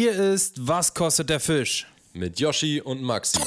Hier 0.00 0.14
ist 0.14 0.64
Was 0.64 0.94
kostet 0.94 1.28
der 1.28 1.40
Fisch? 1.40 1.84
Mit 2.12 2.38
Yoshi 2.38 2.80
und 2.80 3.02
Maxi. 3.02 3.40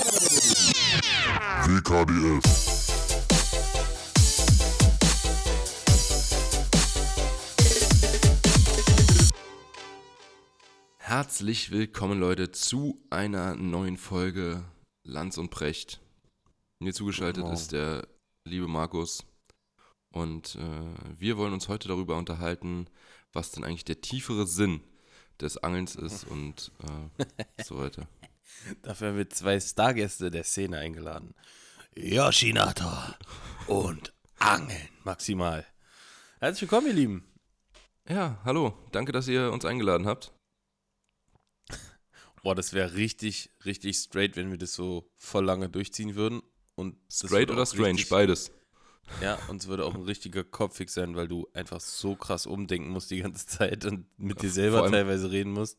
WKDS. 1.64 2.92
Herzlich 10.98 11.72
willkommen, 11.72 12.20
Leute, 12.20 12.52
zu 12.52 13.02
einer 13.10 13.56
neuen 13.56 13.96
Folge 13.96 14.66
Lanz 15.06 15.38
und 15.38 15.52
Precht. 15.52 16.02
Mir 16.80 16.94
zugeschaltet 16.94 17.46
Wow. 17.46 17.54
ist 17.54 17.72
der 17.72 18.06
liebe 18.44 18.68
Markus. 18.68 19.24
Und 20.12 20.58
äh, 20.58 21.18
wir 21.18 21.38
wollen 21.38 21.54
uns 21.54 21.70
heute 21.70 21.88
darüber 21.88 22.18
unterhalten, 22.18 22.88
was 23.32 23.52
denn 23.52 23.64
eigentlich 23.64 23.86
der 23.86 24.02
tiefere 24.02 24.46
Sinn 24.46 24.82
des 25.42 25.58
Angelns 25.58 25.96
ist 25.96 26.24
und 26.30 26.72
äh, 27.18 27.64
so 27.64 27.80
weiter. 27.80 28.08
Dafür 28.82 29.10
haben 29.10 29.18
wir 29.18 29.30
zwei 29.30 29.60
Stargäste 29.60 30.30
der 30.32 30.44
Szene 30.44 30.78
eingeladen. 30.78 31.34
Yoshinata 31.96 33.18
und 33.68 34.14
Angeln 34.40 34.90
maximal. 35.04 35.66
Herzlich 36.40 36.64
willkommen, 36.64 36.88
ihr 36.88 36.94
Lieben. 36.94 37.28
Ja, 38.08 38.40
hallo. 38.44 38.78
Danke, 38.92 39.12
dass 39.12 39.28
ihr 39.28 39.52
uns 39.52 39.66
eingeladen 39.66 40.08
habt. 40.08 40.34
Boah, 42.44 42.56
das 42.56 42.74
wäre 42.74 42.94
richtig, 42.94 43.52
richtig 43.66 43.98
straight, 43.98 44.36
wenn 44.36 44.52
wir 44.52 44.58
das 44.58 44.74
so 44.74 45.12
voll 45.18 45.46
lange 45.46 45.70
durchziehen 45.70 46.16
würden. 46.16 46.42
Und 46.76 46.98
Straight 47.12 47.52
oder 47.52 47.66
strange? 47.66 48.04
Beides. 48.10 48.52
Ja, 49.22 49.38
und 49.48 49.62
es 49.62 49.68
würde 49.68 49.86
auch 49.86 49.94
ein 49.96 50.04
richtiger 50.04 50.44
Kopfweg 50.44 50.90
sein, 50.90 51.16
weil 51.16 51.28
du 51.28 51.48
einfach 51.54 51.80
so 51.82 52.16
krass 52.16 52.46
umdenken 52.46 52.90
musst 52.90 53.12
die 53.12 53.20
ganze 53.22 53.46
Zeit 53.46 53.86
und 53.86 54.06
mit 54.18 54.42
dir 54.42 54.50
selber 54.50 54.84
allem- 54.84 54.92
teilweise 54.92 55.32
reden 55.32 55.52
musst. 55.54 55.78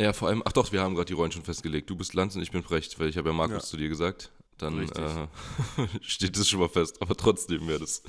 Ja, 0.00 0.12
vor 0.12 0.28
allem, 0.28 0.42
ach 0.44 0.52
doch, 0.52 0.72
wir 0.72 0.80
haben 0.80 0.94
gerade 0.94 1.06
die 1.06 1.12
Rollen 1.12 1.32
schon 1.32 1.44
festgelegt. 1.44 1.88
Du 1.90 1.96
bist 1.96 2.14
Lanz 2.14 2.34
und 2.34 2.42
ich 2.42 2.50
bin 2.50 2.62
Precht, 2.62 2.98
weil 2.98 3.08
ich 3.08 3.16
habe 3.18 3.28
ja 3.28 3.34
Markus 3.34 3.54
Ja. 3.56 3.60
zu 3.70 3.76
dir 3.76 3.88
gesagt. 3.88 4.32
Dann 4.58 4.88
äh, 4.88 5.28
steht 6.00 6.36
das 6.38 6.48
schon 6.48 6.60
mal 6.60 6.68
fest. 6.68 7.00
Aber 7.02 7.16
trotzdem 7.16 7.68
wäre 7.68 7.80
das 7.80 8.02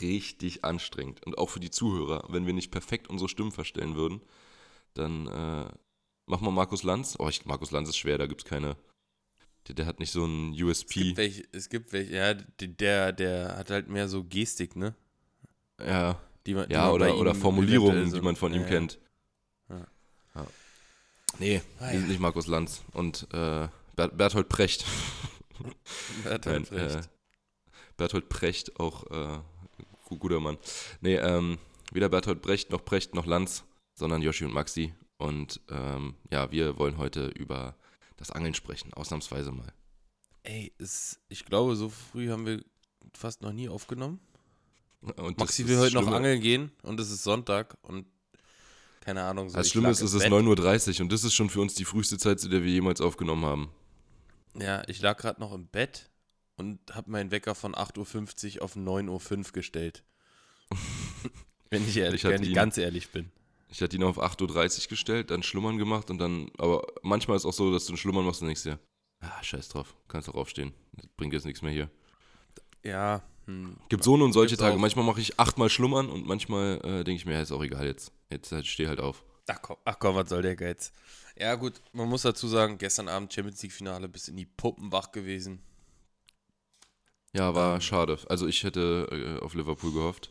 richtig 0.00 0.64
anstrengend. 0.64 1.24
Und 1.26 1.38
auch 1.38 1.48
für 1.50 1.60
die 1.60 1.70
Zuhörer, 1.70 2.24
wenn 2.28 2.46
wir 2.46 2.52
nicht 2.52 2.70
perfekt 2.70 3.08
unsere 3.08 3.28
Stimmen 3.28 3.52
verstellen 3.52 3.94
würden, 3.96 4.20
dann 4.94 5.26
äh, 5.28 5.70
machen 6.26 6.44
wir 6.46 6.50
Markus 6.50 6.82
Lanz. 6.82 7.16
Oh, 7.18 7.28
ich, 7.28 7.44
Markus 7.46 7.70
Lanz 7.70 7.88
ist 7.88 7.96
schwer, 7.98 8.18
da 8.18 8.26
gibt 8.26 8.42
es 8.42 8.48
keine. 8.48 8.76
Der, 9.68 9.74
der 9.74 9.86
hat 9.86 10.00
nicht 10.00 10.10
so 10.12 10.24
ein 10.24 10.52
Es 10.52 10.56
gibt 10.58 10.68
USP. 10.68 11.16
welche, 11.16 11.44
es 11.52 11.68
gibt 11.68 11.92
welche, 11.92 12.14
ja, 12.14 12.34
die- 12.34 12.76
der, 12.76 13.12
der 13.12 13.56
hat 13.56 13.70
halt 13.70 13.88
mehr 13.88 14.08
so 14.08 14.24
Gestik, 14.24 14.74
ne? 14.76 14.94
Ja, 15.84 16.18
Die 16.46 16.54
man, 16.54 16.68
die 16.68 16.74
ja 16.74 16.84
man 16.86 16.92
oder, 16.92 17.16
oder 17.16 17.34
Formulierungen, 17.34 18.10
so- 18.10 18.16
die 18.16 18.22
man 18.22 18.36
von 18.36 18.52
ihm 18.52 18.62
ja, 18.62 18.68
kennt. 18.68 18.98
Ja. 19.68 19.86
Ja. 20.34 20.46
Nee, 21.38 21.62
Ah, 21.78 21.92
wir 21.92 21.98
sind 22.00 22.08
nicht 22.08 22.20
Markus 22.20 22.46
Lanz. 22.46 22.82
Und 22.92 23.26
äh, 23.32 23.68
Bert, 23.96 24.16
Berthold 24.16 24.48
Precht. 24.48 24.84
Er 26.24 26.32
hat 26.34 26.46
Nein, 26.46 26.54
halt 26.70 26.72
recht. 26.72 26.96
äh, 26.96 27.02
Bertolt 27.98 28.28
Brecht, 28.30 28.80
auch 28.80 29.04
äh, 29.10 29.38
gu- 30.06 30.16
guter 30.16 30.40
Mann. 30.40 30.56
Nee, 31.02 31.16
ähm, 31.16 31.58
weder 31.92 32.08
Bertolt 32.08 32.40
Brecht 32.40 32.70
noch 32.70 32.80
Brecht 32.82 33.14
noch 33.14 33.26
Lanz, 33.26 33.64
sondern 33.94 34.22
Yoshi 34.22 34.46
und 34.46 34.54
Maxi. 34.54 34.94
Und 35.18 35.60
ähm, 35.70 36.14
ja, 36.30 36.50
wir 36.50 36.78
wollen 36.78 36.96
heute 36.96 37.26
über 37.26 37.76
das 38.20 38.30
Angeln 38.30 38.54
sprechen, 38.54 38.94
ausnahmsweise 38.94 39.50
mal. 39.50 39.72
Ey, 40.44 40.72
es, 40.78 41.18
ich 41.28 41.44
glaube, 41.44 41.74
so 41.74 41.88
früh 41.88 42.30
haben 42.30 42.46
wir 42.46 42.62
fast 43.14 43.42
noch 43.42 43.52
nie 43.52 43.68
aufgenommen. 43.68 44.20
Und 45.16 45.38
Maxi 45.38 45.66
will 45.66 45.78
heute 45.78 45.94
noch 45.94 46.02
Schlimme- 46.02 46.16
angeln 46.16 46.40
gehen 46.40 46.72
und 46.82 47.00
es 47.00 47.10
ist 47.10 47.22
Sonntag 47.24 47.76
und 47.82 48.06
keine 49.00 49.22
Ahnung. 49.24 49.48
So, 49.48 49.56
Das 49.56 49.70
Schlimme 49.70 49.90
ist, 49.90 50.02
es 50.02 50.12
ist 50.12 50.22
Bett. 50.24 50.32
9.30 50.32 50.96
Uhr 50.96 51.00
und 51.04 51.12
das 51.12 51.24
ist 51.24 51.32
schon 51.34 51.48
für 51.50 51.60
uns 51.62 51.74
die 51.74 51.86
früheste 51.86 52.18
Zeit, 52.18 52.38
zu 52.38 52.48
der 52.48 52.62
wir 52.62 52.70
jemals 52.70 53.00
aufgenommen 53.00 53.44
haben. 53.46 53.70
Ja, 54.54 54.82
ich 54.88 55.00
lag 55.00 55.16
gerade 55.16 55.40
noch 55.40 55.52
im 55.54 55.66
Bett 55.66 56.10
und 56.56 56.78
habe 56.94 57.10
meinen 57.10 57.30
Wecker 57.30 57.54
von 57.54 57.74
8.50 57.74 58.56
Uhr 58.58 58.62
auf 58.62 58.76
9.05 58.76 59.46
Uhr 59.46 59.52
gestellt. 59.52 60.04
wenn 61.70 61.88
ich, 61.88 61.96
ehrlich, 61.96 62.24
Ich 62.24 62.30
wenn 62.30 62.42
ich 62.42 62.50
ihn- 62.50 62.54
ganz 62.54 62.76
ehrlich 62.76 63.08
bin. 63.10 63.30
Ich 63.70 63.80
hatte 63.82 63.96
ihn 63.96 64.02
auf 64.02 64.18
8.30 64.20 64.82
Uhr 64.84 64.88
gestellt, 64.88 65.30
dann 65.30 65.42
Schlummern 65.42 65.78
gemacht 65.78 66.10
und 66.10 66.18
dann, 66.18 66.50
aber 66.58 66.86
manchmal 67.02 67.36
ist 67.36 67.44
auch 67.46 67.52
so, 67.52 67.72
dass 67.72 67.86
du 67.86 67.92
ein 67.92 67.96
Schlummern 67.96 68.24
machst 68.24 68.40
und 68.42 68.48
denkst 68.48 68.64
dir, 68.64 68.78
ah, 69.20 69.42
scheiß 69.42 69.68
drauf, 69.68 69.94
kannst 70.08 70.28
auch 70.28 70.34
aufstehen. 70.34 70.72
Das 70.92 71.06
bringt 71.16 71.32
jetzt 71.32 71.46
nichts 71.46 71.62
mehr 71.62 71.72
hier. 71.72 71.90
Ja, 72.82 73.22
hm, 73.46 73.76
Gibt 73.88 74.04
so 74.04 74.14
und 74.14 74.32
solche 74.32 74.50
Gibt's 74.52 74.62
Tage. 74.62 74.76
auch. 74.76 74.80
Manchmal 74.80 75.04
mache 75.04 75.20
ich 75.20 75.38
achtmal 75.38 75.68
Schlummern 75.70 76.08
und 76.08 76.26
manchmal 76.26 76.78
äh, 76.84 77.04
denke 77.04 77.12
ich 77.12 77.26
mir, 77.26 77.34
ja, 77.34 77.40
ist 77.42 77.52
auch 77.52 77.62
egal 77.62 77.86
jetzt. 77.86 78.12
Jetzt 78.30 78.52
halt, 78.52 78.66
steh 78.66 78.88
halt 78.88 79.00
auf. 79.00 79.24
Ach 79.48 79.60
komm, 79.62 79.76
ach 79.84 79.98
komm, 79.98 80.14
was 80.16 80.28
soll 80.28 80.42
der 80.42 80.56
Geiz? 80.56 80.92
Ja, 81.36 81.54
gut, 81.54 81.80
man 81.92 82.08
muss 82.08 82.22
dazu 82.22 82.48
sagen, 82.48 82.78
gestern 82.78 83.08
Abend 83.08 83.32
Champions 83.32 83.62
League-Finale 83.62 84.08
bis 84.08 84.28
in 84.28 84.36
die 84.36 84.46
Puppen 84.46 84.92
wach 84.92 85.10
gewesen. 85.12 85.62
Ja, 87.32 87.54
war 87.54 87.74
Ähm. 87.76 87.80
schade. 87.80 88.18
Also 88.28 88.46
ich 88.46 88.64
hätte 88.64 89.08
äh, 89.40 89.44
auf 89.44 89.54
Liverpool 89.54 89.92
gehofft. 89.92 90.30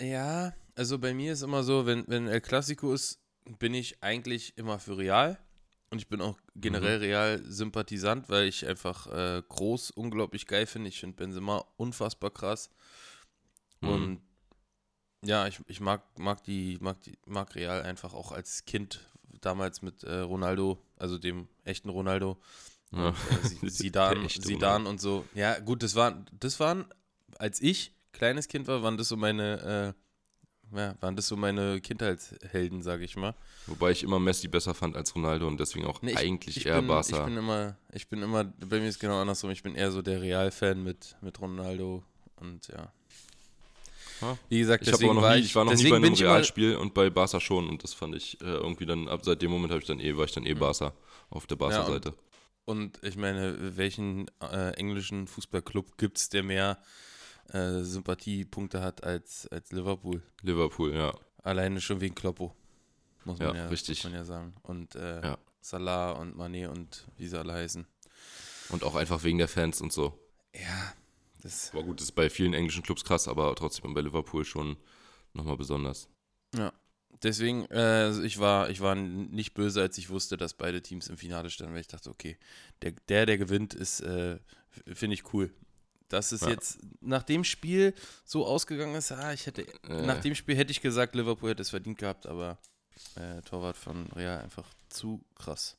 Ja, 0.00 0.52
also 0.74 0.98
bei 0.98 1.14
mir 1.14 1.32
ist 1.32 1.42
immer 1.42 1.62
so, 1.62 1.86
wenn, 1.86 2.04
wenn 2.08 2.26
El 2.28 2.40
Clasico 2.40 2.92
ist, 2.92 3.20
bin 3.58 3.74
ich 3.74 4.02
eigentlich 4.02 4.56
immer 4.56 4.78
für 4.78 4.96
Real. 4.98 5.38
Und 5.90 5.98
ich 5.98 6.08
bin 6.08 6.20
auch 6.20 6.38
generell 6.56 6.98
Real-Sympathisant, 6.98 8.28
weil 8.28 8.48
ich 8.48 8.66
einfach 8.66 9.06
äh, 9.06 9.42
groß 9.48 9.90
unglaublich 9.92 10.46
geil 10.46 10.66
finde. 10.66 10.88
Ich 10.88 10.98
finde 11.00 11.16
Benzema 11.16 11.64
unfassbar 11.76 12.30
krass. 12.30 12.70
Mhm. 13.80 13.88
Und 13.88 14.20
ja, 15.24 15.46
ich, 15.46 15.60
ich 15.68 15.80
mag, 15.80 16.02
mag 16.18 16.42
die, 16.44 16.78
mag 16.80 17.00
die, 17.02 17.16
mag 17.26 17.54
Real 17.54 17.82
einfach 17.82 18.12
auch 18.14 18.32
als 18.32 18.64
Kind 18.64 19.00
damals 19.40 19.82
mit 19.82 20.02
äh, 20.04 20.20
Ronaldo, 20.20 20.78
also 20.96 21.18
dem 21.18 21.48
echten 21.64 21.90
Ronaldo. 21.90 22.40
Ja. 22.90 23.08
Und, 23.08 23.14
äh, 23.14 23.48
Si- 23.70 23.70
Zidane, 23.70 24.14
Der 24.16 24.24
echte 24.24 24.40
Zidane 24.40 24.88
und 24.88 25.00
so. 25.00 25.24
Ja, 25.34 25.58
gut, 25.60 25.82
das 25.82 25.94
waren, 25.94 26.26
das 26.32 26.58
waren, 26.60 26.86
als 27.38 27.60
ich 27.62 27.92
kleines 28.12 28.48
Kind 28.48 28.66
war, 28.68 28.82
waren 28.82 28.96
das 28.96 29.08
so 29.08 29.16
meine, 29.16 29.94
äh, 29.96 30.03
ja, 30.76 30.94
waren 31.00 31.16
das 31.16 31.28
so 31.28 31.36
meine 31.36 31.80
Kindheitshelden, 31.80 32.82
sage 32.82 33.04
ich 33.04 33.16
mal. 33.16 33.34
Wobei 33.66 33.90
ich 33.92 34.02
immer 34.02 34.18
Messi 34.18 34.48
besser 34.48 34.74
fand 34.74 34.96
als 34.96 35.14
Ronaldo 35.14 35.46
und 35.46 35.58
deswegen 35.58 35.86
auch 35.86 36.02
Nee, 36.02 36.12
ich- 36.12 36.18
eigentlich 36.18 36.56
ich 36.58 36.66
eher 36.66 36.78
bin, 36.80 36.88
Barca. 36.88 37.18
Ich 37.20 37.24
bin 37.24 37.36
immer, 37.36 37.76
ich 37.92 38.08
bin 38.08 38.22
immer, 38.22 38.44
bei 38.44 38.80
mir 38.80 38.88
ist 38.88 38.98
genau 38.98 39.20
andersrum. 39.20 39.50
Ich 39.50 39.62
bin 39.62 39.74
eher 39.74 39.90
so 39.90 40.02
der 40.02 40.20
Real-Fan 40.20 40.82
mit, 40.82 41.16
mit 41.20 41.40
Ronaldo 41.40 42.02
und 42.36 42.68
ja. 42.68 42.92
Ja. 44.20 44.38
Wie 44.48 44.58
gesagt, 44.60 44.86
ich, 44.86 44.92
noch 45.00 45.00
war 45.22 45.34
nie, 45.36 45.42
ich, 45.42 45.54
war 45.54 45.64
noch 45.64 45.74
nie 45.74 45.90
bei 45.90 45.96
einem 45.96 46.14
Realspiel 46.14 46.76
und 46.76 46.94
bei 46.94 47.10
Barca 47.10 47.40
schon 47.40 47.68
und 47.68 47.82
das 47.82 47.94
fand 47.94 48.14
ich 48.14 48.40
äh, 48.40 48.44
irgendwie 48.44 48.86
dann, 48.86 49.08
ab 49.08 49.24
seit 49.24 49.42
dem 49.42 49.50
Moment 49.50 49.72
habe 49.72 49.80
ich 49.80 49.86
dann 49.88 50.00
eh, 50.00 50.16
war 50.16 50.24
ich 50.24 50.32
dann 50.32 50.46
eh 50.46 50.54
Barca 50.54 50.92
auf 51.30 51.46
der 51.46 51.56
Barca-Seite. 51.56 52.14
Und 52.64 52.98
ich 53.02 53.16
meine, 53.16 53.76
welchen 53.76 54.26
äh, 54.40 54.70
englischen 54.76 55.26
Fußballclub 55.26 55.98
gibt 55.98 56.16
es, 56.16 56.28
der 56.30 56.42
mehr 56.42 56.78
äh, 57.52 57.82
Sympathiepunkte 57.82 58.82
hat 58.82 59.04
als, 59.04 59.46
als 59.48 59.72
Liverpool? 59.72 60.22
Liverpool, 60.42 60.94
ja. 60.94 61.14
Alleine 61.42 61.80
schon 61.80 62.00
wegen 62.00 62.14
Kloppo. 62.14 62.54
Muss 63.24 63.38
man 63.38 63.54
Ja, 63.54 63.62
ja, 63.64 63.68
richtig. 63.68 64.04
Muss 64.04 64.12
man 64.12 64.20
ja 64.20 64.24
sagen. 64.24 64.54
Und 64.62 64.94
äh, 64.94 65.22
Ja. 65.22 65.38
Salah 65.60 66.12
und 66.12 66.36
Mané 66.36 66.68
und 66.68 67.06
wie 67.16 67.26
sie 67.26 67.38
alle 67.38 67.54
heißen. 67.54 67.86
Und 68.68 68.84
auch 68.84 68.94
einfach 68.94 69.22
wegen 69.24 69.38
der 69.38 69.48
Fans 69.48 69.80
und 69.80 69.92
so. 69.92 70.18
Ja, 70.54 70.92
das. 71.42 71.70
Aber 71.72 71.82
gut, 71.84 72.00
das 72.00 72.08
ist 72.08 72.12
bei 72.12 72.28
vielen 72.28 72.52
englischen 72.52 72.82
Clubs 72.82 73.02
krass, 73.04 73.28
aber 73.28 73.54
trotzdem 73.54 73.94
bei 73.94 74.02
Liverpool 74.02 74.44
schon 74.44 74.76
nochmal 75.32 75.56
besonders. 75.56 76.08
Ja. 76.54 76.72
Deswegen, 77.22 77.64
äh, 77.70 77.78
also 77.78 78.22
ich 78.22 78.38
war, 78.38 78.68
ich 78.68 78.80
war 78.80 78.94
nicht 78.94 79.54
böse, 79.54 79.80
als 79.80 79.96
ich 79.96 80.10
wusste, 80.10 80.36
dass 80.36 80.52
beide 80.52 80.82
Teams 80.82 81.08
im 81.08 81.16
Finale 81.16 81.48
standen, 81.48 81.72
weil 81.72 81.80
ich 81.80 81.86
dachte, 81.86 82.10
okay, 82.10 82.36
der, 82.82 82.92
der, 83.08 83.24
der 83.24 83.38
gewinnt, 83.38 83.72
ist, 83.72 84.00
äh, 84.00 84.38
finde 84.92 85.14
ich 85.14 85.32
cool. 85.32 85.50
Dass 86.14 86.30
es 86.32 86.42
Ja. 86.42 86.50
jetzt 86.50 86.78
nach 87.00 87.22
dem 87.24 87.42
Spiel 87.44 87.92
so 88.24 88.46
ausgegangen 88.46 88.94
ist, 88.94 89.10
ah, 89.12 89.32
ich 89.32 89.46
hätte, 89.46 89.66
Äh. 89.88 90.06
nach 90.06 90.20
dem 90.20 90.34
Spiel 90.36 90.56
hätte 90.56 90.70
ich 90.70 90.80
gesagt, 90.80 91.14
Liverpool 91.16 91.50
hätte 91.50 91.62
es 91.62 91.70
verdient 91.70 91.98
gehabt, 91.98 92.26
aber 92.26 92.56
äh, 93.16 93.42
Torwart 93.42 93.76
von 93.76 94.06
Real 94.14 94.40
einfach 94.42 94.66
zu 94.88 95.24
krass. 95.34 95.76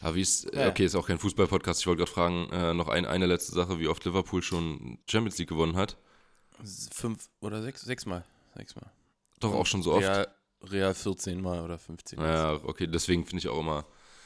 Aber 0.00 0.14
wie 0.14 0.20
ist, 0.20 0.52
Ja. 0.54 0.68
okay, 0.68 0.84
ist 0.84 0.94
auch 0.94 1.06
kein 1.08 1.18
Fußball-Podcast. 1.18 1.80
Ich 1.80 1.86
wollte 1.88 1.98
gerade 2.04 2.10
fragen, 2.12 2.48
äh, 2.52 2.72
noch 2.74 2.88
ein, 2.88 3.04
eine 3.04 3.26
letzte 3.26 3.52
Sache, 3.52 3.78
wie 3.80 3.88
oft 3.88 4.04
Liverpool 4.04 4.42
schon 4.42 4.98
Champions 5.08 5.38
League 5.38 5.48
gewonnen 5.48 5.76
hat. 5.76 5.96
Fünf 6.92 7.28
oder 7.40 7.62
sechs, 7.62 7.82
sechsmal. 7.82 8.24
Sechsmal. 8.56 8.90
Doch 9.40 9.52
auch 9.54 9.66
schon 9.66 9.82
so 9.82 9.92
oft. 9.94 10.02
Real, 10.06 10.28
Real 10.62 10.94
14 10.94 11.40
Mal 11.40 11.60
oder 11.62 11.78
15 11.78 12.18
Mal. 12.20 12.28
Ja, 12.28 12.52
okay, 12.64 12.86
deswegen 12.86 13.24
finde 13.26 13.38
ich 13.40 13.48
auch 13.48 13.58
immer, 13.58 13.84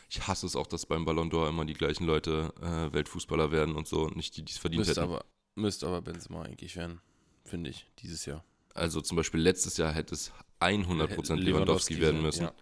ich 0.09 0.27
hasse 0.27 0.47
es 0.47 0.57
auch, 0.57 0.67
dass 0.67 0.87
beim 0.87 1.05
Ballon 1.05 1.31
d'Or 1.31 1.49
immer 1.49 1.65
die 1.65 1.75
gleichen 1.75 2.05
Leute 2.05 2.53
äh, 2.61 2.93
Weltfußballer 2.93 3.51
werden 3.51 3.75
und 3.75 3.89
so, 3.89 4.03
und 4.03 4.17
nicht 4.17 4.37
die, 4.37 4.45
die 4.45 4.53
es 4.53 4.59
verdient 4.59 4.87
Müsste 4.87 5.01
hätten. 5.01 5.13
aber, 5.13 5.25
müsste 5.55 5.87
aber 5.87 6.03
Benzema 6.03 6.43
eigentlich 6.43 6.77
werden, 6.77 7.01
finde 7.45 7.71
ich, 7.71 7.87
dieses 7.99 8.25
Jahr. 8.27 8.45
Also 8.75 9.01
zum 9.01 9.17
Beispiel 9.17 9.41
letztes 9.41 9.77
Jahr 9.79 9.93
hätte 9.93 10.15
es 10.15 10.33
100% 10.61 11.37
Lewandowski, 11.37 12.01
werden 12.01 12.23
müssen. 12.23 12.45
Ja. 12.45 12.55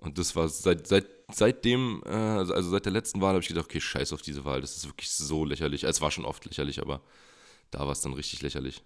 Und 0.00 0.16
das 0.16 0.34
war 0.34 0.48
seit, 0.48 0.86
seit, 0.86 1.06
seitdem, 1.30 2.02
äh, 2.06 2.10
also 2.10 2.54
also 2.54 2.70
seit 2.70 2.86
der 2.86 2.92
letzten 2.92 3.20
Wahl 3.20 3.34
habe 3.34 3.42
ich 3.42 3.48
gedacht, 3.48 3.66
okay, 3.66 3.80
scheiß 3.80 4.12
auf 4.12 4.22
diese 4.22 4.44
Wahl, 4.44 4.60
das 4.62 4.76
ist 4.76 4.86
wirklich 4.86 5.10
so 5.10 5.44
lächerlich. 5.44 5.84
Es 5.84 6.00
war 6.00 6.10
schon 6.10 6.24
oft 6.24 6.44
lächerlich, 6.46 6.80
aber 6.80 7.02
da 7.70 7.80
war 7.80 7.92
es 7.92 8.00
dann 8.00 8.14
richtig 8.14 8.40
lächerlich. 8.40 8.82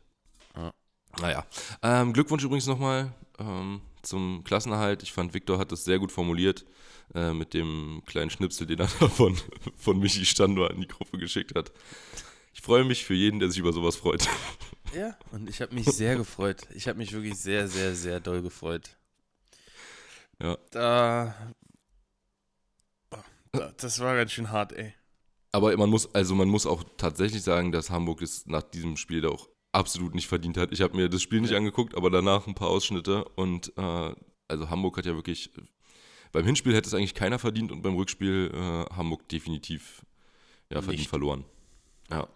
Ja. 0.56 0.74
Naja. 1.20 1.46
Ähm, 1.82 2.12
Glückwunsch 2.12 2.42
übrigens 2.42 2.66
nochmal 2.66 3.14
ähm, 3.38 3.80
zum 4.04 4.44
Klassenerhalt. 4.44 5.02
Ich 5.02 5.12
fand, 5.12 5.34
Viktor 5.34 5.58
hat 5.58 5.72
das 5.72 5.84
sehr 5.84 5.98
gut 5.98 6.12
formuliert 6.12 6.64
äh, 7.14 7.32
mit 7.32 7.54
dem 7.54 8.02
kleinen 8.06 8.30
Schnipsel, 8.30 8.66
den 8.66 8.80
er 8.80 8.88
von, 8.88 9.36
von 9.76 9.98
Michi 9.98 10.24
Standor 10.24 10.70
in 10.70 10.80
die 10.80 10.88
Gruppe 10.88 11.18
geschickt 11.18 11.54
hat. 11.54 11.72
Ich 12.52 12.62
freue 12.62 12.84
mich 12.84 13.04
für 13.04 13.14
jeden, 13.14 13.40
der 13.40 13.50
sich 13.50 13.58
über 13.58 13.72
sowas 13.72 13.96
freut. 13.96 14.28
Ja, 14.94 15.18
und 15.32 15.50
ich 15.50 15.60
habe 15.60 15.74
mich 15.74 15.86
sehr 15.86 16.14
gefreut. 16.14 16.68
Ich 16.72 16.86
habe 16.86 16.98
mich 16.98 17.12
wirklich 17.12 17.36
sehr, 17.36 17.66
sehr, 17.66 17.96
sehr 17.96 18.20
doll 18.20 18.42
gefreut. 18.42 18.96
Ja. 20.40 20.56
Da, 20.70 21.34
das 23.76 23.98
war 23.98 24.14
ganz 24.14 24.30
schön 24.30 24.52
hart, 24.52 24.72
ey. 24.72 24.94
Aber 25.50 25.76
man 25.76 25.90
muss, 25.90 26.14
also 26.14 26.36
man 26.36 26.48
muss 26.48 26.64
auch 26.64 26.84
tatsächlich 26.96 27.42
sagen, 27.42 27.72
dass 27.72 27.90
Hamburg 27.90 28.22
es 28.22 28.46
nach 28.46 28.62
diesem 28.62 28.96
Spiel 28.96 29.20
da 29.20 29.30
auch 29.30 29.48
absolut 29.74 30.14
nicht 30.14 30.28
verdient 30.28 30.56
hat. 30.56 30.72
Ich 30.72 30.80
habe 30.80 30.96
mir 30.96 31.08
das 31.08 31.22
Spiel 31.22 31.40
nicht 31.40 31.54
angeguckt, 31.54 31.96
aber 31.96 32.10
danach 32.10 32.46
ein 32.46 32.54
paar 32.54 32.68
Ausschnitte 32.68 33.24
und 33.24 33.72
äh, 33.76 34.14
also 34.48 34.70
Hamburg 34.70 34.96
hat 34.98 35.06
ja 35.06 35.14
wirklich 35.14 35.50
beim 36.34 36.44
Hinspiel 36.44 36.74
hätte 36.74 36.88
es 36.88 36.94
eigentlich 36.94 37.14
keiner 37.14 37.38
verdient 37.38 37.70
und 37.70 37.82
beim 37.82 37.94
Rückspiel 37.94 38.50
äh, 38.52 38.94
Hamburg 38.94 39.28
definitiv 39.28 40.04
ja, 40.68 40.82
verdient 40.82 41.00
Nicht. 41.00 41.08
verloren. 41.08 41.44
Ja. 42.10 42.28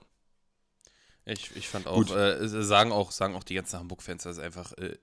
Ich, 1.24 1.54
ich 1.56 1.68
fand 1.68 1.88
auch, 1.88 1.96
Gut. 1.96 2.10
äh, 2.12 2.48
sagen 2.48 2.92
auch, 2.92 3.10
sagen 3.10 3.34
auch 3.34 3.42
die 3.42 3.54
ganzen 3.54 3.78
Hamburg-Fans, 3.78 4.22
dass 4.22 4.36
es 4.36 4.42
einfach 4.42 4.72
äh, 4.74 4.96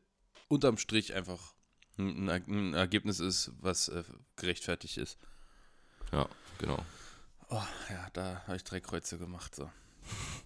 unterm 0.48 0.78
Strich 0.78 1.14
einfach 1.14 1.54
ein, 1.98 2.30
ein, 2.30 2.44
ein 2.48 2.74
Ergebnis 2.74 3.20
ist, 3.20 3.52
was 3.60 3.90
äh, 3.90 4.04
gerechtfertigt 4.38 4.98
ist. 4.98 5.18
Ja, 6.14 6.30
genau. 6.58 6.84
Oh, 7.50 7.62
ja, 7.90 8.08
da 8.14 8.44
habe 8.48 8.56
ich 8.56 8.64
drei 8.64 8.80
Kreuze 8.80 9.18
gemacht. 9.18 9.56
So. 9.56 9.70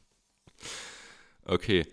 Okay. 1.46 1.88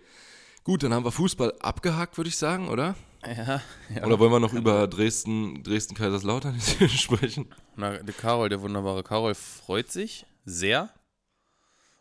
Gut, 0.64 0.82
dann 0.82 0.92
haben 0.92 1.04
wir 1.04 1.12
Fußball 1.12 1.54
abgehakt, 1.60 2.16
würde 2.16 2.28
ich 2.28 2.36
sagen, 2.36 2.68
oder? 2.68 2.96
Ja, 3.24 3.62
ja. 3.94 4.04
Oder 4.04 4.18
wollen 4.18 4.32
wir 4.32 4.40
noch 4.40 4.52
über 4.52 4.86
Dresden, 4.86 5.62
Dresden-Kaiserslautern 5.62 6.60
sprechen? 6.88 7.52
Na, 7.76 7.96
der 7.98 8.14
Karol, 8.14 8.48
der 8.48 8.60
wunderbare 8.62 9.02
Karol, 9.02 9.34
freut 9.34 9.90
sich 9.90 10.26
sehr. 10.44 10.90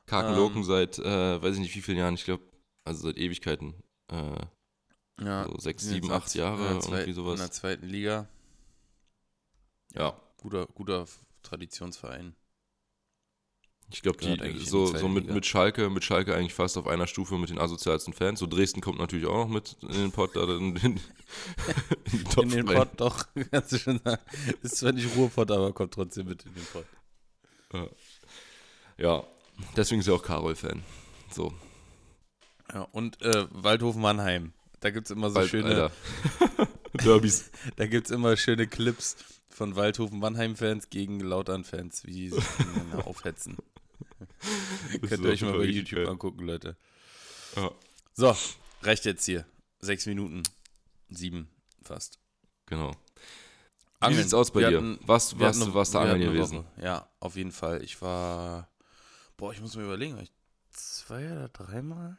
Kakenloken 0.06 0.58
Ähm. 0.58 0.64
seit, 0.64 1.00
äh, 1.00 1.42
weiß 1.42 1.56
ich 1.56 1.62
nicht 1.62 1.76
wie 1.76 1.82
vielen 1.82 1.98
Jahren, 1.98 2.14
ich 2.16 2.26
glaube, 2.26 2.44
also 2.84 3.04
seit 3.08 3.18
Ewigkeiten. 3.18 3.74
Äh, 4.12 4.46
Ja, 5.24 5.46
so 5.46 5.58
sechs, 5.60 5.84
sieben, 5.84 6.12
acht 6.12 6.34
Jahre, 6.36 6.66
in 6.68 6.74
der, 6.74 6.80
zweit- 6.82 7.08
irgendwie 7.08 7.22
in 7.22 7.26
der 7.26 7.38
sowas. 7.38 7.52
zweiten 7.52 7.88
Liga. 7.88 8.28
Ja. 9.94 10.20
Guter, 10.38 10.68
guter 10.68 11.06
Traditionsverein. 11.42 12.36
Ich 13.92 14.02
glaube, 14.02 14.18
so, 14.60 14.88
so 14.88 15.08
mit, 15.08 15.30
mit 15.30 15.46
Schalke, 15.46 15.90
mit 15.90 16.04
Schalke 16.04 16.36
eigentlich 16.36 16.54
fast 16.54 16.78
auf 16.78 16.88
einer 16.88 17.08
Stufe 17.08 17.38
mit 17.38 17.50
den 17.50 17.60
asozialsten 17.60 18.14
Fans. 18.14 18.40
So 18.40 18.48
Dresden 18.48 18.82
kommt 18.82 19.00
natürlich 19.00 19.28
auch 19.28 19.46
noch 19.46 19.48
mit 19.48 19.78
in 19.84 19.90
den 19.90 20.12
Pott, 20.12 20.36
in, 20.36 20.76
in, 20.76 20.76
in 22.36 22.42
in 22.42 22.50
den. 22.50 22.66
Pott 22.66 22.90
doch, 22.98 23.26
kannst 23.52 23.72
du 23.72 23.78
schon 23.78 24.00
sagen. 24.04 24.22
Ist 24.64 24.78
zwar 24.78 24.92
nicht 24.92 25.16
Ruhrpott, 25.16 25.52
aber 25.52 25.72
kommt 25.72 25.94
trotzdem 25.94 26.28
mit 26.28 26.44
in 26.46 26.54
den 26.56 26.66
Pott. 26.66 26.86
Ja, 28.98 29.24
deswegen 29.76 30.02
ist 30.02 30.08
er 30.08 30.16
auch 30.16 30.24
Karol-Fan. 30.24 30.84
So, 31.32 31.54
Ja, 32.74 32.88
und 32.92 33.22
äh, 33.22 33.48
Waldhofen 33.52 34.02
Mannheim. 34.02 34.54
Da 34.80 34.90
gibt 34.90 35.08
es 35.08 35.12
immer 35.12 35.30
so 35.30 35.36
bald, 35.36 35.50
schöne. 35.50 35.92
Derbys. 37.04 37.52
da 37.76 37.88
gibt's 37.88 38.10
immer 38.10 38.38
schöne 38.38 38.68
Clips 38.68 39.18
von 39.50 39.76
Waldhofen 39.76 40.20
Mannheim-Fans 40.20 40.90
gegen 40.90 41.20
Lautern-Fans, 41.20 42.06
wie 42.06 42.12
die 42.12 42.30
sich 42.30 42.44
aufhetzen. 43.04 43.58
Könnt 45.08 45.24
ihr 45.24 45.30
euch 45.30 45.42
mal 45.42 45.48
jeden 45.52 45.60
bei 45.60 45.66
YouTube 45.66 46.00
geil. 46.00 46.08
angucken, 46.10 46.46
Leute. 46.46 46.78
Ja, 47.56 47.72
So, 48.14 48.36
reicht 48.82 49.06
jetzt 49.06 49.26
hier. 49.26 49.46
Sechs 49.80 50.06
Minuten. 50.06 50.44
Sieben 51.10 51.50
fast. 51.84 52.20
genau. 52.66 52.92
Wie 52.92 54.08
Angeln. 54.08 54.22
sieht's 54.24 54.34
aus 54.34 54.52
bei 54.52 54.60
Wir 54.62 54.70
dir? 54.70 54.78
hatten- 54.78 55.00
was, 55.02 55.40
was, 55.40 55.62
eine- 55.62 55.74
was 55.74 55.92
da 55.92 56.02
angeln 56.02 56.22
gewesen? 56.22 56.60
Woche. 56.60 56.84
Ja, 56.84 57.10
auf 57.20 57.36
jeden 57.36 57.52
Fall. 57.52 57.82
Ich 57.84 58.02
war. 58.02 58.70
Boah, 59.38 59.52
ich 59.54 59.62
muss 59.62 59.76
mir 59.76 59.84
überlegen, 59.84 60.16
war 60.16 60.24
ich 60.24 60.32
zwei 60.72 61.26
oder 61.32 61.50
dreimal? 61.50 62.18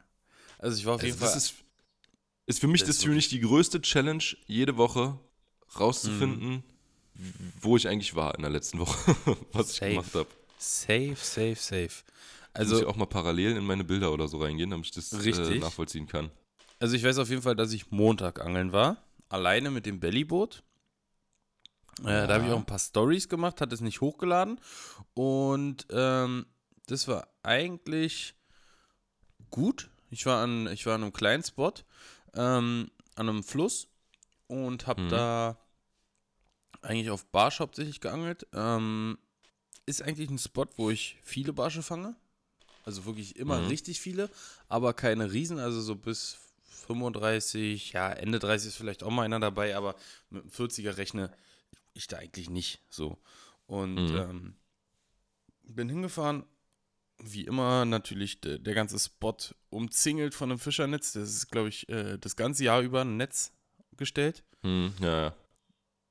Also 0.57 0.77
ich 0.77 0.85
war 0.85 0.95
auf 0.95 1.03
jeden 1.03 1.13
Also 1.13 1.25
das 1.25 1.31
Fall. 1.33 1.37
ist, 1.59 1.65
ist 2.47 2.59
für 2.59 2.67
mich 2.67 2.81
Das 2.81 2.87
das 2.89 2.97
ist 2.97 3.03
für 3.03 3.09
mich 3.11 3.29
die 3.29 3.39
größte 3.39 3.81
Challenge, 3.81 4.23
jede 4.47 4.75
Woche 4.77 5.19
rauszufinden, 5.79 6.63
Mhm. 7.13 7.53
wo 7.61 7.77
ich 7.77 7.87
eigentlich 7.87 8.15
war 8.15 8.35
in 8.35 8.41
der 8.41 8.51
letzten 8.51 8.79
Woche, 8.79 9.15
was 9.53 9.75
Safe. 9.75 9.87
ich 9.87 9.95
gemacht 9.97 10.13
habe. 10.15 10.27
Safe, 10.57 11.15
safe, 11.17 11.55
safe. 11.55 12.03
Also 12.53 12.73
muss 12.75 12.81
ich 12.81 12.87
auch 12.87 12.95
mal 12.95 13.05
parallel 13.05 13.55
in 13.57 13.65
meine 13.65 13.83
Bilder 13.83 14.11
oder 14.11 14.27
so 14.27 14.41
reingehen, 14.41 14.69
damit 14.71 14.87
ich 14.87 14.91
das 14.91 15.13
äh, 15.13 15.17
Richtig. 15.17 15.61
nachvollziehen 15.61 16.07
kann. 16.07 16.31
also 16.79 16.95
ich 16.95 17.03
weiß 17.03 17.19
auf 17.19 17.29
jeden 17.29 17.41
Fall, 17.43 17.55
dass 17.55 17.71
ich 17.73 17.91
Montag 17.91 18.39
angeln 18.41 18.71
war. 18.71 18.97
Alleine 19.29 19.69
mit 19.71 19.85
dem 19.85 19.99
Bellyboot. 19.99 20.63
Äh, 22.01 22.27
Da 22.27 22.33
habe 22.35 22.43
ich 22.43 22.49
Ja. 22.49 22.55
auch 22.55 22.59
ein 22.59 22.65
paar 22.65 22.79
Stories 22.79 23.29
gemacht, 23.29 23.61
hat 23.61 23.73
es 23.73 23.81
nicht 23.81 24.01
hochgeladen. 24.01 24.59
Und 25.13 25.85
ähm, 25.91 26.45
das 26.87 27.07
war 27.07 27.27
eigentlich 27.43 28.35
gut. 29.49 29.89
Ich 30.09 30.25
war 30.25 30.41
an, 30.41 30.67
ich 30.67 30.85
war 30.85 30.95
an 30.95 31.03
einem 31.03 31.13
kleinen 31.13 31.43
Spot, 31.43 31.73
ähm, 32.33 32.89
an 33.15 33.29
einem 33.29 33.43
Fluss 33.43 33.87
und 34.47 34.87
habe 34.87 35.01
Mhm. 35.03 35.09
da 35.09 35.57
eigentlich 36.81 37.09
auf 37.09 37.25
Barsch 37.25 37.59
hauptsächlich 37.59 37.99
geangelt. 37.99 38.47
Ähm, 38.53 39.17
ist 39.87 40.03
eigentlich 40.03 40.29
ein 40.29 40.37
Spot, 40.37 40.67
wo 40.75 40.91
ich 40.91 41.17
viele 41.23 41.53
Barsche 41.53 41.81
fange. 41.81 42.15
Also 42.83 43.05
wirklich 43.05 43.35
immer 43.37 43.59
Mhm. 43.61 43.67
richtig 43.67 43.99
viele, 43.99 44.29
aber 44.69 44.93
keine 44.93 45.31
Riesen, 45.33 45.59
also 45.59 45.81
so 45.81 45.95
bis 45.95 46.37
35, 46.85 47.91
ja, 47.93 48.11
Ende 48.13 48.39
30 48.39 48.69
ist 48.69 48.75
vielleicht 48.77 49.03
auch 49.03 49.09
mal 49.11 49.23
einer 49.23 49.39
dabei, 49.39 49.75
aber 49.75 49.95
mit 50.29 50.43
einem 50.43 50.51
40er 50.51 50.95
rechne 50.97 51.31
ich 51.93 52.07
da 52.07 52.17
eigentlich 52.17 52.49
nicht 52.49 52.79
so. 52.89 53.17
Und 53.65 53.95
Mhm. 53.95 54.15
ähm, 54.15 54.55
bin 55.63 55.89
hingefahren, 55.89 56.45
wie 57.19 57.45
immer 57.45 57.83
natürlich 57.83 58.39
der, 58.39 58.59
der 58.59 58.73
ganze 58.75 58.99
Spot 58.99 59.35
umzingelt 59.69 60.33
von 60.33 60.51
einem 60.51 60.59
Fischernetz. 60.59 61.13
Das 61.13 61.29
ist, 61.29 61.49
glaube 61.49 61.69
ich, 61.69 61.89
äh, 61.89 62.17
das 62.17 62.35
ganze 62.35 62.63
Jahr 62.63 62.81
über 62.81 63.01
ein 63.01 63.17
Netz 63.17 63.51
gestellt 63.97 64.43
Hm, 64.63 64.93
ja, 65.01 65.21
ja. 65.23 65.35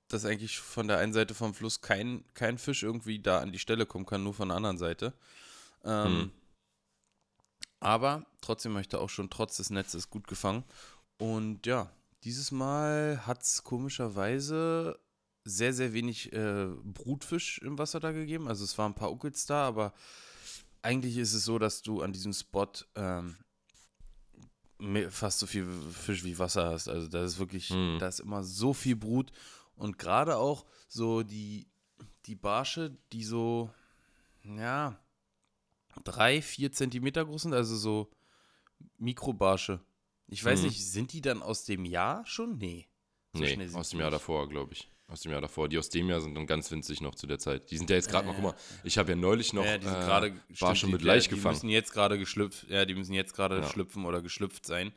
Dass 0.09 0.25
eigentlich 0.25 0.59
von 0.61 0.89
der 0.89 0.99
einen 0.99 1.13
Seite 1.13 1.35
vom 1.35 1.55
Fluss 1.55 1.81
kein, 1.81 2.25
kein 2.35 2.59
Fisch 2.59 2.83
irgendwie 2.83 3.19
da 3.19 3.41
an 3.41 3.53
die 3.53 3.59
Stelle 3.59 3.87
kommen 3.87 4.07
kann, 4.07 4.23
nur 4.23 4.35
von 4.35 4.49
der 4.49 4.57
anderen 4.57 4.79
Seite. 4.79 5.13
Ähm, 5.85 6.05
Hm. 6.07 6.31
Aber 7.81 8.25
trotzdem 8.41 8.73
habe 8.73 8.81
ich 8.81 8.89
da 8.89 8.99
auch 8.99 9.11
schon 9.11 9.31
trotz 9.31 9.59
des 9.59 9.71
Netzes 9.71 10.09
gut 10.11 10.27
gefangen. 10.27 10.65
Und 11.19 11.67
ja, 11.67 11.91
dieses 12.25 12.51
Mal 12.51 13.27
hat 13.27 13.43
es 13.43 13.63
komischerweise 13.65 14.99
sehr, 15.45 15.73
sehr 15.73 15.93
wenig 15.93 16.33
äh, 16.33 16.67
Brutfisch 16.83 17.59
im 17.59 17.79
Wasser 17.79 18.01
da 18.01 18.13
gegeben. 18.13 18.49
Also 18.49 18.65
es 18.65 18.77
waren 18.79 18.93
ein 18.93 18.97
paar 18.97 19.13
Uckels 19.13 19.47
da, 19.47 19.67
aber 19.69 19.93
eigentlich 20.83 21.17
ist 21.19 21.35
es 21.35 21.45
so, 21.45 21.59
dass 21.59 21.83
du 21.83 22.03
an 22.03 22.13
diesem 22.13 22.33
Spot 22.33 22.67
ähm, 22.97 23.37
fast 25.11 25.39
so 25.39 25.47
viel 25.47 25.67
Fisch 25.93 26.25
wie 26.25 26.39
Wasser 26.39 26.67
hast. 26.71 26.89
Also 26.89 27.09
da 27.09 27.25
ist 27.25 27.39
wirklich, 27.39 27.71
Hm. 27.71 27.99
da 28.01 28.09
ist 28.09 28.21
immer 28.21 28.43
so 28.43 28.73
viel 28.73 28.97
Brut. 28.97 29.31
Und 29.77 29.99
gerade 29.99 30.37
auch 30.37 30.65
so 30.89 31.23
die, 31.23 31.67
die 32.27 32.35
Barsche, 32.35 32.97
die 33.13 33.25
so, 33.25 33.71
ja, 34.43 34.99
drei, 36.05 36.43
vier 36.43 36.73
Zentimeter 36.73 37.25
groß 37.25 37.43
sind, 37.43 37.55
also 37.55 37.77
so 37.77 38.11
Mikrobarsche. 38.99 39.81
Ich 40.29 40.45
weiß 40.45 40.61
Mhm. 40.61 40.67
nicht, 40.67 40.91
sind 40.91 41.13
die 41.13 41.21
dann 41.21 41.43
aus 41.43 41.65
dem 41.65 41.85
Jahr 41.85 42.25
schon? 42.27 42.59
Nee. 42.59 42.89
So 43.33 43.41
nee, 43.43 43.69
aus 43.75 43.89
die 43.91 43.97
dem 43.97 44.01
Jahr 44.01 44.11
nicht. 44.11 44.21
davor, 44.21 44.49
glaube 44.49 44.73
ich. 44.73 44.91
Aus 45.09 45.21
dem 45.21 45.31
Jahr 45.31 45.41
davor. 45.41 45.69
Die 45.69 45.79
aus 45.79 45.89
dem 45.89 46.09
Jahr 46.09 46.21
sind 46.21 46.35
dann 46.35 46.47
ganz 46.47 46.71
winzig 46.73 47.01
noch 47.01 47.15
zu 47.15 47.27
der 47.29 47.39
Zeit. 47.39 47.71
Die 47.71 47.79
sind 47.79 47.89
ja 47.91 47.97
jetzt 47.97 48.09
gerade 48.11 48.27
Ja, 48.27 48.33
noch, 48.33 48.41
guck 48.41 48.53
mal, 48.53 48.61
ich 48.83 48.99
habe 48.99 49.11
ja 49.11 49.17
neulich 49.17 49.53
noch 49.53 49.65
ja, 49.65 49.79
die 49.79 49.87
sind 49.87 49.99
äh, 49.99 50.05
gerade 50.05 50.31
Barsche 50.59 50.77
stimmt, 50.81 50.93
mit 50.95 51.03
die, 51.03 51.07
Laich 51.07 51.29
die 51.29 51.35
gefangen. 51.37 51.55
müssen 51.55 51.69
jetzt 51.69 51.93
gerade 51.93 52.19
geschlüpft, 52.19 52.69
ja, 52.69 52.85
die 52.85 52.95
müssen 52.95 53.13
jetzt 53.13 53.35
gerade 53.35 53.61
Ja. 53.61 53.69
schlüpfen 53.69 54.05
oder 54.05 54.21
geschlüpft 54.21 54.67
sein. 54.67 54.93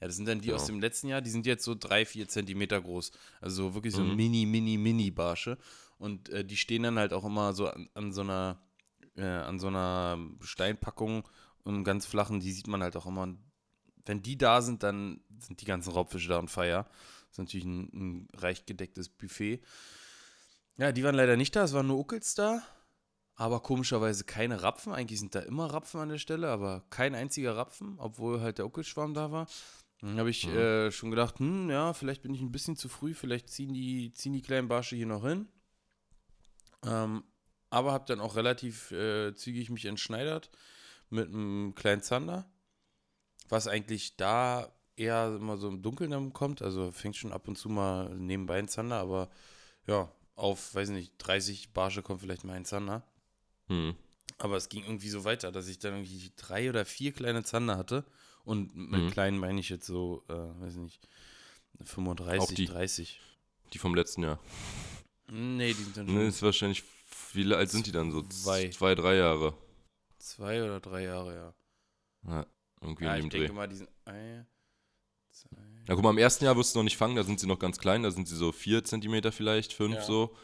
Ja, 0.00 0.06
das 0.06 0.16
sind 0.16 0.26
dann 0.28 0.40
die 0.40 0.52
aus 0.52 0.66
Genau. 0.66 0.76
dem 0.76 0.80
letzten 0.80 1.08
Jahr, 1.08 1.20
die 1.20 1.30
sind 1.30 1.44
jetzt 1.46 1.64
so 1.64 1.74
drei, 1.74 2.04
vier 2.06 2.28
Zentimeter 2.28 2.80
groß. 2.80 3.10
Also 3.40 3.74
wirklich 3.74 3.94
so 3.94 4.02
Mhm. 4.04 4.16
mini, 4.16 4.46
mini, 4.46 4.76
mini 4.78 5.10
Barsche. 5.10 5.58
Und 5.98 6.28
äh, 6.28 6.44
die 6.44 6.56
stehen 6.56 6.84
dann 6.84 6.98
halt 6.98 7.12
auch 7.12 7.24
immer 7.24 7.52
so 7.52 7.66
an, 7.68 7.88
an 7.94 8.12
so 8.12 8.20
einer, 8.20 8.60
äh, 9.16 9.24
an 9.24 9.58
so 9.58 9.66
einer 9.66 10.18
Steinpackung 10.40 11.28
und 11.64 11.82
ganz 11.84 12.06
flachen, 12.06 12.38
die 12.40 12.52
sieht 12.52 12.68
man 12.68 12.82
halt 12.82 12.96
auch 12.96 13.06
immer. 13.06 13.36
Wenn 14.06 14.22
die 14.22 14.38
da 14.38 14.62
sind, 14.62 14.82
dann 14.84 15.20
sind 15.40 15.60
die 15.60 15.64
ganzen 15.66 15.90
Raubfische 15.92 16.28
da 16.28 16.38
on 16.38 16.48
fire. 16.48 16.86
Das 17.28 17.32
ist 17.32 17.38
natürlich 17.38 17.66
ein, 17.66 17.90
ein 17.92 18.28
reich 18.36 18.64
gedecktes 18.64 19.08
Buffet. 19.08 19.60
Ja, 20.76 20.92
die 20.92 21.02
waren 21.02 21.14
leider 21.16 21.36
nicht 21.36 21.54
da, 21.56 21.64
es 21.64 21.72
waren 21.72 21.88
nur 21.88 21.98
Uckels 21.98 22.34
da. 22.34 22.62
Aber 23.34 23.60
komischerweise 23.60 24.24
keine 24.24 24.62
Rapfen. 24.62 24.92
Eigentlich 24.92 25.20
sind 25.20 25.34
da 25.34 25.40
immer 25.40 25.66
Rapfen 25.72 26.00
an 26.00 26.08
der 26.08 26.18
Stelle, 26.18 26.48
aber 26.48 26.84
kein 26.90 27.14
einziger 27.14 27.56
Rapfen, 27.56 27.94
obwohl 27.98 28.40
halt 28.40 28.58
der 28.58 28.66
Uckelschwarm 28.66 29.14
da 29.14 29.30
war. 29.30 29.46
Dann 30.00 30.18
habe 30.18 30.30
ich 30.30 30.46
Mhm. 30.46 30.56
äh, 30.56 30.92
schon 30.92 31.10
gedacht, 31.10 31.38
hm, 31.40 31.70
ja, 31.70 31.92
vielleicht 31.92 32.22
bin 32.22 32.32
ich 32.34 32.40
ein 32.40 32.52
bisschen 32.52 32.76
zu 32.76 32.88
früh, 32.88 33.14
vielleicht 33.14 33.50
ziehen 33.50 33.72
die, 33.74 34.12
ziehen 34.12 34.32
die 34.32 34.42
kleinen 34.42 34.68
Barsche 34.68 34.96
hier 34.96 35.06
noch 35.06 35.24
hin. 35.24 35.48
Ähm, 36.84 37.24
aber 37.70 37.92
habe 37.92 38.06
dann 38.06 38.20
auch 38.20 38.36
relativ 38.36 38.92
äh, 38.92 39.34
zügig 39.34 39.70
mich 39.70 39.84
entschneidert 39.84 40.50
mit 41.10 41.28
einem 41.28 41.74
kleinen 41.74 42.02
Zander, 42.02 42.48
was 43.48 43.66
eigentlich 43.66 44.16
da 44.16 44.72
eher 44.96 45.34
immer 45.36 45.56
so 45.56 45.68
im 45.68 45.82
Dunkeln 45.82 46.10
dann 46.12 46.32
kommt. 46.32 46.62
Also 46.62 46.92
fängt 46.92 47.16
schon 47.16 47.32
ab 47.32 47.48
und 47.48 47.56
zu 47.56 47.68
mal 47.68 48.14
nebenbei 48.16 48.58
ein 48.58 48.68
Zander, 48.68 48.96
aber 49.00 49.30
ja, 49.86 50.10
auf, 50.36 50.74
weiß 50.74 50.90
nicht, 50.90 51.14
30 51.18 51.72
Barsche 51.72 52.02
kommt 52.02 52.20
vielleicht 52.20 52.44
mal 52.44 52.54
ein 52.54 52.64
Zander. 52.64 53.02
Hm. 53.66 53.96
Aber 54.38 54.56
es 54.56 54.68
ging 54.68 54.84
irgendwie 54.84 55.08
so 55.08 55.24
weiter, 55.24 55.50
dass 55.50 55.66
ich 55.66 55.78
dann 55.80 55.94
irgendwie 55.94 56.32
drei 56.36 56.68
oder 56.68 56.84
vier 56.84 57.12
kleine 57.12 57.42
Zander 57.42 57.76
hatte. 57.76 58.04
Und 58.48 58.74
mit 58.74 59.02
Mhm. 59.02 59.10
kleinen 59.10 59.38
meine 59.38 59.60
ich 59.60 59.68
jetzt 59.68 59.86
so, 59.86 60.24
äh, 60.28 60.32
weiß 60.32 60.76
nicht, 60.76 61.06
35, 61.84 62.40
Auch 62.40 62.52
die- 62.54 62.64
30. 62.66 63.20
Die 63.72 63.78
vom 63.78 63.94
letzten 63.94 64.22
Jahr. 64.22 64.38
Nee, 65.30 65.68
die 65.74 65.82
sind 65.82 65.96
dann 65.96 66.08
schon 66.08 66.20
ist 66.22 66.42
wahrscheinlich, 66.42 66.82
wie 67.34 67.52
alt 67.54 67.70
sind 67.70 67.86
die 67.86 67.92
dann? 67.92 68.10
So 68.10 68.22
Zwei. 68.22 68.70
zwei, 68.70 68.94
drei 68.94 69.16
Jahre. 69.16 69.52
zwei 70.18 70.62
oder 70.62 70.80
drei 70.80 71.04
Jahre, 71.04 71.34
ja. 71.34 71.54
Ja, 72.32 72.46
irgendwie 72.80 73.04
Ja, 73.04 73.12
in 73.12 73.18
ich 73.18 73.24
dem 73.26 73.30
denke 73.30 73.46
Dreh. 73.48 73.52
mal, 73.54 73.68
die 73.68 73.76
sind 73.76 73.90
ein, 74.06 74.46
zwei, 75.30 75.56
Na 75.86 75.94
guck 75.94 76.02
mal, 76.02 76.10
im 76.10 76.18
ersten 76.18 76.44
Jahr 76.46 76.56
wirst 76.56 76.74
du 76.74 76.78
noch 76.78 76.84
nicht 76.84 76.96
fangen, 76.96 77.16
da 77.16 77.22
sind 77.24 77.38
sie 77.40 77.46
noch 77.46 77.58
ganz 77.58 77.78
klein, 77.78 78.02
da 78.02 78.10
sind 78.10 78.26
sie 78.28 78.36
so 78.36 78.50
vier 78.52 78.82
Zentimeter 78.84 79.30
vielleicht, 79.32 79.72
fünf 79.74 79.94
Ja. 79.96 80.02
so. 80.02 80.34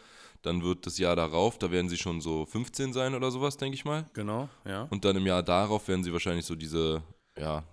Dann 0.42 0.62
wird 0.62 0.84
das 0.86 0.98
Jahr 0.98 1.16
darauf, 1.16 1.58
da 1.58 1.70
werden 1.70 1.88
sie 1.88 1.96
schon 1.96 2.20
so 2.20 2.44
15 2.44 2.92
sein 2.92 3.14
oder 3.14 3.30
sowas, 3.30 3.56
denke 3.56 3.74
ich 3.76 3.84
mal. 3.86 4.04
genau, 4.12 4.48
ja. 4.66 4.82
Und 4.90 5.04
dann 5.06 5.16
im 5.16 5.26
Jahr 5.26 5.42
darauf 5.42 5.88
werden 5.88 6.04
sie 6.04 6.12
wahrscheinlich 6.12 6.44
so 6.44 6.54
diese, 6.54 7.02
ja, 7.38 7.64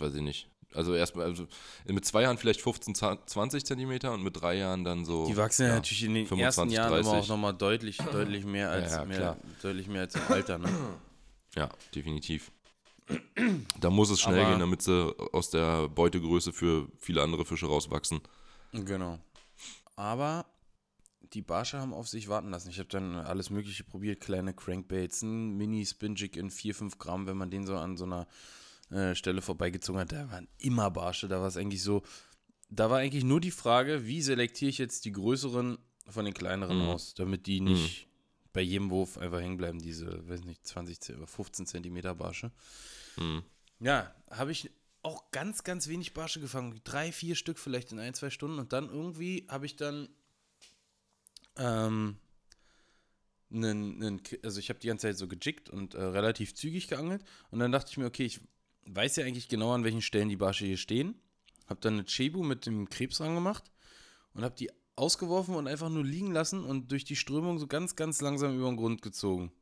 weiß 0.00 0.14
ich 0.14 0.22
nicht. 0.22 0.48
Also 0.74 0.94
erstmal, 0.94 1.26
also 1.26 1.46
mit 1.86 2.04
zwei 2.04 2.22
Jahren 2.22 2.36
vielleicht 2.38 2.60
15, 2.60 2.94
20 2.94 3.64
Zentimeter 3.64 4.12
und 4.12 4.22
mit 4.22 4.40
drei 4.40 4.56
Jahren 4.56 4.84
dann 4.84 5.04
so. 5.04 5.26
Die 5.26 5.36
wachsen 5.36 5.62
ja, 5.62 5.68
ja, 5.68 5.74
natürlich 5.76 6.04
in 6.04 6.14
den 6.14 6.26
25, 6.26 6.38
ersten 6.44 6.70
Jahren 6.70 7.00
immer 7.00 7.08
auch 7.10 7.14
30. 7.14 7.28
nochmal 7.30 7.54
deutlich, 7.54 7.96
deutlich 7.98 8.44
mehr 8.44 8.70
als 8.70 8.92
ja, 8.92 9.04
mehr, 9.04 9.16
klar. 9.18 9.36
deutlich 9.62 9.88
mehr 9.88 10.02
als 10.02 10.14
im 10.16 10.22
Alter, 10.28 10.58
ne? 10.58 10.68
Ja, 11.54 11.70
definitiv. 11.94 12.52
Da 13.80 13.90
muss 13.90 14.10
es 14.10 14.20
schnell 14.20 14.40
Aber- 14.40 14.50
gehen, 14.50 14.60
damit 14.60 14.82
sie 14.82 15.14
aus 15.32 15.50
der 15.50 15.88
Beutegröße 15.88 16.52
für 16.52 16.88
viele 16.98 17.22
andere 17.22 17.44
Fische 17.44 17.66
rauswachsen. 17.66 18.20
Genau. 18.72 19.18
Aber 19.94 20.44
die 21.32 21.42
Barsche 21.42 21.78
haben 21.78 21.94
auf 21.94 22.08
sich 22.08 22.28
warten 22.28 22.50
lassen. 22.50 22.68
Ich 22.68 22.78
habe 22.78 22.88
dann 22.88 23.14
alles 23.14 23.50
Mögliche 23.50 23.84
probiert, 23.84 24.20
kleine 24.20 24.52
Crankbaits, 24.52 25.22
ein 25.22 25.56
Mini-Spinjig 25.56 26.36
in 26.36 26.50
4, 26.50 26.74
5 26.74 26.98
Gramm, 26.98 27.26
wenn 27.26 27.36
man 27.36 27.50
den 27.50 27.66
so 27.66 27.76
an 27.76 27.96
so 27.96 28.04
einer 28.04 28.26
äh, 28.90 29.14
Stelle 29.14 29.42
vorbeigezogen 29.42 30.00
hat. 30.00 30.12
Da 30.12 30.30
waren 30.30 30.48
immer 30.58 30.90
Barsche, 30.90 31.28
da 31.28 31.40
war 31.40 31.48
es 31.48 31.56
eigentlich 31.56 31.82
so, 31.82 32.02
da 32.70 32.90
war 32.90 32.98
eigentlich 32.98 33.24
nur 33.24 33.40
die 33.40 33.50
Frage, 33.50 34.06
wie 34.06 34.22
selektiere 34.22 34.68
ich 34.70 34.78
jetzt 34.78 35.04
die 35.04 35.12
größeren 35.12 35.78
von 36.08 36.24
den 36.24 36.34
kleineren 36.34 36.78
Mhm. 36.78 36.88
aus, 36.88 37.14
damit 37.14 37.46
die 37.46 37.60
nicht 37.60 38.06
bei 38.52 38.60
jedem 38.62 38.90
Wurf 38.90 39.18
einfach 39.18 39.40
hängen 39.40 39.56
bleiben, 39.56 39.80
diese, 39.80 40.26
weiß 40.28 40.44
nicht, 40.44 40.66
20, 40.66 41.00
Ce- 41.00 41.16
oder 41.16 41.26
15 41.26 41.66
Zentimeter 41.66 42.14
Barsche. 42.14 42.52
Mhm. 43.16 43.42
Ja, 43.80 44.14
habe 44.30 44.52
ich 44.52 44.70
auch 45.02 45.30
ganz, 45.30 45.62
ganz 45.62 45.88
wenig 45.88 46.14
Barsche 46.14 46.40
gefangen. 46.40 46.80
Drei, 46.84 47.12
vier 47.12 47.34
Stück 47.34 47.58
vielleicht 47.58 47.92
in 47.92 47.98
ein, 47.98 48.14
zwei 48.14 48.30
Stunden. 48.30 48.58
Und 48.58 48.72
dann 48.72 48.88
irgendwie 48.88 49.46
habe 49.48 49.66
ich 49.66 49.76
dann 49.76 50.08
ähm, 51.56 52.16
einen, 53.50 54.02
einen, 54.02 54.22
also 54.42 54.58
ich 54.58 54.68
habe 54.68 54.78
die 54.80 54.88
ganze 54.88 55.06
Zeit 55.08 55.18
so 55.18 55.28
gejickt 55.28 55.70
und 55.70 55.94
äh, 55.94 56.02
relativ 56.02 56.54
zügig 56.54 56.88
geangelt. 56.88 57.22
Und 57.50 57.58
dann 57.58 57.72
dachte 57.72 57.90
ich 57.90 57.98
mir, 57.98 58.06
okay, 58.06 58.24
ich 58.24 58.40
weiß 58.88 59.16
ja 59.16 59.24
eigentlich 59.24 59.48
genau, 59.48 59.72
an 59.72 59.84
welchen 59.84 60.02
Stellen 60.02 60.28
die 60.28 60.36
Barsche 60.36 60.66
hier 60.66 60.76
stehen. 60.76 61.14
Habe 61.66 61.80
dann 61.80 61.94
eine 61.94 62.04
Chebu 62.04 62.42
mit 62.42 62.66
dem 62.66 62.88
Krebs 62.88 63.20
ran 63.20 63.34
gemacht 63.34 63.70
und 64.34 64.44
habe 64.44 64.54
die 64.54 64.70
ausgeworfen 64.94 65.54
und 65.54 65.66
einfach 65.68 65.88
nur 65.88 66.04
liegen 66.04 66.32
lassen 66.32 66.64
und 66.64 66.90
durch 66.90 67.04
die 67.04 67.16
Strömung 67.16 67.58
so 67.58 67.66
ganz, 67.66 67.96
ganz 67.96 68.20
langsam 68.20 68.56
über 68.56 68.68
den 68.68 68.76
Grund 68.76 69.02
gezogen. 69.02 69.52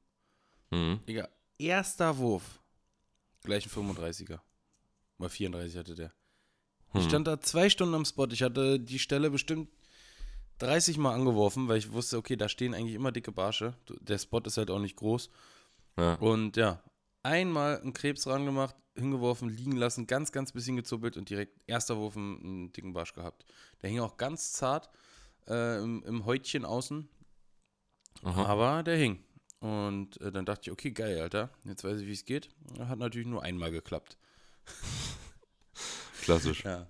Mhm. 0.71 1.00
Digga, 1.09 1.28
erster 1.59 2.19
Wurf. 2.19 2.61
Gleich 3.43 3.66
ein 3.66 3.71
35er. 3.71 4.40
Mal 5.19 5.28
34 5.28 5.76
hatte 5.76 5.95
der. 5.95 6.12
Ich 6.95 7.02
Hm. 7.02 7.09
stand 7.09 7.26
da 7.26 7.40
zwei 7.40 7.69
Stunden 7.69 7.95
am 7.95 8.04
Spot. 8.04 8.26
Ich 8.31 8.43
hatte 8.43 8.78
die 8.78 8.99
Stelle 8.99 9.31
bestimmt 9.31 9.69
30 10.59 10.97
Mal 10.99 11.14
angeworfen, 11.14 11.66
weil 11.69 11.78
ich 11.78 11.93
wusste, 11.93 12.16
okay, 12.16 12.37
da 12.37 12.49
stehen 12.49 12.75
eigentlich 12.75 12.95
immer 12.95 13.11
dicke 13.11 13.33
Barsche. 13.33 13.75
Der 14.00 14.19
Spot 14.19 14.40
ist 14.40 14.57
halt 14.57 14.71
auch 14.71 14.78
nicht 14.78 14.97
groß. 14.97 15.31
Ja. 15.97 16.14
Und 16.14 16.57
ja, 16.57 16.83
einmal 17.23 17.81
einen 17.81 17.93
Krebs 17.93 18.26
ran 18.26 18.45
gemacht, 18.45 18.76
hingeworfen, 18.97 19.49
liegen 19.49 19.77
lassen, 19.77 20.07
ganz, 20.07 20.33
ganz 20.33 20.53
bisschen 20.53 20.77
gezuppelt 20.77 21.17
und 21.17 21.29
direkt 21.29 21.59
erster 21.67 21.97
Wurf 21.97 22.17
einen, 22.17 22.73
dicken 22.73 22.93
Barsch 22.93 23.13
gehabt. 23.15 23.45
Der 23.83 23.91
hing 23.91 24.01
auch 24.01 24.17
ganz 24.17 24.53
zart 24.53 24.91
äh, 25.49 25.83
im, 25.83 26.03
im 26.05 26.25
Häutchen 26.25 26.65
außen, 26.65 27.09
Aha. 28.23 28.45
aber 28.47 28.83
der 28.83 28.97
hing. 28.97 29.23
Und 29.61 30.21
äh, 30.21 30.31
dann 30.31 30.45
dachte 30.45 30.63
ich, 30.65 30.71
okay, 30.73 30.91
geil, 30.91 31.21
Alter. 31.21 31.51
Jetzt 31.65 31.85
weiß 31.85 32.01
ich, 32.01 32.07
wie 32.07 32.13
es 32.13 32.25
geht. 32.25 32.51
Hat 32.79 32.99
natürlich 32.99 33.27
nur 33.27 33.43
einmal 33.43 33.71
geklappt. 33.71 34.19
Klassisch. 36.23 36.65
Ja. 36.65 36.87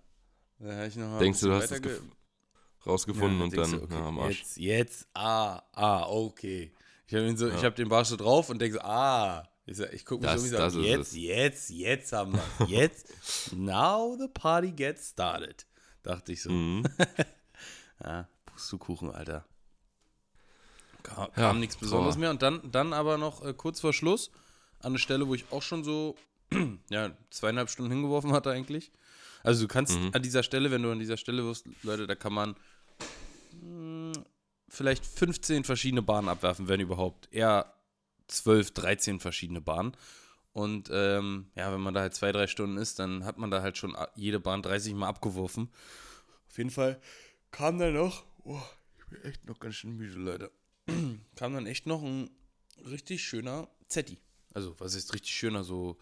Denkst 0.58 1.40
du, 1.40 1.48
du 1.48 1.54
hast 1.54 1.72
weiterge- 1.72 2.00
Rausgefunden 2.86 3.38
Ja, 3.38 3.44
und 3.44 3.56
dann 3.56 3.70
du, 3.70 3.82
okay, 3.82 3.94
ja, 3.94 4.06
am 4.06 4.18
Arsch. 4.18 4.38
Jetzt, 4.40 4.56
jetzt, 4.58 5.08
ah, 5.14 5.62
ah, 5.72 6.06
okay. 6.06 6.72
Ich 7.06 7.14
habe 7.14 7.36
so, 7.36 7.48
Ja. 7.48 7.54
ich 7.54 7.64
hab 7.64 7.74
den 7.76 7.88
Barsch 7.88 8.08
so 8.08 8.16
drauf 8.16 8.50
und 8.50 8.60
denke 8.60 8.74
so, 8.74 8.80
ah. 8.82 9.48
Ich, 9.66 9.76
sag- 9.78 9.92
ich 9.94 10.04
gucke 10.04 10.22
mich 10.24 10.30
Das- 10.32 10.42
so 10.50 10.56
das 10.56 10.74
ist 10.74 10.84
jetzt, 10.84 11.00
es. 11.08 11.16
jetzt, 11.16 11.70
jetzt 11.70 12.12
haben 12.12 12.34
wir 12.58 12.66
Jetzt, 12.66 13.06
now 13.56 14.16
the 14.20 14.28
party 14.28 14.72
gets 14.72 15.10
started. 15.10 15.66
Dachte 16.02 16.32
ich 16.32 16.42
so. 16.42 16.50
Mhm. 16.50 16.84
Ja, 18.02 18.28
Pustekuchen, 18.44 19.10
Alter. 19.10 19.46
Kam, 21.02 21.18
Ja, 21.28 21.28
kam 21.32 21.60
nichts 21.60 21.76
Besonderes 21.76 22.16
boah. 22.16 22.20
mehr. 22.20 22.30
Und 22.30 22.42
dann, 22.42 22.70
dann 22.70 22.92
aber 22.92 23.16
noch 23.18 23.42
äh, 23.44 23.54
kurz 23.54 23.80
vor 23.80 23.92
Schluss 23.92 24.30
an 24.80 24.92
eine 24.92 24.98
Stelle, 24.98 25.26
wo 25.28 25.34
ich 25.34 25.44
auch 25.52 25.62
schon 25.62 25.84
so 25.84 26.16
ja, 26.90 27.12
zweieinhalb 27.30 27.70
Stunden 27.70 27.92
hingeworfen 27.92 28.32
hatte 28.32 28.50
eigentlich. 28.50 28.90
Also 29.42 29.62
du 29.62 29.68
kannst 29.68 29.98
Mhm. 29.98 30.10
an 30.12 30.22
dieser 30.22 30.42
Stelle, 30.42 30.70
wenn 30.70 30.82
du 30.82 30.90
an 30.90 30.98
dieser 30.98 31.16
Stelle 31.16 31.44
wirst, 31.44 31.66
Leute, 31.82 32.06
da 32.06 32.14
kann 32.14 32.32
man 32.32 32.56
mh, 33.62 34.12
vielleicht 34.68 35.06
15 35.06 35.64
verschiedene 35.64 36.02
Bahnen 36.02 36.28
abwerfen, 36.28 36.68
wenn 36.68 36.80
überhaupt. 36.80 37.28
Eher 37.30 37.72
12, 38.28 38.72
13 38.72 39.20
verschiedene 39.20 39.60
Bahnen. 39.60 39.96
Und 40.52 40.88
ähm, 40.92 41.50
ja, 41.56 41.72
wenn 41.72 41.80
man 41.80 41.94
da 41.94 42.00
halt 42.00 42.14
zwei, 42.14 42.30
drei 42.32 42.46
Stunden 42.46 42.76
ist, 42.76 42.98
dann 43.00 43.24
hat 43.24 43.38
man 43.38 43.50
da 43.50 43.60
halt 43.62 43.76
schon 43.76 43.96
a- 43.96 44.08
jede 44.14 44.38
Bahn 44.40 44.62
30 44.62 44.94
Mal 44.94 45.08
abgeworfen. 45.08 45.68
Auf 46.48 46.58
jeden 46.58 46.70
Fall 46.70 47.00
kam 47.50 47.78
dann 47.78 47.94
noch, 47.94 48.24
oh, 48.44 48.60
ich 48.98 49.04
bin 49.06 49.22
echt 49.24 49.44
noch 49.46 49.58
ganz 49.58 49.74
schön 49.74 49.96
müde, 49.96 50.16
Leute. 50.18 50.50
kam 51.36 51.54
dann 51.54 51.66
echt 51.66 51.86
noch 51.86 52.02
ein 52.02 52.30
richtig 52.86 53.24
schöner 53.24 53.68
Zetti. 53.88 54.18
Also, 54.52 54.78
was 54.78 54.94
ist 54.94 55.12
richtig 55.12 55.32
schöner? 55.32 55.64
So 55.64 55.98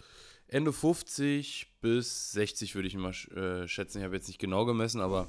Ende 0.49 0.73
50 0.75 1.79
bis 1.81 2.33
60 2.33 2.75
würde 2.75 2.88
ich 2.88 2.95
immer 2.95 3.11
sch- 3.11 3.35
äh, 3.35 3.67
schätzen. 3.69 3.99
Ich 3.99 4.05
habe 4.05 4.14
jetzt 4.17 4.29
nicht 4.29 4.38
genau 4.38 4.67
gemessen, 4.67 5.00
aber 5.00 5.29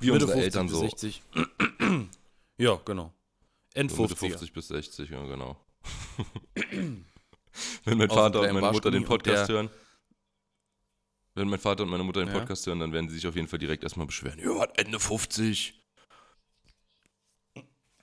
Wie 0.00 0.10
unsere 0.10 0.32
Eltern 0.34 0.66
bis 0.68 0.76
so. 0.76 0.80
60. 0.80 1.22
ja, 2.56 2.80
genau. 2.84 3.12
End 3.74 3.90
So 3.90 4.02
Mitte 4.02 4.16
50. 4.16 4.30
50 4.38 4.52
bis 4.54 4.68
60, 4.68 5.10
ja, 5.10 5.22
genau. 5.26 5.56
Wenn 7.84 7.98
mein 7.98 8.08
Vater 8.08 8.40
und 8.40 8.52
meine 8.52 8.72
Mutter 8.72 8.90
den 8.90 9.04
Podcast 9.04 9.48
hören, 9.50 9.68
wenn 11.34 11.48
mein 11.48 11.58
Vater 11.60 11.84
und 11.84 11.90
meine 11.90 12.04
Mutter 12.04 12.20
den 12.20 12.28
Ja. 12.28 12.38
Podcast 12.38 12.66
hören, 12.66 12.80
dann 12.80 12.92
werden 12.92 13.08
sie 13.08 13.14
sich 13.16 13.26
auf 13.26 13.36
jeden 13.36 13.48
Fall 13.48 13.58
direkt 13.58 13.84
erstmal 13.84 14.06
beschweren. 14.06 14.38
Ja, 14.40 14.64
Ende 14.76 14.98
50. 14.98 15.74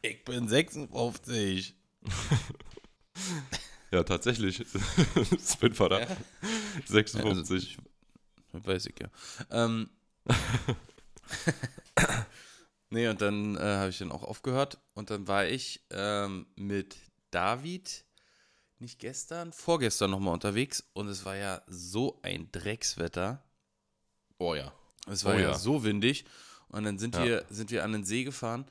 Ich 0.02 0.24
bin 0.24 0.48
56. 0.48 1.76
Ja, 3.92 4.04
tatsächlich. 4.04 4.58
das 5.32 5.62
mein 5.62 5.74
Vater. 5.74 6.02
Ja. 6.02 6.18
56. 6.86 7.78
Das 8.52 8.66
weiß 8.66 8.86
ich 8.88 8.96
ja. 9.00 9.08
Ähm, 9.52 9.90
nee, 12.90 13.08
und 13.08 13.22
dann 13.22 13.56
äh, 13.56 13.60
habe 13.60 13.90
ich 13.90 13.98
dann 14.00 14.12
auch 14.12 14.24
aufgehört. 14.24 14.80
Und 14.96 15.12
dann 15.12 15.30
war 15.30 15.46
ich 15.46 15.86
ähm, 15.92 16.46
mit 16.58 16.98
David, 17.36 18.06
nicht 18.80 18.98
gestern, 19.00 19.52
vorgestern 19.52 20.10
nochmal 20.12 20.34
unterwegs. 20.34 20.88
Und 20.94 21.10
es 21.10 21.26
war 21.26 21.36
ja 21.36 21.62
so 21.68 22.18
ein 22.24 22.50
Dreckswetter. 22.54 23.44
oh 24.38 24.56
ja. 24.56 24.74
Es 25.08 25.24
war 25.26 25.36
Oh 25.36 25.38
ja. 25.38 25.50
ja. 25.50 25.54
so 25.54 25.84
windig. 25.84 26.24
Und 26.70 26.86
dann 26.86 26.98
sind, 26.98 27.14
Ja. 27.16 27.24
wir, 27.26 27.46
sind 27.50 27.72
wir 27.72 27.84
an 27.84 27.92
den 27.92 28.06
See 28.06 28.24
gefahren. 28.24 28.66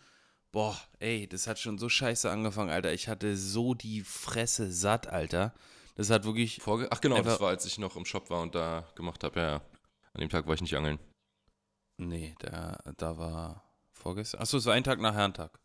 Boah, 0.51 0.77
ey, 0.99 1.29
das 1.29 1.47
hat 1.47 1.59
schon 1.59 1.79
so 1.79 1.89
scheiße 1.89 2.31
angefangen, 2.31 2.71
Alter. 2.71 2.93
Ich 2.93 3.09
hatte 3.09 3.37
so 3.37 3.75
die 3.75 4.03
Fresse 4.03 4.73
satt, 4.73 5.09
Alter. 5.09 5.53
Das 5.95 6.11
hat 6.11 6.25
wirklich. 6.25 6.61
Vorge 6.63 6.89
Ach 6.91 7.01
genau, 7.01 7.21
das 7.23 7.39
war, 7.41 7.51
als 7.51 7.67
ich 7.67 7.79
noch 7.79 7.95
im 7.97 8.05
Shop 8.07 8.31
war 8.31 8.41
und 8.41 8.55
da 8.55 8.89
gemacht 8.95 9.23
habe. 9.25 9.39
Ja, 9.41 9.47
ja. 9.51 9.57
An 10.15 10.21
dem 10.21 10.31
Tag 10.31 10.47
war 10.47 10.55
ich 10.55 10.61
nicht 10.63 10.75
angeln. 10.75 10.99
Nee, 11.99 12.35
da, 12.39 12.79
da 12.97 13.19
war 13.19 13.63
vorgestern. 13.93 14.41
Achso, 14.41 14.57
es 14.57 14.65
war 14.67 14.75
ein 14.75 14.85
Tag 14.85 15.01
nach 15.01 15.15
Herrentag. 15.15 15.61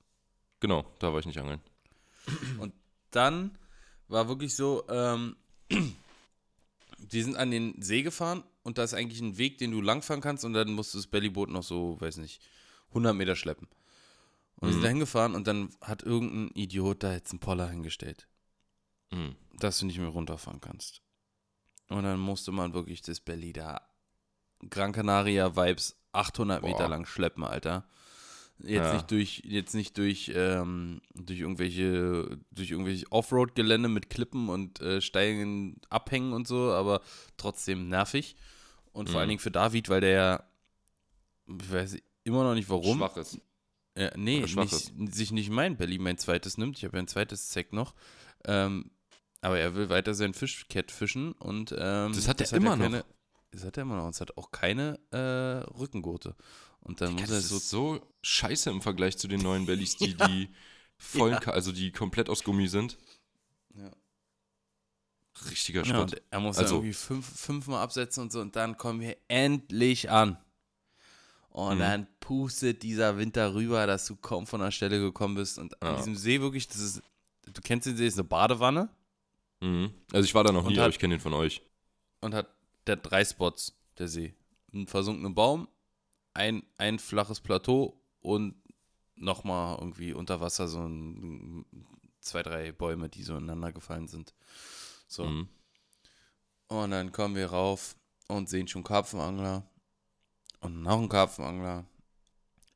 Genau, 0.60 0.86
da 1.00 1.12
war 1.14 1.20
ich 1.20 1.26
nicht 1.26 1.40
angeln. 1.40 1.62
Und 2.60 2.74
dann 3.12 3.58
war 4.08 4.28
wirklich 4.28 4.56
so, 4.56 4.84
ähm, 4.90 5.36
die 7.00 7.22
sind 7.22 7.36
an 7.36 7.52
den 7.52 7.82
See 7.82 8.02
gefahren 8.04 8.44
und 8.64 8.78
da 8.78 8.84
ist 8.84 8.94
eigentlich 8.94 9.22
ein 9.22 9.38
Weg, 9.38 9.58
den 9.58 9.72
du 9.72 9.82
langfahren 9.82 10.22
kannst 10.22 10.44
und 10.46 10.54
dann 10.54 10.72
musst 10.74 10.94
du 10.94 10.98
das 10.98 11.08
Bellyboot 11.08 11.50
noch 11.50 11.64
so, 11.64 12.00
weiß 12.02 12.18
nicht, 12.18 12.42
100 12.90 13.16
Meter 13.16 13.36
schleppen. 13.36 13.68
Und 14.58 14.68
wir 14.68 14.72
sind 14.74 14.80
Mhm. 14.82 14.84
da 14.84 14.90
hingefahren 14.90 15.36
und 15.36 15.48
dann 15.48 15.70
hat 15.82 16.04
irgendein 16.04 16.50
Idiot 16.56 17.04
da 17.04 17.14
jetzt 17.14 17.32
einen 17.32 17.40
Poller 17.40 17.70
hingestellt, 17.70 18.28
Mhm. 19.12 19.36
dass 19.58 19.80
du 19.80 19.86
nicht 19.86 20.00
mehr 20.00 20.10
runterfahren 20.10 20.60
kannst. 20.60 21.02
Und 21.88 22.04
dann 22.04 22.20
musste 22.20 22.52
man 22.52 22.74
wirklich 22.74 23.02
das 23.02 23.20
Belly 23.20 23.54
da 23.54 23.82
Gran 24.70 24.92
Canaria 24.92 25.56
Vibes 25.56 25.96
800 26.12 26.62
Meter 26.62 26.78
Boah. 26.80 26.90
lang 26.90 27.06
schleppen, 27.06 27.44
Alter. 27.46 27.88
Jetzt 28.62 28.72
Ja. 28.88 28.94
nicht 28.94 29.10
durch, 29.12 29.42
jetzt 29.46 29.74
nicht 29.74 29.98
durch, 29.98 30.32
ähm, 30.36 31.02
durch 31.16 31.40
irgendwelche, 31.40 32.38
durch 32.52 32.72
irgendwelche 32.72 33.10
Offroad-Gelände 33.12 33.88
mit 33.88 34.10
Klippen 34.10 34.50
und 34.50 34.82
äh, 34.82 35.00
steilen 35.02 35.80
Abhängen 35.90 36.34
und 36.34 36.48
so, 36.48 36.72
aber 36.74 37.02
trotzdem 37.38 37.88
nervig. 37.88 38.36
Und 38.92 39.08
vor 39.08 39.14
Mhm. 39.14 39.20
allen 39.20 39.30
Dingen 39.30 39.40
für 39.40 39.52
David, 39.52 39.88
weil 39.90 40.02
der 40.02 40.12
ja, 40.12 40.44
ich 41.60 41.72
weiß 41.72 41.98
immer 42.26 42.44
noch 42.44 42.54
nicht 42.54 42.70
warum, 42.70 42.98
Schwach 42.98 43.18
ist. 43.18 43.40
ja, 43.98 44.12
nee, 44.18 44.42
nicht, 44.42 44.92
sich 45.14 45.32
nicht 45.32 45.50
mein 45.50 45.78
Belly 45.78 45.98
mein 45.98 46.18
zweites 46.18 46.58
nimmt. 46.58 46.78
Ich 46.78 46.84
habe 46.84 46.98
ja 46.98 47.04
ein 47.04 47.08
zweites 47.08 47.50
Zeck 47.50 47.72
noch. 47.74 47.96
Ähm, 48.46 48.92
aber 49.42 49.58
er 49.58 49.74
will 49.76 49.90
weiter 49.90 50.14
sein 50.14 50.34
Fischcat 50.34 50.92
fischen 50.92 51.32
und 51.34 51.74
ähm, 51.78 52.12
Das 52.14 52.28
hat 52.28 52.42
er 52.42 52.52
immer 52.54 52.76
noch. 52.76 52.84
keine, 52.84 53.06
Das 53.52 53.64
hat 53.64 53.78
er 53.78 53.84
immer 53.84 53.96
noch. 53.96 54.04
Und 54.06 54.16
es 54.16 54.22
hat 54.22 54.38
auch 54.38 54.52
keine 54.52 55.00
äh, 55.12 55.18
Rückengurte. 55.78 56.36
Und 56.82 57.02
dann 57.02 57.14
muss 57.14 57.30
er 57.30 57.36
Das 57.38 57.50
so. 57.50 57.58
so 57.60 58.02
scheiße 58.22 58.70
im 58.70 58.82
Vergleich 58.82 59.18
zu 59.18 59.28
den 59.28 59.42
neuen 59.42 59.66
Bellies, 59.66 59.98
die, 59.98 60.16
die 60.18 60.50
vollen, 60.98 61.40
Ka- 61.40 61.52
also 61.52 61.72
die 61.72 61.92
komplett 61.92 62.30
aus 62.30 62.44
Gummi 62.44 62.68
sind. 62.68 62.98
Ja. 63.76 63.92
Richtiger 65.50 65.82
Ja, 65.82 65.86
Schrott. 65.86 66.14
und 66.14 66.22
er 66.30 66.40
muss 66.40 66.58
Also- 66.58 66.76
irgendwie 66.76 66.94
fünf, 66.94 67.26
fünfmal 67.26 67.82
absetzen 67.82 68.24
und 68.24 68.32
so. 68.32 68.42
Und 68.42 68.56
dann 68.56 68.76
kommen 68.78 69.00
wir 69.00 69.16
endlich 69.28 70.10
an. 70.10 70.38
Und 71.50 71.76
Mhm. 71.76 71.80
dann 71.80 72.08
pustet 72.20 72.84
dieser 72.84 73.18
Winter 73.18 73.54
rüber, 73.54 73.88
dass 73.88 74.06
du 74.06 74.16
kaum 74.16 74.46
von 74.48 74.60
der 74.60 74.72
Stelle 74.72 75.00
gekommen 75.00 75.36
bist. 75.36 75.58
Und 75.58 75.82
an 75.82 75.92
Ja. 75.94 75.98
diesem 75.98 76.16
See 76.16 76.42
wirklich, 76.42 76.68
das 76.68 76.78
ist. 76.80 77.02
Du 77.46 77.62
kennst 77.62 77.88
den 77.88 77.98
See, 77.98 78.06
ist 78.06 78.16
eine 78.20 78.26
Badewanne. 78.26 78.90
Mhm. 79.62 79.92
Also 80.12 80.26
ich 80.26 80.36
war 80.36 80.44
da 80.44 80.52
noch 80.52 80.64
Und 80.66 80.72
nie, 80.74 80.78
hat- 80.78 80.84
aber 80.86 80.94
ich 80.94 81.00
kenne 81.00 81.16
den 81.16 81.22
von 81.22 81.34
euch. 81.34 81.62
und 82.22 82.34
hat 82.34 82.54
der 82.86 82.98
drei 82.98 83.24
Spots, 83.26 83.74
der 83.98 84.08
See. 84.08 84.36
Einen 84.74 84.88
versunkenen 84.88 85.34
Baum, 85.34 85.68
ein, 86.34 86.64
ein 86.78 87.00
flaches 87.00 87.42
Plateau 87.42 88.02
und 88.22 88.56
nochmal 89.16 89.78
irgendwie 89.80 90.14
unter 90.14 90.40
Wasser 90.42 90.68
so 90.68 90.80
ein, 90.80 91.66
zwei, 92.20 92.44
drei 92.44 92.72
Bäume, 92.72 93.10
die 93.10 93.24
so 93.24 93.36
ineinander 93.36 93.72
gefallen 93.72 94.08
sind. 94.08 94.34
So. 95.08 95.26
Mhm. 95.26 95.50
Und 96.68 96.92
dann 96.92 97.12
kommen 97.12 97.36
wir 97.36 97.48
rauf 97.48 97.96
und 98.28 98.48
sehen 98.50 98.68
schon 98.68 98.84
Karpfenangler 98.84 99.68
und 100.62 100.82
noch 100.84 101.00
einen 101.00 101.10
Karpfenangler. 101.10 101.86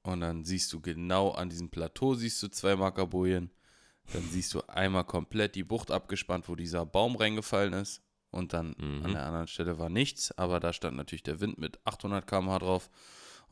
Und 0.03 0.19
dann 0.19 0.43
siehst 0.43 0.73
du 0.73 0.81
genau 0.81 1.31
an 1.31 1.49
diesem 1.49 1.69
Plateau 1.69 2.15
siehst 2.15 2.41
du 2.43 2.49
zwei 2.49 2.75
Mackerbojen. 2.75 3.51
Dann 4.11 4.23
siehst 4.29 4.53
du 4.53 4.61
einmal 4.67 5.05
komplett 5.05 5.55
die 5.55 5.63
Bucht 5.63 5.91
abgespannt, 5.91 6.49
wo 6.49 6.55
dieser 6.55 6.85
Baum 6.85 7.15
reingefallen 7.15 7.73
ist. 7.73 8.01
Und 8.31 8.51
dann 8.51 8.75
Mhm. 8.79 9.05
an 9.05 9.13
der 9.13 9.25
anderen 9.25 9.47
Stelle 9.47 9.77
war 9.77 9.89
nichts, 9.89 10.35
aber 10.37 10.59
da 10.59 10.73
stand 10.73 10.97
natürlich 10.97 11.23
der 11.23 11.39
Wind 11.39 11.57
mit 11.59 11.79
800 11.85 12.25
km/h 12.25 12.59
drauf. 12.59 12.89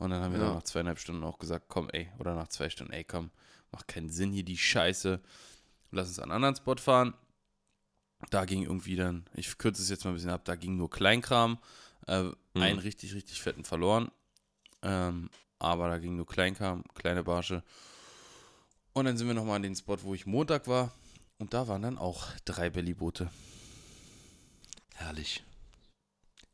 Und 0.02 0.10
dann 0.10 0.22
haben 0.22 0.32
wir 0.32 0.40
Ja. 0.40 0.46
dann 0.46 0.54
nach 0.56 0.62
zweieinhalb 0.64 0.98
Stunden 0.98 1.22
auch 1.22 1.38
gesagt, 1.38 1.66
komm, 1.68 1.88
ey, 1.90 2.10
oder 2.18 2.34
nach 2.34 2.48
zwei 2.48 2.68
Stunden, 2.70 2.92
ey, 2.92 3.04
komm, 3.04 3.30
macht 3.70 3.86
keinen 3.86 4.10
Sinn 4.10 4.32
hier 4.32 4.42
die 4.44 4.58
Scheiße. 4.58 5.20
Lass 5.92 6.08
uns 6.08 6.18
an 6.18 6.24
einen 6.24 6.32
anderen 6.44 6.56
Spot 6.56 6.76
fahren. 6.76 7.14
Da 8.30 8.44
ging 8.44 8.62
irgendwie 8.62 8.96
dann, 8.96 9.26
ich 9.34 9.56
kürze 9.58 9.80
es 9.82 9.88
jetzt 9.90 10.04
mal 10.04 10.10
ein 10.10 10.14
bisschen 10.14 10.30
ab, 10.30 10.44
da 10.44 10.56
ging 10.56 10.76
nur 10.76 10.90
Kleinkram. 10.90 11.58
Äh, 12.06 12.30
Einen 12.54 12.78
richtig, 12.80 13.14
richtig 13.14 13.40
fetten 13.40 13.64
verloren. 13.64 14.10
Ähm, 14.82 15.30
aber 15.60 15.88
da 15.88 15.98
ging 15.98 16.16
nur 16.16 16.26
Kleinkram, 16.26 16.82
kleine 16.94 17.22
Barsche. 17.22 17.62
Und 18.94 19.04
dann 19.04 19.16
sind 19.16 19.28
wir 19.28 19.34
nochmal 19.34 19.56
an 19.56 19.62
den 19.62 19.76
Spot, 19.76 19.96
wo 20.02 20.14
ich 20.14 20.26
Montag 20.26 20.66
war. 20.66 20.92
Und 21.38 21.54
da 21.54 21.68
waren 21.68 21.82
dann 21.82 21.98
auch 21.98 22.26
drei 22.44 22.70
Bellyboote. 22.70 23.30
Herrlich. 24.94 25.44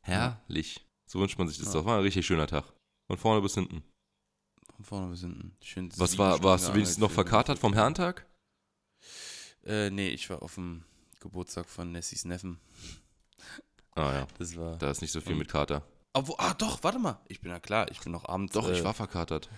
Herrlich. 0.01 0.85
So 1.07 1.19
wünscht 1.19 1.37
man 1.39 1.47
sich 1.47 1.57
das 1.57 1.67
Ja. 1.67 1.73
doch. 1.73 1.85
War 1.85 1.97
ein 1.97 2.03
richtig 2.03 2.25
schöner 2.25 2.47
Tag. 2.47 2.65
Von 3.09 3.17
vorne 3.17 3.41
bis 3.41 3.55
hinten. 3.55 3.81
Von 4.75 4.85
vorne 4.85 5.07
bis 5.07 5.21
hinten. 5.21 5.57
Schön 5.63 5.91
Was 5.97 6.19
war, 6.19 6.43
warst 6.43 6.67
du 6.67 6.75
wenigstens 6.75 6.99
noch 6.99 7.09
verkatert 7.09 7.57
vom 7.57 7.73
Herrentag? 7.73 8.27
Äh, 9.65 9.89
nee, 9.89 10.09
ich 10.09 10.29
war 10.29 10.43
auf 10.43 10.53
dem 10.53 10.83
Geburtstag 11.19 11.67
von 11.67 11.91
Nessys 11.91 12.25
Neffen. 12.25 12.59
Ah 13.95 14.13
ja, 14.13 14.27
Das 14.37 14.55
war. 14.55 14.77
da 14.77 14.91
ist 14.91 15.01
nicht 15.01 15.11
so 15.11 15.21
viel 15.21 15.33
mit 15.33 15.47
Kater. 15.47 15.81
Obwohl, 16.13 16.35
ah, 16.37 16.53
doch, 16.53 16.83
warte 16.83 16.99
mal. 16.99 17.19
Ich 17.27 17.41
bin 17.41 17.49
ja 17.49 17.59
klar, 17.59 17.89
ich 17.89 17.99
bin 17.99 18.11
noch 18.11 18.29
abends. 18.29 18.53
Doch, 18.53 18.69
äh, 18.69 18.77
ich 18.77 18.83
war 18.83 18.93
verkatert. 18.93 19.49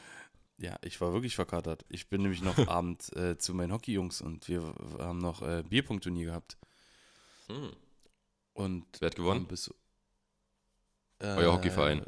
Ja, 0.56 0.78
ich 0.82 1.02
war 1.02 1.12
wirklich 1.12 1.36
verkatert. 1.36 1.84
Ich 1.90 2.08
bin 2.08 2.22
nämlich 2.22 2.42
noch 2.42 2.58
abends 2.70 3.10
äh, 3.10 3.38
zu 3.38 3.54
meinen 3.54 3.74
Hockeyjungs 3.74 4.22
und 4.22 4.48
wir 4.48 4.62
haben 4.98 5.18
noch 5.18 5.42
äh, 5.42 5.62
Bierpunktturnier 5.68 6.28
gehabt. 6.28 6.58
Hm. 7.48 7.74
Und 8.54 8.86
Wer 9.02 9.08
hat 9.08 9.16
gewonnen? 9.18 9.46
Bis, 9.46 9.70
äh, 11.20 11.36
Euer 11.36 11.52
Hockeyverein. 11.52 12.06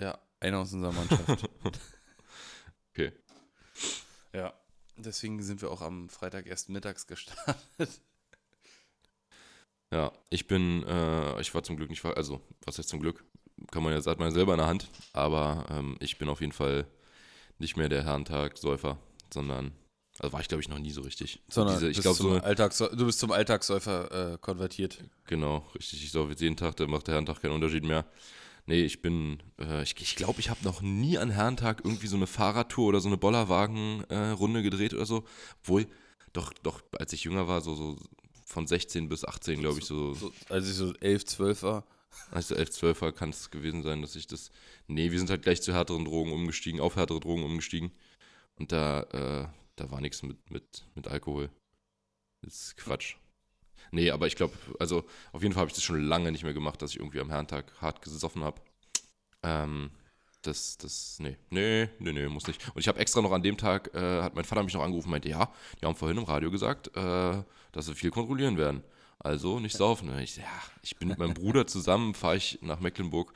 Ja, 0.00 0.18
einer 0.40 0.58
aus 0.58 0.72
unserer 0.72 0.92
Mannschaft. 0.92 1.48
Okay. 2.90 3.12
ja. 4.32 4.52
Deswegen 4.96 5.40
sind 5.40 5.62
wir 5.62 5.70
auch 5.70 5.82
am 5.82 6.08
Freitag 6.08 6.46
erst 6.46 6.68
mittags 6.68 7.06
gestartet. 7.06 8.00
Ja, 9.92 10.12
ich 10.30 10.46
bin, 10.48 10.82
äh, 10.84 11.40
ich 11.40 11.54
war 11.54 11.62
zum 11.62 11.76
Glück 11.76 11.88
nicht, 11.90 12.04
also, 12.04 12.40
was 12.64 12.76
heißt 12.78 12.88
zum 12.88 13.00
Glück? 13.00 13.24
Kann 13.70 13.82
man 13.82 13.92
ja, 13.92 14.00
sagt 14.00 14.18
man 14.18 14.28
ja 14.28 14.34
selber 14.34 14.52
in 14.54 14.58
der 14.58 14.66
Hand, 14.66 14.88
aber 15.12 15.64
ähm, 15.70 15.96
ich 16.00 16.18
bin 16.18 16.28
auf 16.28 16.40
jeden 16.40 16.52
Fall 16.52 16.86
nicht 17.58 17.76
mehr 17.76 17.88
der 17.88 18.04
Herrentag-Säufer, 18.04 18.98
sondern, 19.32 19.72
also 20.18 20.32
war 20.32 20.40
ich 20.40 20.48
glaube 20.48 20.62
ich 20.62 20.68
noch 20.68 20.78
nie 20.78 20.90
so 20.90 21.00
richtig. 21.00 21.42
So 21.48 21.60
Sondern 21.62 21.76
diese, 21.76 21.90
ich 21.90 22.02
zum 22.02 22.14
so, 22.14 22.88
du 22.88 23.06
bist 23.06 23.18
zum 23.18 23.32
Alltagssäufer 23.32 24.34
äh, 24.34 24.38
konvertiert. 24.38 25.02
genau, 25.24 25.66
richtig, 25.74 26.04
ich 26.04 26.10
saufe 26.10 26.30
jetzt 26.30 26.40
jeden 26.40 26.56
Tag, 26.56 26.76
da 26.76 26.86
macht 26.86 27.06
der 27.06 27.14
Herrentag 27.14 27.40
keinen 27.40 27.52
Unterschied 27.52 27.84
mehr. 27.84 28.04
Nee, 28.68 28.82
ich 28.84 29.00
bin, 29.00 29.42
äh, 29.58 29.82
ich 29.82 29.94
glaube, 29.94 30.02
ich, 30.02 30.16
glaub, 30.16 30.38
ich 30.38 30.50
habe 30.50 30.62
noch 30.62 30.82
nie 30.82 31.16
an 31.16 31.30
Herrentag 31.30 31.80
irgendwie 31.86 32.06
so 32.06 32.16
eine 32.16 32.26
Fahrradtour 32.26 32.88
oder 32.88 33.00
so 33.00 33.08
eine 33.08 33.16
Bollerwagen-Runde 33.16 34.62
gedreht 34.62 34.92
oder 34.92 35.06
so. 35.06 35.24
Obwohl, 35.62 35.86
doch, 36.34 36.52
doch, 36.62 36.82
als 36.92 37.14
ich 37.14 37.24
jünger 37.24 37.48
war, 37.48 37.62
so, 37.62 37.74
so 37.74 37.96
von 38.44 38.66
16 38.66 39.08
bis 39.08 39.24
18, 39.24 39.60
glaube 39.60 39.78
ich, 39.78 39.86
so, 39.86 40.12
So, 40.12 40.34
als 40.50 40.68
ich 40.68 40.74
so 40.74 40.92
11, 41.00 41.24
12 41.24 41.62
war. 41.62 41.86
Also 42.30 42.54
11, 42.54 42.70
12 42.72 43.00
war 43.00 43.12
kann 43.12 43.30
es 43.30 43.50
gewesen 43.50 43.82
sein, 43.82 44.02
dass 44.02 44.16
ich 44.16 44.26
das. 44.26 44.50
Nee, 44.86 45.12
wir 45.12 45.18
sind 45.18 45.30
halt 45.30 45.44
gleich 45.44 45.62
zu 45.62 45.72
härteren 45.72 46.04
Drogen 46.04 46.30
umgestiegen, 46.32 46.78
auf 46.78 46.96
härtere 46.96 47.20
Drogen 47.20 47.44
umgestiegen. 47.44 47.90
Und 48.56 48.72
da, 48.72 49.00
äh, 49.04 49.48
da 49.76 49.90
war 49.90 50.02
nichts 50.02 50.22
mit, 50.22 50.50
mit, 50.50 50.86
mit 50.94 51.08
Alkohol. 51.08 51.48
Das 52.42 52.54
ist 52.54 52.76
Quatsch. 52.76 53.16
Nee, 53.90 54.10
aber 54.10 54.26
ich 54.26 54.36
glaube, 54.36 54.54
also 54.78 55.04
auf 55.32 55.42
jeden 55.42 55.54
Fall 55.54 55.62
habe 55.62 55.70
ich 55.70 55.74
das 55.74 55.84
schon 55.84 56.02
lange 56.02 56.32
nicht 56.32 56.44
mehr 56.44 56.54
gemacht, 56.54 56.80
dass 56.82 56.90
ich 56.90 56.98
irgendwie 56.98 57.20
am 57.20 57.30
Herrentag 57.30 57.72
hart 57.80 58.02
gesoffen 58.02 58.44
habe. 58.44 58.60
Ähm, 59.42 59.90
das, 60.42 60.78
das, 60.78 61.18
nee, 61.20 61.36
nee, 61.50 61.88
nee, 61.98 62.12
nee, 62.12 62.28
muss 62.28 62.46
nicht. 62.46 62.66
Und 62.68 62.80
ich 62.80 62.88
habe 62.88 62.98
extra 63.00 63.20
noch 63.20 63.32
an 63.32 63.42
dem 63.42 63.56
Tag, 63.56 63.92
äh, 63.94 64.22
hat 64.22 64.34
mein 64.34 64.44
Vater 64.44 64.62
mich 64.62 64.74
noch 64.74 64.82
angerufen, 64.82 65.10
meinte, 65.10 65.28
ja, 65.28 65.52
die 65.80 65.86
haben 65.86 65.96
vorhin 65.96 66.18
im 66.18 66.24
Radio 66.24 66.50
gesagt, 66.50 66.96
äh, 66.96 67.42
dass 67.72 67.86
sie 67.86 67.94
viel 67.94 68.10
kontrollieren 68.10 68.56
werden. 68.56 68.82
Also 69.18 69.58
nicht 69.58 69.76
saufen. 69.76 70.16
Ich, 70.20 70.36
ja, 70.36 70.44
ich 70.82 70.96
bin 70.96 71.08
mit 71.08 71.18
meinem 71.18 71.34
Bruder 71.34 71.66
zusammen, 71.66 72.14
fahre 72.14 72.36
ich 72.36 72.60
nach 72.62 72.78
Mecklenburg. 72.78 73.32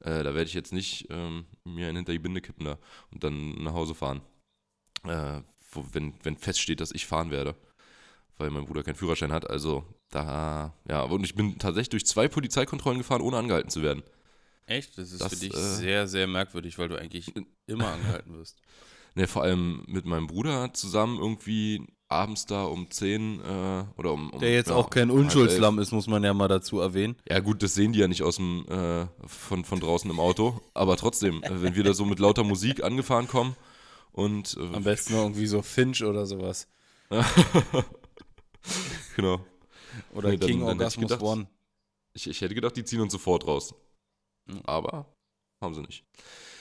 Äh, 0.00 0.22
da 0.22 0.34
werde 0.34 0.44
ich 0.44 0.54
jetzt 0.54 0.72
nicht 0.72 1.08
ähm, 1.10 1.44
mir 1.64 1.88
einen 1.88 1.96
hinter 1.96 2.12
die 2.12 2.18
Binde 2.18 2.40
kippen 2.40 2.64
da 2.64 2.78
und 3.10 3.22
dann 3.22 3.62
nach 3.62 3.74
Hause 3.74 3.94
fahren. 3.94 4.22
Äh, 5.04 5.42
wo, 5.70 5.84
wenn, 5.92 6.14
wenn 6.22 6.36
feststeht, 6.36 6.80
dass 6.80 6.92
ich 6.92 7.06
fahren 7.06 7.30
werde. 7.30 7.54
Weil 8.38 8.50
mein 8.50 8.64
Bruder 8.64 8.82
keinen 8.82 8.96
Führerschein 8.96 9.32
hat. 9.32 9.48
Also 9.48 9.84
da, 10.10 10.72
ja, 10.88 11.02
und 11.02 11.24
ich 11.24 11.34
bin 11.34 11.58
tatsächlich 11.58 11.90
durch 11.90 12.06
zwei 12.06 12.28
Polizeikontrollen 12.28 12.98
gefahren, 12.98 13.22
ohne 13.22 13.36
angehalten 13.36 13.70
zu 13.70 13.82
werden. 13.82 14.02
Echt? 14.66 14.98
Das 14.98 15.12
ist 15.12 15.20
Das, 15.20 15.32
für 15.32 15.40
dich 15.40 15.54
äh, 15.54 15.58
sehr, 15.58 16.08
sehr 16.08 16.26
merkwürdig, 16.26 16.78
weil 16.78 16.88
du 16.88 16.96
eigentlich 16.96 17.32
immer 17.66 17.88
angehalten 17.92 18.34
wirst. 18.34 18.56
Ne, 19.18 19.26
vor 19.26 19.44
allem 19.44 19.82
mit 19.86 20.04
meinem 20.04 20.26
Bruder 20.26 20.74
zusammen 20.74 21.18
irgendwie 21.18 21.80
abends 22.08 22.44
da 22.44 22.64
um 22.64 22.90
10 22.90 23.40
äh, 23.40 23.84
oder 23.96 24.12
um, 24.12 24.28
um 24.28 24.40
Der 24.40 24.52
jetzt 24.52 24.68
ja, 24.68 24.76
auch 24.76 24.90
kein 24.90 25.08
halb 25.08 25.18
Unschuldslamm 25.18 25.78
ist, 25.78 25.90
muss 25.92 26.06
man 26.06 26.22
ja 26.22 26.34
mal 26.34 26.48
dazu 26.48 26.80
erwähnen. 26.80 27.16
Ja 27.26 27.40
gut, 27.40 27.62
das 27.62 27.74
sehen 27.74 27.94
die 27.94 28.00
ja 28.00 28.08
nicht 28.08 28.22
aus 28.22 28.36
dem 28.36 28.66
äh, 28.68 29.06
von, 29.26 29.64
von 29.64 29.80
draußen 29.80 30.10
im 30.10 30.20
Auto, 30.20 30.60
aber 30.74 30.98
trotzdem, 30.98 31.42
äh, 31.42 31.62
wenn 31.62 31.74
wir 31.74 31.82
da 31.82 31.94
so 31.94 32.04
mit 32.04 32.18
lauter 32.18 32.44
Musik 32.44 32.84
angefahren 32.84 33.26
kommen 33.26 33.56
und 34.12 34.54
äh, 34.60 34.76
Am 34.76 34.84
besten 34.84 35.14
noch 35.14 35.22
irgendwie 35.22 35.46
so 35.46 35.62
Finch 35.62 36.04
oder 36.04 36.26
sowas. 36.26 36.68
genau. 39.16 39.40
Oder 40.14 40.30
Nee, 40.30 40.36
dann- 40.36 40.48
King 40.48 40.60
dann 40.60 40.68
ich 40.68 40.72
Orgasmus 40.80 41.10
gedacht- 41.10 41.22
One. 41.22 41.46
Ich, 42.14 42.26
ich 42.28 42.40
hätte 42.40 42.54
gedacht, 42.54 42.76
die 42.76 42.84
ziehen 42.84 43.00
uns 43.00 43.12
sofort 43.12 43.46
raus. 43.46 43.74
Mhm. 44.46 44.62
Aber 44.64 45.12
haben 45.62 45.74
sie 45.74 45.82
nicht. 45.82 46.04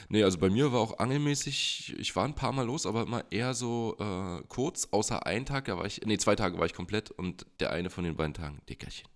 Nee, 0.10 0.24
also 0.24 0.38
bei 0.38 0.50
mir 0.50 0.72
war 0.72 0.80
auch 0.82 1.00
angelmäßig, 1.00 1.96
ich 1.98 2.16
war 2.16 2.26
ein 2.26 2.36
paar 2.36 2.52
Mal 2.52 2.66
los, 2.66 2.86
aber 2.86 3.04
immer 3.04 3.24
eher 3.32 3.54
so 3.56 3.96
äh, 4.00 4.44
kurz, 4.48 4.88
außer 4.92 5.26
einen 5.26 5.46
Tag, 5.46 5.66
da 5.66 5.78
war 5.78 5.86
ich, 5.86 6.02
nee, 6.06 6.18
zwei 6.18 6.36
Tage 6.36 6.60
war 6.60 6.66
ich 6.66 6.74
komplett 6.74 7.10
und 7.12 7.46
der 7.60 7.72
eine 7.72 7.90
von 7.90 8.04
den 8.04 8.16
beiden 8.16 8.34
Tagen, 8.36 8.62
Dickerchen. 8.70 9.08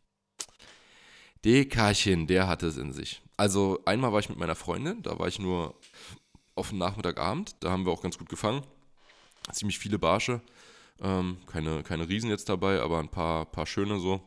Dickerchen, 1.45 2.27
der 2.27 2.47
hatte 2.47 2.67
es 2.67 2.77
in 2.77 2.91
sich. 2.91 3.21
Also 3.37 3.79
einmal 3.85 4.11
war 4.11 4.19
ich 4.19 4.29
mit 4.29 4.37
meiner 4.37 4.55
Freundin, 4.55 5.01
da 5.03 5.17
war 5.19 5.27
ich 5.27 5.39
nur 5.39 5.75
auf 6.55 6.69
den 6.69 6.79
Nachmittagabend, 6.79 7.55
da 7.61 7.71
haben 7.71 7.85
wir 7.85 7.93
auch 7.93 8.01
ganz 8.01 8.17
gut 8.17 8.29
gefangen. 8.29 8.63
Ziemlich 9.51 9.79
viele 9.79 9.97
Barsche, 9.99 10.41
ähm, 11.01 11.37
keine, 11.47 11.83
keine 11.83 12.07
Riesen 12.07 12.29
jetzt 12.29 12.49
dabei, 12.49 12.81
aber 12.81 12.99
ein 12.99 13.09
paar, 13.09 13.45
paar 13.45 13.65
schöne 13.65 13.99
so. 13.99 14.21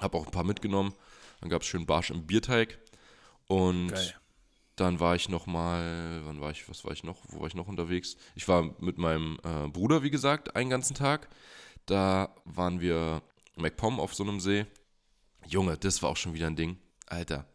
Hab 0.00 0.14
auch 0.14 0.26
ein 0.26 0.32
paar 0.32 0.44
mitgenommen. 0.44 0.94
Dann 1.40 1.50
gab 1.50 1.62
es 1.62 1.68
schön 1.68 1.86
Barsch 1.86 2.10
im 2.10 2.26
Bierteig. 2.26 2.78
Und 3.46 3.88
Geil. 3.88 4.14
Dann 4.76 5.00
war 5.00 5.14
ich 5.14 5.28
noch 5.28 5.46
mal, 5.46 6.22
wann 6.24 6.40
war 6.40 6.50
ich, 6.50 6.68
was 6.68 6.84
war 6.84 6.92
ich 6.92 7.04
noch, 7.04 7.18
wo 7.28 7.40
war 7.40 7.46
ich 7.46 7.54
noch 7.54 7.68
unterwegs? 7.68 8.16
Ich 8.34 8.48
war 8.48 8.74
mit 8.80 8.96
meinem 8.96 9.38
äh, 9.44 9.68
Bruder, 9.68 10.02
wie 10.02 10.10
gesagt, 10.10 10.56
einen 10.56 10.70
ganzen 10.70 10.94
Tag. 10.94 11.28
Da 11.84 12.34
waren 12.44 12.80
wir 12.80 13.22
MacPom 13.56 14.00
auf 14.00 14.14
so 14.14 14.22
einem 14.22 14.40
See. 14.40 14.66
Junge, 15.46 15.76
das 15.76 16.02
war 16.02 16.10
auch 16.10 16.16
schon 16.16 16.32
wieder 16.32 16.46
ein 16.46 16.56
Ding. 16.56 16.78
Alter, 17.06 17.46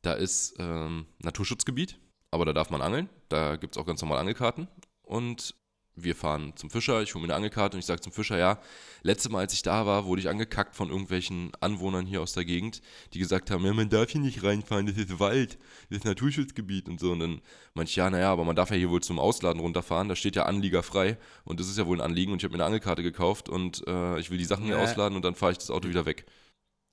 da 0.00 0.14
ist 0.14 0.54
ähm, 0.58 1.06
Naturschutzgebiet, 1.18 1.98
aber 2.30 2.46
da 2.46 2.54
darf 2.54 2.70
man 2.70 2.80
angeln. 2.80 3.10
Da 3.28 3.56
gibt 3.56 3.76
es 3.76 3.80
auch 3.80 3.86
ganz 3.86 4.00
normal 4.00 4.18
Angelkarten. 4.18 4.68
Und 5.02 5.54
wir 5.94 6.16
fahren 6.16 6.52
zum 6.56 6.70
Fischer, 6.70 7.02
ich 7.02 7.14
hole 7.14 7.20
mir 7.22 7.26
eine 7.28 7.36
Angelkarte 7.36 7.76
und 7.76 7.80
ich 7.80 7.86
sage 7.86 8.00
zum 8.00 8.12
Fischer, 8.12 8.38
ja, 8.38 8.58
letzte 9.02 9.28
Mal, 9.28 9.40
als 9.40 9.52
ich 9.52 9.62
da 9.62 9.84
war, 9.86 10.06
wurde 10.06 10.22
ich 10.22 10.28
angekackt 10.28 10.74
von 10.74 10.88
irgendwelchen 10.88 11.52
Anwohnern 11.60 12.06
hier 12.06 12.22
aus 12.22 12.32
der 12.32 12.44
Gegend, 12.44 12.80
die 13.12 13.18
gesagt 13.18 13.50
haben, 13.50 13.64
ja, 13.66 13.72
man 13.74 13.90
darf 13.90 14.10
hier 14.10 14.20
nicht 14.20 14.42
reinfahren, 14.42 14.86
das 14.86 14.96
ist 14.96 15.20
Wald, 15.20 15.58
das 15.90 15.98
ist 15.98 16.04
Naturschutzgebiet 16.04 16.88
und 16.88 16.98
so. 16.98 17.12
Und 17.12 17.20
dann 17.20 17.40
meinte 17.74 17.90
ich, 17.90 17.96
ja, 17.96 18.08
naja, 18.08 18.32
aber 18.32 18.44
man 18.44 18.56
darf 18.56 18.70
ja 18.70 18.76
hier 18.76 18.90
wohl 18.90 19.02
zum 19.02 19.18
Ausladen 19.18 19.60
runterfahren, 19.60 20.08
da 20.08 20.16
steht 20.16 20.36
ja 20.36 20.44
Anlieger 20.44 20.82
frei 20.82 21.18
und 21.44 21.60
das 21.60 21.68
ist 21.68 21.76
ja 21.78 21.86
wohl 21.86 21.98
ein 21.98 22.04
Anliegen 22.04 22.32
und 22.32 22.38
ich 22.38 22.44
habe 22.44 22.52
mir 22.52 22.58
eine 22.62 22.66
Angelkarte 22.66 23.02
gekauft 23.02 23.48
und 23.48 23.86
äh, 23.86 24.18
ich 24.18 24.30
will 24.30 24.38
die 24.38 24.44
Sachen 24.44 24.64
hier 24.64 24.76
Ja. 24.76 24.82
ausladen 24.82 25.16
und 25.16 25.24
dann 25.24 25.34
fahre 25.34 25.52
ich 25.52 25.58
das 25.58 25.70
Auto 25.70 25.88
wieder 25.88 26.06
weg. 26.06 26.24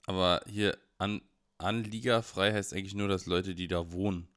Aber 0.07 0.41
hier 0.47 0.77
an, 0.97 1.21
anliegerfrei 1.57 2.51
heißt 2.53 2.73
eigentlich 2.73 2.95
nur, 2.95 3.07
dass 3.07 3.25
Leute, 3.27 3.55
die 3.55 3.67
da 3.67 3.91
wohnen, 3.91 4.27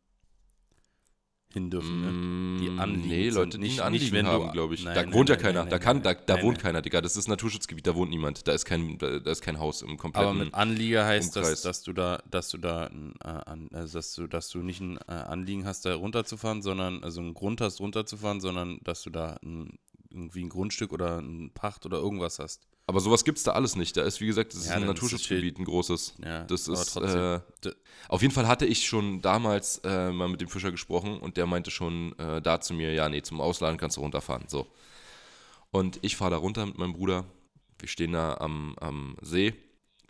hin 1.53 1.71
dürfen. 1.71 2.01
Ne? 2.01 2.61
Die 2.63 2.71
Mm, 2.71 2.79
anliegend 2.81 3.07
Nee. 3.09 3.29
Leute, 3.31 3.59
die 3.59 3.65
Nicht- 3.65 3.81
ein 3.81 3.93
nicht, 3.93 4.03
Anliegen 4.13 4.27
du- 4.27 4.33
haben, 4.33 4.53
glaube 4.53 4.75
ich. 4.75 4.85
Nein, 4.85 4.95
da 4.95 5.03
nein, 5.03 5.13
wohnt 5.13 5.29
ja 5.29 5.35
nein, 5.37 5.43
keiner. 5.45 5.61
nein, 5.63 5.71
da 5.71 5.79
kann, 5.79 6.03
da, 6.03 6.15
da 6.15 6.43
wohnt 6.43 6.59
keiner, 6.59 6.83
Digga. 6.83 7.01
Das 7.01 7.17
ist 7.17 7.29
Naturschutzgebiet, 7.29 7.87
da 7.87 7.95
wohnt 7.95 8.11
niemand. 8.11 8.47
Da 8.49 8.53
ist 8.53 8.65
kein, 8.65 8.99
da, 8.99 9.19
da 9.19 9.31
ist 9.31 9.41
kein 9.43 9.59
Haus 9.59 9.83
im 9.83 9.97
kompletten. 9.97 10.29
Aber 10.29 10.39
mit 10.39 10.55
Anlieger 10.55 11.05
heißt 11.07 11.37
das, 11.37 11.63
dass 11.63 11.83
du 11.83 11.93
da, 11.93 12.23
dass 12.31 12.49
du 12.51 12.59
da, 12.59 12.87
äh, 12.87 13.77
also 13.77 13.99
dass 13.99 14.15
du, 14.15 14.27
dass 14.27 14.49
du 14.51 14.59
nicht 14.59 14.81
ein 14.81 14.99
äh, 15.09 15.13
Anliegen 15.13 15.65
hast, 15.67 15.85
da 15.85 15.95
runterzufahren, 15.95 16.63
sondern 16.63 17.03
also 17.05 17.21
einen 17.21 17.35
Grund 17.35 17.61
hast, 17.61 17.81
runterzufahren, 17.81 18.41
sondern 18.41 18.79
dass 18.85 19.03
du 19.03 19.11
da 19.11 19.37
ein, 19.45 19.79
irgendwie 20.13 20.45
ein 20.45 20.49
Grundstück 20.49 20.93
oder 20.93 21.19
ein 21.19 21.51
Pacht 21.55 21.87
oder 21.87 21.99
irgendwas 21.99 22.39
hast. 22.39 22.63
Aber 22.87 23.01
sowas 23.01 23.25
gibt 23.25 23.39
es 23.39 23.45
da 23.45 23.53
alles 23.53 23.77
nicht. 23.77 23.97
Da 23.97 24.03
ist, 24.03 24.21
wie 24.21 24.27
gesagt, 24.27 24.53
das 24.53 24.61
ist 24.63 24.67
Ja, 24.67 24.75
ein 24.75 24.83
ist 24.83 24.89
das 24.89 24.95
Naturschutzgebiet, 24.97 25.59
ein 25.59 25.65
großes. 25.65 26.15
Ja, 26.25 26.45
Das 26.45 26.69
ist, 26.69 26.97
äh, 26.97 27.41
auf 28.09 28.23
jeden 28.23 28.35
Fall 28.35 28.49
hatte 28.49 28.67
ich 28.67 28.87
schon 28.87 29.23
damals 29.23 29.79
äh, 29.85 30.11
mal 30.11 30.29
mit 30.29 30.41
dem 30.41 30.49
Fischer 30.49 30.71
gesprochen 30.73 31.19
und 31.19 31.37
der 31.37 31.47
meinte 31.47 31.71
schon 31.71 32.19
äh, 32.19 32.43
da 32.43 32.61
zu 32.61 32.75
mir, 32.75 32.93
ja, 32.93 33.09
nee, 33.09 33.23
zum 33.23 33.41
Ausladen 33.41 33.79
kannst 33.79 33.97
du 33.97 34.01
runterfahren. 34.01 34.45
So. 34.49 34.67
Und 35.71 35.99
ich 36.03 36.17
fahre 36.17 36.33
da 36.33 36.37
runter 36.39 36.67
mit 36.67 36.77
meinem 36.77 36.93
Bruder. 36.93 37.25
Wir 37.79 37.89
stehen 37.89 38.13
da 38.13 38.35
am, 38.39 38.77
am 38.81 39.17
See. 39.23 39.55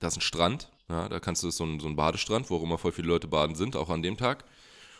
Da 0.01 0.09
ist 0.09 0.17
ein 0.17 0.23
Strand. 0.23 0.71
Ja, 0.89 1.09
da 1.09 1.21
kannst 1.21 1.43
du, 1.43 1.47
das 1.47 1.55
ist 1.55 1.59
so 1.59 1.65
ein, 1.65 1.79
so 1.79 1.89
ein 1.89 1.97
Badestrand, 1.97 2.51
wo 2.51 2.57
auch 2.57 2.63
immer 2.63 2.79
voll 2.79 2.93
viele 2.93 3.09
Leute 3.09 3.29
baden 3.29 3.55
sind, 3.55 3.77
auch 3.77 3.89
an 3.91 4.03
dem 4.03 4.17
Tag. 4.17 4.45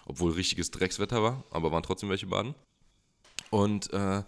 Obwohl 0.07 0.33
richtiges 0.33 0.71
Dreckswetter 0.71 1.23
war, 1.23 1.45
aber 1.51 1.73
waren 1.73 1.83
trotzdem 1.83 2.09
welche 2.11 2.27
baden. 2.27 2.55
Und 3.51 3.93
äh, 3.93 4.23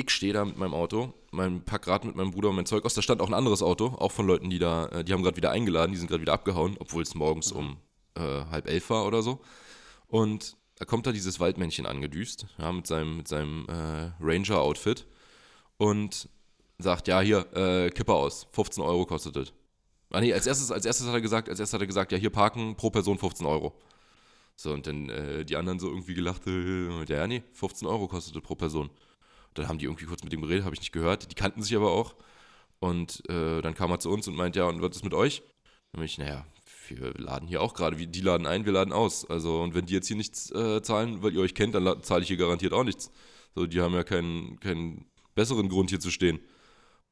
ich 0.00 0.10
stehe 0.10 0.32
da 0.32 0.44
mit 0.44 0.56
meinem 0.56 0.74
Auto, 0.74 1.12
mein 1.30 1.64
pack 1.64 1.82
gerade 1.82 2.06
mit 2.06 2.16
meinem 2.16 2.30
Bruder 2.30 2.50
und 2.50 2.56
mein 2.56 2.66
Zeug 2.66 2.84
aus. 2.84 2.94
Da 2.94 3.02
stand 3.02 3.20
auch 3.20 3.28
ein 3.28 3.34
anderes 3.34 3.62
Auto, 3.62 3.86
auch 3.98 4.12
von 4.12 4.26
Leuten, 4.26 4.50
die 4.50 4.58
da, 4.58 4.86
äh, 4.86 5.04
die 5.04 5.12
haben 5.12 5.22
gerade 5.22 5.36
wieder 5.36 5.50
eingeladen, 5.50 5.92
die 5.92 5.98
sind 5.98 6.08
gerade 6.08 6.22
wieder 6.22 6.32
abgehauen, 6.32 6.76
obwohl 6.78 7.02
es 7.02 7.14
morgens 7.14 7.52
um 7.52 7.76
äh, 8.14 8.20
halb 8.20 8.68
elf 8.68 8.90
war 8.90 9.06
oder 9.06 9.22
so. 9.22 9.40
Und 10.08 10.56
da 10.76 10.84
kommt 10.84 11.06
da 11.06 11.12
dieses 11.12 11.40
Waldmännchen 11.40 11.86
angedüst, 11.86 12.46
ja, 12.58 12.72
mit 12.72 12.86
seinem, 12.86 13.18
mit 13.18 13.28
seinem 13.28 13.66
äh, 13.68 14.10
Ranger-Outfit 14.20 15.06
und 15.76 16.28
sagt, 16.78 17.08
ja, 17.08 17.20
hier, 17.20 17.46
äh, 17.54 17.90
Kippe 17.90 18.14
aus, 18.14 18.46
15 18.52 18.82
Euro 18.82 19.04
kostet 19.04 19.36
das. 19.36 19.52
Ah 20.10 20.20
nee, 20.20 20.32
als 20.32 20.46
erstes, 20.46 20.72
als 20.72 20.84
erstes 20.84 21.06
hat 21.06 21.14
er 21.14 21.20
gesagt, 21.20 21.48
als 21.48 21.60
erstes 21.60 21.74
hat 21.74 21.82
er 21.82 21.86
gesagt, 21.86 22.12
ja, 22.12 22.18
hier 22.18 22.30
parken 22.30 22.74
pro 22.76 22.90
Person 22.90 23.18
15 23.18 23.46
Euro. 23.46 23.78
So, 24.56 24.72
und 24.72 24.86
dann 24.86 25.08
äh, 25.08 25.44
die 25.44 25.56
anderen 25.56 25.78
so 25.78 25.88
irgendwie 25.88 26.14
gelacht, 26.14 26.46
äh, 26.46 27.04
ja, 27.04 27.26
nee, 27.26 27.42
15 27.52 27.86
Euro 27.86 28.08
kostet 28.08 28.34
das 28.34 28.42
pro 28.42 28.54
Person. 28.54 28.90
Dann 29.54 29.68
haben 29.68 29.78
die 29.78 29.86
irgendwie 29.86 30.04
kurz 30.04 30.22
mit 30.22 30.32
dem 30.32 30.42
geredet, 30.42 30.64
habe 30.64 30.74
ich 30.74 30.80
nicht 30.80 30.92
gehört. 30.92 31.30
Die 31.30 31.34
kannten 31.34 31.62
sich 31.62 31.76
aber 31.76 31.90
auch. 31.90 32.14
Und 32.78 33.28
äh, 33.28 33.60
dann 33.60 33.74
kam 33.74 33.90
er 33.90 33.98
zu 33.98 34.10
uns 34.10 34.26
und 34.28 34.36
meint, 34.36 34.56
ja, 34.56 34.64
und 34.64 34.80
was 34.80 34.96
ist 34.96 35.04
mit 35.04 35.14
euch? 35.14 35.42
Dann 35.92 36.02
ich, 36.02 36.18
naja, 36.18 36.46
wir 36.88 37.12
laden 37.14 37.46
hier 37.46 37.62
auch 37.62 37.74
gerade, 37.74 37.96
die 37.96 38.20
laden 38.20 38.46
ein, 38.46 38.64
wir 38.64 38.72
laden 38.72 38.92
aus. 38.92 39.28
Also, 39.28 39.60
und 39.60 39.74
wenn 39.74 39.86
die 39.86 39.94
jetzt 39.94 40.08
hier 40.08 40.16
nichts 40.16 40.50
äh, 40.50 40.82
zahlen, 40.82 41.22
weil 41.22 41.34
ihr 41.34 41.40
euch 41.40 41.54
kennt, 41.54 41.74
dann 41.74 42.02
zahle 42.02 42.22
ich 42.22 42.28
hier 42.28 42.36
garantiert 42.36 42.72
auch 42.72 42.84
nichts. 42.84 43.10
So, 43.54 43.66
die 43.66 43.80
haben 43.80 43.94
ja 43.94 44.04
keinen, 44.04 44.58
keinen 44.60 45.06
besseren 45.34 45.68
Grund 45.68 45.90
hier 45.90 46.00
zu 46.00 46.10
stehen. 46.10 46.40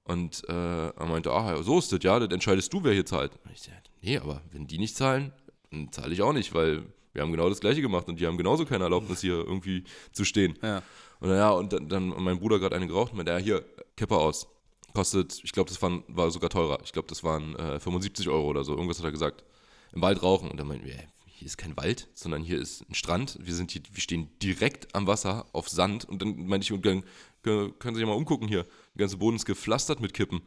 Und 0.04 0.42
äh, 0.48 0.88
er 0.88 1.06
meinte, 1.06 1.30
ah, 1.32 1.62
so 1.62 1.78
ist 1.78 1.92
das, 1.92 2.00
ja, 2.02 2.18
das 2.18 2.30
entscheidest 2.30 2.72
du, 2.72 2.82
wer 2.82 2.94
hier 2.94 3.04
zahlt. 3.04 3.32
Und 3.44 3.52
ich 3.52 3.62
sagte, 3.62 3.90
nee, 4.00 4.16
aber 4.18 4.42
wenn 4.50 4.66
die 4.66 4.78
nicht 4.78 4.96
zahlen, 4.96 5.32
dann 5.70 5.92
zahle 5.92 6.14
ich 6.14 6.22
auch 6.22 6.32
nicht, 6.32 6.54
weil 6.54 6.84
wir 7.12 7.22
haben 7.22 7.32
genau 7.32 7.48
das 7.48 7.60
Gleiche 7.60 7.82
gemacht 7.82 8.08
und 8.08 8.20
die 8.20 8.26
haben 8.26 8.38
genauso 8.38 8.64
keine 8.64 8.84
Erlaubnis, 8.84 9.20
hier 9.20 9.34
irgendwie 9.34 9.84
zu 10.12 10.24
stehen. 10.24 10.58
Ja. 10.62 10.82
Und 11.20 11.30
ja, 11.30 11.50
und 11.50 11.72
dann, 11.72 11.88
dann 11.88 12.08
mein 12.22 12.38
Bruder 12.38 12.58
gerade 12.58 12.76
eine 12.76 12.86
geraucht 12.86 13.12
und 13.12 13.16
meinte, 13.16 13.32
ja, 13.32 13.38
hier, 13.38 13.64
Kipper 13.96 14.18
aus. 14.18 14.46
Kostet, 14.94 15.40
ich 15.42 15.52
glaube, 15.52 15.68
das 15.68 15.80
waren, 15.82 16.04
war 16.08 16.30
sogar 16.30 16.50
teurer. 16.50 16.78
Ich 16.84 16.92
glaube, 16.92 17.08
das 17.08 17.22
waren 17.22 17.54
äh, 17.56 17.78
75 17.80 18.28
Euro 18.28 18.48
oder 18.48 18.64
so. 18.64 18.72
Irgendwas 18.72 18.98
hat 18.98 19.04
er 19.04 19.12
gesagt. 19.12 19.44
Im 19.92 20.02
Wald 20.02 20.22
rauchen. 20.22 20.50
Und 20.50 20.58
dann 20.58 20.66
meinten 20.66 20.86
wir, 20.86 20.94
"Hä, 20.94 21.06
hier 21.26 21.46
ist 21.46 21.56
kein 21.56 21.76
Wald, 21.76 22.08
sondern 22.14 22.42
hier 22.42 22.58
ist 22.58 22.88
ein 22.88 22.94
Strand. 22.94 23.38
Wir 23.40 23.54
sind 23.54 23.70
hier, 23.70 23.82
wir 23.92 24.00
stehen 24.02 24.28
direkt 24.42 24.94
am 24.94 25.06
Wasser 25.06 25.46
auf 25.52 25.68
Sand. 25.68 26.04
Und 26.04 26.22
dann 26.22 26.46
meinte 26.46 26.64
ich, 26.64 26.82
können 26.82 27.04
können 27.42 27.94
Sie 27.94 28.00
sich 28.00 28.06
mal 28.06 28.14
umgucken 28.14 28.48
hier. 28.48 28.64
Der 28.94 28.98
ganze 28.98 29.18
Boden 29.18 29.36
ist 29.36 29.44
gepflastert 29.44 30.00
mit 30.00 30.14
Kippen. 30.14 30.42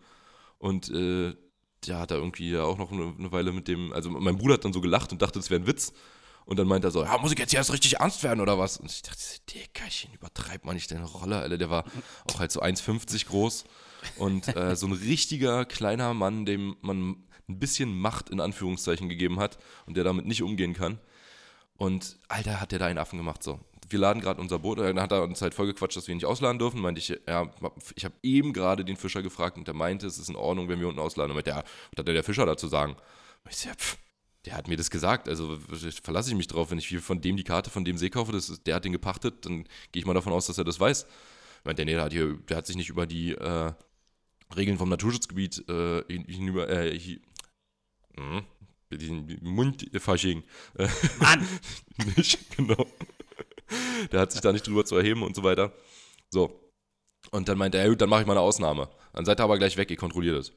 Und 0.57 0.89
äh, 0.89 1.33
der 1.87 1.99
hat 1.99 2.11
da 2.11 2.15
irgendwie 2.15 2.57
auch 2.57 2.77
noch 2.77 2.91
eine 2.91 3.31
Weile 3.31 3.51
mit 3.53 3.67
dem, 3.67 3.91
also 3.93 4.09
mein 4.09 4.37
Bruder 4.37 4.55
hat 4.55 4.65
dann 4.65 4.73
so 4.73 4.81
gelacht 4.81 5.11
und 5.11 5.21
dachte, 5.21 5.39
das 5.39 5.49
wäre 5.49 5.61
ein 5.61 5.67
Witz. 5.67 5.93
Und 6.51 6.57
dann 6.57 6.67
meint 6.67 6.83
er 6.83 6.91
so, 6.91 7.01
ja, 7.01 7.17
muss 7.17 7.31
ich 7.31 7.39
jetzt 7.39 7.53
erst 7.53 7.71
richtig 7.71 8.01
ernst 8.01 8.23
werden 8.23 8.41
oder 8.41 8.59
was? 8.59 8.75
Und 8.75 8.91
ich 8.91 9.01
dachte, 9.01 9.21
Dickerchen, 9.53 10.13
übertreibt 10.13 10.65
man 10.65 10.75
nicht 10.75 10.91
deine 10.91 11.05
Rolle, 11.05 11.37
Alter. 11.37 11.57
Der 11.57 11.69
war 11.69 11.85
auch 12.29 12.41
halt 12.41 12.51
so 12.51 12.61
1,50 12.61 13.27
groß 13.27 13.63
und 14.17 14.53
äh, 14.57 14.75
so 14.75 14.85
ein 14.87 14.91
richtiger 14.91 15.63
kleiner 15.63 16.13
Mann, 16.13 16.45
dem 16.45 16.75
man 16.81 17.23
ein 17.47 17.57
bisschen 17.57 17.97
Macht 17.97 18.29
in 18.29 18.41
Anführungszeichen 18.41 19.07
gegeben 19.07 19.39
hat 19.39 19.59
und 19.85 19.95
der 19.95 20.03
damit 20.03 20.25
nicht 20.25 20.43
umgehen 20.43 20.73
kann. 20.73 20.99
Und 21.77 22.19
Alter, 22.27 22.59
hat 22.59 22.73
der 22.73 22.79
da 22.79 22.87
einen 22.87 22.99
Affen 22.99 23.17
gemacht, 23.17 23.41
so. 23.43 23.57
Wir 23.87 23.99
laden 23.99 24.21
gerade 24.21 24.41
unser 24.41 24.59
Boot, 24.59 24.79
dann 24.79 24.99
hat 24.99 25.13
er 25.13 25.23
uns 25.23 25.41
halt 25.41 25.53
vollgequatscht, 25.53 25.95
dass 25.95 26.07
wir 26.07 26.11
ihn 26.11 26.17
nicht 26.17 26.25
ausladen 26.25 26.59
dürfen. 26.59 26.81
Meinte 26.81 26.99
ich, 26.99 27.17
ja, 27.29 27.49
ich 27.95 28.03
habe 28.03 28.15
eben 28.23 28.51
gerade 28.51 28.83
den 28.83 28.97
Fischer 28.97 29.21
gefragt 29.21 29.55
und 29.55 29.67
der 29.67 29.73
meinte, 29.73 30.05
es 30.05 30.17
ist 30.17 30.27
in 30.27 30.35
Ordnung, 30.35 30.67
wenn 30.67 30.81
wir 30.81 30.89
unten 30.89 30.99
ausladen. 30.99 31.31
Und 31.31 31.35
meinte, 31.35 31.51
ja, 31.51 31.63
was 31.63 31.99
hat 31.99 32.07
denn 32.09 32.13
der 32.13 32.25
Fischer 32.25 32.45
dazu 32.45 32.67
sagen? 32.67 32.97
Und 33.45 33.51
ich 33.51 33.55
so, 33.55 33.69
ja, 33.69 33.75
pff, 33.75 33.97
der 34.45 34.55
hat 34.55 34.67
mir 34.67 34.77
das 34.77 34.89
gesagt, 34.89 35.27
also 35.29 35.59
verlasse 36.03 36.29
ich 36.31 36.35
mich 36.35 36.47
drauf, 36.47 36.71
wenn 36.71 36.79
ich 36.79 36.97
von 36.99 37.21
dem 37.21 37.37
die 37.37 37.43
Karte 37.43 37.69
von 37.69 37.85
dem 37.85 37.97
See 37.97 38.09
kaufe, 38.09 38.31
das 38.31 38.49
ist, 38.49 38.65
der 38.67 38.75
hat 38.75 38.85
den 38.85 38.91
gepachtet, 38.91 39.45
dann 39.45 39.63
gehe 39.91 39.99
ich 40.01 40.05
mal 40.05 40.13
davon 40.13 40.33
aus, 40.33 40.47
dass 40.47 40.57
er 40.57 40.63
das 40.63 40.79
weiß. 40.79 41.05
Der, 41.65 41.73
nee, 41.85 41.93
der 41.93 42.01
hat, 42.03 42.11
hier, 42.13 42.37
der 42.49 42.57
hat 42.57 42.65
sich 42.65 42.75
nicht 42.75 42.89
über 42.89 43.05
die 43.05 43.33
äh, 43.33 43.71
Regeln 44.55 44.79
vom 44.79 44.89
Naturschutzgebiet 44.89 45.69
äh, 45.69 46.03
hin- 46.07 46.25
hinüber, 46.25 46.67
äh, 46.69 46.97
hi, 46.97 47.21
hm, 48.17 48.43
mit 48.89 49.01
diesem 49.01 49.27
Mundfasching. 49.41 50.43
Äh, 50.75 50.87
Mann! 51.19 51.47
nicht, 52.17 52.55
genau. 52.57 52.87
Der 54.11 54.21
hat 54.21 54.31
sich 54.31 54.41
da 54.41 54.51
nicht 54.51 54.67
drüber 54.67 54.83
zu 54.85 54.95
erheben 54.97 55.23
und 55.23 55.35
so 55.35 55.43
weiter. 55.43 55.71
So. 56.31 56.71
Und 57.29 57.47
dann 57.47 57.57
meinte 57.57 57.77
er, 57.77 57.83
ja 57.85 57.89
gut, 57.89 58.01
dann 58.01 58.09
mache 58.09 58.21
ich 58.21 58.27
mal 58.27 58.33
eine 58.33 58.41
Ausnahme. 58.41 58.89
Dann 59.13 59.23
seid 59.23 59.39
ihr 59.39 59.43
aber 59.43 59.57
gleich 59.59 59.77
weg, 59.77 59.91
ihr 59.91 59.97
kontrolliert 59.97 60.37
es. 60.37 60.51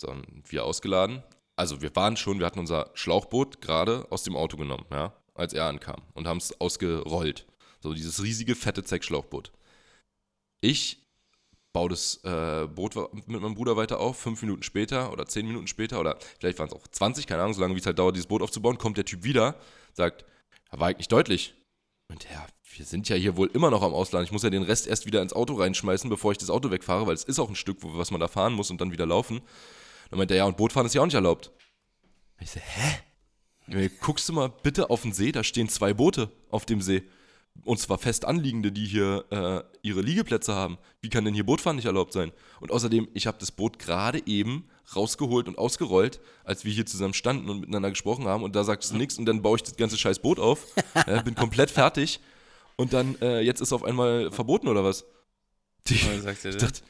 So, 0.00 0.14
wir 0.48 0.64
ausgeladen. 0.64 1.22
Also 1.56 1.82
wir 1.82 1.94
waren 1.94 2.16
schon, 2.16 2.38
wir 2.38 2.46
hatten 2.46 2.58
unser 2.58 2.90
Schlauchboot 2.94 3.60
gerade 3.60 4.06
aus 4.10 4.22
dem 4.22 4.36
Auto 4.36 4.56
genommen, 4.56 4.86
ja, 4.90 5.12
als 5.34 5.52
er 5.52 5.66
ankam 5.66 6.02
und 6.14 6.26
haben 6.26 6.38
es 6.38 6.60
ausgerollt. 6.60 7.46
So 7.80 7.94
dieses 7.94 8.22
riesige, 8.22 8.54
fette 8.54 8.84
Zeck-Schlauchboot. 8.84 9.52
Ich 10.60 11.02
baue 11.72 11.88
das 11.88 12.22
äh, 12.24 12.66
Boot 12.66 12.94
mit 13.12 13.40
meinem 13.40 13.54
Bruder 13.54 13.76
weiter 13.76 13.98
auf. 13.98 14.18
Fünf 14.18 14.42
Minuten 14.42 14.62
später 14.62 15.12
oder 15.12 15.26
zehn 15.26 15.46
Minuten 15.46 15.66
später 15.66 16.00
oder 16.00 16.18
vielleicht 16.38 16.58
waren 16.58 16.68
es 16.68 16.74
auch 16.74 16.86
20, 16.86 17.26
keine 17.26 17.42
Ahnung, 17.42 17.54
so 17.54 17.60
lange 17.60 17.74
wie 17.74 17.80
es 17.80 17.86
halt 17.86 17.98
dauert, 17.98 18.14
dieses 18.14 18.28
Boot 18.28 18.42
aufzubauen, 18.42 18.78
kommt 18.78 18.96
der 18.96 19.04
Typ 19.04 19.24
wieder, 19.24 19.56
sagt, 19.94 20.24
war 20.70 20.88
eigentlich 20.88 21.08
deutlich. 21.08 21.54
Und 22.08 22.24
ja, 22.24 22.46
wir 22.76 22.84
sind 22.84 23.08
ja 23.08 23.16
hier 23.16 23.36
wohl 23.36 23.50
immer 23.52 23.70
noch 23.70 23.82
am 23.82 23.94
Ausland. 23.94 24.26
Ich 24.26 24.32
muss 24.32 24.42
ja 24.42 24.50
den 24.50 24.62
Rest 24.62 24.86
erst 24.86 25.06
wieder 25.06 25.22
ins 25.22 25.32
Auto 25.32 25.54
reinschmeißen, 25.54 26.10
bevor 26.10 26.32
ich 26.32 26.38
das 26.38 26.50
Auto 26.50 26.70
wegfahre, 26.70 27.06
weil 27.06 27.14
es 27.14 27.24
ist 27.24 27.38
auch 27.38 27.48
ein 27.48 27.56
Stück, 27.56 27.78
was 27.80 28.10
man 28.10 28.20
da 28.20 28.28
fahren 28.28 28.52
muss 28.52 28.70
und 28.70 28.80
dann 28.80 28.92
wieder 28.92 29.06
laufen. 29.06 29.40
Dann 30.12 30.18
meint 30.18 30.30
er, 30.30 30.36
ja, 30.36 30.44
und 30.44 30.58
Bootfahren 30.58 30.84
ist 30.86 30.94
ja 30.94 31.00
auch 31.00 31.06
nicht 31.06 31.14
erlaubt. 31.14 31.50
Ich 32.38 32.50
so, 32.50 32.60
hä? 32.60 32.98
Junge, 33.66 33.88
Guckst 34.02 34.28
du 34.28 34.34
mal 34.34 34.50
bitte 34.50 34.90
auf 34.90 35.00
den 35.02 35.14
See, 35.14 35.32
da 35.32 35.42
stehen 35.42 35.70
zwei 35.70 35.94
Boote 35.94 36.30
auf 36.50 36.66
dem 36.66 36.82
See. 36.82 37.02
Und 37.64 37.78
zwar 37.78 37.96
fest 37.96 38.26
anliegende, 38.26 38.72
die 38.72 38.84
hier 38.84 39.24
äh, 39.30 39.62
ihre 39.80 40.02
Liegeplätze 40.02 40.54
haben. 40.54 40.76
Wie 41.00 41.08
kann 41.08 41.24
denn 41.24 41.32
hier 41.32 41.46
Bootfahren 41.46 41.76
nicht 41.76 41.86
erlaubt 41.86 42.12
sein? 42.12 42.30
Und 42.60 42.72
außerdem, 42.72 43.08
ich 43.14 43.26
habe 43.26 43.38
das 43.40 43.52
Boot 43.52 43.78
gerade 43.78 44.26
eben 44.26 44.68
rausgeholt 44.94 45.48
und 45.48 45.56
ausgerollt, 45.56 46.20
als 46.44 46.66
wir 46.66 46.74
hier 46.74 46.84
zusammen 46.84 47.14
standen 47.14 47.48
und 47.48 47.60
miteinander 47.60 47.88
gesprochen 47.88 48.26
haben. 48.26 48.42
Und 48.42 48.54
da 48.54 48.64
sagst 48.64 48.90
du 48.90 48.96
nichts 48.96 49.16
und 49.16 49.24
dann 49.24 49.40
baue 49.40 49.56
ich 49.56 49.62
das 49.62 49.76
ganze 49.76 49.96
scheiß 49.96 50.18
Boot 50.18 50.38
auf. 50.38 50.66
ja, 51.06 51.22
bin 51.22 51.34
komplett 51.34 51.70
fertig. 51.70 52.20
Und 52.76 52.92
dann, 52.92 53.16
äh, 53.22 53.40
jetzt 53.40 53.62
ist 53.62 53.72
auf 53.72 53.82
einmal 53.82 54.30
verboten 54.30 54.68
oder 54.68 54.84
was? 54.84 55.06
Die, 55.86 55.94
ich 55.94 56.22
dachte, 56.60 56.82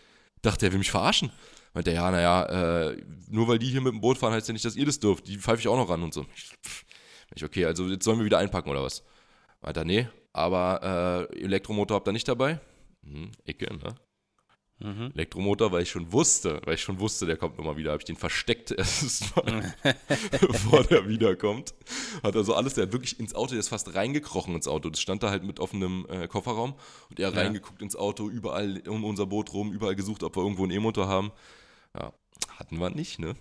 dachte, 0.43 0.67
er 0.67 0.73
will 0.73 0.81
mich 0.81 0.91
verarschen. 0.91 1.31
Meinte 1.75 1.91
er, 1.91 1.97
ja, 1.97 2.11
naja, 2.11 2.91
äh, 2.91 3.03
nur 3.31 3.49
weil 3.49 3.59
die 3.59 3.69
hier 3.69 3.81
mit 3.81 3.93
dem 3.93 4.01
Boot 4.01 4.19
fahren, 4.19 4.33
heißt 4.33 4.49
ja 4.49 4.53
nicht, 4.53 4.65
dass 4.65 4.77
ihr 4.77 4.85
das 4.85 5.01
dürft. 5.01 5.27
Die 5.27 5.39
pfeife 5.39 5.61
ich 5.61 5.69
auch 5.69 5.77
noch 5.77 5.89
ran 5.89 6.03
und 6.03 6.13
so. 6.13 6.27
Ich, 7.35 7.45
okay, 7.45 7.65
also 7.65 7.87
jetzt 7.89 8.05
sollen 8.05 8.19
wir 8.19 8.27
wieder 8.27 8.39
einpacken 8.39 8.71
oder 8.71 8.83
was? 8.83 9.05
Weiter, 9.63 9.85
nee, 9.85 10.09
aber 10.33 11.29
äh, 11.33 11.41
Elektromotor 11.41 11.97
habt 11.97 12.09
ihr 12.09 12.13
nicht 12.13 12.29
dabei? 12.29 12.61
Hm, 13.05 13.31
Ecke, 13.45 13.73
ne? 13.75 13.95
Mhm. 14.81 15.13
Elektromotor, 15.15 15.71
weil 15.71 15.83
ich 15.83 15.91
schon 15.91 16.13
wusste, 16.13 16.61
weil 16.65 16.75
ich 16.75 16.83
schon 16.83 16.99
wusste, 16.99 17.25
der 17.25 17.37
kommt 17.37 17.57
nochmal 17.57 17.77
wieder, 17.77 17.93
habe 17.93 18.01
ich 18.01 18.05
den 18.05 18.17
versteckt 18.17 18.71
erstmal, 18.77 19.75
bevor 20.41 20.83
der 20.85 21.09
wiederkommt. 21.09 21.73
Hat 22.23 22.35
also 22.35 22.55
alles, 22.55 22.75
der 22.75 22.87
hat 22.87 22.93
wirklich 22.93 23.19
ins 23.21 23.35
Auto, 23.35 23.51
der 23.51 23.61
ist 23.61 23.69
fast 23.69 23.95
reingekrochen 23.95 24.55
ins 24.55 24.67
Auto. 24.67 24.91
Das 24.91 25.01
stand 25.01 25.23
da 25.23 25.31
halt 25.31 25.45
mit 25.45 25.61
offenem 25.61 26.07
äh, 26.09 26.27
Kofferraum 26.27 26.75
und 27.11 27.21
er 27.21 27.31
ja. 27.31 27.41
reingeguckt 27.41 27.81
ins 27.81 27.95
Auto, 27.95 28.29
überall 28.29 28.83
um 28.89 29.05
unser 29.05 29.27
Boot 29.27 29.53
rum, 29.53 29.73
überall 29.73 29.95
gesucht, 29.95 30.23
ob 30.25 30.37
wir 30.37 30.43
irgendwo 30.43 30.65
einen 30.65 30.73
E-Motor 30.73 31.07
haben. 31.07 31.31
Ja, 31.97 32.13
hatten 32.59 32.79
wir 32.79 32.91
nicht, 32.91 33.19
ne? 33.19 33.35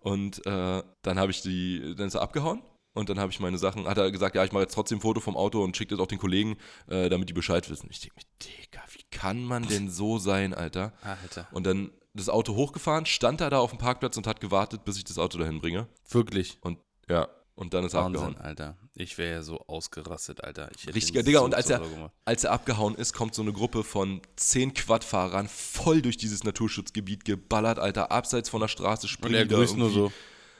Und 0.00 0.44
äh, 0.46 0.82
dann 1.02 1.18
habe 1.18 1.30
ich 1.30 1.42
die, 1.42 1.94
dann 1.96 2.06
ist 2.08 2.14
er 2.14 2.22
abgehauen 2.22 2.62
und 2.94 3.08
dann 3.08 3.18
habe 3.18 3.30
ich 3.30 3.40
meine 3.40 3.58
Sachen, 3.58 3.86
hat 3.86 3.98
er 3.98 4.10
gesagt, 4.10 4.34
ja, 4.34 4.44
ich 4.44 4.52
mache 4.52 4.62
jetzt 4.62 4.74
trotzdem 4.74 4.98
ein 4.98 5.02
Foto 5.02 5.20
vom 5.20 5.36
Auto 5.36 5.62
und 5.62 5.76
schicke 5.76 5.94
das 5.94 6.02
auch 6.02 6.08
den 6.08 6.18
Kollegen, 6.18 6.56
äh, 6.88 7.08
damit 7.08 7.28
die 7.28 7.34
Bescheid 7.34 7.68
wissen. 7.68 7.88
Ich 7.90 8.00
denke 8.00 8.16
mir, 8.16 8.24
Digga, 8.42 8.82
wie 8.92 9.04
kann 9.10 9.44
man 9.44 9.66
denn 9.66 9.90
so 9.90 10.18
sein, 10.18 10.54
Alter? 10.54 10.92
Alter. 11.02 11.48
Und 11.52 11.66
dann 11.66 11.92
das 12.14 12.28
Auto 12.28 12.56
hochgefahren, 12.56 13.06
stand 13.06 13.40
er 13.40 13.50
da 13.50 13.58
auf 13.58 13.70
dem 13.70 13.78
Parkplatz 13.78 14.16
und 14.16 14.26
hat 14.26 14.40
gewartet, 14.40 14.84
bis 14.84 14.96
ich 14.96 15.04
das 15.04 15.18
Auto 15.18 15.38
dahin 15.38 15.60
bringe. 15.60 15.86
Wirklich? 16.08 16.58
Und 16.62 16.78
ja, 17.08 17.28
und 17.54 17.74
dann 17.74 17.84
ist 17.84 17.94
er 17.94 18.04
Wahnsinn, 18.04 18.22
abgehauen. 18.22 18.44
Alter. 18.44 18.78
Ich 19.00 19.16
wäre 19.18 19.32
ja 19.32 19.42
so 19.42 19.58
ausgerastet, 19.66 20.44
Alter. 20.44 20.70
Richtiger 20.94 21.22
Digga. 21.22 21.40
So 21.40 21.44
und 21.46 21.54
als 21.54 21.70
er, 21.70 21.82
als 22.24 22.44
er 22.44 22.52
abgehauen 22.52 22.94
ist, 22.94 23.12
kommt 23.12 23.34
so 23.34 23.42
eine 23.42 23.52
Gruppe 23.52 23.82
von 23.82 24.20
zehn 24.36 24.74
Quadfahrern 24.74 25.48
voll 25.48 26.02
durch 26.02 26.16
dieses 26.16 26.44
Naturschutzgebiet 26.44 27.24
geballert, 27.24 27.78
Alter. 27.78 28.12
Abseits 28.12 28.48
von 28.48 28.60
der 28.60 28.68
Straße 28.68 29.08
springen 29.08 29.34
Und 29.34 29.40
er 29.40 29.46
grüßt 29.46 29.76
nur 29.76 29.90
so. 29.90 30.12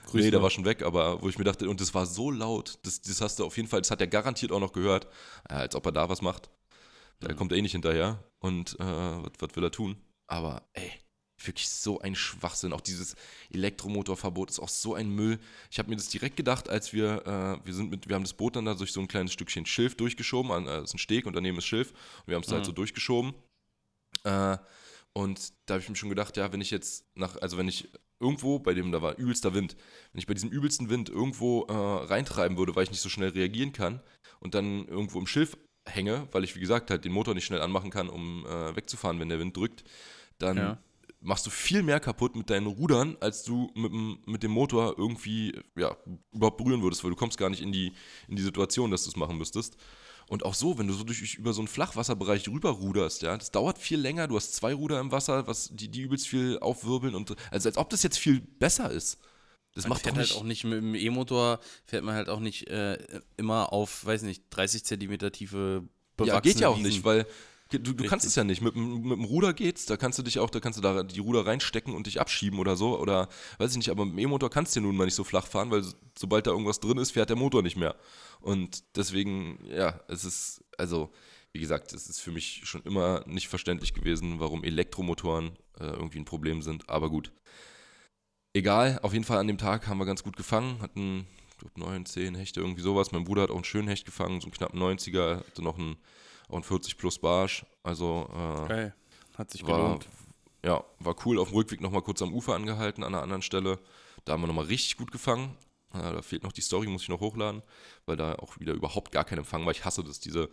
Grüß 0.07 0.25
nee, 0.25 0.31
der 0.31 0.43
war 0.43 0.51
schon 0.51 0.65
weg, 0.65 0.83
aber 0.83 1.23
wo 1.23 1.29
ich 1.29 1.39
mir 1.39 1.45
dachte, 1.45 1.69
und 1.69 1.81
das 1.81 1.95
war 1.95 2.07
so 2.07 2.31
laut, 2.31 2.79
das, 2.83 3.03
das 3.03 3.21
hast 3.21 3.39
du 3.39 3.45
auf 3.45 3.57
jeden 3.57 3.69
Fall, 3.69 3.81
das 3.81 3.91
hat 3.91 4.01
er 4.01 4.07
garantiert 4.07 4.51
auch 4.51 4.59
noch 4.59 4.73
gehört, 4.73 5.07
ja, 5.49 5.59
als 5.59 5.77
ob 5.77 5.87
er 5.87 5.93
da 5.93 6.09
was 6.09 6.23
macht. 6.23 6.51
Da 7.21 7.31
mhm. 7.31 7.37
kommt 7.37 7.53
er 7.53 7.59
eh 7.59 7.63
nicht 7.63 7.73
hinterher 7.73 8.25
und 8.41 8.75
äh, 8.81 8.85
was, 8.85 9.33
was 9.39 9.55
will 9.55 9.63
er 9.63 9.71
tun? 9.71 9.97
Aber 10.27 10.63
ey, 10.73 10.91
wirklich 11.47 11.69
so 11.69 12.01
ein 12.01 12.15
Schwachsinn. 12.15 12.73
Auch 12.73 12.81
dieses 12.81 13.15
Elektromotorverbot 13.53 14.51
ist 14.51 14.61
auch 14.61 14.69
so 14.69 14.95
ein 14.95 15.11
Müll. 15.11 15.39
Ich 15.71 15.79
habe 15.79 15.91
mir 15.91 15.97
das 15.97 16.09
direkt 16.09 16.37
gedacht, 16.37 16.69
als 16.69 16.93
wir, 16.93 17.27
äh, 17.27 17.67
wir 17.67 17.75
sind 17.75 17.91
mit, 17.91 18.09
wir 18.09 18.15
haben 18.15 18.25
das 18.25 18.35
Boot 18.35 18.57
dann 18.57 18.65
da 18.65 18.75
durch 18.75 18.93
so 18.93 19.01
ein 19.01 19.09
kleines 19.09 19.33
Stückchen 19.33 19.67
Schilf 19.67 19.97
durchgeschoben, 19.97 20.53
an, 20.53 20.67
äh, 20.67 20.83
ist 20.83 20.95
ein 20.95 20.99
Steg 20.99 21.27
und 21.27 21.35
daneben 21.35 21.59
ist 21.59 21.67
Schilf 21.67 21.91
und 21.91 22.29
wir 22.29 22.35
haben 22.37 22.43
es 22.43 22.49
mhm. 22.49 22.55
halt 22.55 22.67
so 22.67 22.73
durchgeschoben. 22.73 23.35
Äh, 24.25 24.59
und 25.13 25.53
da 25.67 25.75
habe 25.75 25.83
ich 25.83 25.89
mir 25.89 25.97
schon 25.97 26.09
gedacht, 26.09 26.37
ja, 26.37 26.53
wenn 26.53 26.61
ich 26.61 26.71
jetzt 26.71 27.05
nach, 27.17 27.37
also 27.37 27.57
wenn 27.59 27.69
ich 27.69 27.91
irgendwo, 28.21 28.59
bei 28.59 28.75
dem 28.75 28.93
da 28.93 29.03
war 29.03 29.17
übelster 29.17 29.55
Wind, 29.55 29.77
wenn 30.13 30.21
ich 30.21 30.27
bei 30.27 30.35
diesem 30.35 30.51
übelsten 30.51 30.91
Wind 30.91 31.09
irgendwo 31.09 31.63
äh, 31.63 31.73
reintreiben 31.73 32.57
würde, 32.59 32.77
weil 32.77 32.85
ich 32.85 32.91
nicht 32.91 33.01
so 33.01 33.09
schnell 33.09 33.31
reagieren 33.31 33.73
kann 33.73 34.01
und 34.39 34.55
dann 34.55 34.87
irgendwo 34.87 35.19
im 35.19 35.27
Schilf 35.27 35.57
hänge, 35.89 36.29
weil 36.33 36.45
ich, 36.45 36.55
wie 36.55 36.61
gesagt, 36.61 36.91
halt 36.91 37.05
den 37.05 37.13
Motor 37.13 37.35
nicht 37.35 37.47
schnell 37.47 37.63
anmachen 37.63 37.91
kann, 37.91 38.09
um 38.09 38.47
äh, 38.47 38.77
wegzufahren, 38.77 39.19
wenn 39.19 39.31
der 39.31 39.39
Wind 39.39 39.57
drückt, 39.57 39.85
dann 40.39 40.57
ja. 40.57 40.83
Machst 41.21 41.47
du 41.47 41.51
viel 41.51 41.83
mehr 41.83 42.01
kaputt 42.01 42.35
mit 42.35 42.51
deinen 42.51 42.67
Rudern, 42.67 43.17
als 43.21 43.43
du 43.43 43.71
mit, 43.75 43.93
mit 44.27 44.43
dem 44.43 44.51
Motor 44.51 44.95
irgendwie 44.99 45.55
ja, 45.77 45.97
überhaupt 46.33 46.57
berühren 46.57 46.83
würdest, 46.83 47.05
weil 47.05 47.11
du 47.11 47.17
kommst 47.17 47.39
gar 47.39 47.51
nicht 47.51 47.63
in 47.63 47.73
die, 47.73 47.93
in 48.29 48.37
die 48.37 48.43
Situation, 48.43 48.91
dass 48.91 49.05
du 49.05 49.11
es 49.11 49.17
machen 49.17 49.37
müsstest. 49.37 49.77
Und 50.29 50.45
auch 50.45 50.55
so, 50.55 50.79
wenn 50.79 50.87
du 50.87 50.95
so 50.95 51.03
durch, 51.03 51.35
über 51.35 51.53
so 51.53 51.61
einen 51.61 51.69
Flachwasserbereich 51.69 52.49
rüberruderst, 52.49 53.23
ja, 53.23 53.37
das 53.37 53.51
dauert 53.51 53.79
viel 53.79 53.99
länger, 53.99 54.29
du 54.29 54.37
hast 54.37 54.55
zwei 54.55 54.73
Ruder 54.73 55.01
im 55.01 55.11
Wasser, 55.11 55.47
was 55.47 55.71
die, 55.73 55.89
die 55.89 56.03
übelst 56.03 56.29
viel 56.29 56.59
aufwirbeln 56.61 57.15
und 57.15 57.35
also 57.51 57.69
als 57.69 57.77
ob 57.77 57.91
das 57.91 58.03
jetzt 58.03 58.19
viel 58.19 58.41
besser 58.41 58.91
ist. 58.91 59.19
Das 59.75 59.85
man 59.85 59.91
macht 59.91 60.03
fährt 60.03 60.17
halt 60.17 60.33
auch 60.33 60.45
nicht 60.45 60.65
mit 60.65 60.79
dem 60.79 60.95
E-Motor, 60.95 61.61
fährt 61.85 62.05
man 62.05 62.15
halt 62.15 62.29
auch 62.29 62.41
nicht 62.41 62.69
äh, 62.69 62.99
immer 63.37 63.73
auf, 63.73 64.05
weiß 64.05 64.23
nicht, 64.23 64.45
30 64.51 64.85
Zentimeter 64.85 65.33
tiefe 65.33 65.89
bewachsene 66.17 66.37
Ja, 66.37 66.41
geht 66.41 66.61
ja 66.61 66.69
auch 66.69 66.79
Wiesen. 66.79 66.89
nicht, 66.89 67.05
weil 67.05 67.27
Du, 67.71 67.79
du 67.79 68.05
kannst 68.05 68.27
es 68.27 68.35
ja 68.35 68.43
nicht. 68.43 68.63
Mit, 68.63 68.75
mit 68.75 69.13
dem 69.13 69.25
Ruder 69.25 69.53
geht's, 69.53 69.87
da 69.87 69.97
kannst 69.97 70.19
du 70.19 70.23
dich 70.25 70.41
auch, 70.41 70.51
da 70.51 70.59
kannst 70.59 70.79
du 70.79 70.83
da 70.83 71.05
die 71.05 71.21
Ruder 71.21 71.47
reinstecken 71.47 71.95
und 71.95 72.07
dich 72.07 72.21
abschieben 72.21 72.59
oder 72.59 72.77
so. 72.77 72.99
Oder 72.99 73.29
weiß 73.59 73.71
ich 73.71 73.77
nicht, 73.77 73.91
aber 73.91 74.05
mit 74.05 74.15
dem 74.15 74.19
E-Motor 74.19 74.51
kannst 74.51 74.75
du 74.75 74.81
ja 74.81 74.87
nun 74.87 74.97
mal 74.97 75.05
nicht 75.05 75.15
so 75.15 75.23
flach 75.23 75.47
fahren, 75.47 75.71
weil 75.71 75.85
sobald 76.19 76.47
da 76.47 76.51
irgendwas 76.51 76.81
drin 76.81 76.99
ist, 76.99 77.13
fährt 77.13 77.31
der 77.31 77.37
Motor 77.37 77.63
nicht 77.63 77.77
mehr. 77.77 77.95
Und 78.41 78.83
deswegen, 78.97 79.65
ja, 79.67 80.01
es 80.09 80.25
ist, 80.25 80.65
also, 80.79 81.13
wie 81.53 81.61
gesagt, 81.61 81.93
es 81.93 82.09
ist 82.09 82.21
für 82.21 82.33
mich 82.33 82.63
schon 82.65 82.83
immer 82.83 83.23
nicht 83.27 83.49
verständlich 83.49 83.95
gewesen, 83.95 84.41
warum 84.41 84.65
Elektromotoren 84.65 85.51
äh, 85.79 85.85
irgendwie 85.85 86.19
ein 86.19 86.25
Problem 86.25 86.63
sind. 86.63 86.89
Aber 86.89 87.09
gut. 87.09 87.33
Egal, 88.53 88.99
auf 89.03 89.13
jeden 89.13 89.25
Fall 89.25 89.39
an 89.39 89.47
dem 89.47 89.59
Tag 89.59 89.87
haben 89.87 89.99
wir 89.99 90.07
ganz 90.07 90.25
gut 90.25 90.37
gefangen, 90.37 90.83
hatten, 90.83 91.29
ich 91.51 91.59
glaube, 91.59 91.79
9, 91.79 92.05
10 92.05 92.35
Hechte, 92.35 92.61
irgendwie 92.61 92.83
sowas. 92.83 93.13
Mein 93.13 93.23
Bruder 93.23 93.43
hat 93.43 93.51
auch 93.51 93.55
einen 93.55 93.63
schönen 93.65 93.87
Hecht 93.87 94.07
gefangen, 94.07 94.41
so 94.41 94.47
einen 94.47 94.55
knappen 94.55 94.81
90er, 94.83 95.37
hatte 95.47 95.63
noch 95.63 95.79
einen 95.79 95.97
und 96.51 96.65
40 96.65 96.97
plus 96.97 97.19
Barsch. 97.19 97.65
Also 97.83 98.29
äh, 98.33 98.69
Geil. 98.69 98.95
Hat 99.37 99.51
sich 99.51 99.67
war, 99.67 99.77
gelohnt. 99.77 100.09
Ja, 100.65 100.85
war 100.99 101.17
cool. 101.25 101.39
Auf 101.39 101.49
dem 101.49 101.57
Rückweg 101.57 101.81
nochmal 101.81 102.03
kurz 102.03 102.21
am 102.23 102.33
Ufer 102.33 102.55
angehalten, 102.55 103.03
an 103.03 103.15
einer 103.15 103.23
anderen 103.23 103.43
Stelle. 103.43 103.79
Da 104.25 104.33
haben 104.33 104.43
wir 104.43 104.47
nochmal 104.47 104.67
richtig 104.67 104.97
gut 104.97 105.11
gefangen. 105.11 105.57
Ja, 105.95 106.13
da 106.13 106.23
fehlt 106.23 106.43
noch 106.43 106.53
die 106.53 106.61
Story, 106.61 106.87
muss 106.87 107.03
ich 107.03 107.09
noch 107.09 107.21
hochladen, 107.21 107.63
weil 108.07 108.17
da 108.17 108.35
auch 108.37 108.61
wieder 108.61 108.75
überhaupt 108.75 109.11
gar 109.11 109.25
kein 109.25 109.39
Empfang 109.39 109.65
war. 109.65 109.73
Ich 109.73 109.85
hasse 109.85 110.05
das, 110.05 110.21
diese 110.21 110.49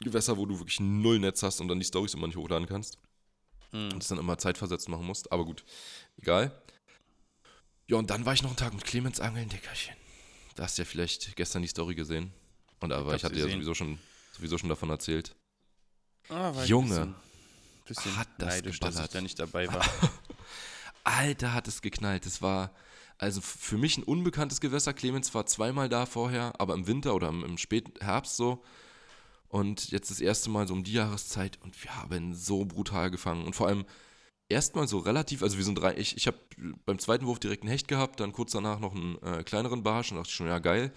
Gewässer, 0.00 0.36
wo 0.36 0.46
du 0.46 0.58
wirklich 0.58 0.78
null 0.78 1.18
Netz 1.18 1.42
hast 1.42 1.60
und 1.60 1.68
dann 1.68 1.80
die 1.80 1.84
Stories 1.84 2.14
immer 2.14 2.26
nicht 2.26 2.36
hochladen 2.36 2.68
kannst. 2.68 2.98
Mhm. 3.72 3.92
Und 3.92 3.98
das 3.98 4.08
dann 4.08 4.18
immer 4.18 4.38
zeitversetzt 4.38 4.88
machen 4.88 5.06
musst. 5.06 5.32
Aber 5.32 5.44
gut, 5.44 5.64
egal. 6.18 6.52
Ja, 7.88 7.96
und 7.96 8.10
dann 8.10 8.24
war 8.26 8.34
ich 8.34 8.42
noch 8.42 8.50
einen 8.50 8.56
Tag 8.56 8.74
mit 8.74 8.84
Clemens 8.84 9.20
angeln, 9.20 9.48
Dickerchen. 9.48 9.94
Da 10.54 10.64
hast 10.64 10.78
du 10.78 10.82
ja 10.82 10.86
vielleicht 10.86 11.34
gestern 11.36 11.62
die 11.62 11.68
Story 11.68 11.94
gesehen. 11.94 12.32
Und 12.80 12.92
aber 12.92 13.10
ich, 13.10 13.16
ich 13.16 13.24
hatte 13.24 13.38
ja 13.38 13.48
sowieso 13.48 13.74
schon 13.74 13.98
sowieso 14.36 14.58
schon 14.58 14.68
davon 14.68 14.90
erzählt. 14.90 15.34
Ah, 16.28 16.52
Junge, 16.64 16.88
bisschen, 16.88 17.14
bisschen 17.86 18.16
hat 18.16 18.28
das 18.38 18.54
neidisch, 18.54 18.80
dass 18.80 18.98
ich 18.98 19.08
da 19.08 19.20
nicht 19.20 19.38
dabei 19.38 19.68
war. 19.68 19.84
Alter, 21.04 21.54
hat 21.54 21.68
es 21.68 21.82
geknallt. 21.82 22.26
Das 22.26 22.42
war 22.42 22.72
also 23.18 23.40
für 23.40 23.78
mich 23.78 23.96
ein 23.96 24.02
unbekanntes 24.02 24.60
Gewässer. 24.60 24.92
Clemens 24.92 25.34
war 25.34 25.46
zweimal 25.46 25.88
da 25.88 26.04
vorher, 26.04 26.52
aber 26.58 26.74
im 26.74 26.86
Winter 26.86 27.14
oder 27.14 27.28
im, 27.28 27.44
im 27.44 27.58
Spätherbst 27.58 28.36
so. 28.36 28.62
Und 29.48 29.90
jetzt 29.90 30.10
das 30.10 30.20
erste 30.20 30.50
Mal 30.50 30.66
so 30.66 30.74
um 30.74 30.82
die 30.82 30.92
Jahreszeit 30.92 31.58
und 31.62 31.82
wir 31.82 31.96
haben 31.96 32.34
so 32.34 32.64
brutal 32.64 33.10
gefangen. 33.10 33.46
Und 33.46 33.54
vor 33.54 33.68
allem 33.68 33.86
erstmal 34.48 34.88
so 34.88 34.98
relativ, 34.98 35.42
also 35.42 35.56
wir 35.56 35.64
sind 35.64 35.76
drei, 35.76 35.96
ich, 35.96 36.16
ich 36.16 36.26
habe 36.26 36.38
beim 36.84 36.98
zweiten 36.98 37.26
Wurf 37.26 37.38
direkt 37.38 37.62
einen 37.62 37.70
Hecht 37.70 37.88
gehabt, 37.88 38.20
dann 38.20 38.32
kurz 38.32 38.52
danach 38.52 38.80
noch 38.80 38.94
einen 38.94 39.16
äh, 39.22 39.44
kleineren 39.44 39.82
Barsch 39.82 40.10
und 40.10 40.18
dachte 40.18 40.30
schon, 40.30 40.48
ja 40.48 40.58
geil. 40.58 40.92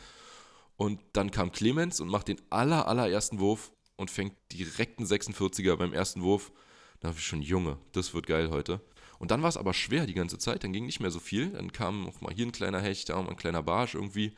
Und 0.80 1.02
dann 1.12 1.30
kam 1.30 1.52
Clemens 1.52 2.00
und 2.00 2.08
macht 2.08 2.30
den 2.30 2.40
aller, 2.50 2.88
allerersten 2.88 3.40
Wurf 3.40 3.74
und 3.98 4.10
fängt 4.10 4.34
direkt 4.54 4.98
einen 4.98 5.10
46er 5.10 5.76
beim 5.76 5.92
ersten 5.92 6.22
Wurf. 6.22 6.54
Da 7.02 7.10
habe 7.10 7.18
ich 7.18 7.26
schon, 7.26 7.42
Junge, 7.42 7.78
das 7.92 8.14
wird 8.14 8.28
geil 8.28 8.50
heute. 8.50 8.80
Und 9.20 9.32
dann 9.32 9.42
war 9.42 9.50
es 9.50 9.58
aber 9.58 9.74
schwer 9.74 10.06
die 10.06 10.14
ganze 10.14 10.38
Zeit, 10.38 10.64
dann 10.64 10.72
ging 10.72 10.86
nicht 10.86 11.02
mehr 11.02 11.12
so 11.12 11.20
viel. 11.20 11.50
Dann 11.50 11.74
kam 11.74 12.06
noch 12.06 12.22
mal 12.22 12.34
hier 12.34 12.46
ein 12.46 12.54
kleiner 12.54 12.80
Hecht, 12.80 13.10
da 13.10 13.22
mal 13.22 13.30
ein 13.30 13.36
kleiner 13.36 13.62
Barsch 13.62 13.96
irgendwie. 13.96 14.34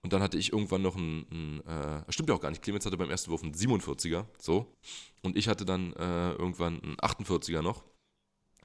Und 0.00 0.12
dann 0.12 0.22
hatte 0.22 0.38
ich 0.38 0.52
irgendwann 0.52 0.82
noch 0.82 0.94
einen, 0.94 1.26
einen 1.32 1.60
äh, 1.66 2.12
stimmt 2.12 2.28
ja 2.28 2.36
auch 2.36 2.40
gar 2.40 2.50
nicht, 2.50 2.62
Clemens 2.62 2.86
hatte 2.86 2.96
beim 2.96 3.10
ersten 3.10 3.32
Wurf 3.32 3.42
einen 3.42 3.54
47er, 3.54 4.26
so. 4.38 4.72
Und 5.22 5.36
ich 5.36 5.48
hatte 5.48 5.64
dann 5.64 5.92
äh, 5.94 6.30
irgendwann 6.34 6.80
einen 6.84 6.96
48er 6.98 7.62
noch. 7.62 7.82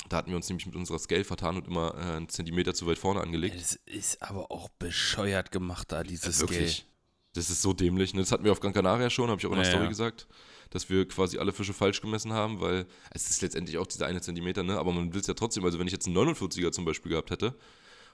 Da 0.10 0.18
hatten 0.18 0.30
wir 0.30 0.36
uns 0.36 0.48
nämlich 0.48 0.68
mit 0.68 0.76
unserer 0.76 1.00
Scale 1.00 1.24
vertan 1.24 1.56
und 1.56 1.66
immer 1.66 1.96
äh, 1.96 2.18
einen 2.18 2.30
Zentimeter 2.30 2.76
zu 2.76 2.86
weit 2.86 3.00
vorne 3.00 3.22
angelegt. 3.22 3.56
Das 3.60 3.80
ist 3.86 4.22
aber 4.22 4.52
auch 4.52 4.70
bescheuert 4.78 5.52
gemacht 5.52 5.92
da, 5.92 6.04
dieses 6.04 6.40
ja, 6.40 6.46
Scale. 6.46 6.89
Das 7.34 7.50
ist 7.50 7.62
so 7.62 7.74
dämlich. 7.74 8.14
Ne? 8.14 8.22
Das 8.22 8.32
hatten 8.32 8.44
wir 8.44 8.52
auf 8.52 8.60
Gran 8.60 8.74
Canaria 8.74 9.10
schon, 9.10 9.30
habe 9.30 9.40
ich 9.40 9.46
auch 9.46 9.52
in 9.52 9.58
der 9.58 9.66
ja, 9.66 9.72
Story 9.72 9.84
ja. 9.84 9.90
gesagt, 9.90 10.28
dass 10.70 10.90
wir 10.90 11.08
quasi 11.08 11.38
alle 11.38 11.52
Fische 11.52 11.74
falsch 11.74 12.02
gemessen 12.02 12.34
haben, 12.34 12.60
weil 12.60 12.86
es 13.12 13.30
ist 13.30 13.42
letztendlich 13.42 13.78
auch 13.78 13.88
dieser 13.88 14.08
eine 14.08 14.22
Zentimeter, 14.22 14.64
ne? 14.64 14.78
aber 14.78 14.92
man 14.92 15.14
will 15.14 15.22
es 15.22 15.28
ja 15.28 15.34
trotzdem. 15.34 15.66
Also 15.66 15.80
wenn 15.80 15.88
ich 15.88 15.94
jetzt 15.94 16.08
einen 16.08 16.18
49er 16.18 16.72
zum 16.72 16.86
Beispiel 16.86 17.12
gehabt 17.12 17.32
hätte 17.32 17.56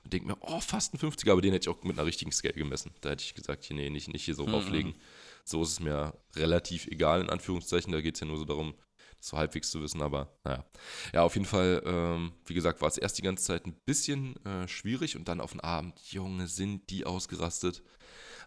und 0.04 0.14
denke 0.14 0.28
mir, 0.28 0.38
oh, 0.42 0.60
fast 0.60 0.94
ein 0.94 1.00
50er, 1.00 1.32
aber 1.32 1.42
den 1.42 1.54
hätte 1.54 1.70
ich 1.70 1.76
auch 1.76 1.84
mit 1.84 1.98
einer 1.98 2.06
richtigen 2.06 2.32
Scale 2.32 2.54
gemessen. 2.54 2.92
Da 3.02 3.10
hätte 3.10 3.24
ich 3.24 3.34
gesagt, 3.34 3.68
nee, 3.72 3.90
nicht, 3.90 4.08
nicht 4.08 4.24
hier 4.24 4.36
so 4.36 4.46
mhm. 4.46 4.54
rauflegen. 4.54 4.96
So 5.44 5.64
ist 5.64 5.70
es 5.70 5.80
mir 5.80 6.14
relativ 6.36 6.88
egal, 6.88 7.22
in 7.22 7.30
Anführungszeichen. 7.30 7.92
Da 7.92 8.02
geht 8.02 8.16
es 8.16 8.22
ja 8.22 8.28
nur 8.28 8.38
so 8.38 8.46
darum, 8.46 8.76
das 9.18 9.30
so 9.30 9.38
halbwegs 9.38 9.70
zu 9.70 9.82
wissen, 9.82 10.02
aber 10.02 10.32
naja. 10.44 10.66
Ja, 11.14 11.24
auf 11.24 11.36
jeden 11.36 11.48
Fall, 11.48 11.82
ähm, 11.86 12.34
wie 12.46 12.54
gesagt, 12.54 12.82
war 12.82 12.88
es 12.88 12.98
erst 12.98 13.18
die 13.18 13.22
ganze 13.24 13.44
Zeit 13.44 13.66
ein 13.66 13.76
bisschen 13.86 14.44
äh, 14.46 14.68
schwierig 14.68 15.16
und 15.16 15.28
dann 15.28 15.42
auf 15.42 15.52
den 15.52 15.62
Abend, 15.62 16.00
Junge, 16.12 16.48
sind 16.48 16.90
die 16.90 17.06
ausgerastet. 17.06 17.84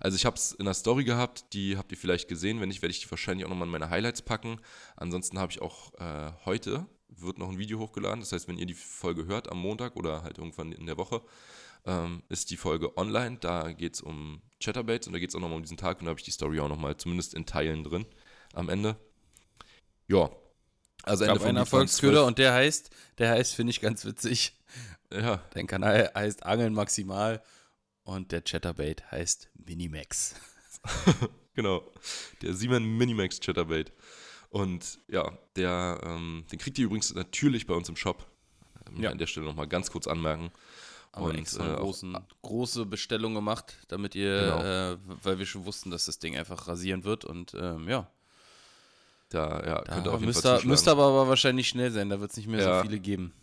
Also 0.01 0.17
ich 0.17 0.27
habe 0.27 0.37
es 0.37 0.53
in 0.53 0.65
der 0.65 0.75
Story 0.75 1.05
gehabt, 1.05 1.53
die 1.53 1.77
habt 1.77 1.91
ihr 1.93 1.99
vielleicht 1.99 2.29
gesehen. 2.29 2.61
Wenn 2.61 2.69
nicht, 2.69 2.83
werde 2.83 2.93
ich 2.93 3.01
die 3.01 3.11
wahrscheinlich 3.11 3.45
auch 3.45 3.51
nochmal 3.51 3.67
in 3.67 3.73
meine 3.73 3.91
Highlights 3.91 4.23
packen. 4.23 4.61
Ansonsten 4.97 5.39
habe 5.39 5.53
ich 5.53 5.61
auch 5.61 5.93
äh, 5.95 6.33
heute, 6.45 6.87
wird 7.09 7.39
noch 7.39 7.49
ein 7.49 7.59
Video 7.59 7.79
hochgeladen. 7.79 8.21
Das 8.21 8.33
heißt, 8.33 8.49
wenn 8.49 8.59
ihr 8.59 8.67
die 8.67 8.75
Folge 8.75 9.27
hört 9.27 9.51
am 9.51 9.59
Montag 9.59 9.97
oder 9.97 10.23
halt 10.23 10.39
irgendwann 10.39 10.73
in 10.73 10.87
der 10.87 10.97
Woche, 10.97 11.23
ähm, 11.87 12.23
ist 12.29 12.51
die 12.51 12.57
Folge 12.57 12.97
online. 12.97 13.39
Da 13.41 13.73
geht 13.73 13.95
es 13.95 14.01
um 14.01 14.43
Chatterbaits 14.61 15.07
und 15.07 15.13
da 15.13 15.19
geht 15.19 15.31
es 15.31 15.35
auch 15.35 15.41
nochmal 15.41 15.57
um 15.57 15.63
diesen 15.63 15.77
Tag 15.77 16.01
und 16.01 16.07
da 16.07 16.11
habe 16.11 16.21
ich 16.21 16.25
die 16.25 16.31
Story 16.31 16.61
auch 16.61 16.69
nochmal 16.69 16.97
zumindest 16.97 17.35
in 17.35 17.47
Teilen 17.47 17.85
drin 17.85 18.07
am 18.53 18.69
Ende. 18.69 18.97
Ja. 20.07 20.31
Also 21.05 21.25
Ende 21.25 21.41
von 21.41 21.51
ein 21.51 21.57
Erfolgsköder 21.57 22.27
und 22.27 22.39
der 22.39 22.53
heißt, 22.53 22.91
der 23.19 23.31
heißt, 23.31 23.55
finde 23.55 23.71
ich 23.71 23.81
ganz 23.81 24.05
witzig. 24.05 24.55
Ja. 25.13 25.43
Dein 25.55 25.67
Kanal 25.67 26.11
heißt 26.15 26.45
Angeln 26.45 26.75
Maximal 26.75 27.43
Und 28.09 28.33
der 28.33 28.40
Chatterbait 28.42 29.11
heißt 29.12 29.51
Minimax. 29.66 30.35
Genau. 31.55 31.83
Der 32.40 32.55
Siemens 32.55 32.87
Minimax 32.87 33.38
Chatterbait. 33.40 33.92
Und 34.49 35.01
ja, 35.09 35.37
der, 35.57 36.01
ähm, 36.05 36.44
den 36.53 36.59
kriegt 36.59 36.79
ihr 36.79 36.85
übrigens 36.87 37.12
natürlich 37.14 37.66
bei 37.66 37.75
uns 37.75 37.88
im 37.88 37.97
Shop. 37.97 38.27
Ähm, 38.88 39.03
Ja. 39.03 39.11
An 39.11 39.18
der 39.18 39.27
Stelle 39.27 39.44
nochmal 39.44 39.66
ganz 39.66 39.90
kurz 39.90 40.07
anmerken. 40.07 40.53
Aber 41.12 41.27
Und, 41.27 41.35
extra 41.37 41.66
äh, 41.66 41.75
auch- 41.75 41.81
großen, 41.81 42.16
große 42.42 42.87
Bestellung 42.87 43.35
gemacht, 43.35 43.77
damit 43.88 44.14
ihr, 44.14 44.40
Genau. 44.40 44.62
äh, 44.62 44.99
weil 45.25 45.38
wir 45.40 45.47
schon 45.47 45.66
wussten, 45.66 45.90
dass 45.90 46.05
das 46.07 46.18
Ding 46.21 46.37
einfach 46.37 46.66
rasieren 46.68 47.03
wird. 47.05 47.25
Und 47.27 47.53
ähm, 47.55 47.88
ja, 47.88 48.09
Da 49.31 49.49
ja, 49.66 49.83
da 49.83 49.94
könnt 49.97 50.07
ihr 50.07 50.12
auf 50.12 50.21
jeden 50.21 50.27
müsst, 50.27 50.42
Fall 50.42 50.53
ihr, 50.53 50.57
zuschlagen. 50.59 50.71
müsst 50.71 50.88
aber, 50.88 51.05
aber 51.09 51.29
wahrscheinlich 51.29 51.68
schnell 51.68 51.90
sein. 51.90 52.09
Da 52.09 52.21
wird 52.21 52.31
es 52.31 52.37
nicht 52.38 52.49
mehr 52.49 52.61
Ja. 52.62 52.79
so 52.83 52.88
viele 52.88 53.01
geben. 53.01 53.35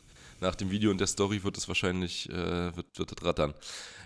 Nach 0.42 0.56
dem 0.56 0.70
Video 0.70 0.92
und 0.92 1.00
der 1.00 1.08
Story 1.08 1.44
wird 1.44 1.58
es 1.58 1.68
wahrscheinlich, 1.68 2.30
äh, 2.30 2.76
wird, 2.76 3.00
wird 3.00 3.12
das 3.12 3.26
rattern. 3.26 3.54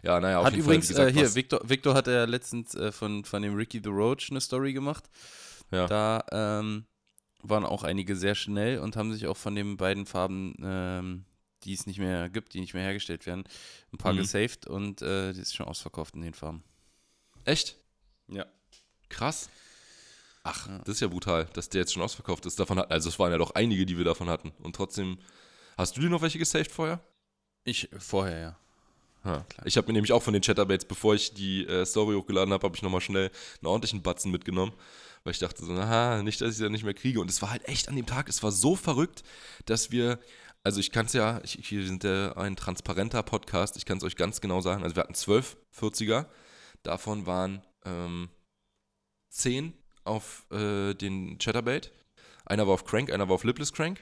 Ja, 0.04 0.20
naja, 0.20 0.40
auf 0.40 0.46
Hat 0.46 0.54
jeden 0.54 0.66
übrigens, 0.66 0.88
Fall, 0.92 1.08
wie 1.08 1.12
gesagt, 1.12 1.18
äh, 1.18 1.20
hier, 1.20 1.36
Victor, 1.36 1.62
Victor 1.68 1.94
hat 1.96 2.08
ja 2.08 2.26
letztens 2.26 2.76
äh, 2.76 2.92
von, 2.92 3.26
von 3.26 3.42
dem 3.42 3.56
Ricky 3.56 3.82
the 3.84 3.90
Roach 3.90 4.28
eine 4.30 4.40
Story 4.42 4.74
gemacht. 4.74 5.06
Ja. 5.72 5.88
Da 5.88 6.24
ähm, 6.32 6.86
waren 7.42 7.66
auch 7.66 7.84
einige 7.84 8.16
sehr 8.16 8.36
schnell 8.36 8.80
und 8.80 8.96
haben 8.96 9.14
sich 9.14 9.28
auch 9.28 9.38
von 9.38 9.56
den 9.56 9.78
beiden 9.78 10.06
Farben, 10.06 10.56
ähm, 10.62 11.26
die 11.64 11.74
es 11.74 11.86
nicht 11.86 12.00
mehr 12.00 12.30
gibt, 12.30 12.54
die 12.54 12.62
nicht 12.62 12.74
mehr 12.74 12.84
hergestellt 12.84 13.26
werden, 13.26 13.44
ein 13.92 13.98
paar 13.98 14.14
Mhm. 14.14 14.18
gesaved 14.20 14.68
und 14.68 15.02
äh, 15.02 15.34
die 15.34 15.42
ist 15.42 15.56
schon 15.56 15.66
ausverkauft 15.66 16.16
in 16.16 16.22
den 16.22 16.34
Farben. 16.34 16.64
Echt? 17.44 17.78
Ja. 18.28 18.46
Krass. 19.10 19.50
Ach, 20.44 20.68
das 20.86 20.96
ist 20.96 21.02
ja 21.02 21.08
brutal, 21.08 21.46
dass 21.54 21.70
der 21.70 21.82
jetzt 21.82 21.94
schon 21.94 22.02
ausverkauft 22.02 22.46
ist. 22.46 22.60
Davon 22.60 22.80
hat, 22.80 22.92
also 22.92 23.10
es 23.10 23.20
waren 23.20 23.32
ja 23.32 23.38
doch 23.38 23.52
einige, 23.52 23.86
die 23.86 23.98
wir 23.98 24.06
davon 24.06 24.30
hatten. 24.30 24.52
Und 24.64 24.76
trotzdem, 24.76 25.20
hast 25.80 25.98
du 25.98 26.02
dir 26.02 26.10
noch 26.10 26.22
welche 26.22 26.38
gesaved 26.38 26.72
vorher? 26.72 27.00
Ich 27.64 27.90
vorher, 27.98 28.40
ja. 28.40 28.60
Klar. 29.22 29.46
Ich 29.66 29.76
habe 29.78 29.88
mir 29.88 29.94
nämlich 29.94 30.14
auch 30.14 30.24
von 30.24 30.34
den 30.34 30.42
Chatterbaits, 30.42 30.86
bevor 30.86 31.14
ich 31.14 31.34
die 31.34 31.66
äh, 31.66 31.86
Story 31.86 32.16
hochgeladen 32.16 32.54
habe, 32.54 32.64
habe 32.64 32.76
ich 32.76 32.82
nochmal 32.82 33.02
schnell 33.02 33.32
einen 33.58 33.68
ordentlichen 33.68 34.02
Batzen 34.02 34.32
mitgenommen. 34.32 34.74
Weil 35.24 35.32
ich 35.32 35.40
dachte 35.40 35.66
so, 35.66 35.74
aha, 35.74 36.24
nicht, 36.24 36.40
dass 36.40 36.52
ich 36.52 36.58
sie 36.58 36.70
nicht 36.70 36.86
mehr 36.86 36.94
kriege. 36.94 37.20
Und 37.20 37.30
es 37.30 37.42
war 37.42 37.52
halt 37.52 37.68
echt 37.68 37.90
an 37.90 37.96
dem 37.96 38.06
Tag, 38.06 38.30
es 38.30 38.42
war 38.42 38.52
so 38.52 38.76
verrückt, 38.76 39.24
dass 39.66 39.92
wir, 39.92 40.20
also 40.64 40.80
ich 40.80 40.92
kann 40.92 41.08
es 41.08 41.14
ja, 41.14 41.42
ich, 41.44 41.60
hier 41.68 41.86
sind 41.86 42.06
ja 42.06 42.36
ein 42.38 42.56
transparenter 42.56 43.22
Podcast, 43.24 43.76
ich 43.76 43.86
kann 43.86 43.98
es 43.98 44.04
euch 44.04 44.16
ganz 44.16 44.40
genau 44.40 44.62
sagen. 44.62 44.84
Also 44.84 44.96
wir 44.96 45.04
hatten 45.04 45.16
zwölf 45.16 45.58
40er, 45.78 46.26
davon 46.84 47.26
waren 47.26 47.62
ähm, 47.86 48.30
zehn 49.30 49.74
auf 50.06 50.46
äh, 50.52 50.94
den 50.94 51.38
Chatterbait. 51.38 51.92
Einer 52.46 52.66
war 52.66 52.74
auf 52.74 52.86
Crank, 52.86 53.12
einer 53.12 53.28
war 53.28 53.36
auf 53.36 53.44
Lipless 53.44 53.74
Crank. 53.74 54.00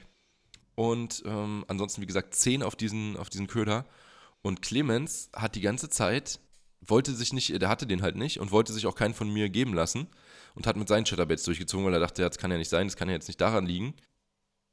Und 0.78 1.24
ähm, 1.26 1.64
ansonsten, 1.66 2.02
wie 2.02 2.06
gesagt, 2.06 2.36
zehn 2.36 2.62
auf 2.62 2.76
diesen, 2.76 3.16
auf 3.16 3.28
diesen 3.28 3.48
Köder. 3.48 3.84
Und 4.42 4.62
Clemens 4.62 5.28
hat 5.34 5.56
die 5.56 5.60
ganze 5.60 5.90
Zeit, 5.90 6.38
wollte 6.80 7.14
sich 7.14 7.32
nicht, 7.32 7.60
der 7.60 7.68
hatte 7.68 7.84
den 7.84 8.00
halt 8.00 8.14
nicht 8.14 8.38
und 8.38 8.52
wollte 8.52 8.72
sich 8.72 8.86
auch 8.86 8.94
keinen 8.94 9.12
von 9.12 9.28
mir 9.28 9.48
geben 9.48 9.74
lassen 9.74 10.06
und 10.54 10.68
hat 10.68 10.76
mit 10.76 10.86
seinen 10.86 11.02
Chatterbaits 11.02 11.42
durchgezogen, 11.42 11.84
weil 11.84 11.94
er 11.94 11.98
dachte, 11.98 12.22
das 12.22 12.38
kann 12.38 12.52
ja 12.52 12.58
nicht 12.58 12.68
sein, 12.68 12.86
das 12.86 12.94
kann 12.94 13.08
ja 13.08 13.14
jetzt 13.14 13.26
nicht 13.26 13.40
daran 13.40 13.66
liegen. 13.66 13.94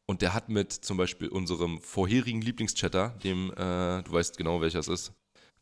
Und 0.05 0.21
der 0.21 0.35
hat 0.35 0.47
mit 0.47 0.73
zum 0.73 0.97
Beispiel 0.97 1.27
unserem 1.27 1.81
vorherigen 1.81 2.41
Lieblingschatter, 2.41 3.17
dem, 3.23 3.49
äh, 3.53 4.03
du 4.03 4.11
weißt 4.11 4.37
genau 4.37 4.61
welcher 4.61 4.77
es 4.77 4.87
ist, 4.87 5.11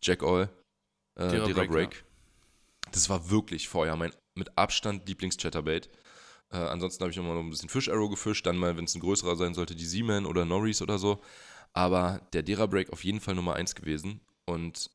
Jack 0.01 0.23
All, 0.23 0.49
äh, 1.15 1.29
Dera 1.29 1.63
Break. 1.63 2.03
Das 2.91 3.07
war 3.07 3.29
wirklich 3.29 3.69
vorher 3.69 3.95
mein 3.95 4.11
mit 4.35 4.57
Abstand 4.57 5.07
Lieblingschatterbait. 5.07 5.89
Äh, 6.53 6.57
ansonsten 6.57 7.01
habe 7.01 7.11
ich 7.11 7.17
immer 7.17 7.33
noch 7.33 7.41
ein 7.41 7.49
bisschen 7.49 7.69
Fish 7.69 7.89
Arrow 7.89 8.09
gefischt, 8.09 8.45
dann 8.45 8.57
mal, 8.57 8.77
wenn 8.77 8.85
es 8.85 8.95
ein 8.95 9.01
größerer 9.01 9.35
sein 9.35 9.55
sollte, 9.55 9.75
die 9.75 9.85
Seaman 9.85 10.25
oder 10.25 10.45
Norris 10.45 10.81
oder 10.81 10.99
so. 10.99 11.19
Aber 11.73 12.21
der 12.33 12.43
Dera 12.43 12.67
Break 12.67 12.93
auf 12.93 13.03
jeden 13.03 13.19
Fall 13.19 13.33
Nummer 13.33 13.55
1 13.55 13.73
gewesen. 13.73 14.21
Und 14.45 14.91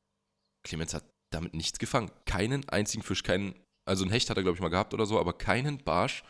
Clemens 0.62 0.94
hat 0.94 1.04
damit 1.30 1.54
nichts 1.54 1.78
gefangen. 1.78 2.10
Keinen 2.24 2.68
einzigen 2.68 3.02
Fisch, 3.02 3.24
keinen, 3.24 3.54
also 3.84 4.04
ein 4.04 4.10
Hecht 4.10 4.30
hat 4.30 4.36
er, 4.36 4.44
glaube 4.44 4.56
ich, 4.56 4.62
mal 4.62 4.68
gehabt 4.68 4.94
oder 4.94 5.04
so, 5.04 5.18
aber 5.18 5.32
keinen 5.32 5.78
Barsch. 5.78 6.22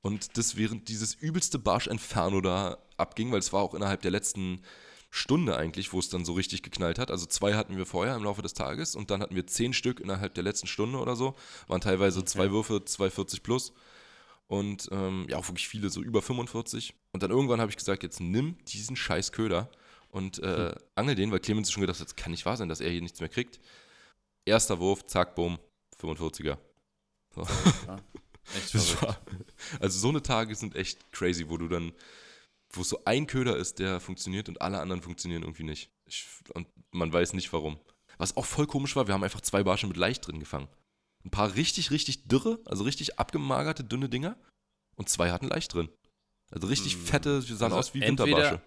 Und 0.00 0.38
das 0.38 0.56
während 0.56 0.88
dieses 0.88 1.14
übelste 1.14 1.58
Barsch-Inferno 1.58 2.40
da 2.40 2.78
abging, 2.96 3.30
weil 3.32 3.40
es 3.40 3.52
war 3.52 3.60
auch 3.60 3.74
innerhalb 3.74 4.00
der 4.00 4.10
letzten 4.10 4.62
Stunde 5.10 5.56
eigentlich, 5.56 5.92
wo 5.92 5.98
es 5.98 6.08
dann 6.08 6.24
so 6.24 6.32
richtig 6.32 6.62
geknallt 6.62 6.98
hat. 6.98 7.10
Also 7.10 7.26
zwei 7.26 7.54
hatten 7.54 7.76
wir 7.76 7.84
vorher 7.84 8.16
im 8.16 8.24
Laufe 8.24 8.40
des 8.40 8.54
Tages 8.54 8.94
und 8.94 9.10
dann 9.10 9.20
hatten 9.20 9.34
wir 9.34 9.46
zehn 9.46 9.74
Stück 9.74 10.00
innerhalb 10.00 10.34
der 10.34 10.44
letzten 10.44 10.68
Stunde 10.68 10.98
oder 10.98 11.16
so. 11.16 11.34
Waren 11.66 11.82
teilweise 11.82 12.24
zwei 12.24 12.50
Würfe, 12.50 12.84
240 12.84 13.42
plus. 13.42 13.74
Und 14.50 14.88
ähm, 14.90 15.26
ja, 15.28 15.36
auch 15.36 15.46
wirklich 15.46 15.68
viele, 15.68 15.90
so 15.90 16.02
über 16.02 16.22
45. 16.22 16.92
Und 17.12 17.22
dann 17.22 17.30
irgendwann 17.30 17.60
habe 17.60 17.70
ich 17.70 17.76
gesagt, 17.76 18.02
jetzt 18.02 18.18
nimm 18.18 18.58
diesen 18.64 18.96
scheiß 18.96 19.30
Köder 19.30 19.70
und 20.08 20.40
äh, 20.40 20.74
angel 20.96 21.14
den, 21.14 21.30
weil 21.30 21.38
Clemens 21.38 21.70
schon 21.70 21.82
gedacht 21.82 22.00
hat, 22.00 22.08
das 22.08 22.16
kann 22.16 22.32
nicht 22.32 22.44
wahr 22.46 22.56
sein, 22.56 22.68
dass 22.68 22.80
er 22.80 22.90
hier 22.90 23.00
nichts 23.00 23.20
mehr 23.20 23.28
kriegt. 23.28 23.60
Erster 24.44 24.80
Wurf, 24.80 25.06
zack, 25.06 25.36
boom, 25.36 25.60
45er. 26.02 26.58
So. 27.32 27.46
Echt 28.56 28.74
war, 29.02 29.20
also 29.78 29.96
so 30.00 30.08
eine 30.08 30.20
Tage 30.20 30.52
sind 30.56 30.74
echt 30.74 31.12
crazy, 31.12 31.48
wo 31.48 31.56
du 31.56 31.68
dann, 31.68 31.92
wo 32.70 32.80
es 32.80 32.88
so 32.88 33.04
ein 33.04 33.28
Köder 33.28 33.56
ist, 33.56 33.78
der 33.78 34.00
funktioniert 34.00 34.48
und 34.48 34.60
alle 34.60 34.80
anderen 34.80 35.00
funktionieren 35.00 35.42
irgendwie 35.42 35.62
nicht. 35.62 35.92
Ich, 36.06 36.26
und 36.54 36.66
man 36.90 37.12
weiß 37.12 37.34
nicht 37.34 37.52
warum. 37.52 37.78
Was 38.18 38.36
auch 38.36 38.46
voll 38.46 38.66
komisch 38.66 38.96
war, 38.96 39.06
wir 39.06 39.14
haben 39.14 39.22
einfach 39.22 39.42
zwei 39.42 39.62
Barsche 39.62 39.86
mit 39.86 39.96
leicht 39.96 40.26
drin 40.26 40.40
gefangen. 40.40 40.66
Ein 41.24 41.30
paar 41.30 41.54
richtig, 41.54 41.90
richtig 41.90 42.28
dürre, 42.28 42.58
also 42.64 42.84
richtig 42.84 43.18
abgemagerte, 43.18 43.84
dünne 43.84 44.08
Dinger 44.08 44.36
und 44.96 45.08
zwei 45.08 45.30
hatten 45.30 45.48
leicht 45.48 45.74
drin. 45.74 45.88
Also 46.50 46.66
richtig 46.66 46.94
Hm. 46.94 47.00
fette, 47.02 47.40
die 47.40 47.52
sahen 47.54 47.66
Also 47.72 47.76
aus 47.76 47.94
wie 47.94 48.02
entweder- 48.02 48.36
Winterbarsche. 48.36 48.62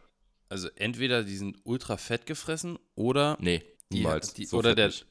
Also 0.50 0.70
entweder 0.76 1.24
die 1.24 1.36
sind 1.36 1.58
ultra 1.64 1.98
fett 1.98 2.26
gefressen 2.28 2.78
oder 2.96 3.38
Nee, 3.40 3.64
die- 3.92 3.98
niemals. 3.98 4.34
die- 4.36 4.46
So 4.46 4.58
oder 4.58 4.76
der- 4.76 4.88
nicht. 4.88 5.08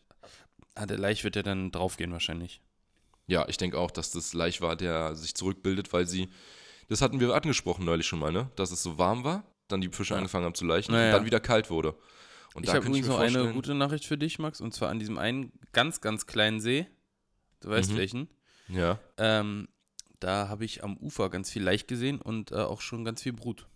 ah, 0.76 0.86
der 0.86 0.98
Laich 0.98 1.24
wird 1.24 1.34
ja 1.36 1.42
dann 1.42 1.72
draufgehen 1.72 2.12
wahrscheinlich. 2.12 2.60
Ja, 3.26 3.48
ich 3.48 3.56
denke 3.56 3.78
auch, 3.78 3.90
dass 3.90 4.10
das 4.12 4.34
Laich 4.34 4.60
war, 4.60 4.76
der 4.76 5.16
sich 5.16 5.34
zurückbildet, 5.34 5.92
weil 5.92 6.06
sie, 6.06 6.28
das 6.88 7.02
hatten 7.02 7.18
wir 7.18 7.34
angesprochen 7.34 7.84
neulich 7.84 8.06
schon 8.06 8.18
mal, 8.20 8.30
ne? 8.32 8.50
Dass 8.56 8.70
es 8.70 8.82
so 8.82 8.98
warm 8.98 9.24
war, 9.24 9.44
dann 9.68 9.80
die 9.80 9.88
Fische 9.88 10.14
Ja. 10.14 10.18
angefangen 10.18 10.44
haben 10.44 10.54
zu 10.54 10.64
leichen 10.64 10.92
Naja. 10.92 11.06
und 11.08 11.12
dann 11.18 11.26
wieder 11.26 11.40
kalt 11.40 11.70
wurde. 11.70 11.96
Und 12.54 12.64
ich 12.64 12.70
da 12.70 12.76
habe 12.76 12.86
übrigens 12.86 13.08
noch 13.08 13.18
eine 13.18 13.52
gute 13.52 13.74
Nachricht 13.74 14.04
für 14.04 14.18
dich, 14.18 14.38
Max, 14.38 14.60
und 14.60 14.74
zwar 14.74 14.90
an 14.90 14.98
diesem 14.98 15.18
einen 15.18 15.52
ganz, 15.72 16.00
ganz 16.00 16.26
kleinen 16.26 16.60
See. 16.60 16.86
Du 17.62 17.70
weißt 17.70 17.92
Mhm. 17.92 17.96
welchen. 17.96 18.28
Ja, 18.68 19.00
Ähm, 19.18 19.68
da 20.20 20.48
habe 20.48 20.64
ich 20.64 20.84
am 20.84 20.96
Ufer 20.98 21.30
ganz 21.30 21.50
viel 21.50 21.62
Laich 21.62 21.86
gesehen 21.86 22.20
und 22.20 22.52
äh, 22.52 22.56
auch 22.56 22.80
schon 22.80 23.04
ganz 23.04 23.22
viel 23.22 23.32
Brut. 23.32 23.66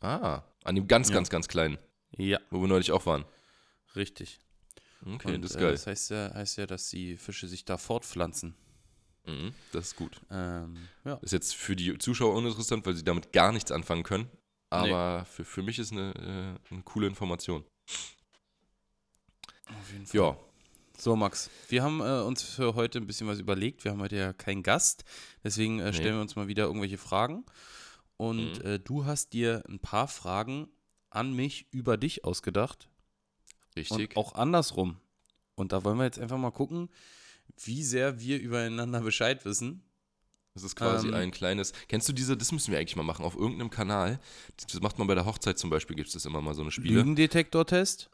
ah, 0.00 0.42
an 0.64 0.74
dem 0.74 0.88
ganz, 0.88 1.08
Ja. 1.08 1.14
ganz, 1.14 1.30
ganz 1.30 1.48
kleinen, 1.48 1.78
Ja, 2.16 2.38
wo 2.50 2.60
wir 2.60 2.68
neulich 2.68 2.90
auch 2.92 3.06
waren. 3.06 3.24
richtig. 3.96 4.40
Okay, 5.06 5.34
und, 5.34 5.42
das 5.42 5.52
ist 5.52 5.56
äh, 5.56 5.60
geil. 5.60 5.72
das 5.72 5.86
heißt 5.86 6.10
ja, 6.10 6.32
heißt 6.34 6.58
ja, 6.58 6.66
dass 6.66 6.88
die 6.88 7.16
Fische 7.16 7.46
sich 7.46 7.64
da 7.64 7.76
fortpflanzen. 7.76 8.54
mhm, 9.26 9.54
das 9.72 9.86
ist 9.88 9.96
gut. 9.96 10.20
Ähm, 10.30 10.76
ja. 11.04 11.14
Ist 11.22 11.32
jetzt 11.32 11.54
für 11.54 11.76
die 11.76 11.96
Zuschauer 11.98 12.34
uninteressant, 12.34 12.84
weil 12.86 12.94
sie 12.94 13.04
damit 13.04 13.32
gar 13.32 13.52
nichts 13.52 13.70
anfangen 13.72 14.02
können. 14.02 14.30
Aber 14.70 15.24
für, 15.26 15.44
für 15.44 15.62
mich 15.62 15.78
ist 15.78 15.92
eine, 15.92 16.58
äh, 16.68 16.72
eine 16.74 16.82
coole 16.82 17.06
Information. 17.06 17.64
Auf 19.66 19.92
jeden 19.92 20.06
Fall. 20.06 20.20
Ja, 20.20 20.36
So, 20.96 21.16
Max, 21.16 21.50
wir 21.68 21.82
haben 21.82 22.00
äh, 22.00 22.20
uns 22.22 22.42
für 22.42 22.74
heute 22.74 22.98
ein 22.98 23.06
bisschen 23.06 23.26
was 23.26 23.38
überlegt. 23.40 23.84
Wir 23.84 23.90
haben 23.92 24.00
heute 24.00 24.16
ja 24.16 24.32
keinen 24.32 24.62
Gast, 24.62 25.04
deswegen 25.42 25.80
äh, 25.80 25.92
stellen 25.92 26.10
Nee. 26.10 26.18
wir 26.18 26.22
uns 26.22 26.36
mal 26.36 26.48
wieder 26.48 26.64
irgendwelche 26.64 26.98
Fragen. 26.98 27.44
Und 28.16 28.58
Mhm. 28.60 28.64
äh, 28.64 28.78
du 28.78 29.04
hast 29.04 29.32
dir 29.32 29.64
ein 29.68 29.80
paar 29.80 30.06
Fragen 30.06 30.68
an 31.10 31.32
mich 31.34 31.66
über 31.72 31.96
dich 31.96 32.24
ausgedacht 32.24 32.88
richtig. 33.76 34.10
und 34.10 34.16
auch 34.16 34.34
andersrum. 34.36 34.96
Und 35.56 35.72
da 35.72 35.84
wollen 35.84 35.98
wir 35.98 36.04
jetzt 36.04 36.18
einfach 36.20 36.38
mal 36.38 36.52
gucken, 36.52 36.88
wie 37.64 37.82
sehr 37.82 38.20
wir 38.20 38.40
übereinander 38.40 39.00
Bescheid 39.00 39.44
wissen. 39.44 39.82
Das 40.54 40.62
ist 40.62 40.76
quasi 40.76 41.08
Ähm, 41.08 41.14
ein 41.14 41.30
kleines. 41.32 41.72
Kennst 41.88 42.08
du 42.08 42.12
diese, 42.12 42.36
das 42.36 42.52
müssen 42.52 42.70
wir 42.70 42.78
eigentlich 42.78 42.94
mal 42.94 43.02
machen, 43.02 43.24
auf 43.24 43.34
irgendeinem 43.34 43.70
Kanal. 43.70 44.20
Das 44.70 44.80
macht 44.80 44.98
man 44.98 45.08
bei 45.08 45.16
der 45.16 45.26
Hochzeit 45.26 45.58
zum 45.58 45.70
Beispiel, 45.70 45.96
gibt 45.96 46.06
es 46.06 46.14
das 46.14 46.24
immer 46.24 46.40
mal 46.40 46.54
so 46.54 46.62
eine 46.62 46.70
Spiele. 46.70 46.94
Lügendetektor-Test? 46.94 48.10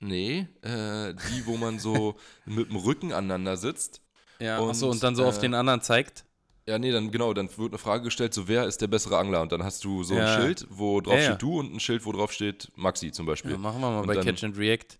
Nee, 0.00 0.46
äh, 0.62 1.14
die, 1.14 1.46
wo 1.46 1.56
man 1.56 1.78
so 1.78 2.16
mit 2.44 2.68
dem 2.70 2.76
Rücken 2.76 3.12
aneinander 3.12 3.56
sitzt. 3.56 4.00
Ja, 4.40 4.58
Und, 4.60 4.70
achso, 4.70 4.88
und 4.90 5.02
dann 5.02 5.16
so 5.16 5.24
auf 5.24 5.38
äh, 5.38 5.40
den 5.40 5.54
anderen 5.54 5.80
zeigt. 5.82 6.24
Ja, 6.68 6.78
nee, 6.78 6.92
dann 6.92 7.10
genau, 7.10 7.32
dann 7.34 7.48
wird 7.56 7.70
eine 7.72 7.78
Frage 7.78 8.04
gestellt, 8.04 8.34
so 8.34 8.46
wer 8.46 8.66
ist 8.66 8.80
der 8.80 8.86
bessere 8.88 9.16
Angler? 9.18 9.40
Und 9.40 9.50
dann 9.52 9.64
hast 9.64 9.82
du 9.84 10.04
so 10.04 10.14
Ja. 10.14 10.34
ein 10.36 10.42
Schild, 10.42 10.66
wo 10.70 11.00
drauf 11.00 11.14
Ja, 11.14 11.20
ja. 11.20 11.24
steht 11.30 11.42
du 11.42 11.58
und 11.58 11.74
ein 11.74 11.80
Schild, 11.80 12.04
wo 12.04 12.12
drauf 12.12 12.30
steht 12.32 12.70
Maxi 12.76 13.10
zum 13.10 13.26
Beispiel. 13.26 13.52
Ja, 13.52 13.58
machen 13.58 13.80
wir 13.80 13.90
mal 13.90 14.00
und 14.00 14.06
bei 14.06 14.16
Catch 14.16 14.44
and 14.44 14.56
React. 14.56 14.98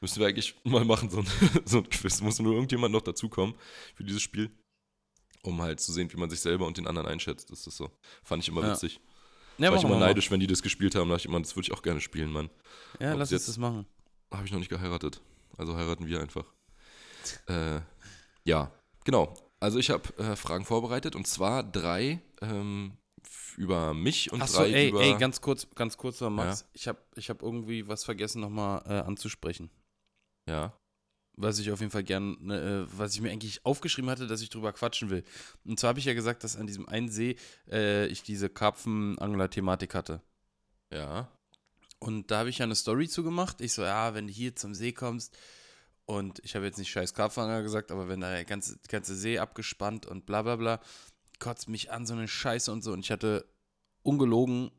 Müssen 0.00 0.20
wir 0.20 0.26
eigentlich 0.26 0.54
mal 0.64 0.84
machen, 0.84 1.08
so 1.08 1.20
ein, 1.20 1.26
so 1.64 1.78
ein 1.78 1.88
Quiz. 1.88 2.20
Muss 2.20 2.38
nur 2.40 2.52
irgendjemand 2.54 2.92
noch 2.92 3.00
dazukommen 3.02 3.54
für 3.94 4.04
dieses 4.04 4.20
Spiel, 4.20 4.50
um 5.42 5.62
halt 5.62 5.80
zu 5.80 5.92
sehen, 5.92 6.12
wie 6.12 6.16
man 6.18 6.28
sich 6.28 6.40
selber 6.40 6.66
und 6.66 6.76
den 6.76 6.86
anderen 6.86 7.08
einschätzt. 7.08 7.50
Das 7.50 7.66
ist 7.66 7.76
so. 7.76 7.90
Fand 8.24 8.42
ich 8.42 8.48
immer 8.50 8.62
Ja. 8.62 8.72
witzig. 8.72 9.00
Ja, 9.58 9.70
War 9.70 9.78
ich 9.78 9.84
immer 9.84 9.98
neidisch, 9.98 10.30
wenn 10.30 10.40
die 10.40 10.46
das 10.46 10.60
gespielt 10.60 10.94
haben. 10.96 11.08
Da 11.08 11.14
dachte 11.14 11.28
ich 11.28 11.30
immer, 11.30 11.40
das 11.40 11.56
würde 11.56 11.66
ich 11.68 11.72
auch 11.72 11.80
gerne 11.82 12.00
spielen, 12.02 12.30
Mann. 12.30 12.50
Ja, 13.00 13.12
Ob 13.12 13.20
lass 13.20 13.30
uns 13.32 13.40
jetzt- 13.42 13.48
das 13.48 13.56
machen. 13.56 13.86
Habe 14.32 14.44
ich 14.44 14.52
noch 14.52 14.58
nicht 14.58 14.68
geheiratet. 14.68 15.20
Also 15.56 15.76
heiraten 15.76 16.06
wir 16.06 16.20
einfach. 16.20 16.52
äh, 17.48 17.80
ja, 18.44 18.70
genau. 19.04 19.34
Also 19.60 19.78
ich 19.78 19.90
habe 19.90 20.16
äh, 20.18 20.36
Fragen 20.36 20.64
vorbereitet 20.64 21.16
und 21.16 21.26
zwar 21.26 21.62
drei 21.62 22.20
ähm, 22.42 22.96
über 23.56 23.94
mich 23.94 24.30
und 24.32 24.42
Achso, 24.42 24.58
drei 24.58 24.72
ey, 24.72 24.88
über. 24.90 25.00
ey, 25.00 25.16
ganz 25.18 25.40
kurz, 25.40 25.66
ganz 25.74 25.96
kurz 25.96 26.20
noch, 26.20 26.30
Max. 26.30 26.68
Ich 26.74 26.86
habe 26.88 26.98
ich 27.14 27.30
hab 27.30 27.42
irgendwie 27.42 27.88
was 27.88 28.04
vergessen 28.04 28.40
nochmal 28.40 28.82
äh, 28.86 29.00
anzusprechen. 29.00 29.70
ja. 30.48 30.72
was 31.38 31.58
ich 31.58 31.70
auf 31.70 31.80
jeden 31.80 31.90
Fall 31.92 32.04
gern, 32.04 32.36
ne, 32.40 32.86
äh, 32.86 32.98
was 32.98 33.14
ich 33.14 33.20
mir 33.20 33.30
eigentlich 33.30 33.64
aufgeschrieben 33.64 34.10
hatte, 34.10 34.26
dass 34.26 34.42
ich 34.42 34.50
drüber 34.50 34.72
quatschen 34.72 35.10
will. 35.10 35.24
Und 35.64 35.80
zwar 35.80 35.88
habe 35.88 35.98
ich 35.98 36.04
ja 36.04 36.14
gesagt, 36.14 36.44
dass 36.44 36.56
an 36.56 36.66
diesem 36.66 36.88
einen 36.88 37.08
See 37.08 37.36
äh, 37.70 38.06
ich 38.06 38.22
diese 38.22 38.48
Karpfenangler-Thematik 38.48 39.94
hatte. 39.94 40.22
Ja. 40.92 41.28
Und 41.98 42.30
da 42.30 42.38
habe 42.40 42.50
ich 42.50 42.58
ja 42.58 42.64
eine 42.64 42.74
Story 42.74 43.08
zu 43.08 43.22
gemacht. 43.22 43.60
Ich 43.60 43.72
so, 43.72 43.82
ja, 43.82 44.14
wenn 44.14 44.26
du 44.26 44.32
hier 44.32 44.54
zum 44.54 44.74
See 44.74 44.92
kommst 44.92 45.36
und 46.04 46.40
ich 46.44 46.54
habe 46.54 46.66
jetzt 46.66 46.78
nicht 46.78 46.90
scheiß 46.90 47.14
Karpfenangler 47.14 47.62
gesagt, 47.62 47.90
aber 47.90 48.08
wenn 48.08 48.20
da 48.20 48.30
der 48.30 48.44
ganze, 48.44 48.78
ganze 48.88 49.14
See 49.16 49.38
abgespannt 49.38 50.06
und 50.06 50.26
bla 50.26 50.42
bla 50.42 50.56
bla, 50.56 50.80
kotzt 51.38 51.68
mich 51.68 51.90
an 51.92 52.06
so 52.06 52.14
eine 52.14 52.28
Scheiße 52.28 52.70
und 52.70 52.82
so. 52.82 52.92
Und 52.92 53.00
ich 53.00 53.10
hatte 53.10 53.48
ungelogen 54.02 54.70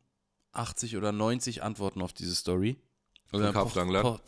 80 0.54 0.96
oder 0.98 1.12
90 1.12 1.64
Antworten 1.64 2.02
auf 2.02 2.14
diese 2.14 2.36
Story. 2.36 2.78
Von 3.26 3.42
poch- 4.04 4.22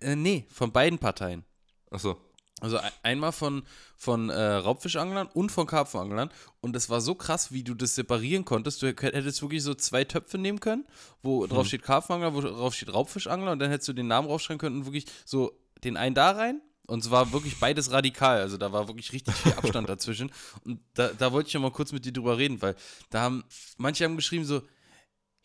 Äh, 0.00 0.16
nee, 0.16 0.46
von 0.50 0.72
beiden 0.72 0.98
Parteien. 0.98 1.44
Achso. 1.90 2.16
Also 2.60 2.78
ein- 2.78 2.90
einmal 3.02 3.32
von, 3.32 3.62
von 3.96 4.30
äh, 4.30 4.34
Raubfischanglern 4.54 5.28
und 5.28 5.50
von 5.52 5.66
Karpfenanglern. 5.66 6.30
Und 6.60 6.72
das 6.74 6.90
war 6.90 7.00
so 7.00 7.14
krass, 7.14 7.52
wie 7.52 7.62
du 7.62 7.74
das 7.74 7.94
separieren 7.94 8.44
konntest. 8.44 8.82
Du 8.82 8.86
hättest 8.88 9.42
wirklich 9.42 9.62
so 9.62 9.74
zwei 9.74 10.04
Töpfe 10.04 10.38
nehmen 10.38 10.58
können, 10.60 10.86
wo 11.22 11.46
drauf 11.46 11.66
steht 11.68 11.82
Karpfenangler, 11.82 12.34
wo 12.34 12.40
drauf 12.40 12.74
steht 12.74 12.92
Raubfischangler. 12.92 13.52
Und 13.52 13.60
dann 13.60 13.70
hättest 13.70 13.88
du 13.88 13.92
den 13.92 14.08
Namen 14.08 14.26
draufschreiben 14.28 14.58
können 14.58 14.76
und 14.78 14.84
wirklich 14.86 15.06
so 15.24 15.52
den 15.84 15.96
einen 15.96 16.14
da 16.14 16.32
rein. 16.32 16.60
Und 16.88 17.04
es 17.04 17.10
war 17.10 17.32
wirklich 17.32 17.58
beides 17.60 17.90
radikal. 17.92 18.40
Also 18.40 18.56
da 18.56 18.72
war 18.72 18.88
wirklich 18.88 19.12
richtig 19.12 19.34
viel 19.34 19.52
Abstand 19.52 19.88
dazwischen. 19.90 20.32
Und 20.64 20.80
da, 20.94 21.08
da 21.08 21.32
wollte 21.32 21.48
ich 21.48 21.52
ja 21.52 21.60
mal 21.60 21.70
kurz 21.70 21.92
mit 21.92 22.04
dir 22.06 22.12
drüber 22.12 22.38
reden, 22.38 22.60
weil 22.62 22.74
da 23.10 23.20
haben, 23.20 23.44
manche 23.76 24.04
haben 24.04 24.16
geschrieben 24.16 24.44
so, 24.46 24.62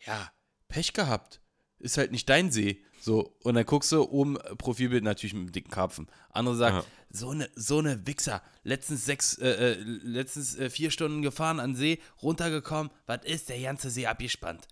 ja, 0.06 0.32
Pech 0.68 0.94
gehabt. 0.94 1.40
Ist 1.78 1.98
halt 1.98 2.12
nicht 2.12 2.28
dein 2.30 2.50
See. 2.50 2.82
So, 3.04 3.36
und 3.42 3.54
dann 3.54 3.66
guckst 3.66 3.92
du 3.92 4.02
oben 4.02 4.38
äh, 4.38 4.56
Profilbild 4.56 5.04
natürlich 5.04 5.34
mit 5.34 5.42
einem 5.42 5.52
dicken 5.52 5.70
Karpfen. 5.70 6.08
Andere 6.30 6.56
sagen, 6.56 6.76
Ja. 6.76 6.84
so 7.10 7.28
eine, 7.28 7.50
so 7.54 7.78
eine 7.78 8.06
Wichser. 8.06 8.40
Letztens 8.62 9.04
sechs, 9.04 9.36
äh, 9.36 9.72
äh, 9.72 9.74
letztens 9.74 10.56
äh, 10.56 10.70
vier 10.70 10.90
Stunden 10.90 11.20
gefahren 11.20 11.60
an 11.60 11.74
See, 11.76 11.98
runtergekommen, 12.22 12.90
was 13.04 13.22
ist, 13.26 13.50
der 13.50 13.60
ganze 13.60 13.90
See 13.90 14.06
abgespannt. 14.06 14.68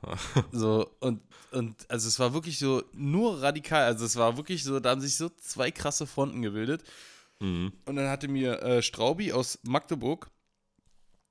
so, 0.52 0.94
und, 1.00 1.22
und 1.50 1.90
also 1.90 2.06
es 2.06 2.20
war 2.20 2.32
wirklich 2.34 2.60
so 2.60 2.84
nur 2.92 3.42
radikal, 3.42 3.82
also 3.82 4.04
es 4.04 4.14
war 4.14 4.36
wirklich 4.36 4.62
so, 4.62 4.78
da 4.78 4.90
haben 4.90 5.00
sich 5.00 5.16
so 5.16 5.28
zwei 5.30 5.72
krasse 5.72 6.06
Fronten 6.06 6.40
gebildet. 6.40 6.84
Mhm. 7.40 7.72
Und 7.84 7.96
dann 7.96 8.08
hatte 8.08 8.28
mir 8.28 8.62
äh, 8.62 8.80
Straubi 8.80 9.32
aus 9.32 9.58
Magdeburg 9.64 10.30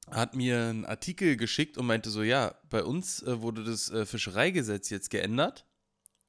hat 0.09 0.35
mir 0.35 0.59
einen 0.59 0.83
Artikel 0.83 1.37
geschickt 1.37 1.77
und 1.77 1.85
meinte 1.85 2.09
so, 2.09 2.23
ja, 2.23 2.55
bei 2.69 2.83
uns 2.83 3.23
äh, 3.23 3.41
wurde 3.41 3.63
das 3.63 3.89
äh, 3.89 4.05
Fischereigesetz 4.05 4.89
jetzt 4.89 5.09
geändert 5.11 5.65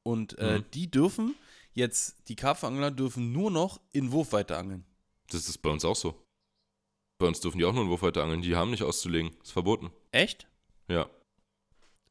und 0.02 0.38
äh, 0.38 0.58
Mhm. 0.58 0.64
die 0.74 0.90
dürfen 0.90 1.34
jetzt, 1.74 2.28
die 2.28 2.36
Karpfenangler 2.36 2.90
dürfen 2.90 3.32
nur 3.32 3.50
noch 3.50 3.80
in 3.92 4.12
Wurfweite 4.12 4.56
angeln. 4.56 4.84
Das 5.30 5.48
ist 5.48 5.58
bei 5.58 5.70
uns 5.70 5.84
auch 5.84 5.96
so. 5.96 6.14
Bei 7.18 7.26
uns 7.28 7.40
dürfen 7.40 7.58
die 7.58 7.64
auch 7.64 7.72
nur 7.72 7.84
in 7.84 7.88
Wurfweite 7.90 8.22
angeln. 8.22 8.42
Die 8.42 8.56
haben 8.56 8.70
nicht 8.70 8.82
auszulegen. 8.82 9.30
Ist 9.42 9.52
verboten. 9.52 9.90
Echt? 10.10 10.46
Ja, 10.88 11.08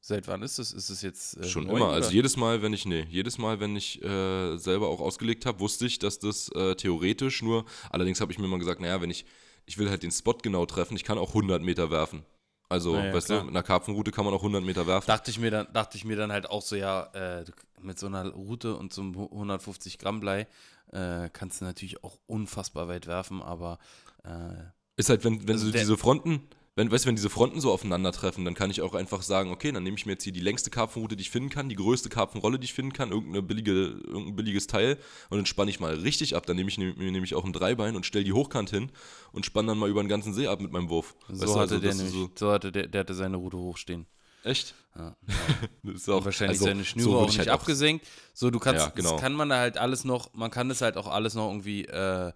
Seit 0.03 0.27
wann 0.27 0.41
ist 0.41 0.57
das? 0.57 0.71
Ist 0.71 0.89
es 0.89 1.03
jetzt 1.03 1.37
äh, 1.37 1.43
schon 1.47 1.65
neu, 1.67 1.73
immer. 1.75 1.85
oder? 1.87 1.93
Also 1.93 2.09
jedes 2.09 2.35
Mal, 2.35 2.63
wenn 2.63 2.73
ich, 2.73 2.87
nee, 2.87 3.05
jedes 3.09 3.37
Mal, 3.37 3.59
wenn 3.59 3.75
ich 3.75 4.01
äh, 4.03 4.57
selber 4.57 4.87
auch 4.89 4.99
ausgelegt 4.99 5.45
habe, 5.45 5.59
wusste 5.59 5.85
ich, 5.85 5.99
dass 5.99 6.17
das 6.17 6.49
äh, 6.55 6.73
theoretisch 6.75 7.43
nur, 7.43 7.65
allerdings 7.91 8.19
habe 8.19 8.31
ich 8.31 8.39
mir 8.39 8.45
immer 8.45 8.57
gesagt, 8.57 8.81
naja, 8.81 8.99
wenn 8.99 9.11
ich, 9.11 9.25
ich 9.67 9.77
will 9.77 9.91
halt 9.91 10.01
den 10.01 10.09
Spot 10.09 10.33
genau 10.41 10.65
treffen, 10.65 10.95
ich 10.95 11.03
kann 11.03 11.19
auch 11.19 11.29
100 11.29 11.61
Meter 11.61 11.91
werfen. 11.91 12.25
Also, 12.67 12.95
Na 12.95 13.05
ja, 13.07 13.13
weißt 13.13 13.27
klar. 13.27 13.39
du, 13.41 13.45
mit 13.45 13.53
einer 13.55 13.61
Karpfenroute 13.61 14.11
kann 14.11 14.25
man 14.25 14.33
auch 14.33 14.41
100 14.41 14.63
Meter 14.63 14.87
werfen. 14.87 15.05
dachte 15.05 15.29
ich 15.29 15.37
mir 15.37 15.51
dann, 15.51 15.71
dachte 15.71 15.97
ich 15.97 16.03
mir 16.05 16.15
dann 16.15 16.31
halt 16.31 16.49
auch 16.49 16.63
so, 16.63 16.75
ja, 16.75 17.03
äh, 17.13 17.45
du- 17.45 17.51
mit 17.83 17.99
so 17.99 18.07
einer 18.07 18.29
Route 18.29 18.75
und 18.75 18.93
so 18.93 19.01
einem 19.01 19.15
150 19.17 19.97
Gramm 19.97 20.19
Blei 20.19 20.47
äh, 20.91 21.29
kannst 21.31 21.61
du 21.61 21.65
natürlich 21.65 22.03
auch 22.03 22.17
unfassbar 22.27 22.87
weit 22.87 23.07
werfen, 23.07 23.41
aber 23.41 23.79
äh, 24.23 24.53
Ist 24.97 25.09
halt, 25.09 25.23
wenn, 25.23 25.47
wenn 25.47 25.53
Also 25.55 25.65
so 25.67 25.71
der- 25.71 25.81
diese 25.81 25.97
Fronten, 25.97 26.41
wenn, 26.75 26.89
weißt 26.91 27.03
du, 27.05 27.09
wenn 27.09 27.15
diese 27.15 27.29
Fronten 27.29 27.59
so 27.59 27.71
aufeinandertreffen, 27.71 28.45
dann 28.45 28.53
kann 28.53 28.71
ich 28.71 28.81
auch 28.81 28.93
einfach 28.93 29.21
sagen, 29.23 29.51
okay, 29.51 29.71
dann 29.73 29.83
nehme 29.83 29.97
ich 29.97 30.05
mir 30.05 30.13
jetzt 30.13 30.23
hier 30.23 30.31
die 30.33 30.39
längste 30.39 30.69
Karpfenroute, 30.69 31.15
die 31.17 31.21
ich 31.21 31.29
finden 31.29 31.49
kann, 31.49 31.67
die 31.67 31.75
größte 31.75 32.07
Karpfenrolle, 32.09 32.59
die 32.59 32.65
ich 32.65 32.73
finden 32.73 32.93
kann, 32.93 33.11
irgendeine 33.11 33.41
billige, 33.41 33.71
irgendein 33.71 34.35
billiges 34.37 34.67
Teil 34.67 34.97
und 35.29 35.37
dann 35.37 35.45
spanne 35.45 35.69
ich 35.69 35.79
mal 35.81 35.93
richtig 35.95 36.35
ab. 36.35 36.45
Dann 36.45 36.55
nehme 36.55 36.69
ich 36.69 36.77
mir 36.77 36.93
nämlich 36.93 37.35
auch 37.35 37.43
ein 37.45 37.51
Dreibein 37.53 37.95
und 37.97 38.05
stelle 38.05 38.23
die 38.23 38.33
hochkant 38.33 38.69
hin 38.69 38.89
und 39.33 39.45
spanne 39.45 39.69
dann 39.69 39.77
mal 39.79 39.89
über 39.89 40.01
den 40.01 40.07
ganzen 40.09 40.33
See 40.33 40.47
ab 40.47 40.61
mit 40.61 40.71
meinem 40.71 40.89
Wurf. 40.89 41.13
so 41.27 41.33
Weißt 41.41 41.41
du, 41.55 41.59
hatte 41.59 41.59
also, 41.59 41.79
der 41.79 41.91
du 41.91 41.97
nämlich, 41.97 42.13
so, 42.13 42.29
so, 42.37 42.51
hatte 42.51 42.71
der, 42.71 42.87
der 42.87 43.01
hatte 43.01 43.13
seine 43.15 43.37
Route 43.37 43.57
hochstehen. 43.57 44.05
Echt? 44.43 44.73
Ja. 44.97 45.15
Das 45.83 45.95
ist 45.95 46.09
Und 46.09 46.25
wahrscheinlich 46.25 46.55
also, 46.59 46.65
seine 46.65 46.79
so 46.79 46.85
Schnüre 46.85 47.09
würde 47.11 47.17
auch 47.17 47.23
ich 47.23 47.29
nicht 47.29 47.39
halt 47.39 47.49
auch- 47.49 47.53
abgesenkt. 47.61 48.05
So, 48.33 48.49
du 48.51 48.59
kannst, 48.59 48.85
Ja, 48.85 48.91
genau. 48.93 49.11
das 49.13 49.21
kann 49.21 49.33
man 49.33 49.49
da 49.49 49.57
halt 49.57 49.77
alles 49.77 50.03
noch, 50.03 50.33
man 50.33 50.51
kann 50.51 50.69
das 50.69 50.81
halt 50.81 50.97
auch 50.97 51.07
alles 51.07 51.33
noch 51.33 51.49
irgendwie 51.49 51.85
äh, 51.85 52.31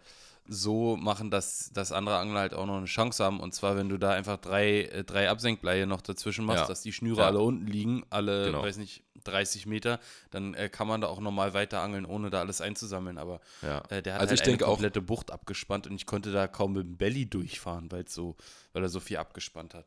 so 0.47 0.95
machen, 0.95 1.32
dass, 1.32 1.72
dass 1.74 1.91
andere 1.91 2.18
Angler 2.18 2.39
halt 2.41 2.53
auch 2.53 2.66
noch 2.68 2.78
eine 2.78 2.86
Chance 2.86 3.24
haben. 3.24 3.39
Und 3.39 3.53
zwar, 3.56 3.76
wenn 3.78 3.89
du 3.89 3.97
da 3.97 4.12
einfach 4.12 4.38
drei, 4.38 4.84
äh, 4.84 5.03
drei 5.03 5.30
Absenkbleie 5.30 5.88
noch 5.88 6.01
dazwischen 6.01 6.45
machst, 6.45 6.62
Ja. 6.64 6.68
dass 6.68 6.82
die 6.82 6.93
Schnüre 6.93 7.22
Ja. 7.22 7.28
alle 7.28 7.39
unten 7.39 7.66
liegen, 7.68 8.03
alle, 8.12 8.45
Genau. 8.45 8.62
weiß 8.62 8.78
nicht, 8.78 9.03
30 9.24 9.66
Meter, 9.66 9.99
dann 10.30 10.53
äh, 10.53 10.70
kann 10.70 10.88
man 10.88 11.01
da 11.01 11.08
auch 11.08 11.20
normal 11.20 11.56
weiter 11.56 11.82
angeln, 11.82 12.06
ohne 12.06 12.30
da 12.30 12.41
alles 12.41 12.62
einzusammeln. 12.62 13.18
Aber 13.18 13.41
Ja. 13.64 13.80
äh, 13.89 14.03
der 14.03 14.14
hat 14.16 14.22
Also 14.22 14.32
halt 14.32 14.41
ich 14.41 14.53
eine 14.53 14.64
auch- 14.66 14.74
komplette 14.74 15.01
Bucht 15.01 15.32
abgespannt 15.32 15.88
und 15.88 15.95
ich 15.95 16.06
konnte 16.06 16.32
da 16.32 16.47
kaum 16.47 16.74
mit 16.74 16.84
dem 16.84 16.97
Belly 16.97 17.26
durchfahren, 17.28 17.91
weil 17.91 18.08
so, 18.08 18.36
weil 18.74 18.84
er 18.84 18.89
so 18.89 18.99
viel 18.99 19.18
abgespannt 19.18 19.74
hat. 19.74 19.86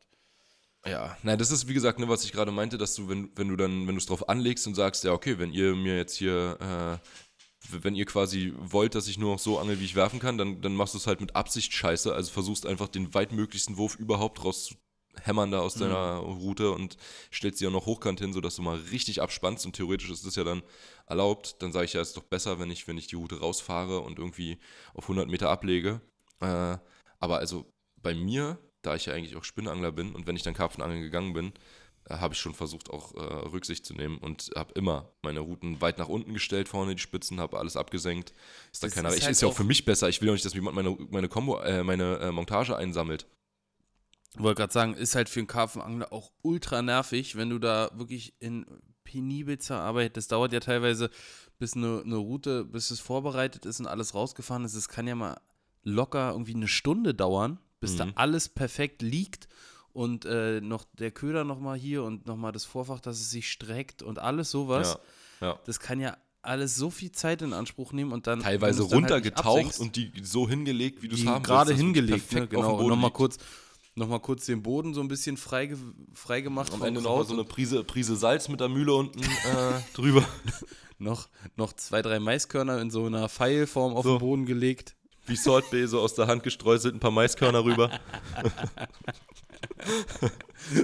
Ja, 0.85 1.17
nein, 1.23 1.37
das 1.37 1.51
ist 1.51 1.67
wie 1.67 1.73
gesagt, 1.73 1.99
ne, 1.99 2.07
was 2.07 2.23
ich 2.23 2.31
gerade 2.31 2.51
meinte, 2.51 2.77
dass 2.77 2.95
du, 2.95 3.09
wenn, 3.09 3.31
wenn 3.35 3.49
du 3.49 3.57
dann, 3.57 3.87
wenn 3.87 3.95
du 3.95 3.99
es 3.99 4.05
drauf 4.05 4.29
anlegst 4.29 4.65
und 4.65 4.75
sagst, 4.75 5.03
ja, 5.03 5.11
okay, 5.11 5.37
wenn 5.37 5.51
ihr 5.51 5.75
mir 5.75 5.97
jetzt 5.97 6.15
hier, 6.15 6.57
äh, 7.01 7.07
wenn 7.71 7.95
ihr 7.95 8.05
quasi 8.05 8.53
wollt, 8.57 8.95
dass 8.95 9.07
ich 9.07 9.17
nur 9.17 9.33
noch 9.33 9.39
so 9.39 9.59
angel, 9.59 9.79
wie 9.79 9.85
ich 9.85 9.95
werfen 9.95 10.19
kann, 10.19 10.37
dann, 10.37 10.61
dann 10.61 10.75
machst 10.75 10.93
du 10.93 10.97
es 10.97 11.07
halt 11.07 11.19
mit 11.19 11.35
Absicht 11.35 11.73
scheiße. 11.73 12.13
Also 12.13 12.31
versuchst 12.31 12.65
einfach 12.65 12.87
den 12.87 13.13
weitmöglichsten 13.13 13.77
Wurf 13.77 13.95
überhaupt 13.95 14.43
rauszuhämmern 14.43 15.51
da 15.51 15.59
aus 15.59 15.73
deiner 15.73 16.17
Route 16.17 16.71
und 16.71 16.95
stellst 17.31 17.59
sie 17.59 17.67
auch 17.67 17.71
noch 17.71 17.85
hochkant 17.85 18.21
hin, 18.21 18.31
sodass 18.31 18.55
du 18.55 18.61
mal 18.61 18.77
richtig 18.91 19.21
abspannst 19.21 19.65
und 19.65 19.75
theoretisch 19.75 20.09
ist 20.09 20.25
das 20.25 20.35
ja 20.35 20.45
dann 20.45 20.63
erlaubt. 21.07 21.61
Dann 21.61 21.73
sage 21.73 21.85
ich 21.85 21.93
ja, 21.93 22.01
es 22.01 22.09
ist 22.09 22.17
doch 22.17 22.23
besser, 22.23 22.59
wenn 22.59 22.71
ich, 22.71 22.87
wenn 22.87 22.97
ich 22.97 23.07
die 23.07 23.17
Route 23.17 23.39
rausfahre 23.39 23.99
und 23.99 24.17
irgendwie 24.17 24.57
auf 24.93 25.03
100 25.03 25.27
Meter 25.27 25.49
ablege. 25.49 26.01
Äh, 26.39 26.77
aber 27.19 27.37
also 27.39 27.65
bei 27.97 28.15
mir, 28.15 28.57
da 28.81 28.95
ich 28.95 29.05
ja 29.05 29.13
eigentlich 29.13 29.35
auch 29.35 29.43
Spinnangler 29.43 29.91
bin 29.91 30.13
und 30.15 30.27
wenn 30.27 30.35
ich 30.35 30.43
dann 30.43 30.53
Karpfenangeln 30.53 31.01
gegangen 31.01 31.33
bin, 31.33 31.53
äh, 32.05 32.15
habe 32.15 32.33
ich 32.33 32.39
schon 32.39 32.53
versucht, 32.53 32.89
auch 32.89 33.13
äh, 33.15 33.19
Rücksicht 33.19 33.85
zu 33.85 33.93
nehmen 33.93 34.17
und 34.17 34.51
habe 34.55 34.73
immer 34.73 35.11
meine 35.21 35.41
Routen 35.41 35.81
weit 35.81 35.97
nach 35.99 36.07
unten 36.07 36.33
gestellt, 36.33 36.69
vorne 36.69 36.95
die 36.95 37.01
Spitzen, 37.01 37.39
habe 37.39 37.59
alles 37.59 37.75
abgesenkt. 37.77 38.33
Ist, 38.71 38.83
da 38.83 38.87
Das 38.87 38.95
keiner, 38.95 39.09
ist 39.09 39.17
ich, 39.17 39.23
halt 39.23 39.31
ist 39.33 39.41
ja 39.41 39.47
auch 39.47 39.51
auch- 39.51 39.57
für 39.57 39.63
mich 39.63 39.85
besser. 39.85 40.07
Ich 40.09 40.21
will 40.21 40.27
ja 40.27 40.33
nicht, 40.33 40.45
dass 40.45 40.53
jemand 40.53 40.75
meine, 40.75 40.95
meine 41.09 41.27
Combo, 41.29 41.59
äh, 41.61 41.83
meine 41.83 42.17
äh, 42.19 42.31
Montage 42.31 42.75
einsammelt. 42.75 43.25
Ich 44.35 44.39
wollte 44.43 44.59
gerade 44.59 44.73
sagen, 44.73 44.93
ist 44.93 45.15
halt 45.15 45.27
für 45.27 45.39
einen 45.39 45.47
Karpfenangler 45.47 46.13
auch 46.13 46.31
ultra 46.43 46.81
nervig, 46.81 47.35
wenn 47.35 47.49
du 47.49 47.57
da 47.59 47.89
wirklich 47.95 48.33
in 48.39 48.65
penibelster 49.03 49.79
Arbeit, 49.81 50.17
das 50.17 50.27
dauert 50.27 50.53
ja 50.53 50.59
teilweise, 50.59 51.09
bis 51.57 51.73
eine, 51.75 52.03
eine 52.05 52.15
Route, 52.17 52.63
bis 52.63 52.91
es 52.91 52.99
vorbereitet 52.99 53.65
ist 53.65 53.79
und 53.79 53.87
alles 53.87 54.13
rausgefahren 54.13 54.63
ist. 54.65 54.75
Es 54.75 54.87
kann 54.87 55.07
ja 55.07 55.15
mal 55.15 55.41
locker 55.83 56.31
irgendwie 56.31 56.53
eine 56.53 56.67
Stunde 56.67 57.15
dauern, 57.15 57.59
bis 57.79 57.95
da 57.95 58.05
Mhm. 58.05 58.13
alles 58.15 58.49
perfekt 58.49 59.01
liegt 59.01 59.47
und 59.93 60.25
äh, 60.25 60.61
noch 60.61 60.85
der 60.97 61.11
Köder 61.11 61.43
nochmal 61.43 61.77
hier 61.77 62.03
und 62.03 62.25
nochmal 62.27 62.51
das 62.51 62.65
Vorfach, 62.65 62.99
dass 62.99 63.19
es 63.19 63.29
sich 63.31 63.49
streckt 63.51 64.01
und 64.03 64.19
alles 64.19 64.51
sowas. 64.51 64.97
Ja, 65.41 65.47
ja. 65.47 65.59
Das 65.65 65.79
kann 65.79 65.99
ja 65.99 66.15
alles 66.41 66.75
so 66.75 66.89
viel 66.89 67.11
Zeit 67.11 67.41
in 67.41 67.51
Anspruch 67.53 67.91
nehmen 67.91 68.11
und 68.13 68.25
dann 68.27 68.39
Teilweise 68.39 68.79
dann 68.83 68.87
halt 68.91 68.95
runtergetaucht 68.95 69.59
absenkst- 69.65 69.79
und 69.81 69.95
die 69.97 70.11
so 70.21 70.47
hingelegt, 70.47 71.01
wie 71.01 71.09
du 71.09 71.15
es 71.15 71.25
haben 71.25 71.43
gerade 71.43 71.69
willst, 71.71 71.81
hingelegt, 71.81 72.31
ne? 72.33 72.47
genau. 72.47 72.87
Nochmal 72.87 73.11
kurz, 73.11 73.37
noch 73.95 74.07
mal 74.07 74.19
kurz 74.19 74.45
den 74.45 74.63
Boden 74.63 74.93
so 74.93 75.01
ein 75.01 75.09
bisschen 75.09 75.35
frei, 75.35 75.75
frei 76.13 76.39
gemacht 76.41 76.71
Am 76.73 76.81
Ende 76.83 77.01
nochmal 77.01 77.25
so 77.25 77.33
eine 77.33 77.43
Prise, 77.43 77.83
Prise 77.83 78.15
Salz 78.15 78.47
mit 78.47 78.61
der 78.61 78.69
Mühle 78.69 78.93
unten 78.93 79.19
äh, 79.23 79.25
drüber. 79.93 80.23
noch, 80.97 81.27
noch 81.57 81.73
zwei, 81.73 82.01
drei 82.01 82.19
Maiskörner 82.19 82.79
in 82.81 82.89
so 82.89 83.05
einer 83.05 83.27
Pfeilform 83.27 83.93
auf 83.93 84.05
So. 84.05 84.15
den 84.15 84.19
Boden 84.19 84.45
gelegt. 84.45 84.95
Wie 85.29 85.35
Salt 85.35 85.69
Bay, 85.71 85.85
so 85.87 86.01
aus 86.01 86.15
der 86.15 86.27
Hand 86.27 86.43
gestreuselt, 86.43 86.95
ein 86.95 86.99
paar 86.99 87.11
Maiskörner 87.11 87.63
rüber. 87.63 87.91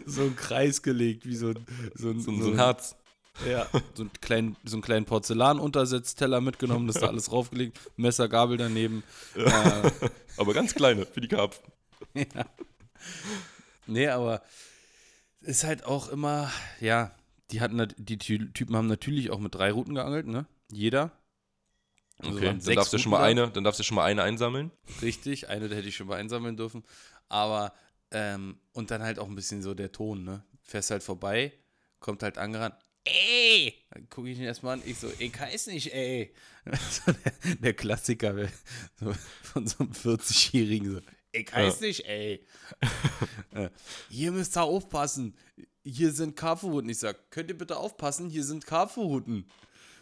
So 0.06 0.24
ein 0.24 0.36
Kreis 0.36 0.82
gelegt, 0.82 1.26
wie 1.26 1.36
so 1.36 1.50
ein, 1.50 1.66
so 1.96 2.10
ein, 2.10 2.20
So, 2.22 2.32
so 2.42 2.50
ein 2.52 2.56
Herz. 2.56 2.96
Ja, 3.48 3.68
so 3.94 4.04
einen 4.04 4.12
kleinen, 4.22 4.56
so 4.64 4.78
einen 4.78 4.82
kleinen 4.82 5.06
Porzellanuntersetzteller 5.06 6.40
mitgenommen, 6.40 6.88
das 6.88 6.98
da 7.02 7.08
alles 7.08 7.26
draufgelegt, 7.26 7.78
Messer, 7.98 8.30
Gabel 8.30 8.58
daneben. 8.58 9.04
Äh, 9.36 9.92
Aber 10.38 10.54
ganz 10.54 10.74
kleine 10.74 11.06
für 11.06 11.20
die 11.20 11.28
Karpfen. 11.28 11.64
nee, 13.88 14.08
aber 14.08 14.42
ist 15.42 15.64
halt 15.66 15.86
auch 15.86 16.08
immer, 16.10 16.50
ja, 16.80 17.12
die 17.52 17.60
hatten 17.62 17.86
die 17.98 18.18
Ty- 18.18 18.52
Typen 18.54 18.76
haben 18.76 18.88
natürlich 18.88 19.32
auch 19.32 19.40
mit 19.40 19.54
drei 19.56 19.72
Routen 19.72 19.96
geangelt, 19.96 20.28
ne? 20.28 20.46
Jeder. 20.72 21.12
Also 22.18 22.38
Okay, 22.38 22.46
dann 22.46 22.76
darfst 22.76 22.94
du 22.94 22.98
schon 22.98 23.12
mal 23.12 23.24
eine, 23.24 23.50
dann 23.50 23.64
darfst 23.64 23.80
du 23.80 23.84
schon 23.84 23.96
mal 23.96 24.06
eine 24.06 24.24
einsammeln. 24.24 24.72
Richtig, 25.02 25.50
eine 25.50 25.66
hätte 25.66 25.88
ich 25.88 25.96
schon 25.96 26.08
mal 26.08 26.18
einsammeln 26.18 26.56
dürfen. 26.56 26.84
Aber, 27.28 27.74
ähm, 28.12 28.60
und 28.72 28.92
dann 28.92 29.04
halt 29.04 29.20
auch 29.20 29.28
ein 29.28 29.36
bisschen 29.36 29.62
so 29.62 29.74
der 29.74 29.92
Ton, 29.92 30.24
ne? 30.24 30.44
Fährst 30.62 30.92
halt 30.92 31.04
vorbei, 31.04 31.54
kommt 32.00 32.24
halt 32.24 32.38
angerannt. 32.38 32.76
Ey! 33.04 33.76
Dann 33.92 34.10
gucke 34.10 34.30
ich 34.30 34.40
ihn 34.40 34.46
erstmal 34.46 34.76
an, 34.76 34.84
ich 34.86 34.98
so, 34.98 35.12
ich 35.20 35.40
weiß 35.40 35.68
nicht, 35.68 35.94
ey. 35.94 36.34
So 36.90 37.12
der, 37.12 37.56
der 37.58 37.74
Klassiker 37.74 38.50
so 39.00 39.14
von 39.44 39.68
so 39.68 39.84
einem 39.84 39.92
40-Jährigen 39.92 40.94
so, 40.94 41.02
ich 41.36 41.54
weiß 41.54 41.82
ja. 41.82 41.88
nicht, 41.88 42.06
ey. 42.06 42.46
Äh, 43.52 43.70
hier 44.10 44.34
müsst 44.34 44.58
ihr 44.58 44.64
aufpassen. 44.64 45.34
Hier 45.82 46.12
sind 46.12 46.36
Karpfenrouten. 46.36 46.90
Ich 46.90 46.98
sag, 46.98 47.32
könnt 47.32 47.50
ihr 47.50 47.58
bitte 47.58 47.78
aufpassen? 47.78 48.30
Hier 48.30 48.44
sind 48.44 48.66
Karpfenrouten. 48.66 49.50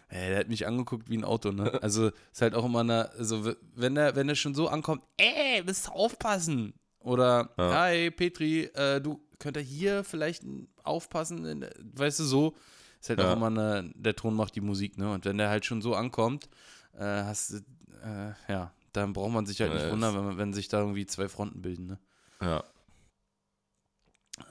Ey, 0.09 0.29
der 0.29 0.39
hat 0.39 0.49
mich 0.49 0.67
angeguckt 0.67 1.09
wie 1.09 1.17
ein 1.17 1.23
Auto, 1.23 1.51
ne? 1.51 1.79
Also 1.81 2.11
ist 2.31 2.41
halt 2.41 2.55
auch 2.55 2.65
immer 2.65 2.81
eine, 2.81 3.11
also 3.11 3.53
wenn 3.75 3.97
er, 3.97 4.15
wenn 4.15 4.29
er 4.29 4.35
schon 4.35 4.53
so 4.53 4.67
ankommt, 4.67 5.03
ey, 5.17 5.63
ihr 5.65 5.91
aufpassen. 5.91 6.73
Oder, 6.99 7.49
ja. 7.57 7.73
hi 7.73 8.11
Petri, 8.11 8.63
äh, 8.63 9.01
du 9.01 9.21
könnt 9.39 9.57
ihr 9.57 9.63
hier 9.63 10.03
vielleicht 10.03 10.43
aufpassen, 10.83 11.65
weißt 11.95 12.19
du, 12.19 12.23
so. 12.23 12.55
Ist 13.01 13.09
halt 13.09 13.19
ja. 13.19 13.29
auch 13.29 13.35
immer 13.35 13.47
eine, 13.47 13.91
der 13.95 14.15
Ton 14.15 14.33
macht 14.33 14.55
die 14.55 14.61
Musik, 14.61 14.97
ne? 14.97 15.11
Und 15.11 15.25
wenn 15.25 15.37
der 15.37 15.49
halt 15.49 15.65
schon 15.65 15.81
so 15.81 15.93
ankommt, 15.93 16.47
äh, 16.93 17.03
hast 17.03 17.51
du, 17.51 17.57
äh, 18.05 18.33
ja, 18.47 18.71
dann 18.93 19.11
braucht 19.11 19.33
man 19.33 19.45
sich 19.45 19.59
halt 19.59 19.73
nicht 19.73 19.89
wundern, 19.91 20.15
wenn, 20.15 20.37
wenn 20.37 20.53
sich 20.53 20.69
da 20.69 20.79
irgendwie 20.79 21.05
zwei 21.05 21.27
Fronten 21.27 21.61
bilden, 21.61 21.87
ne? 21.87 21.99
Ja. 22.41 22.63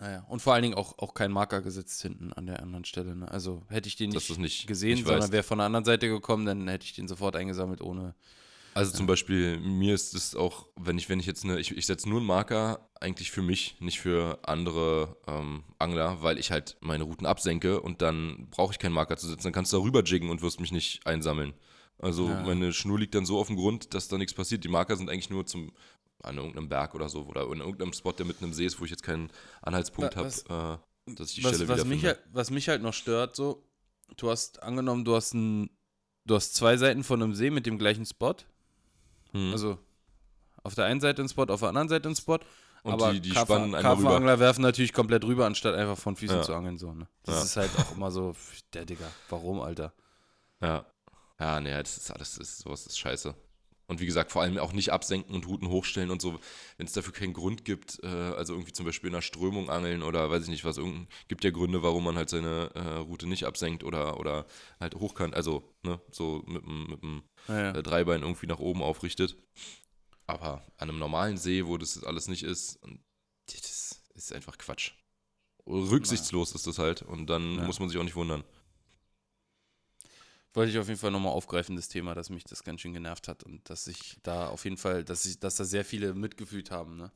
Naja. 0.00 0.24
Und 0.28 0.40
vor 0.40 0.54
allen 0.54 0.62
Dingen 0.62 0.74
auch, 0.74 0.98
auch 0.98 1.14
kein 1.14 1.32
Marker 1.32 1.60
gesetzt 1.60 2.00
hinten 2.02 2.32
an 2.32 2.46
der 2.46 2.62
anderen 2.62 2.84
Stelle. 2.84 3.16
Ne? 3.16 3.30
Also 3.30 3.62
hätte 3.68 3.88
ich 3.88 3.96
den 3.96 4.10
nicht, 4.10 4.38
nicht 4.38 4.66
gesehen, 4.66 4.94
nicht 4.94 5.06
sondern 5.06 5.32
wäre 5.32 5.42
von 5.42 5.58
der 5.58 5.66
anderen 5.66 5.84
Seite 5.84 6.08
gekommen, 6.08 6.46
dann 6.46 6.68
hätte 6.68 6.84
ich 6.84 6.92
den 6.92 7.08
sofort 7.08 7.36
eingesammelt 7.36 7.80
ohne. 7.80 8.14
Also 8.74 8.92
zum 8.92 9.06
Beispiel, 9.06 9.58
mir 9.58 9.94
ist 9.94 10.14
es 10.14 10.34
auch, 10.34 10.66
wenn 10.76 10.96
ich, 10.96 11.08
wenn 11.08 11.20
ich 11.20 11.26
jetzt 11.26 11.44
eine, 11.44 11.58
ich, 11.58 11.76
ich 11.76 11.84
setze 11.84 12.08
nur 12.08 12.18
einen 12.18 12.26
Marker 12.26 12.88
eigentlich 13.00 13.30
für 13.30 13.42
mich, 13.42 13.76
nicht 13.80 14.00
für 14.00 14.38
andere 14.44 15.16
ähm, 15.26 15.64
Angler, 15.78 16.22
weil 16.22 16.38
ich 16.38 16.50
halt 16.50 16.76
meine 16.80 17.04
Routen 17.04 17.26
absenke 17.26 17.80
und 17.80 18.00
dann 18.00 18.48
brauche 18.50 18.72
ich 18.72 18.78
keinen 18.78 18.94
Marker 18.94 19.16
zu 19.16 19.28
setzen. 19.28 19.44
Dann 19.44 19.52
kannst 19.52 19.72
du 19.72 19.78
darüber 19.78 20.02
jiggen 20.02 20.30
und 20.30 20.40
wirst 20.40 20.60
mich 20.60 20.72
nicht 20.72 21.06
einsammeln. 21.06 21.52
Also 21.98 22.28
ja. 22.28 22.42
meine 22.42 22.72
Schnur 22.72 22.98
liegt 22.98 23.14
dann 23.14 23.26
so 23.26 23.38
auf 23.38 23.48
dem 23.48 23.56
Grund, 23.56 23.94
dass 23.94 24.08
da 24.08 24.16
nichts 24.16 24.34
passiert. 24.34 24.64
Die 24.64 24.68
Marker 24.68 24.96
sind 24.96 25.10
eigentlich 25.10 25.30
nur 25.30 25.46
zum 25.46 25.72
an 26.22 26.36
irgendeinem 26.36 26.68
Berg 26.68 26.94
oder 26.94 27.08
so 27.08 27.22
oder 27.24 27.42
in 27.50 27.60
irgendeinem 27.60 27.92
Spot, 27.92 28.12
der 28.12 28.26
mitten 28.26 28.44
im 28.44 28.52
See 28.52 28.64
ist, 28.66 28.80
wo 28.80 28.84
ich 28.84 28.90
jetzt 28.90 29.02
keinen 29.02 29.30
Anhaltspunkt 29.60 30.16
habe, 30.16 30.28
äh, 30.28 31.12
dass 31.14 31.30
ich 31.30 31.36
die 31.36 31.44
was, 31.44 31.54
Stelle 31.56 31.68
was 31.68 31.78
wieder 31.78 31.84
mich. 31.88 32.04
Halt, 32.04 32.22
was 32.32 32.50
mich 32.50 32.68
halt 32.68 32.82
noch 32.82 32.94
stört, 32.94 33.34
so, 33.36 33.68
du 34.16 34.30
hast 34.30 34.62
angenommen, 34.62 35.04
du 35.04 35.14
hast 35.14 35.34
ein, 35.34 35.70
du 36.24 36.34
hast 36.34 36.54
zwei 36.54 36.76
Seiten 36.76 37.04
von 37.04 37.22
einem 37.22 37.34
See 37.34 37.50
mit 37.50 37.66
dem 37.66 37.78
gleichen 37.78 38.06
Spot. 38.06 38.34
Hm. 39.32 39.52
Also 39.52 39.78
auf 40.62 40.74
der 40.74 40.84
einen 40.84 41.00
Seite 41.00 41.22
ein 41.22 41.28
Spot, 41.28 41.44
auf 41.44 41.60
der 41.60 41.70
anderen 41.70 41.88
Seite 41.88 42.08
ein 42.08 42.16
Spot. 42.16 42.38
Und 42.84 42.92
aber 42.94 43.12
die, 43.12 43.20
die 43.20 43.30
Karpfen, 43.30 43.54
spannen 43.56 43.74
einmal 43.74 43.94
rüber. 43.94 44.08
Karpfenangler 44.10 44.40
werfen 44.40 44.62
natürlich 44.62 44.92
komplett 44.92 45.24
rüber, 45.24 45.46
anstatt 45.46 45.74
einfach 45.76 45.98
von 45.98 46.16
Füßen 46.16 46.38
Ja. 46.38 46.42
zu 46.42 46.54
angeln. 46.54 46.78
So, 46.78 46.92
ne? 46.92 47.06
Das 47.22 47.36
Ja. 47.36 47.42
ist 47.44 47.56
halt 47.56 47.76
auch 47.78 47.94
immer 47.96 48.10
so, 48.10 48.34
der 48.74 48.84
Digga, 48.84 49.12
warum, 49.28 49.60
Alter? 49.60 49.92
Ja. 50.60 50.84
Ja, 51.38 51.60
nee, 51.60 51.70
das 51.70 51.96
ist 51.96 52.10
alles, 52.10 52.36
das 52.36 52.48
ist, 52.48 52.58
sowas 52.58 52.86
ist 52.86 52.98
scheiße. 52.98 53.34
Und 53.92 54.00
wie 54.00 54.06
gesagt, 54.06 54.32
vor 54.32 54.40
allem 54.40 54.56
auch 54.56 54.72
nicht 54.72 54.90
absenken 54.90 55.34
und 55.34 55.46
Routen 55.46 55.68
hochstellen 55.68 56.10
und 56.10 56.22
so, 56.22 56.40
wenn 56.78 56.86
es 56.86 56.94
dafür 56.94 57.12
keinen 57.12 57.34
Grund 57.34 57.66
gibt, 57.66 58.02
äh, 58.02 58.06
also 58.06 58.54
irgendwie 58.54 58.72
zum 58.72 58.86
Beispiel 58.86 59.08
in 59.10 59.14
einer 59.14 59.20
Strömung 59.20 59.68
angeln 59.68 60.02
oder 60.02 60.30
weiß 60.30 60.44
ich 60.44 60.48
nicht 60.48 60.64
was, 60.64 60.78
irgend, 60.78 61.10
gibt 61.28 61.44
ja 61.44 61.50
Gründe, 61.50 61.82
warum 61.82 62.04
man 62.04 62.16
halt 62.16 62.30
seine 62.30 62.70
äh, 62.74 62.96
Route 62.96 63.26
nicht 63.26 63.44
absenkt 63.44 63.84
oder, 63.84 64.18
oder 64.18 64.46
halt 64.80 64.94
hochkant, 64.94 65.34
also 65.34 65.74
ne, 65.82 66.00
so 66.10 66.42
mit 66.46 66.64
dem 66.64 66.86
mit 66.86 67.02
dem, 67.02 67.22
Ja, 67.48 67.72
äh, 67.72 67.82
Dreibein 67.82 68.22
irgendwie 68.22 68.46
nach 68.46 68.60
oben 68.60 68.82
aufrichtet. 68.82 69.36
Aber 70.26 70.64
an 70.78 70.88
einem 70.88 70.98
normalen 70.98 71.36
See, 71.36 71.66
wo 71.66 71.76
das 71.76 72.02
alles 72.02 72.28
nicht 72.28 72.44
ist, 72.44 72.80
das 73.46 74.00
ist 74.14 74.32
einfach 74.32 74.56
Quatsch. 74.56 74.92
Rücksichtslos 75.66 76.54
ist 76.54 76.66
das 76.66 76.78
halt 76.78 77.02
und 77.02 77.26
dann 77.26 77.56
Ja. 77.56 77.64
muss 77.64 77.78
man 77.78 77.90
sich 77.90 77.98
auch 77.98 78.04
nicht 78.04 78.16
wundern. 78.16 78.42
Wollte 80.54 80.70
ich 80.70 80.78
auf 80.78 80.88
jeden 80.88 81.00
Fall 81.00 81.10
nochmal 81.10 81.32
aufgreifen, 81.32 81.76
das 81.76 81.88
Thema, 81.88 82.14
dass 82.14 82.28
mich 82.28 82.44
das 82.44 82.62
ganz 82.62 82.80
schön 82.82 82.92
genervt 82.92 83.26
hat 83.28 83.42
und 83.42 83.68
dass 83.70 83.86
ich 83.86 84.18
da 84.22 84.48
auf 84.48 84.64
jeden 84.64 84.76
Fall, 84.76 85.02
dass 85.04 85.24
ich, 85.24 85.40
dass 85.40 85.56
da 85.56 85.64
sehr 85.64 85.84
viele 85.84 86.14
mitgefühlt 86.14 86.70
haben, 86.70 86.96
ne? 86.96 87.10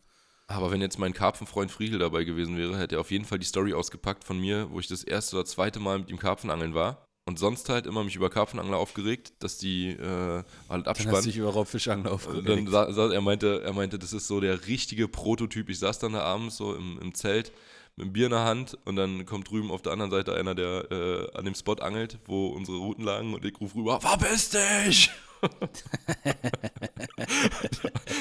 Aber 0.48 0.70
wenn 0.70 0.80
jetzt 0.80 0.98
mein 0.98 1.12
Karpfenfreund 1.12 1.72
Friedel 1.72 1.98
dabei 1.98 2.22
gewesen 2.22 2.56
wäre, 2.56 2.78
hätte 2.78 2.96
er 2.96 3.00
auf 3.00 3.10
jeden 3.10 3.24
Fall 3.24 3.40
die 3.40 3.46
Story 3.46 3.74
ausgepackt 3.74 4.22
von 4.22 4.38
mir, 4.38 4.70
wo 4.70 4.78
ich 4.78 4.86
das 4.86 5.02
erste 5.02 5.36
oder 5.36 5.44
zweite 5.44 5.80
Mal 5.80 5.98
mit 5.98 6.08
ihm 6.08 6.18
Karpfenangeln 6.18 6.72
war. 6.72 7.04
Und 7.28 7.40
sonst 7.40 7.68
halt 7.68 7.86
immer 7.86 8.04
mich 8.04 8.14
über 8.14 8.30
Karpfenangler 8.30 8.76
aufgeregt, 8.76 9.32
dass 9.40 9.58
die 9.58 9.88
äh, 9.88 9.96
halt 9.98 10.44
Dann 10.68 10.70
hast 10.70 10.84
du 10.84 10.90
abspannen. 10.90 11.24
dich 11.24 11.36
über 11.36 11.50
Raubfischangler 11.52 12.12
aufgeregt. 12.12 12.48
dann 12.48 12.68
sa 12.68 12.92
sa 12.92 13.12
er, 13.12 13.20
meinte, 13.20 13.62
er 13.64 13.72
meinte, 13.72 13.98
das 13.98 14.12
ist 14.12 14.28
so 14.28 14.38
der 14.38 14.68
richtige 14.68 15.08
Prototyp. 15.08 15.68
Ich 15.68 15.80
saß 15.80 15.98
dann 15.98 16.12
da 16.12 16.20
abends 16.20 16.56
so 16.56 16.76
im, 16.76 17.00
im 17.00 17.12
Zelt 17.14 17.50
mit 17.96 18.04
einem 18.04 18.12
Bier 18.12 18.26
in 18.26 18.32
der 18.32 18.44
Hand 18.44 18.76
und 18.84 18.96
dann 18.96 19.24
kommt 19.24 19.50
drüben 19.50 19.70
auf 19.70 19.80
der 19.82 19.92
anderen 19.92 20.10
Seite 20.10 20.34
einer, 20.34 20.54
der 20.54 20.90
äh, 20.90 21.30
an 21.36 21.44
dem 21.46 21.54
Spot 21.54 21.74
angelt, 21.74 22.18
wo 22.26 22.48
unsere 22.48 22.76
Routen 22.78 23.04
lagen 23.04 23.32
und 23.34 23.44
ich 23.44 23.58
rufe 23.60 23.76
rüber, 23.76 24.00
verpiss 24.00 24.50
dich! 24.50 25.10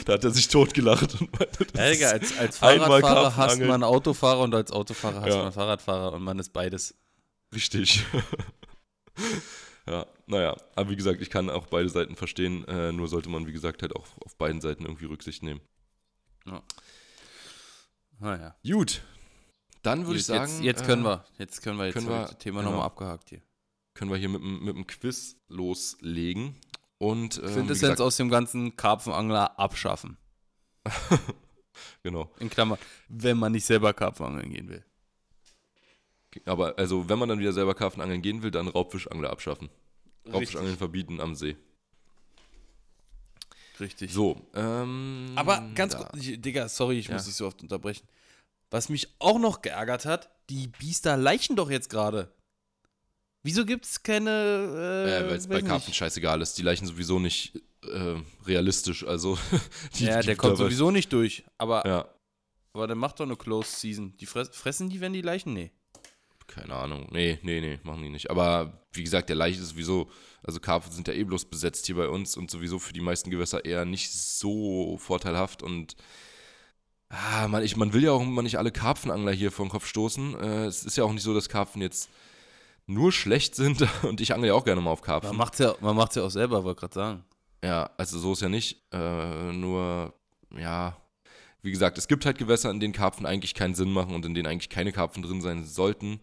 da 0.06 0.14
hat 0.14 0.24
er 0.24 0.32
sich 0.32 0.48
totgelacht 0.48 1.20
und 1.20 1.32
meinte, 1.38 1.66
Ja, 1.76 1.86
ist- 1.88 2.04
als, 2.06 2.38
als 2.38 2.58
Fahrradfahrer 2.58 3.32
Karpfenangeln. 3.32 3.70
man 3.70 3.84
Autofahrer 3.84 4.40
und 4.42 4.56
als 4.56 4.72
Autofahrer 4.72 5.22
hast 5.22 5.28
Ja. 5.30 5.44
man 5.44 5.52
Fahrradfahrer 5.52 6.14
und 6.14 6.24
man 6.24 6.40
ist 6.40 6.54
beides. 6.54 6.96
Richtig. 7.54 8.06
ja, 9.88 10.06
naja, 10.28 10.56
aber 10.76 10.90
wie 10.90 10.96
gesagt, 10.96 11.22
ich 11.22 11.30
kann 11.30 11.50
auch 11.50 11.68
beide 11.68 11.90
Seiten 11.90 12.16
verstehen, 12.16 12.66
äh, 12.68 12.92
nur 12.94 13.08
sollte 13.08 13.30
man, 13.30 13.46
wie 13.48 13.54
gesagt, 13.54 13.82
halt 13.82 13.96
auch 13.96 14.06
auf 14.26 14.36
beiden 14.38 14.62
Seiten 14.62 14.84
irgendwie 14.86 15.06
Rücksicht 15.06 15.44
nehmen. 15.44 15.62
Naja. 18.20 18.56
Gut, 18.66 19.02
dann 19.86 20.06
würde 20.08 20.20
ich 20.20 20.26
sagen, 20.26 20.52
Jetzt, 20.52 20.64
jetzt 20.64 20.86
können 20.86 21.04
äh, 21.04 21.10
wir. 21.10 21.26
Jetzt 21.38 21.62
können 21.62 21.78
wir. 21.78 21.86
Jetzt 21.86 21.94
können 21.96 22.10
wir- 22.10 22.22
das 22.24 22.38
Thema 22.38 22.60
genau. 22.60 22.72
nochmal 22.72 22.86
abgehakt 22.88 23.30
hier. 23.30 23.42
können 23.94 24.12
wir 24.12 24.18
hier 24.18 24.30
mit, 24.30 24.42
dem- 24.42 24.64
mit 24.64 24.76
dem 24.76 24.88
Quiz 24.88 25.38
loslegen. 25.48 26.56
Und 26.98 27.38
ähm, 27.44 27.54
Quintessenz 27.54 28.00
aus 28.00 28.18
dem 28.18 28.30
ganzen 28.30 28.76
Karpfenangler 28.78 29.60
abschaffen. 29.60 30.18
genau. 32.04 32.32
In 32.40 32.50
Klammern, 32.50 32.78
wenn 33.10 33.38
man 33.38 33.52
nicht 33.52 33.66
selber 33.66 33.94
Karpfenangeln 33.94 34.50
gehen 34.52 34.70
will. 34.70 34.84
Aber 36.46 36.78
also, 36.78 37.08
wenn 37.08 37.18
man 37.20 37.30
dann 37.30 37.40
wieder 37.40 37.54
selber 37.54 37.74
Karpfenangeln 37.76 38.22
gehen 38.22 38.44
will, 38.44 38.52
dann 38.52 38.68
Raubfischangler 38.68 39.30
abschaffen. 39.30 39.70
Raubfischangeln 40.32 40.78
verbieten 40.78 41.22
am 41.22 41.36
See. 41.36 41.56
Richtig. 43.80 44.12
So, 44.14 44.42
ähm, 44.54 45.32
Aber 45.36 45.70
ganz 45.76 45.96
kurz, 45.98 46.12
Digga, 46.16 46.68
sorry, 46.70 47.00
ich 47.00 47.08
Ja. 47.08 47.14
muss 47.16 47.26
dich 47.26 47.36
so 47.36 47.46
oft 47.48 47.62
unterbrechen. 47.62 48.08
Was 48.76 48.90
mich 48.90 49.08
auch 49.20 49.40
noch 49.40 49.62
geärgert 49.62 50.04
hat, 50.04 50.30
die 50.50 50.68
Biester 50.68 51.16
leichen 51.16 51.56
doch 51.56 51.72
jetzt 51.72 51.90
gerade. 51.90 52.30
Wieso 53.42 53.66
gibt 53.66 53.86
es 53.86 54.04
keine. 54.04 54.30
Äh, 54.30 55.18
Äh, 55.18 55.30
Weil 55.30 55.38
es 55.38 55.48
bei 55.48 55.62
Karpfen 55.62 55.94
scheißegal 55.94 56.42
ist. 56.42 56.58
Die 56.58 56.62
Leichen 56.62 56.86
sowieso 56.86 57.18
nicht 57.18 57.56
äh, 57.90 58.16
realistisch. 58.46 59.08
Also, 59.08 59.38
die, 59.96 60.04
Ja, 60.04 60.20
die 60.20 60.26
der 60.26 60.36
kommt 60.36 60.58
sowieso 60.58 60.92
nicht 60.92 61.14
durch. 61.14 61.46
Aber, 61.58 61.88
Ja, 61.88 62.10
aber 62.74 62.88
der 62.88 62.98
macht 62.98 63.22
doch 63.22 63.26
eine 63.26 63.38
Closed 63.38 63.80
Season. 63.80 64.14
Die 64.18 64.26
fress, 64.26 64.50
fressen 64.50 64.90
die, 64.90 65.00
wenn 65.00 65.14
die 65.14 65.22
Leichen? 65.22 65.54
Nee. 65.54 65.72
keine 66.46 66.76
Ahnung. 66.76 67.08
Nee, 67.12 67.40
nee, 67.44 67.62
nee, 67.62 67.80
machen 67.84 68.04
die 68.04 68.10
nicht. 68.10 68.30
Aber 68.30 68.84
wie 68.92 69.04
gesagt, 69.04 69.30
der 69.30 69.38
Laich 69.38 69.58
ist 69.58 69.70
sowieso, 69.70 70.12
also 70.44 70.60
Karpfen 70.60 70.92
sind 70.92 71.08
ja 71.08 71.14
eh 71.14 71.24
bloß 71.24 71.46
besetzt 71.46 71.86
hier 71.86 71.96
bei 71.96 72.10
uns 72.10 72.36
und 72.36 72.52
sowieso 72.52 72.78
für 72.80 72.92
die 72.92 73.00
meisten 73.00 73.30
Gewässer 73.30 73.64
eher 73.64 73.86
nicht 73.86 74.12
so 74.12 74.98
vorteilhaft 74.98 75.64
und 75.64 75.96
ah, 77.10 77.47
man, 77.47 77.64
ich, 77.64 77.76
man 77.76 77.93
will 77.93 78.03
ja 78.03 78.12
auch 78.12 78.22
immer 78.22 78.41
nicht 78.41 78.58
alle 78.58 78.72
Karpfenangler 78.72 79.32
hier 79.32 79.51
vor 79.51 79.66
den 79.66 79.72
Kopf 79.72 79.88
stoßen. 79.88 80.39
Äh, 80.39 80.66
es 80.66 80.84
ist 80.84 80.97
ja 80.97 81.03
auch 81.03 81.14
nicht 81.14 81.24
so, 81.24 81.34
dass 81.34 81.49
Karpfen 81.49 81.82
jetzt 81.82 82.10
nur 82.88 83.12
schlecht 83.12 83.56
sind 83.56 83.88
und 84.03 84.22
ich 84.22 84.34
angle 84.34 84.49
ja 84.49 84.53
auch 84.53 84.66
gerne 84.66 84.82
mal 84.82 84.91
auf 84.91 85.01
Man 85.01 85.06
Karpfen. 85.06 85.38
ja, 85.60 85.76
man 85.82 85.95
macht's 85.95 86.16
ja 86.16 86.24
auch 86.24 86.32
selber, 86.32 86.64
wollte 86.64 86.80
gerade 86.82 86.93
sagen. 86.93 87.24
Ja, 87.64 87.89
also 87.97 88.20
so 88.20 88.34
ist 88.34 88.41
ja 88.41 88.49
nicht. 88.49 88.84
Äh, 88.91 89.51
nur, 89.53 90.14
ja, 90.58 90.95
wie 91.62 91.72
gesagt, 91.72 91.97
es 91.97 92.08
gibt 92.08 92.26
halt 92.26 92.38
Gewässer, 92.38 92.70
in 92.70 92.80
denen 92.80 92.93
Karpfen 92.93 93.26
eigentlich 93.26 93.56
keinen 93.56 93.74
Sinn 93.74 93.91
machen 93.91 94.14
und 94.14 94.24
in 94.26 94.36
denen 94.36 94.47
eigentlich 94.47 94.70
keine 94.70 94.91
Karpfen 94.91 95.24
drin 95.24 95.41
sein 95.41 95.66
sollten. 95.66 96.20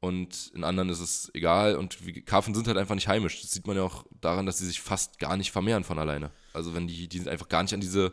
Und 0.00 0.52
in 0.54 0.64
anderen 0.64 0.90
ist 0.90 1.00
es 1.00 1.30
egal. 1.34 1.76
Und 1.76 1.98
Karpfen 2.26 2.54
sind 2.54 2.66
halt 2.68 2.76
einfach 2.76 2.94
nicht 2.94 3.08
heimisch. 3.08 3.40
Das 3.40 3.50
sieht 3.50 3.66
man 3.66 3.76
ja 3.76 3.82
auch 3.82 4.04
daran, 4.20 4.46
dass 4.46 4.58
sie 4.58 4.66
sich 4.66 4.80
fast 4.80 5.18
gar 5.18 5.36
nicht 5.36 5.50
vermehren 5.50 5.84
von 5.84 5.98
alleine. 5.98 6.30
Also 6.52 6.74
wenn 6.74 6.86
die, 6.86 7.08
die 7.08 7.18
sind 7.18 7.28
einfach 7.28 7.48
gar 7.48 7.62
nicht 7.62 7.74
an 7.74 7.80
diese 7.80 8.12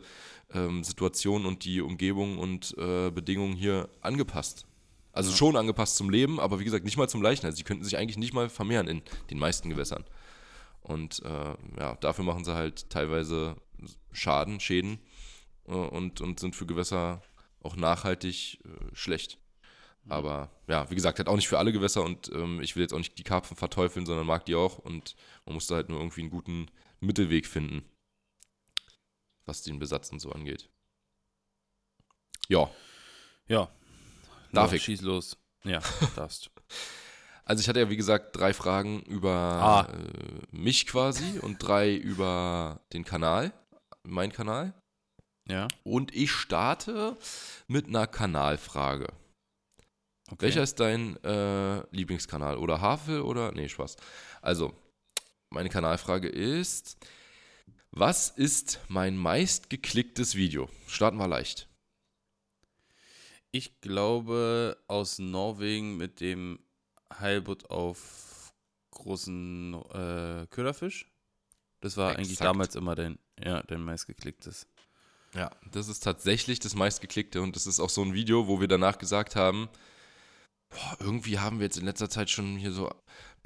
ähm, 0.52 0.84
Situation 0.84 1.46
und 1.46 1.64
die 1.64 1.80
Umgebung 1.80 2.38
und 2.38 2.76
äh, 2.78 3.10
Bedingungen 3.10 3.54
hier 3.54 3.88
angepasst. 4.00 4.66
Also 5.12 5.32
schon 5.32 5.56
angepasst 5.56 5.96
zum 5.96 6.10
Leben, 6.10 6.38
aber 6.38 6.60
wie 6.60 6.64
gesagt, 6.64 6.84
nicht 6.84 6.98
mal 6.98 7.08
zum 7.08 7.22
Leichen. 7.22 7.46
Also 7.46 7.56
sie 7.56 7.64
könnten 7.64 7.84
sich 7.84 7.96
eigentlich 7.96 8.18
nicht 8.18 8.34
mal 8.34 8.50
vermehren 8.50 8.86
in 8.86 9.02
den 9.30 9.38
meisten 9.38 9.70
Gewässern. 9.70 10.04
Und 10.82 11.22
äh, 11.24 11.54
ja, 11.80 11.94
dafür 12.00 12.24
machen 12.24 12.44
sie 12.44 12.54
halt 12.54 12.90
teilweise 12.90 13.56
Schaden, 14.12 14.60
Schäden 14.60 14.98
äh, 15.66 15.72
und, 15.72 16.20
und 16.20 16.38
sind 16.38 16.54
für 16.54 16.66
Gewässer 16.66 17.22
auch 17.62 17.76
nachhaltig 17.76 18.60
äh, 18.64 18.94
schlecht. 18.94 19.38
Aber 20.08 20.50
ja, 20.68 20.88
wie 20.90 20.94
gesagt, 20.94 21.18
halt 21.18 21.28
auch 21.28 21.36
nicht 21.36 21.48
für 21.48 21.58
alle 21.58 21.72
Gewässer 21.72 22.04
und 22.04 22.30
ähm, 22.32 22.60
ich 22.60 22.76
will 22.76 22.82
jetzt 22.82 22.92
auch 22.92 22.98
nicht 22.98 23.18
die 23.18 23.24
Karpfen 23.24 23.56
verteufeln, 23.56 24.06
sondern 24.06 24.26
mag 24.26 24.44
die 24.44 24.54
auch 24.54 24.78
und 24.78 25.16
man 25.44 25.54
muss 25.54 25.66
da 25.66 25.76
halt 25.76 25.88
nur 25.88 25.98
irgendwie 25.98 26.20
einen 26.20 26.30
guten 26.30 26.66
Mittelweg 27.00 27.46
finden, 27.46 27.82
was 29.46 29.62
den 29.62 29.78
Besatz 29.78 30.10
und 30.12 30.20
so 30.20 30.30
angeht. 30.32 30.68
Ja, 32.48 32.70
Ja. 33.48 33.68
Darf 34.52 34.70
Ja, 34.70 34.76
ich? 34.76 34.84
Schieß 34.84 35.02
los. 35.02 35.36
Ja, 35.64 35.80
darfst. 36.16 36.50
Also 37.44 37.60
ich 37.60 37.68
hatte 37.68 37.80
ja 37.80 37.90
wie 37.90 37.96
gesagt 37.96 38.36
drei 38.36 38.52
Fragen 38.54 39.02
über 39.02 39.30
Ah. 39.32 39.88
äh, 39.92 40.56
mich 40.56 40.86
quasi 40.86 41.38
und 41.40 41.58
drei 41.62 41.94
über 41.94 42.80
den 42.92 43.04
Kanal, 43.04 43.52
mein 44.02 44.32
Kanal. 44.32 44.72
Ja. 45.48 45.68
Und 45.84 46.14
ich 46.14 46.32
starte 46.32 47.16
mit 47.68 47.86
einer 47.86 48.06
Kanalfrage. 48.08 49.06
Okay. 50.28 50.36
Welcher 50.40 50.62
ist 50.64 50.80
dein 50.80 51.22
äh, 51.22 51.86
Lieblingskanal? 51.94 52.56
Oder 52.58 52.80
Havel 52.80 53.20
oder. 53.20 53.52
Nee, 53.52 53.68
Spaß. 53.68 53.94
Also, 54.42 54.74
meine 55.50 55.68
Kanalfrage 55.68 56.28
ist: 56.28 56.96
Was 57.98 58.28
ist 58.28 58.80
mein 58.88 59.16
meistgeklicktes 59.16 60.34
Video? 60.34 60.68
Starten 60.86 61.16
wir 61.16 61.28
leicht. 61.28 61.66
Ich 63.52 63.80
glaube 63.80 64.76
aus 64.86 65.18
Norwegen 65.18 65.96
mit 65.96 66.20
dem 66.20 66.58
Heilbutt 67.18 67.70
auf 67.70 68.52
großen 68.90 69.72
äh, 69.94 70.46
Köderfisch. 70.50 71.10
Das 71.80 71.96
war 71.96 72.10
eigentlich 72.10 72.32
Exakt. 72.32 72.50
damals 72.50 72.74
immer 72.74 72.96
dein, 72.96 73.18
ja, 73.42 73.62
dein 73.62 73.80
meistgeklicktes. 73.80 74.66
Ja, 75.34 75.50
das 75.72 75.88
ist 75.88 76.00
tatsächlich 76.00 76.58
das 76.58 76.74
meistgeklickte 76.74 77.40
und 77.40 77.56
das 77.56 77.66
ist 77.66 77.80
auch 77.80 77.88
so 77.88 78.02
ein 78.02 78.12
Video, 78.12 78.46
wo 78.46 78.60
wir 78.60 78.68
danach 78.68 78.98
gesagt 78.98 79.36
haben, 79.36 79.70
boah, 80.68 80.96
irgendwie 81.00 81.38
haben 81.38 81.60
wir 81.60 81.64
jetzt 81.64 81.78
in 81.78 81.86
letzter 81.86 82.10
Zeit 82.10 82.28
schon 82.28 82.58
hier 82.58 82.72
so 82.72 82.92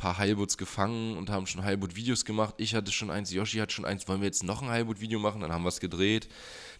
paar 0.00 0.16
Heilbutts 0.16 0.56
gefangen 0.56 1.16
und 1.18 1.28
haben 1.28 1.46
schon 1.46 1.62
Heilbutt-Videos 1.62 2.24
gemacht. 2.24 2.54
Ich 2.56 2.74
hatte 2.74 2.90
schon 2.90 3.10
eins, 3.10 3.30
Yoshi 3.32 3.58
hat 3.58 3.70
schon 3.70 3.84
eins. 3.84 4.08
Wollen 4.08 4.20
wir 4.22 4.26
jetzt 4.26 4.42
noch 4.42 4.62
ein 4.62 4.68
Heilbutt-Video 4.70 5.18
machen? 5.18 5.42
Dann 5.42 5.52
haben 5.52 5.62
wir 5.62 5.68
es 5.68 5.78
gedreht. 5.78 6.28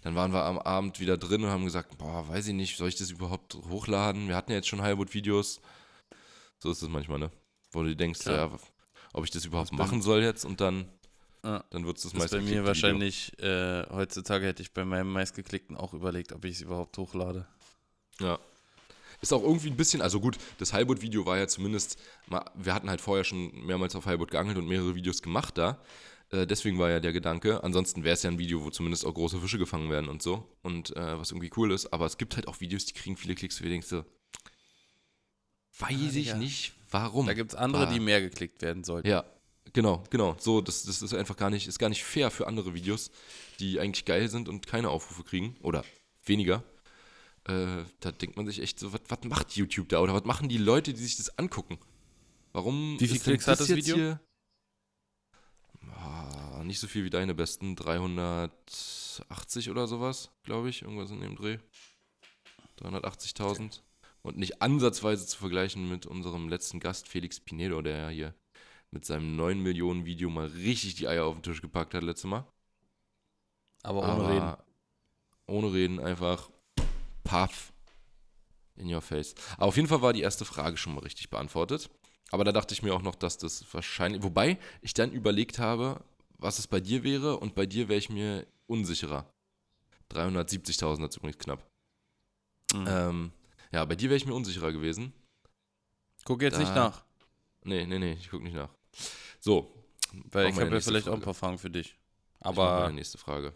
Dann 0.03 0.15
waren 0.15 0.33
wir 0.33 0.43
am 0.45 0.59
Abend 0.59 1.01
wieder 1.01 1.19
drin 1.19 1.45
und 1.45 1.51
haben 1.51 1.65
gesagt, 1.67 1.99
boah, 1.99 2.27
weiß 2.29 2.47
ich 2.49 2.55
nicht, 2.55 2.77
soll 2.79 2.89
ich 2.89 2.97
das 2.97 3.11
überhaupt 3.11 3.55
hochladen? 3.69 4.29
Wir 4.29 4.37
hatten 4.37 4.51
ja 4.53 4.57
jetzt 4.57 4.69
schon 4.69 4.81
Heilbutt-Videos. 4.81 5.61
So 6.59 6.71
ist 6.71 6.83
es 6.83 6.89
manchmal, 6.89 7.19
ne? 7.19 7.31
Wo 7.73 7.83
du 7.83 7.95
denkst, 7.95 8.21
Klar. 8.21 8.51
ja, 8.53 8.59
ob 9.13 9.25
ich 9.25 9.31
das 9.31 9.45
überhaupt 9.45 9.71
Das 9.73 9.79
machen 9.79 10.01
soll 10.03 10.23
jetzt 10.23 10.45
und 10.47 10.61
dann, 10.63 10.87
Ja. 11.45 11.63
dann 11.71 11.85
wird 11.87 11.99
es 11.99 12.05
das 12.05 12.13
Das 12.13 12.25
ist 12.25 12.31
bei 12.31 12.41
mir 12.41 12.65
wahrscheinlich, 12.65 13.39
äh, 13.39 13.85
heutzutage 13.91 14.47
hätte 14.47 14.63
ich 14.63 14.73
bei 14.73 14.85
meinem 14.85 15.13
meistgeklickten 15.13 15.77
auch 15.77 15.93
überlegt, 15.93 16.33
ob 16.33 16.45
ich 16.47 16.57
es 16.57 16.61
überhaupt 16.63 16.97
hochlade. 16.97 17.47
Ja. 18.19 18.39
Ist 19.21 19.33
auch 19.33 19.43
irgendwie 19.43 19.69
ein 19.71 19.77
bisschen, 19.77 20.01
also 20.01 20.19
gut, 20.21 20.39
das 20.59 20.73
Heilbutt-Video 20.73 21.27
war 21.27 21.37
ja 21.39 21.47
zumindest, 21.47 21.99
mal, 22.27 22.45
wir 22.55 22.73
hatten 22.75 22.89
halt 22.89 23.01
vorher 23.01 23.25
schon 23.25 23.51
mehrmals 23.67 23.95
auf 23.95 24.07
Heilbutt 24.07 24.31
geangelt 24.31 24.57
und 24.57 24.67
mehrere 24.67 24.95
Videos 24.95 25.21
gemacht 25.21 25.59
da. 25.59 25.83
Äh, 26.31 26.47
deswegen 26.47 26.79
war 26.79 26.89
ja 26.91 27.01
der 27.01 27.13
Gedanke. 27.13 27.63
Ansonsten 27.63 28.03
wäre 28.05 28.15
es 28.15 28.23
ja 28.23 28.31
ein 28.31 28.39
Video, 28.39 28.65
wo 28.65 28.71
zumindest 28.71 29.05
auch 29.05 29.13
große 29.13 29.39
Fische 29.41 29.59
gefangen 29.59 29.91
werden 29.91 30.09
und 30.09 30.23
so. 30.23 30.49
Und 30.63 30.97
äh, 30.97 31.19
was 31.19 31.33
irgendwie 31.33 31.51
cool 31.57 31.71
ist. 31.73 31.93
Aber 31.93 32.07
es 32.07 32.17
gibt 32.19 32.37
halt 32.37 32.49
auch 32.49 32.61
Videos, 32.61 32.87
die 32.87 32.95
kriegen 32.95 33.17
viele 33.17 33.35
Klicks, 33.35 33.61
wo 33.61 33.65
du 33.65 33.71
denkst 33.71 33.89
so, 33.89 34.05
weiß 35.79 36.15
ich 36.15 36.27
Digga. 36.27 36.37
nicht, 36.37 36.73
warum. 36.91 37.27
Da 37.27 37.35
gibt 37.35 37.53
es 37.53 37.57
andere, 37.57 37.89
Ah. 37.89 37.93
die 37.93 38.01
mehr 38.01 38.21
geklickt 38.21 38.63
werden 38.63 38.85
sollten. 38.85 39.09
Ja, 39.09 39.25
genau, 39.73 40.03
genau. 40.11 40.37
So, 40.39 40.61
das, 40.61 40.85
das 40.85 41.03
ist 41.03 41.15
einfach 41.15 41.37
gar 41.37 41.51
nicht, 41.51 41.67
ist 41.69 41.79
gar 41.79 41.89
nicht 41.89 42.05
fair 42.05 42.31
für 42.31 42.47
andere 42.47 42.75
Videos, 42.75 43.11
die 43.59 43.81
eigentlich 43.81 44.05
geil 44.05 44.29
sind 44.29 44.49
und 44.49 44.67
keine 44.67 44.91
Aufrufe 44.91 45.25
kriegen. 45.25 45.57
Oder 45.63 45.85
weniger. 46.25 46.63
Äh, 47.45 47.85
da 48.01 48.13
denkt 48.13 48.37
man 48.37 48.47
sich 48.47 48.61
echt 48.61 48.79
so, 48.79 48.93
was 48.93 49.01
macht 49.25 49.57
YouTube 49.57 49.89
da? 49.89 50.01
Oder 50.01 50.15
was 50.15 50.25
machen 50.25 50.49
die 50.49 50.59
Leute, 50.59 50.93
die 50.93 51.03
sich 51.03 51.17
das 51.17 51.39
angucken? 51.39 51.79
Warum 52.53 52.99
Wie 53.01 53.07
viel 53.07 53.17
ist 53.17 53.27
denn 53.27 53.35
Klicks 53.35 53.47
hat 53.47 53.61
das 53.61 53.69
Video? 53.69 53.95
Hier? 53.97 54.21
Ah, 55.93 56.63
nicht 56.65 56.81
so 56.81 56.87
viel 56.87 57.05
wie 57.05 57.11
deine 57.11 57.35
besten. 57.35 57.77
380 57.77 59.71
oder 59.71 59.87
sowas, 59.87 60.31
glaube 60.43 60.69
ich. 60.69 60.83
Irgendwas 60.83 61.11
in 61.11 61.21
dem 61.21 61.37
Dreh. 61.37 61.59
380.000. 62.81 63.81
Und 64.23 64.37
nicht 64.37 64.61
ansatzweise 64.61 65.27
zu 65.27 65.39
vergleichen 65.39 65.89
mit 65.89 66.05
unserem 66.05 66.49
letzten 66.49 66.79
Gast, 66.79 67.09
Felix 67.09 67.41
Pinedo, 67.41 67.81
der 67.81 67.97
ja 67.97 68.09
hier 68.11 68.35
mit 68.91 69.05
seinem 69.05 69.37
9 69.37 69.63
Millionen 69.63 70.05
Video 70.05 70.29
mal 70.29 70.47
richtig 70.47 70.97
die 70.97 71.09
Eier 71.09 71.25
auf 71.25 71.37
den 71.37 71.43
Tisch 71.43 71.63
gepackt 71.63 71.95
hat 71.95 72.03
letztes 72.03 72.29
Mal. 72.29 72.45
Aber 73.83 74.01
ohne 74.01 74.13
Aber 74.13 74.29
Reden. 74.29 74.57
Ohne 75.47 75.73
Reden 75.73 76.01
einfach 76.01 76.51
paff 77.31 77.73
in 78.77 78.93
your 78.93 79.01
face. 79.01 79.35
Aber 79.57 79.67
auf 79.67 79.77
jeden 79.77 79.89
Fall 79.89 80.03
war 80.03 80.13
die 80.13 80.23
erste 80.23 80.45
Frage 80.45 80.77
schon 80.77 80.95
mal 80.95 81.03
richtig 81.03 81.31
beantwortet. 81.31 81.89
Aber 82.33 82.45
da 82.45 82.53
dachte 82.53 82.75
ich 82.75 82.83
mir 82.83 82.95
auch 82.95 83.03
noch, 83.03 83.15
dass 83.15 83.39
das 83.39 83.65
wahrscheinlich. 83.73 84.23
Wobei 84.23 84.59
ich 84.83 84.95
dann 84.95 85.13
überlegt 85.13 85.59
habe, 85.59 86.03
was 86.39 86.59
es 86.59 86.67
bei 86.67 86.81
dir 86.81 87.03
wäre 87.05 87.39
und 87.39 87.55
bei 87.55 87.67
dir 87.67 87.89
wäre 87.89 87.99
ich 87.99 88.09
mir 88.09 88.47
unsicherer. 88.67 89.27
370.000 90.11 91.03
hat 91.03 91.17
übrigens 91.17 91.39
knapp. 91.39 91.65
Mhm. 92.73 92.87
Ähm, 92.89 93.33
ja, 93.73 93.85
bei 93.85 93.95
dir 93.97 94.09
wäre 94.09 94.17
ich 94.17 94.27
mir 94.27 94.35
unsicherer 94.35 94.73
gewesen. 94.73 95.13
Guck 96.25 96.43
jetzt 96.43 96.55
da- 96.55 96.61
nicht 96.61 96.75
nach, 96.75 97.05
Nee, 97.63 97.85
nee, 97.87 97.99
nee, 97.99 98.13
ich 98.15 98.31
gucke 98.31 98.43
nicht 98.45 98.55
nach. 98.55 98.71
So, 99.39 99.73
weil 100.31 100.49
ich 100.49 100.59
habe 100.59 100.71
ja 100.71 100.81
vielleicht 100.81 101.09
auch 101.09 101.13
ein 101.13 101.21
Frage. 101.21 101.25
paar 101.25 101.35
Fragen 101.35 101.59
für 101.59 101.71
dich. 101.71 101.95
Aber 102.41 102.89
ich 102.89 102.95
nächste 102.95 103.19
Frage. 103.19 103.53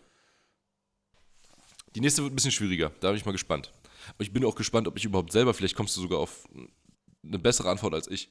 Die 1.95 2.01
nächste 2.01 2.23
wird 2.23 2.33
ein 2.33 2.37
bisschen 2.37 2.51
schwieriger. 2.51 2.91
Da 3.01 3.09
bin 3.09 3.17
ich 3.17 3.25
mal 3.25 3.33
gespannt. 3.33 3.73
Und 4.19 4.25
ich 4.25 4.33
bin 4.33 4.45
auch 4.45 4.55
gespannt, 4.55 4.89
ob 4.89 4.97
ich 4.97 5.05
überhaupt 5.05 5.33
selber, 5.33 5.55
vielleicht 5.55 5.77
kommst 5.77 5.97
du 5.97 6.01
sogar 6.01 6.19
auf 6.19 6.49
eine 7.23 7.39
bessere 7.39 7.71
Antwort 7.71 7.95
als 7.95 8.09
ich. 8.09 8.31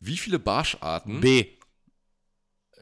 Wie 0.00 0.16
viele 0.16 0.38
Barscharten, 0.38 1.20
B. 1.20 1.46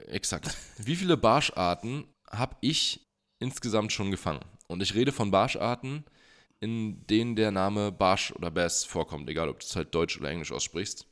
exakt, 0.06 0.56
wie 0.78 0.96
viele 0.96 1.16
Barscharten 1.16 2.06
habe 2.28 2.56
ich 2.60 3.06
insgesamt 3.38 3.92
schon 3.92 4.10
gefangen? 4.10 4.44
Und 4.66 4.82
ich 4.82 4.94
rede 4.94 5.12
von 5.12 5.30
Barscharten, 5.30 6.04
in 6.58 7.06
denen 7.06 7.36
der 7.36 7.50
Name 7.50 7.92
Barsch 7.92 8.32
oder 8.32 8.50
Bass 8.50 8.84
vorkommt, 8.84 9.28
egal 9.28 9.48
ob 9.48 9.60
du 9.60 9.66
es 9.66 9.76
halt 9.76 9.94
Deutsch 9.94 10.18
oder 10.18 10.30
Englisch 10.30 10.52
aussprichst. 10.52 11.06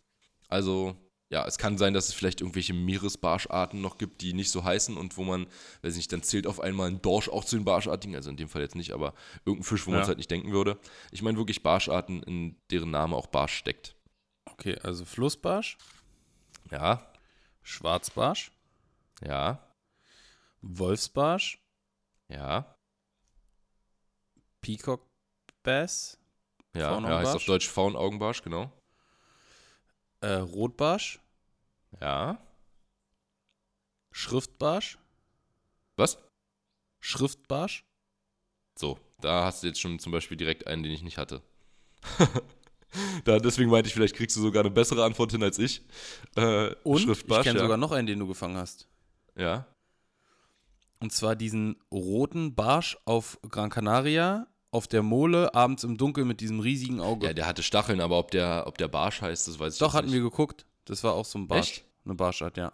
Also, 0.49 0.97
ja, 1.33 1.47
es 1.47 1.59
kann 1.59 1.79
sein, 1.79 1.95
dass 1.95 2.09
es 2.09 2.15
vielleicht 2.15 2.41
irgendwelche 2.41 2.75
Meeresbarscharten 2.75 3.81
noch 3.81 3.99
gibt, 3.99 4.21
die 4.21 4.33
nicht 4.33 4.51
so 4.51 4.65
heißen 4.65 4.97
und 4.97 5.17
wo 5.17 5.23
man, 5.23 5.47
weiß 5.83 5.95
nicht, 5.97 6.13
dann 6.13 6.25
zählt 6.25 6.47
auf 6.47 6.59
einmal 6.61 6.89
ein 6.89 7.01
Dorsch 7.03 7.29
auch 7.29 7.45
zu 7.45 7.57
den 7.57 7.65
Barschartigen, 7.65 8.17
also 8.17 8.31
in 8.31 8.37
dem 8.37 8.49
Fall 8.49 8.63
jetzt 8.63 8.75
nicht, 8.75 8.91
aber 8.93 9.15
irgendein 9.45 9.65
Fisch, 9.65 9.87
wo 9.87 9.91
man 9.91 9.99
Ja. 9.99 10.03
es 10.03 10.09
halt 10.09 10.19
nicht 10.19 10.31
denken 10.31 10.51
würde. 10.53 10.79
Ich 11.13 11.23
meine 11.23 11.39
wirklich 11.39 11.63
Barscharten, 11.63 12.23
in 12.25 12.57
deren 12.73 12.91
Name 12.91 13.15
auch 13.15 13.29
Barsch 13.29 13.55
steckt. 13.55 13.95
Okay, 14.47 14.77
also 14.83 15.05
Flussbarsch, 15.05 15.79
Ja, 16.71 17.13
Schwarzbarsch, 17.63 18.51
ja, 19.25 19.73
Wolfsbarsch, 20.63 21.59
ja, 22.29 22.75
Peacock 24.61 25.07
Bass, 25.63 26.19
ja, 26.75 26.99
ja 27.01 27.19
heißt 27.19 27.37
auf 27.37 27.45
Deutsch 27.45 27.69
Faunaugenbarsch, 27.69 28.43
genau. 28.43 28.73
Äh, 30.21 30.35
Rotbarsch, 30.35 31.21
Ja. 32.01 32.39
Schriftbarsch, 34.13 34.99
Was? 35.97 36.19
Schriftbarsch, 37.01 37.85
So, 38.79 38.99
da 39.21 39.45
hast 39.45 39.63
du 39.63 39.69
jetzt 39.69 39.81
schon 39.81 39.99
zum 39.99 40.13
Beispiel 40.13 40.37
direkt 40.37 40.67
einen, 40.67 40.83
den 40.83 40.93
ich 40.93 41.03
nicht 41.03 41.19
hatte. 41.19 41.43
da, 43.25 43.39
deswegen 43.39 43.71
meinte 43.71 43.89
ich, 43.89 43.95
vielleicht 43.95 44.17
kriegst 44.17 44.37
du 44.37 44.41
sogar 44.41 44.61
eine 44.63 44.71
bessere 44.71 45.05
Antwort 45.05 45.31
hin 45.33 45.43
als 45.43 45.59
ich. 45.59 45.83
Äh, 46.37 46.75
und 46.83 46.99
Schriftbarsch, 47.01 47.41
ich 47.41 47.45
kenne 47.45 47.59
ja. 47.59 47.65
sogar 47.65 47.77
noch 47.77 47.93
einen, 47.93 48.07
den 48.07 48.19
du 48.19 48.27
gefangen 48.27 48.57
hast. 48.57 48.89
Ja, 49.37 49.67
Und 50.99 51.13
zwar 51.13 51.37
diesen 51.37 51.77
roten 51.91 52.55
Barsch 52.55 52.99
auf 53.05 53.39
Gran 53.49 53.71
Canaria, 53.71 54.47
auf 54.73 54.87
der 54.87 55.03
Mole, 55.03 55.55
abends 55.55 55.83
im 55.85 55.97
Dunkeln 55.97 56.29
mit 56.29 56.41
diesem 56.41 56.61
riesigen 56.61 57.01
Auge. 57.01 57.27
ja, 57.27 57.33
der 57.33 57.47
hatte 57.47 57.63
Stacheln, 57.63 58.01
aber 58.01 58.19
ob 58.19 58.31
der, 58.31 58.65
ob 58.67 58.79
der 58.79 58.89
Barsch 58.89 59.21
heißt, 59.21 59.49
das 59.49 59.59
weiß 59.59 59.75
ich 59.75 59.79
Doch, 59.81 59.89
jetzt 59.89 59.95
hatten 59.95 60.07
nicht. 60.07 60.15
wir 60.15 60.23
geguckt. 60.23 60.65
Das 60.85 61.03
war 61.05 61.15
auch 61.15 61.25
so 61.25 61.39
ein 61.39 61.49
Barsch. 61.49 61.71
Echt? 61.79 61.85
Eine 62.05 62.15
Barschart, 62.15 62.57
ja. 62.57 62.73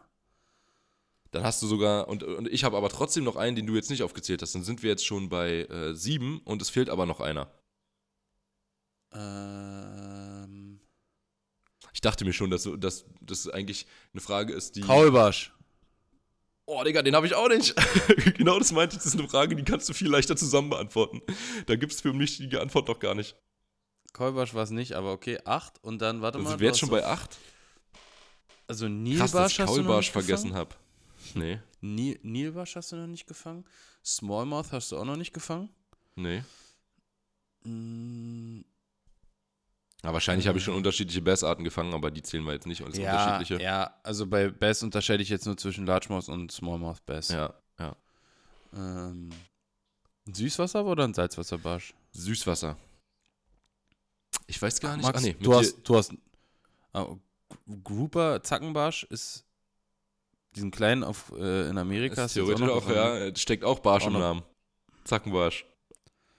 Dann 1.33 1.43
hast 1.43 1.61
du 1.63 1.67
sogar, 1.67 2.09
und, 2.09 2.23
und 2.23 2.49
ich 2.49 2.65
habe 2.65 2.77
aber 2.77 2.89
trotzdem 2.89 3.25
noch 3.25 3.37
einen, 3.37 3.57
den 3.57 3.67
du 3.67 3.75
jetzt 3.75 3.91
nicht 3.91 4.03
aufgezählt 4.03 4.43
hast. 4.43 4.55
Dann 4.55 4.63
sind 4.63 4.83
wir 4.83 4.91
jetzt 4.91 5.05
schon 5.05 5.29
bei 5.29 5.63
äh, 5.65 5.95
sieben 5.95 6.41
und 6.45 6.63
es 6.63 6.71
fehlt 6.71 6.89
aber 6.89 7.05
noch 7.07 7.21
einer. 7.21 7.49
Ähm, 9.13 10.81
Ich 11.93 12.01
dachte 12.01 12.25
mir 12.25 12.33
schon, 12.33 12.51
dass, 12.51 12.69
dass 12.79 13.05
das 13.21 13.49
eigentlich 13.49 13.87
eine 14.13 14.21
Frage 14.21 14.53
ist, 14.53 14.77
die. 14.77 14.81
Kaulbarsch. 14.83 15.53
Oh, 16.69 16.83
Digga, 16.83 17.03
den 17.03 17.15
habe 17.15 17.27
ich 17.27 17.35
auch 17.35 17.49
nicht. 17.49 17.75
genau 18.37 18.59
das 18.59 18.73
meinte 18.73 18.97
ich. 18.97 19.03
Das 19.03 19.07
ist 19.15 19.19
eine 19.19 19.29
Frage, 19.29 19.55
die 19.55 19.63
kannst 19.63 19.89
du 19.89 19.93
viel 19.95 20.09
leichter 20.09 20.37
zusammen 20.37 20.69
beantworten. 20.71 21.23
Da 21.67 21.77
gibt 21.77 21.93
es 21.93 22.01
für 22.01 22.13
mich 22.13 22.39
die 22.39 22.57
Antwort 22.59 22.89
doch 22.89 22.99
gar 22.99 23.15
nicht. 23.15 23.37
Kaulbarsch 24.13 24.53
war 24.55 24.65
es 24.65 24.71
nicht, 24.71 24.95
aber 24.95 25.13
okay, 25.13 25.39
acht. 25.45 25.83
Und 25.85 26.01
dann, 26.03 26.23
warte 26.23 26.39
Dann 26.39 26.45
mal. 26.45 26.51
sind 26.51 26.61
wir 26.61 26.67
jetzt 26.69 26.81
schon 26.81 26.89
bei 26.91 27.01
doch- 27.03 27.09
acht. 27.09 27.37
Also 28.67 28.87
Krass, 28.87 28.93
dass 28.93 29.03
Nilbarsch 29.03 29.53
ich 29.53 29.61
hast 29.61 29.69
du 29.69 29.77
noch 29.77 29.85
Kaulbarsch 29.87 30.07
nicht 30.07 30.13
vergessen 30.13 30.55
habe. 30.55 30.75
Nee, 31.35 31.61
Nil 31.81 32.19
Nilbarsch 32.23 32.75
hast 32.77 32.91
du 32.93 32.97
noch 32.97 33.07
nicht 33.07 33.27
gefangen. 33.29 33.65
Smallmouth 34.05 34.73
hast 34.73 34.91
du 34.91 34.99
auch 34.99 35.05
noch 35.05 35.17
nicht 35.17 35.33
gefangen. 35.33 35.69
nee. 36.17 36.43
Aber 40.07 40.15
wahrscheinlich 40.15 40.47
habe 40.47 40.59
ich 40.59 40.63
schon 40.63 40.75
unterschiedliche 40.75 41.21
Bassarten 41.21 41.65
gefangen, 41.65 41.93
aber 41.93 42.13
die 42.13 42.23
zählen 42.23 42.45
wir 42.45 42.53
jetzt 42.53 42.67
nicht 42.67 42.81
als 42.81 42.97
ja, 42.97 43.11
unterschiedliche. 43.11 43.61
ja, 43.61 43.93
also 44.05 44.25
bei 44.27 44.51
Bass 44.51 44.85
unterscheide 44.85 45.21
ich 45.21 45.29
jetzt 45.29 45.47
nur 45.47 45.57
zwischen 45.57 45.85
Largemouth 45.85 46.29
und 46.29 46.53
Smallmouth 46.53 47.05
Bass. 47.05 47.31
ja, 47.31 47.53
ja. 47.81 47.97
Ähm, 48.73 49.31
ein 50.29 50.35
Süßwasser 50.35 50.85
oder 50.85 51.05
ein 51.05 51.13
Salzwasserbarsch? 51.13 51.93
Süßwasser. 52.13 52.77
Ich 54.47 54.63
weiß 54.63 54.79
gar 54.81 54.97
nicht. 54.97 55.05
Max, 55.05 55.19
ah, 55.19 55.27
nee, 55.27 55.37
du, 55.41 55.55
hast, 55.55 55.83
du 55.83 55.97
hast. 55.97 56.13
Aber 56.93 57.19
Grouper 57.83 58.43
Zackenbarsch 58.45 59.05
ist 59.11 59.45
diesen 60.55 60.71
kleinen 60.71 61.03
auf, 61.03 61.33
äh, 61.37 61.69
in 61.69 61.79
Amerika. 61.79 62.27
Ist 62.27 62.35
theoretisch 62.35 62.65
noch 62.65 62.77
auch, 62.77 62.87
was 62.87 62.95
ja, 62.95 63.37
steckt 63.37 63.65
auch 63.65 63.81
Barsch 63.81 64.05
Auch 64.05 64.09
im 64.09 64.13
noch. 64.13 64.21
Namen. 64.21 64.43
Zackenbarsch. 65.03 65.67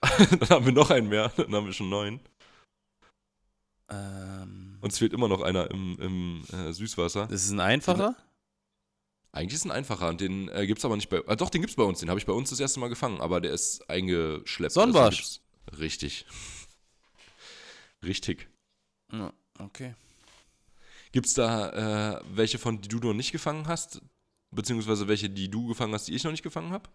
dann 0.00 0.48
haben 0.48 0.64
wir 0.64 0.72
noch 0.72 0.90
einen 0.90 1.08
mehr, 1.08 1.30
dann 1.36 1.54
haben 1.54 1.66
wir 1.66 1.72
schon 1.74 1.90
neun. 1.90 2.20
Ähm, 3.90 4.78
Uns 4.80 4.98
fehlt 4.98 5.12
immer 5.12 5.28
noch 5.28 5.40
einer 5.42 5.70
im, 5.70 5.98
im 5.98 6.42
äh, 6.52 6.72
Süßwasser. 6.72 7.26
das 7.26 7.44
ist 7.44 7.50
ein 7.50 7.60
einfacher? 7.60 8.16
Eigentlich 9.32 9.54
ist 9.54 9.60
es 9.60 9.66
ein 9.66 9.76
einfacher 9.76 10.08
und 10.08 10.20
den 10.20 10.48
äh, 10.48 10.66
gibt 10.66 10.78
es 10.78 10.84
aber 10.84 10.96
nicht 10.96 11.10
bei. 11.10 11.22
Ah, 11.26 11.36
doch, 11.36 11.50
den 11.50 11.60
gibt 11.60 11.70
es 11.70 11.76
bei 11.76 11.82
uns. 11.82 12.00
Den 12.00 12.08
habe 12.08 12.18
ich 12.18 12.26
bei 12.26 12.32
uns 12.32 12.50
das 12.50 12.60
erste 12.60 12.80
Mal 12.80 12.88
gefangen, 12.88 13.20
aber 13.20 13.40
der 13.40 13.52
ist 13.52 13.88
eingeschleppt. 13.88 14.72
Sonnenbarsch. 14.72 15.40
Also 15.66 15.80
richtig. 15.80 16.26
Richtig. 18.02 18.48
Ja, 19.12 19.32
okay. 19.58 19.94
Gibt 21.12 21.26
es 21.26 21.34
da 21.34 22.18
äh, 22.18 22.22
welche 22.34 22.58
von, 22.58 22.80
die 22.80 22.88
du 22.88 22.98
noch 22.98 23.14
nicht 23.14 23.32
gefangen 23.32 23.66
hast? 23.66 24.00
Beziehungsweise 24.50 25.08
welche, 25.08 25.28
die 25.28 25.50
du 25.50 25.66
gefangen 25.66 25.92
hast, 25.94 26.08
die 26.08 26.14
ich 26.14 26.24
noch 26.24 26.30
nicht 26.30 26.42
gefangen 26.42 26.72
habe? 26.72 26.88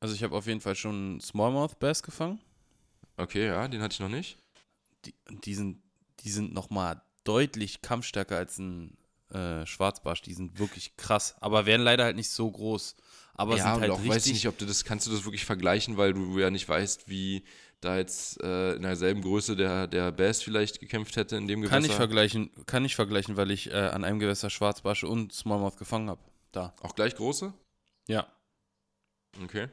Also 0.00 0.14
ich 0.14 0.22
habe 0.22 0.36
auf 0.36 0.46
jeden 0.46 0.60
Fall 0.60 0.74
schon 0.74 1.20
Smallmouth 1.20 1.78
Bass 1.78 2.02
gefangen. 2.02 2.40
Okay, 3.16 3.46
ja, 3.46 3.68
den 3.68 3.80
hatte 3.80 3.94
ich 3.94 4.00
noch 4.00 4.08
nicht. 4.08 4.38
Die, 5.04 5.14
die 5.44 5.54
sind, 5.54 5.82
die 6.24 6.30
sind 6.30 6.52
nochmal 6.52 7.02
deutlich 7.24 7.82
kampfstärker 7.82 8.36
als 8.36 8.58
ein 8.58 8.96
äh, 9.30 9.66
Schwarzbarsch. 9.66 10.22
Die 10.22 10.34
sind 10.34 10.58
wirklich 10.58 10.96
krass. 10.96 11.36
Aber 11.40 11.66
werden 11.66 11.82
leider 11.82 12.04
halt 12.04 12.16
nicht 12.16 12.30
so 12.30 12.50
groß. 12.50 12.96
Aber 13.34 13.56
ja, 13.56 13.72
sind 13.72 13.82
halt 13.82 13.90
auch 13.90 13.98
richtig. 13.98 14.14
weiß 14.14 14.26
ich 14.26 14.32
nicht, 14.34 14.48
ob 14.48 14.58
du 14.58 14.66
das, 14.66 14.84
kannst 14.84 15.06
du 15.06 15.10
das 15.10 15.24
wirklich 15.24 15.44
vergleichen, 15.44 15.96
weil 15.96 16.12
du 16.12 16.38
ja 16.38 16.50
nicht 16.50 16.68
weißt, 16.68 17.08
wie 17.08 17.44
da 17.80 17.96
jetzt 17.96 18.40
äh, 18.42 18.74
in 18.74 18.82
derselben 18.82 19.22
Größe 19.22 19.56
der, 19.56 19.86
der 19.86 20.12
Bass 20.12 20.42
vielleicht 20.42 20.80
gekämpft 20.80 21.16
hätte 21.16 21.36
in 21.36 21.46
dem 21.46 21.60
Gewässer. 21.60 21.76
kann 21.76 21.84
ich 21.84 21.94
vergleichen, 21.96 22.50
kann 22.66 22.84
ich 22.84 22.94
vergleichen, 22.94 23.36
weil 23.36 23.50
ich 23.50 23.70
äh, 23.70 23.74
an 23.74 24.04
einem 24.04 24.18
Gewässer 24.18 24.50
Schwarzbarsche 24.50 25.06
und 25.08 25.32
Smallmouth 25.32 25.76
gefangen 25.76 26.08
habe. 26.08 26.22
Da. 26.52 26.72
Auch 26.80 26.94
gleich 26.94 27.14
große? 27.16 27.52
Ja. 28.06 28.26
Okay. 29.42 29.68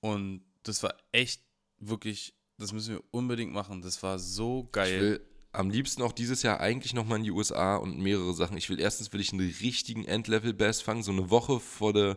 Und 0.00 0.44
das 0.62 0.82
war 0.82 0.94
echt 1.12 1.42
wirklich, 1.78 2.34
das 2.60 2.72
müssen 2.72 2.94
wir 2.94 3.02
unbedingt 3.10 3.52
machen. 3.52 3.82
Das 3.82 4.02
war 4.02 4.18
so 4.18 4.64
Ich 4.66 4.72
geil. 4.72 5.00
will 5.00 5.20
am 5.52 5.70
liebsten 5.70 6.02
auch 6.02 6.12
dieses 6.12 6.42
Jahr 6.44 6.60
eigentlich 6.60 6.94
nochmal 6.94 7.18
in 7.18 7.24
die 7.24 7.32
USA 7.32 7.76
und 7.76 7.98
mehrere 7.98 8.32
Sachen. 8.34 8.56
Ich 8.56 8.68
will 8.70 8.78
erstens 8.80 9.12
will 9.12 9.20
ich 9.20 9.32
einen 9.32 9.40
richtigen 9.60 10.04
Endlevel-Bass 10.04 10.80
fangen, 10.80 11.02
so 11.02 11.10
eine 11.10 11.28
Woche 11.30 11.58
vor 11.58 11.92
der 11.92 12.16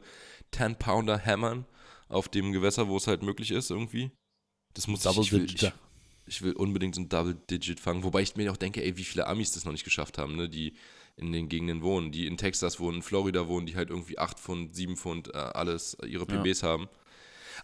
10-Pounder 0.54 1.18
hämmern 1.18 1.66
auf 2.10 2.30
dem 2.30 2.52
Gewässer, 2.52 2.88
wo 2.88 2.98
es 2.98 3.08
halt 3.08 3.24
möglich 3.24 3.50
ist 3.52 3.72
irgendwie. 3.72 4.12
Das 4.76 4.88
muss 4.88 5.04
ich, 5.06 5.18
ich 5.18 5.32
will, 5.32 5.46
ich, 5.46 5.72
ich 6.28 6.42
will 6.44 6.54
unbedingt 6.54 6.94
so 6.96 7.02
ein 7.02 7.10
Double-Digit 7.10 7.80
fangen, 7.80 8.04
wobei 8.04 8.22
ich 8.22 8.36
mir 8.36 8.52
auch 8.52 8.58
denke, 8.58 8.84
ey, 8.84 8.98
wie 8.98 9.04
viele 9.04 9.26
Amis 9.28 9.52
das 9.52 9.66
noch 9.66 9.72
nicht 9.72 9.84
geschafft 9.84 10.18
haben, 10.20 10.36
ne, 10.36 10.48
die 10.50 10.74
in 11.16 11.32
den 11.32 11.48
Gegenden 11.50 11.82
wohnen, 11.82 12.12
die 12.12 12.28
in 12.28 12.38
Texas 12.38 12.80
wohnen, 12.80 12.98
in 12.98 13.04
Florida 13.04 13.48
wohnen, 13.48 13.66
die 13.68 13.76
halt 13.76 13.90
irgendwie 13.90 14.18
8 14.20 14.40
Pfund, 14.40 14.76
7 14.76 14.96
Pfund, 14.98 15.34
äh, 15.34 15.38
alles, 15.38 15.98
ihre 16.06 16.28
Ja. 16.32 16.42
PBs 16.42 16.64
haben. 16.64 16.88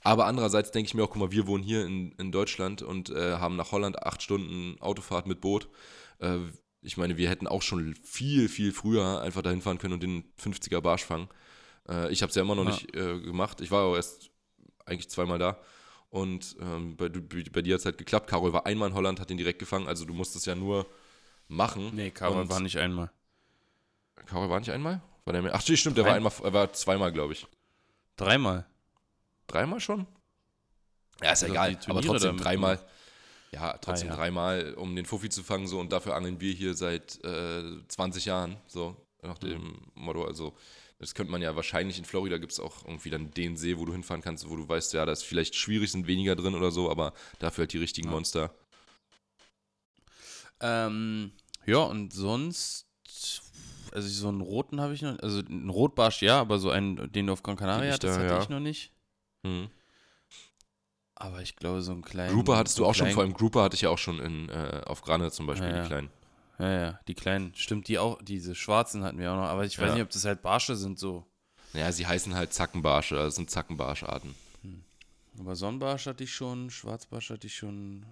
Aber 0.02 0.26
andererseits 0.26 0.72
denke 0.72 0.88
ich 0.88 0.94
mir 0.94 1.04
auch, 1.04 1.10
guck 1.10 1.18
mal, 1.18 1.32
wir 1.32 1.46
wohnen 1.48 1.64
hier 1.64 1.86
in, 1.86 2.14
in 2.14 2.32
Deutschland 2.32 2.82
und 2.82 3.10
äh, 3.10 3.34
haben 3.34 3.56
nach 3.58 3.72
Holland 3.72 4.02
acht 4.04 4.22
Stunden 4.22 4.80
Autofahrt 4.82 5.28
mit 5.28 5.42
Boot. 5.42 5.68
Äh, 6.20 6.38
ich 6.82 6.96
meine, 6.96 7.18
wir 7.18 7.30
hätten 7.30 7.48
auch 7.48 7.62
schon 7.62 7.94
viel, 8.04 8.48
viel 8.48 8.72
früher 8.72 9.22
einfach 9.22 9.42
dahin 9.42 9.62
fahren 9.62 9.78
können 9.80 9.94
und 9.96 10.04
den 10.04 10.24
50er 10.42 10.80
Barsch 10.80 11.04
fangen. 11.04 11.28
Äh, 11.90 12.12
ich 12.14 12.22
habe 12.22 12.30
es 12.30 12.36
ja 12.36 12.42
immer 12.42 12.56
noch 12.56 12.64
Ja. 12.64 12.72
nicht 12.72 12.96
äh, 12.96 13.20
gemacht. 13.20 13.60
Ich 13.60 13.72
war 13.72 13.84
auch 13.84 13.96
erst 13.96 14.30
eigentlich 14.86 15.10
zweimal 15.10 15.38
da. 15.40 15.60
Und 16.10 16.56
ähm, 16.62 16.96
bei, 16.96 17.10
bei 17.10 17.62
dir 17.62 17.74
hat 17.74 17.80
es 17.82 17.86
halt 17.86 17.98
geklappt. 17.98 18.28
Carol 18.30 18.54
war 18.54 18.66
einmal 18.66 18.90
in 18.90 18.96
Holland, 18.96 19.20
hat 19.20 19.30
den 19.30 19.38
direkt 19.38 19.60
gefangen. 19.60 19.88
Also 19.88 20.06
du 20.06 20.14
musst 20.14 20.36
es 20.36 20.46
ja 20.46 20.56
nur 20.56 20.86
machen. 21.50 21.92
Nee, 21.94 22.10
Karol 22.12 22.50
war 22.50 22.60
nicht 22.62 22.78
einmal. 22.78 23.12
Carol 24.26 24.50
war 24.50 24.60
nicht 24.60 24.72
einmal? 24.72 25.02
War 25.26 25.34
der 25.34 25.42
mehr? 25.42 25.54
Ach, 25.54 25.62
stimmt, 25.62 25.98
der 25.98 26.04
Drei- 26.06 26.10
war 26.12 26.16
einmal, 26.16 26.32
er 26.44 26.54
war 26.54 26.74
zweimal, 26.74 27.12
glaube 27.12 27.34
ich. 27.34 27.46
Dreimal. 28.16 28.66
Dreimal 29.50 29.80
schon? 29.80 30.08
Ja, 31.22 31.32
ist 31.34 31.42
ja 31.42 31.48
Also 31.50 31.54
egal, 31.54 31.80
aber 31.88 32.02
trotzdem 32.02 32.38
dreimal. 32.38 32.80
Ja, 33.52 33.74
trotzdem 33.80 34.10
Ah, 34.10 34.12
ja. 34.12 34.18
dreimal, 34.18 34.74
um 34.76 34.96
den 34.96 35.06
Fuffi 35.06 35.30
zu 35.30 35.44
fangen, 35.44 35.68
so 35.68 35.80
und 35.80 35.92
dafür 35.92 36.16
angeln 36.16 36.40
wir 36.40 36.54
hier 36.54 36.76
seit 36.76 37.24
äh, 37.26 37.64
20 37.88 38.26
Jahren, 38.26 38.58
so 38.68 38.96
nach 39.24 39.38
dem 39.40 39.62
Mhm. 39.64 39.78
Motto. 39.96 40.24
Also, 40.24 40.56
das 41.00 41.16
könnte 41.16 41.32
man 41.32 41.42
ja 41.42 41.56
wahrscheinlich 41.56 41.98
in 41.98 42.06
Florida 42.06 42.38
gibt 42.38 42.52
es 42.52 42.60
auch 42.60 42.86
irgendwie 42.86 43.10
dann 43.10 43.32
den 43.32 43.58
See, 43.58 43.78
wo 43.78 43.86
du 43.86 43.92
hinfahren 43.92 44.22
kannst, 44.22 44.48
wo 44.50 44.56
du 44.56 44.70
weißt, 44.70 44.94
ja, 44.94 45.06
da 45.06 45.12
ist 45.12 45.24
vielleicht 45.24 45.56
schwierig, 45.56 45.92
sind 45.92 46.06
weniger 46.08 46.36
drin 46.36 46.54
oder 46.56 46.70
so, 46.72 46.92
aber 46.92 47.14
dafür 47.40 47.64
halt 47.64 47.74
die 47.74 47.80
richtigen 47.80 48.08
Ja. 48.10 48.14
Monster. 48.14 48.54
Ähm, 50.62 51.32
ja, 51.66 51.78
und 51.80 52.14
sonst, 52.14 52.86
also 53.92 54.08
so 54.08 54.28
einen 54.28 54.42
roten 54.42 54.80
habe 54.82 54.94
ich 54.94 55.02
noch, 55.02 55.18
also 55.20 55.40
einen 55.40 55.70
Rotbarsch 55.70 56.22
ja, 56.22 56.40
aber 56.40 56.60
so 56.60 56.70
einen, 56.70 57.12
den 57.12 57.28
du 57.28 57.34
auf 57.34 57.44
Gran 57.44 57.56
Canaria 57.58 57.94
hattest, 57.94 58.18
hatte 58.20 58.26
ja. 58.34 58.42
ich 58.42 58.50
noch 58.50 58.60
nicht. 58.60 58.92
Mhm. 59.44 59.70
Aber 61.16 61.42
ich 61.42 61.56
glaube, 61.56 61.82
so 61.82 61.92
einen 61.92 62.02
kleinen. 62.02 62.34
Grouper 62.34 62.58
hattest 62.58 62.78
so 62.78 62.84
du 62.84 62.90
auch 62.90 62.96
schon, 62.96 63.12
vor 63.12 63.24
allem 63.24 63.34
Grouper 63.34 63.64
hatte 63.64 63.76
ich 63.76 63.82
ja 63.82 63.90
auch 63.90 63.98
schon 63.98 64.20
in, 64.20 64.48
äh, 64.50 64.82
auf 64.86 65.02
Grane 65.02 65.32
zum 65.32 65.48
Beispiel, 65.48 65.68
Ja, 65.70 65.82
die 65.82 65.88
kleinen. 65.88 66.10
Ja, 66.60 66.70
ja, 66.82 67.00
die 67.08 67.16
kleinen. 67.16 67.54
Stimmt, 67.56 67.88
die 67.88 68.00
auch, 68.00 68.22
diese 68.22 68.56
schwarzen 68.56 69.04
hatten 69.04 69.18
wir 69.18 69.32
auch 69.32 69.36
noch, 69.38 69.44
aber 69.44 69.66
ich 69.66 69.78
weiß 69.78 69.88
Ja. 69.90 69.94
nicht, 69.96 70.04
ob 70.04 70.10
das 70.10 70.26
halt 70.26 70.42
Barsche 70.42 70.76
sind 70.76 70.98
so. 71.00 71.26
Naja, 71.74 71.92
sie 71.92 72.08
heißen 72.08 72.36
halt 72.36 72.54
Zackenbarsche, 72.54 73.16
das 73.16 73.36
sind 73.36 73.50
Zackenbarscharten. 73.50 74.34
Aber 75.40 75.56
Sonnenbarsch 75.56 76.08
hatte 76.08 76.24
ich 76.24 76.34
schon, 76.34 76.70
Schwarzbarsch 76.70 77.30
hatte 77.30 77.48
ich 77.48 77.56
schon, 77.56 78.06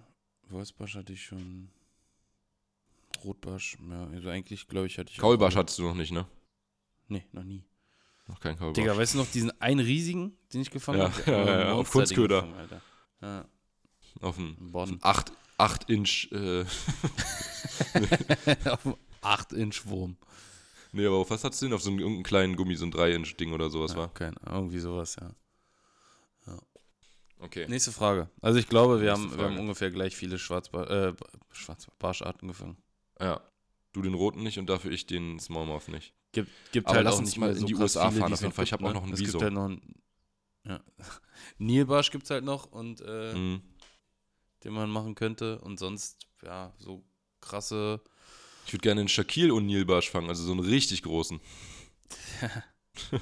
Wolfsbarsch 0.48 0.94
hatte 0.94 1.12
ich 1.12 1.24
schon, 1.24 1.70
Rotbarsch, 3.24 3.76
ja, 3.90 4.06
also 4.06 4.28
eigentlich, 4.30 4.68
glaube 4.68 4.86
ich, 4.86 4.96
hatte 4.98 5.10
ich. 5.10 5.18
Kaulbarsch 5.18 5.56
hattest 5.56 5.78
du 5.78 5.82
noch 5.82 5.94
nicht, 5.94 6.12
ne? 6.12 6.26
Nee, 7.08 7.26
noch 7.32 7.42
nie. 7.44 7.64
Noch 8.28 8.40
kein 8.40 8.56
Kaulbarsch. 8.58 8.74
Digga, 8.76 8.96
weißt 8.96 9.14
du 9.14 9.18
noch 9.18 9.30
diesen 9.30 9.58
einen 9.60 9.80
riesigen, 9.80 10.36
den 10.52 10.60
ich 10.60 10.70
gefangen 10.70 10.98
Ja, 11.00 11.10
habe? 11.10 11.30
ja, 11.30 11.44
ja, 11.46 11.60
ja, 11.60 11.72
auf 11.72 11.90
Kunstköder. 11.90 12.46
Ja, 13.20 13.44
auf 14.20 14.36
dem 14.36 14.56
im 14.60 14.72
Bonn. 14.72 14.98
8, 15.02 15.32
8 15.58 15.90
Inch, 15.90 16.28
äh, 16.32 16.62
auf 18.70 18.82
dem 18.82 18.94
8-Inch-Wurm. 19.22 20.16
nee, 20.92 21.06
aber 21.06 21.16
auf 21.16 21.30
was 21.30 21.42
hattest 21.42 21.62
du 21.62 21.66
denn? 21.66 21.74
Auf 21.74 21.82
so 21.82 21.90
einen 21.90 21.98
irgendeinen 21.98 22.24
kleinen 22.24 22.56
Gummi, 22.56 22.76
so 22.76 22.84
ein 22.86 22.90
3 22.90 23.12
Inch 23.12 23.36
Ding 23.36 23.52
oder 23.52 23.70
sowas 23.70 23.92
Ja, 23.92 23.98
war? 23.98 24.14
kein, 24.14 24.34
irgendwie 24.46 24.78
sowas, 24.78 25.16
ja. 25.20 25.30
Okay. 27.40 27.66
Nächste 27.68 27.92
Frage. 27.92 28.28
Also 28.40 28.58
ich 28.58 28.66
glaube, 28.68 29.00
wir, 29.00 29.12
Nächste 29.16 29.30
haben, 29.30 29.38
wir 29.38 29.44
haben 29.46 29.58
ungefähr 29.60 29.92
gleich 29.92 30.16
viele 30.16 30.40
Schwarzbar 30.40 30.90
äh, 30.90 31.14
Schwarzbarscharten 31.52 32.48
gefangen. 32.48 32.76
Ja. 33.20 33.40
Du 33.92 34.02
den 34.02 34.14
roten 34.14 34.42
nicht 34.42 34.58
und 34.58 34.68
dafür 34.68 34.90
ich 34.92 35.06
den 35.06 35.38
Smallmouth 35.40 35.88
nicht. 35.88 36.14
Gibt, 36.32 36.50
gibt 36.72 36.86
Aber 36.86 36.96
halt 36.96 37.04
lass 37.04 37.18
uns 37.18 37.30
nicht 37.30 37.38
mal 37.38 37.50
in 37.52 37.58
so 37.58 37.66
die 37.66 37.74
USA 37.74 38.10
viele, 38.10 38.20
fahren 38.20 38.32
auf 38.32 38.40
jeden 38.40 38.52
Fall. 38.52 38.64
Ich 38.64 38.70
gibt, 38.70 38.82
hab 38.82 38.88
auch 38.88 38.94
noch 38.94 39.02
einen 39.02 39.12
Es 39.14 39.20
Wieso. 39.20 39.32
gibt 39.32 39.42
halt 39.44 39.54
noch 39.54 39.64
einen, 39.64 39.94
ja. 40.66 40.80
Nilbarsch 41.58 42.10
gibt 42.10 42.24
es 42.24 42.30
halt 42.30 42.44
noch 42.44 42.66
und 42.66 43.00
äh, 43.00 43.34
Mhm. 43.34 43.62
den 44.64 44.72
man 44.72 44.90
machen 44.90 45.14
könnte. 45.14 45.58
Und 45.60 45.78
sonst, 45.78 46.18
ja, 46.42 46.74
so 46.78 47.04
krasse. 47.40 48.02
Ich 48.66 48.72
würde 48.74 48.82
gerne 48.82 49.00
einen 49.00 49.08
Shaquille 49.08 49.52
O'Neal 49.52 49.86
Barsch 49.86 50.10
fangen, 50.10 50.28
also 50.28 50.44
so 50.44 50.52
einen 50.52 50.60
richtig 50.60 51.02
großen. 51.02 51.40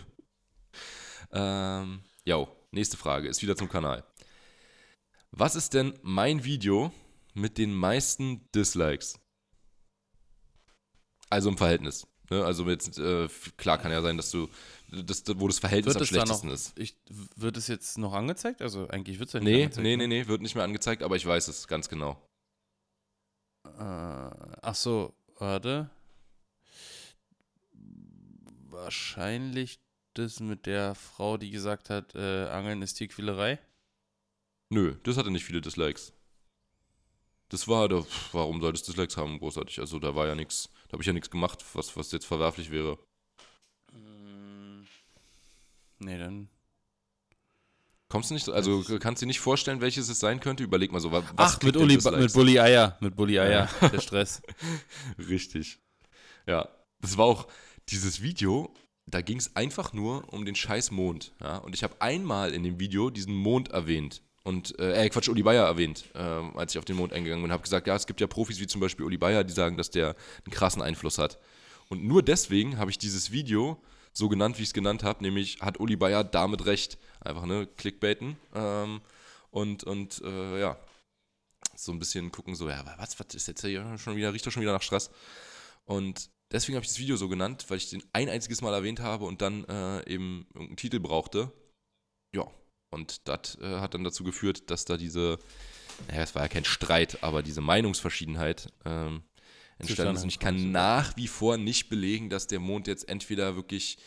ähm, 1.33 2.01
jo, 2.25 2.49
nächste 2.73 2.97
Frage, 2.97 3.29
ist 3.29 3.43
wieder 3.43 3.57
zum 3.57 3.69
Kanal. 3.69 4.05
Was 5.31 5.55
ist 5.55 5.75
denn 5.75 5.95
mein 6.03 6.45
Video 6.45 6.93
mit 7.35 7.59
den 7.59 7.75
meisten 7.75 8.49
Dislikes? 8.53 9.21
Also 11.31 11.49
im 11.51 11.57
Verhältnis. 11.59 12.07
Ne? 12.31 12.45
Also 12.45 12.69
jetzt, 12.69 12.99
äh, 12.99 13.29
klar 13.57 13.79
kann 13.79 13.93
ja 13.93 14.03
sein, 14.03 14.17
dass 14.17 14.31
du, 14.31 14.49
das, 14.91 15.23
wo 15.37 15.47
das 15.49 15.59
Verhältnis 15.59 15.95
Wird 15.95 15.97
am 15.97 16.03
es 16.03 16.11
da 16.11 16.17
noch, 16.25 16.27
schlechtesten 16.27 16.51
ist. 16.51 16.79
ich, 16.79 16.97
wird 17.37 17.57
es 17.57 17.67
jetzt 17.69 17.99
noch 17.99 18.13
angezeigt? 18.13 18.63
Also 18.63 18.89
eigentlich 18.89 19.19
wird 19.19 19.29
es 19.29 19.33
ja 19.35 19.41
nicht 19.41 19.49
Nee, 19.53 19.63
angezeigt. 19.65 19.83
nee, 19.85 19.97
ne? 19.97 20.09
nee, 20.09 20.23
nee, 20.23 20.29
wird 20.29 20.43
nicht 20.43 20.55
mehr 20.55 20.65
angezeigt, 20.65 21.03
aber 21.03 21.17
ich 21.17 21.27
weiß 21.27 21.49
es 21.49 21.67
ganz 21.69 21.89
genau. 21.89 22.21
Äh, 23.65 23.71
ach 23.81 24.75
so, 24.75 25.15
warte. 25.39 25.91
Wahrscheinlich 28.71 29.81
das 30.15 30.41
mit 30.41 30.67
der 30.67 30.95
Frau, 30.95 31.37
die 31.37 31.51
gesagt 31.51 31.91
hat, 31.91 32.15
äh, 32.15 32.47
Angeln 32.49 32.83
ist 32.83 32.95
Tierquälerei. 32.95 33.59
Nö, 34.71 34.97
das 35.05 35.17
hatte 35.17 35.31
nicht 35.31 35.45
viele 35.45 35.61
Dislikes. 35.61 36.13
Das 37.49 37.69
war, 37.69 37.89
da, 37.89 38.05
warum 38.33 38.61
soll 38.61 38.73
das 38.73 38.83
Dislikes 38.83 39.17
haben, 39.17 39.39
großartig? 39.39 39.79
Also 39.79 39.99
da 39.99 40.15
war 40.15 40.27
ja 40.27 40.35
nichts, 40.35 40.69
da 40.89 40.93
habe 40.93 41.03
ich 41.03 41.07
ja 41.07 41.13
nichts 41.13 41.31
gemacht, 41.31 41.65
was, 41.75 41.97
was 41.97 42.13
jetzt 42.13 42.27
verwerflich 42.27 42.71
wäre. 42.71 42.99
Mm, 43.93 44.85
Nee, 45.99 46.19
dann. 46.19 46.49
Kommst 48.09 48.31
du 48.31 48.35
nicht, 48.35 48.49
also 48.49 48.85
kannst 49.01 49.21
du 49.21 49.25
dir 49.25 49.29
nicht 49.29 49.41
vorstellen, 49.41 49.81
welches 49.81 50.09
es 50.09 50.21
sein 50.21 50.39
könnte? 50.41 50.63
Überleg 50.63 50.93
mal 50.93 51.01
so, 51.01 51.11
wa- 51.11 51.25
was 51.35 51.57
Ach, 51.57 51.63
mit, 51.63 51.77
Uli, 51.77 51.97
mit 51.97 52.33
Bulli 52.35 52.61
Eier. 52.61 52.97
Mit 53.01 53.17
Bulli 53.17 53.39
Eier. 53.41 53.69
Der 53.93 54.01
Stress. 54.01 54.43
Richtig. 55.19 55.79
Ja, 56.47 56.69
das 57.01 57.17
war 57.19 57.25
auch 57.25 57.49
dieses 57.89 58.23
Video, 58.23 58.73
da 59.07 59.23
ging 59.23 59.39
es 59.39 59.57
einfach 59.57 59.93
nur 59.93 60.33
um 60.33 60.45
den 60.45 60.55
scheiß 60.55 60.93
Mond. 60.93 61.33
Ja? 61.41 61.57
Und 61.59 61.75
ich 61.75 61.83
habe 61.83 62.01
einmal 62.01 62.53
in 62.53 62.63
dem 62.63 62.79
Video 62.79 63.11
diesen 63.11 63.35
Mond 63.35 63.71
erwähnt. 63.71 64.23
Und, 64.47 64.79
äh, 64.79 65.05
äh, 65.05 65.09
Quatsch, 65.09 65.29
Uli 65.29 65.43
Bayer 65.43 65.67
erwähnt, 65.67 66.05
äh, 66.15 66.19
als 66.21 66.73
ich 66.73 66.79
auf 66.79 66.85
den 66.85 66.95
Mond 66.95 67.13
eingegangen 67.13 67.43
bin. 67.43 67.51
Habe 67.51 67.65
gesagt, 67.65 67.89
ja, 67.89 67.97
es 67.97 68.07
gibt 68.07 68.21
ja 68.21 68.29
Profis 68.29 68.61
wie 68.61 68.69
zum 68.69 68.81
Beispiel 68.81 69.05
Uli 69.05 69.19
Bayer, 69.19 69.43
die 69.43 69.53
sagen, 69.53 69.77
dass 69.77 69.91
der 69.91 70.15
einen 70.45 70.55
krassen 70.55 70.83
Einfluss 70.83 71.19
hat. 71.19 71.41
Und 71.89 72.05
nur 72.05 72.23
deswegen 72.23 72.79
habe 72.79 72.93
ich 72.93 72.97
dieses 72.97 73.33
Video 73.33 73.83
so 74.13 74.29
genannt, 74.29 74.59
wie 74.59 74.63
ich 74.63 74.69
es 74.69 74.73
genannt 74.73 75.03
habe, 75.03 75.25
nämlich 75.25 75.59
hat 75.63 75.81
Uli 75.81 75.97
Bayer 75.97 76.23
damit 76.23 76.65
recht. 76.65 76.97
Einfach, 77.19 77.45
ne, 77.45 77.67
Clickbaiten. 77.77 78.37
Ähm, 78.55 79.01
und, 79.51 79.83
und, 79.83 80.23
äh, 80.25 80.61
ja, 80.61 80.79
so 81.75 81.91
ein 81.91 81.99
bisschen 81.99 82.31
gucken, 82.31 82.55
so, 82.55 82.69
ja, 82.69 82.85
was, 82.99 83.19
was 83.19 83.35
ist 83.35 83.49
jetzt 83.49 83.63
hier 83.63 83.99
schon 83.99 84.15
wieder, 84.15 84.33
riecht 84.33 84.47
doch 84.47 84.53
schon 84.53 84.63
wieder 84.63 84.75
nach 84.75 84.83
Stress. 84.83 85.11
Und 85.87 86.31
deswegen 86.53 86.77
habe 86.77 86.85
ich 86.85 86.93
das 86.93 87.01
Video 87.01 87.17
so 87.17 87.29
genannt, 87.29 87.65
weil 87.67 87.79
ich 87.79 87.91
den 87.91 88.05
ein 88.13 88.29
einziges 88.29 88.63
Mal 88.63 88.75
erwähnt 88.75 89.01
habe 89.01 89.25
und 89.25 89.43
dann 89.43 89.65
äh, 89.65 90.09
eben 90.09 90.47
irgendeinen 90.55 90.77
Titel 90.77 91.01
brauchte. 91.01 91.51
Ja, 92.33 92.47
und 92.97 93.29
das 93.29 93.57
äh, 93.61 93.81
hat 93.81 93.95
dann 93.95 94.05
dazu 94.05 94.25
geführt, 94.25 94.71
dass 94.71 94.85
da 94.85 94.97
diese, 94.97 95.39
naja, 96.09 96.23
es 96.23 96.35
war 96.35 96.43
ja 96.43 96.49
kein 96.49 96.65
Streit, 96.65 97.23
aber 97.23 97.43
diese 97.43 97.61
Meinungsverschiedenheit 97.61 98.73
ähm, 98.85 99.23
entstanden 99.79 100.17
ist. 100.17 100.23
Und 100.23 100.31
ich 100.31 100.39
kann 100.39 100.73
nach 100.73 101.17
wie 101.17 101.29
vor 101.29 101.59
nicht 101.59 101.89
belegen, 101.89 102.31
dass 102.31 102.47
der 102.47 102.59
Mond 102.59 102.89
jetzt 102.89 103.09
entweder 103.09 103.55
wirklich 103.55 103.99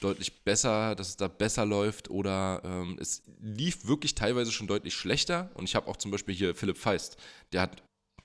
deutlich 0.00 0.44
besser, 0.44 0.94
dass 0.94 1.08
es 1.08 1.16
da 1.16 1.28
besser 1.28 1.66
läuft 1.66 2.10
oder 2.10 2.62
ähm, 2.64 2.96
es 3.00 3.22
lief 3.40 3.86
wirklich 3.86 4.14
teilweise 4.14 4.52
schon 4.52 4.66
deutlich 4.66 4.94
schlechter. 4.94 5.50
Und 5.54 5.64
ich 5.64 5.74
habe 5.74 5.88
auch 5.88 5.96
zum 5.96 6.10
Beispiel 6.10 6.34
hier 6.34 6.54
Philipp 6.54 6.78
Feist, 6.78 7.16
der 7.52 7.62
hat 7.62 7.82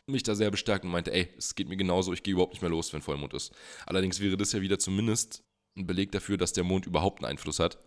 mich 0.07 0.23
da 0.23 0.35
sehr 0.35 0.51
bestärkt 0.51 0.85
und 0.85 0.91
meinte, 0.91 1.11
ey, 1.11 1.29
es 1.37 1.55
geht 1.55 1.67
mir 1.67 1.77
genauso, 1.77 2.13
ich 2.13 2.21
gehe 2.21 2.33
überhaupt 2.33 2.53
nicht 2.53 2.61
mehr 2.61 2.69
los, 2.69 2.93
wenn 2.93 3.01
Vollmond 3.01 3.33
ist. 3.33 3.53
Allerdings 3.87 4.19
wäre 4.19 4.37
das 4.37 4.51
ja 4.51 4.61
wieder 4.61 4.77
zumindest 4.77 5.41
ein 5.77 5.87
Beleg 5.87 6.11
dafür, 6.11 6.37
dass 6.37 6.53
der 6.53 6.63
Mond 6.63 6.85
überhaupt 6.85 7.19
einen 7.19 7.31
Einfluss 7.31 7.59
hat. 7.59 7.79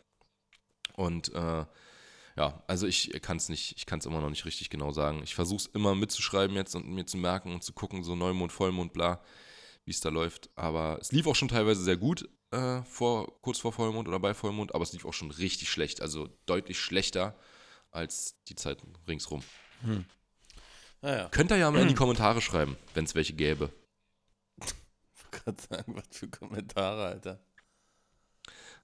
Und 0.95 1.33
äh, 1.33 1.65
ja, 2.39 2.63
also 2.69 2.87
ich 2.87 3.11
kann 3.21 3.37
es 3.37 3.49
nicht, 3.49 3.77
ich 3.77 3.85
kann 3.85 3.99
es 3.99 4.07
immer 4.07 4.21
noch 4.21 4.31
nicht 4.31 4.45
richtig 4.45 4.71
genau 4.71 4.93
sagen. 4.93 5.23
Ich 5.25 5.35
versuche 5.35 5.59
es 5.59 5.67
immer 5.67 5.97
mitzuschreiben 5.97 6.55
jetzt 6.55 6.77
und 6.77 6.89
mir 6.89 7.05
zu 7.05 7.17
merken 7.17 7.53
und 7.53 7.65
zu 7.65 7.73
gucken, 7.73 8.05
so 8.05 8.15
Neumond, 8.15 8.53
Vollmond, 8.53 8.93
bla, 8.93 9.21
wie 9.85 9.91
es 9.91 10.01
da 10.01 10.09
läuft. 10.09 10.49
Aber 10.55 10.99
es 11.01 11.11
lief 11.11 11.27
auch 11.27 11.35
schon 11.35 11.49
teilweise 11.49 11.83
sehr 11.83 11.97
gut, 11.97 12.29
äh, 12.53 12.83
vor, 12.83 13.41
kurz 13.43 13.59
vor 13.59 13.73
Vollmond 13.73 14.07
oder 14.07 14.21
bei 14.21 14.35
Vollmond, 14.35 14.73
aber 14.73 14.85
es 14.85 14.93
lief 14.93 15.05
auch 15.05 15.13
schon 15.13 15.33
richtig 15.33 15.69
schlecht, 15.69 16.01
also 16.01 16.29
deutlich 16.47 16.79
schlechter 16.79 17.37
als 17.91 18.37
die 18.47 18.55
Zeiten 18.55 18.93
ringsrum. 19.09 19.43
Hm. 19.81 20.05
Naja. 21.03 21.29
Könnt 21.31 21.51
ihr 21.51 21.57
ja 21.57 21.73
mal 21.73 21.83
in 21.83 21.89
die 21.89 21.95
Kommentare 21.97 22.41
schreiben, 22.41 22.77
wenn 22.95 23.05
es 23.05 23.17
welche 23.17 23.33
gäbe. 23.33 23.73
Ich 24.61 25.25
wollte 25.25 25.45
gerade 25.45 25.63
sagen, 25.69 25.97
was 25.97 26.17
für 26.17 26.29
Kommentare, 26.29 27.05
Alter. 27.07 27.41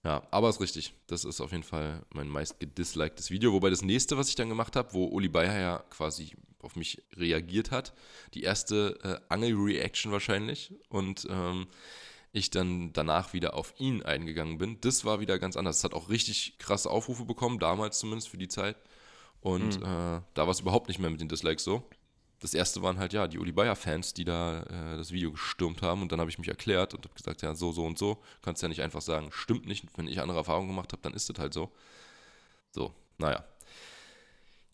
Ja, 0.04 0.22
aber 0.30 0.50
ist 0.50 0.60
richtig. 0.60 0.94
Das 1.06 1.24
ist 1.24 1.40
auf 1.40 1.50
jeden 1.50 1.62
Fall 1.62 2.04
mein 2.10 2.28
meist 2.28 2.60
gedisliktes 2.60 3.30
Video. 3.30 3.52
Wobei 3.52 3.70
das 3.70 3.82
nächste, 3.82 4.18
was 4.18 4.28
ich 4.28 4.34
dann 4.34 4.50
gemacht 4.50 4.76
habe, 4.76 4.92
wo 4.92 5.06
Uli 5.06 5.28
Bayer 5.28 5.58
ja 5.58 5.78
quasi 5.90 6.32
auf 6.60 6.76
mich 6.76 7.02
reagiert 7.16 7.70
hat, 7.70 7.94
die 8.34 8.42
erste 8.42 8.98
äh, 9.02 9.32
Angel-Reaction 9.32 10.12
wahrscheinlich 10.12 10.72
und 10.88 11.26
ähm, 11.30 11.66
ich 12.32 12.50
dann 12.50 12.92
danach 12.92 13.32
wieder 13.32 13.54
auf 13.54 13.74
ihn 13.78 14.02
eingegangen 14.02 14.58
bin, 14.58 14.80
das 14.80 15.04
war 15.04 15.20
wieder 15.20 15.38
ganz 15.38 15.56
anders. 15.56 15.78
Es 15.78 15.84
hat 15.84 15.94
auch 15.94 16.08
richtig 16.08 16.58
krasse 16.58 16.90
Aufrufe 16.90 17.24
bekommen, 17.24 17.58
damals 17.58 17.98
zumindest 17.98 18.28
für 18.28 18.38
die 18.38 18.48
Zeit. 18.48 18.76
Und 19.40 19.78
mhm. 19.80 19.84
äh, 19.84 20.20
da 20.34 20.36
war 20.36 20.48
es 20.48 20.60
überhaupt 20.60 20.88
nicht 20.88 20.98
mehr 20.98 21.10
mit 21.10 21.20
den 21.20 21.28
Dislikes 21.28 21.64
so 21.64 21.88
das 22.44 22.52
erste 22.52 22.82
waren 22.82 22.98
halt 22.98 23.14
ja 23.14 23.26
die 23.26 23.38
Uli 23.38 23.52
Bayer-Fans, 23.52 24.12
die 24.12 24.26
da 24.26 24.64
äh, 24.64 24.98
das 24.98 25.12
Video 25.12 25.32
gestürmt 25.32 25.80
haben 25.80 26.02
und 26.02 26.12
dann 26.12 26.20
habe 26.20 26.28
ich 26.28 26.36
mich 26.36 26.48
erklärt 26.48 26.92
und 26.92 27.02
habe 27.02 27.14
gesagt, 27.14 27.40
ja, 27.40 27.54
so, 27.54 27.72
so 27.72 27.86
und 27.86 27.96
so. 27.96 28.22
Kannst 28.42 28.60
ja 28.62 28.68
nicht 28.68 28.82
einfach 28.82 29.00
sagen, 29.00 29.30
stimmt 29.32 29.64
nicht. 29.64 29.86
Wenn 29.96 30.06
ich 30.08 30.20
andere 30.20 30.36
Erfahrungen 30.36 30.68
gemacht 30.68 30.92
habe, 30.92 31.00
dann 31.00 31.14
ist 31.14 31.30
das 31.30 31.38
halt 31.38 31.54
so. 31.54 31.72
So, 32.70 32.92
naja. 33.16 33.42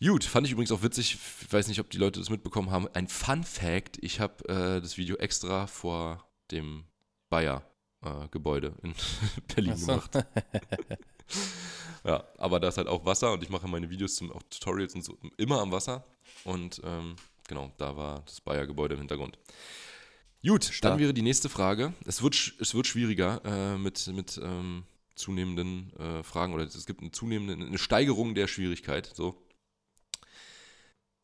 Gut, 0.02 0.24
fand 0.24 0.48
ich 0.48 0.52
übrigens 0.52 0.72
auch 0.72 0.82
witzig, 0.82 1.16
ich 1.42 1.52
weiß 1.52 1.68
nicht, 1.68 1.78
ob 1.78 1.88
die 1.90 1.98
Leute 1.98 2.18
das 2.18 2.28
mitbekommen 2.28 2.72
haben. 2.72 2.88
Ein 2.92 3.06
Fun-Fact: 3.06 3.98
Ich 4.00 4.18
habe 4.18 4.48
äh, 4.48 4.80
das 4.80 4.96
Video 4.96 5.14
extra 5.18 5.68
vor 5.68 6.26
dem 6.50 6.82
Bayer-Gebäude 7.28 8.74
äh, 8.82 8.86
in 8.88 8.94
Berlin 9.54 9.76
so. 9.76 9.86
gemacht. 9.86 10.10
ja, 12.04 12.24
aber 12.36 12.58
da 12.58 12.66
ist 12.66 12.78
halt 12.78 12.88
auch 12.88 13.04
Wasser 13.04 13.32
und 13.32 13.44
ich 13.44 13.48
mache 13.48 13.68
meine 13.68 13.90
Videos 13.90 14.16
zum 14.16 14.32
auch 14.32 14.42
Tutorials 14.50 14.96
und 14.96 15.04
so 15.04 15.16
immer 15.36 15.60
am 15.60 15.70
Wasser. 15.70 16.04
Und 16.42 16.80
ähm, 16.84 17.14
Genau, 17.50 17.72
da 17.78 17.96
war 17.96 18.22
das 18.26 18.40
Bayer-Gebäude 18.40 18.94
im 18.94 19.00
Hintergrund. 19.00 19.36
Gut, 20.46 20.62
Stark. 20.62 20.92
dann 20.92 21.00
wäre 21.00 21.12
die 21.12 21.20
nächste 21.20 21.48
Frage. 21.48 21.94
Es 22.06 22.22
wird, 22.22 22.54
es 22.60 22.76
wird 22.76 22.86
schwieriger 22.86 23.42
äh, 23.44 23.76
mit, 23.76 24.06
mit 24.06 24.40
ähm, 24.40 24.84
zunehmenden 25.16 25.92
äh, 25.98 26.22
Fragen 26.22 26.54
oder 26.54 26.62
es 26.62 26.86
gibt 26.86 27.00
eine 27.00 27.10
zunehmende 27.10 27.66
eine 27.66 27.76
Steigerung 27.78 28.36
der 28.36 28.46
Schwierigkeit. 28.46 29.10
So. 29.12 29.42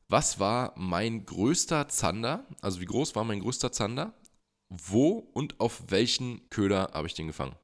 Was 0.08 0.40
war 0.40 0.74
mein 0.76 1.26
größter 1.26 1.86
Zander? 1.86 2.44
Also 2.60 2.80
wie 2.80 2.86
groß 2.86 3.14
war 3.14 3.22
mein 3.22 3.38
größter 3.38 3.70
Zander? 3.70 4.12
Wo 4.68 5.30
und 5.32 5.60
auf 5.60 5.92
welchen 5.92 6.50
Köder 6.50 6.90
habe 6.92 7.06
ich 7.06 7.14
den 7.14 7.28
gefangen? 7.28 7.54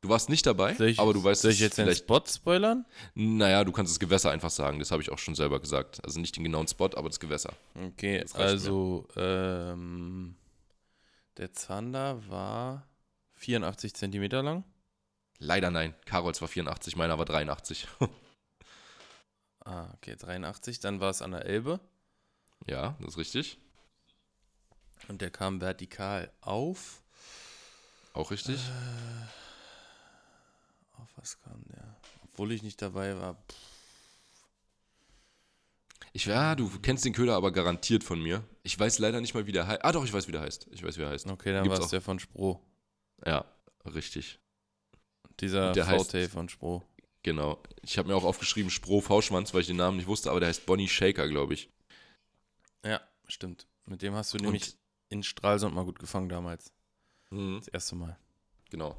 Du 0.00 0.08
warst 0.08 0.30
nicht 0.30 0.46
dabei, 0.46 0.74
ich, 0.78 0.98
aber 0.98 1.12
du 1.12 1.22
weißt 1.22 1.42
Soll 1.42 1.50
ich 1.50 1.60
jetzt 1.60 1.76
den 1.76 1.94
Spot 1.94 2.22
spoilern? 2.26 2.86
Naja, 3.14 3.64
du 3.64 3.72
kannst 3.72 3.92
das 3.92 4.00
Gewässer 4.00 4.30
einfach 4.30 4.48
sagen, 4.48 4.78
das 4.78 4.90
habe 4.90 5.02
ich 5.02 5.10
auch 5.12 5.18
schon 5.18 5.34
selber 5.34 5.60
gesagt. 5.60 6.02
Also 6.02 6.20
nicht 6.20 6.36
den 6.36 6.44
genauen 6.44 6.66
Spot, 6.66 6.86
aber 6.96 7.10
das 7.10 7.20
Gewässer. 7.20 7.52
Okay, 7.74 8.20
das 8.20 8.34
also 8.34 9.06
ähm, 9.16 10.36
der 11.36 11.52
Zander 11.52 12.26
war 12.28 12.88
84 13.34 13.92
Zentimeter 13.92 14.42
lang. 14.42 14.64
Leider 15.38 15.70
nein, 15.70 15.94
Karols 16.06 16.40
war 16.40 16.48
84, 16.48 16.96
meiner 16.96 17.18
war 17.18 17.26
83. 17.26 17.86
ah, 19.64 19.86
okay, 19.94 20.16
83, 20.16 20.80
dann 20.80 21.00
war 21.00 21.10
es 21.10 21.20
an 21.20 21.32
der 21.32 21.44
Elbe. 21.44 21.78
Ja, 22.66 22.96
das 23.00 23.10
ist 23.10 23.18
richtig. 23.18 23.58
Und 25.08 25.20
der 25.20 25.30
kam 25.30 25.60
vertikal 25.60 26.30
auf. 26.40 27.02
Auch 28.12 28.30
richtig. 28.30 28.56
Äh, 28.56 29.26
was 31.16 31.40
kam 31.40 31.62
der? 31.72 31.96
Obwohl 32.24 32.52
ich 32.52 32.62
nicht 32.62 32.80
dabei 32.80 33.16
war. 33.18 33.34
Pff. 33.34 33.70
Ich, 36.12 36.24
ja, 36.24 36.54
du 36.54 36.68
kennst 36.80 37.04
den 37.04 37.12
Köder 37.12 37.34
aber 37.36 37.52
garantiert 37.52 38.02
von 38.02 38.20
mir. 38.20 38.42
Ich 38.62 38.78
weiß 38.78 38.98
leider 38.98 39.20
nicht 39.20 39.34
mal, 39.34 39.46
wie 39.46 39.52
der 39.52 39.66
heißt. 39.66 39.84
Ah, 39.84 39.92
doch, 39.92 40.04
ich 40.04 40.12
weiß, 40.12 40.26
wie 40.26 40.32
der 40.32 40.40
heißt. 40.40 40.66
Ich 40.72 40.82
weiß, 40.82 40.98
wie 40.98 41.02
er 41.02 41.10
heißt. 41.10 41.28
Okay, 41.28 41.52
dann 41.52 41.68
war 41.68 41.78
es 41.78 41.88
der 41.88 42.00
von 42.00 42.18
Spro. 42.18 42.60
Ja, 43.24 43.44
richtig. 43.84 44.40
Dieser 45.40 45.72
VT 45.74 46.28
von 46.28 46.48
Spro. 46.48 46.82
Genau. 47.22 47.62
Ich 47.82 47.96
habe 47.98 48.08
mir 48.08 48.16
auch 48.16 48.24
aufgeschrieben 48.24 48.70
Spro 48.70 49.00
V-Schwanz, 49.00 49.54
weil 49.54 49.60
ich 49.60 49.66
den 49.66 49.76
Namen 49.76 49.98
nicht 49.98 50.06
wusste, 50.06 50.30
aber 50.30 50.40
der 50.40 50.48
heißt 50.48 50.66
Bonnie 50.66 50.88
Shaker, 50.88 51.28
glaube 51.28 51.54
ich. 51.54 51.70
Ja, 52.84 53.00
stimmt. 53.26 53.66
Mit 53.84 54.02
dem 54.02 54.14
hast 54.14 54.32
du 54.32 54.38
Und 54.38 54.44
nämlich 54.44 54.76
in 55.10 55.22
Stralsund 55.22 55.74
mal 55.74 55.84
gut 55.84 55.98
gefangen 55.98 56.28
damals. 56.28 56.72
Mhm. 57.30 57.58
Das 57.58 57.68
erste 57.68 57.94
Mal. 57.94 58.18
Genau. 58.70 58.96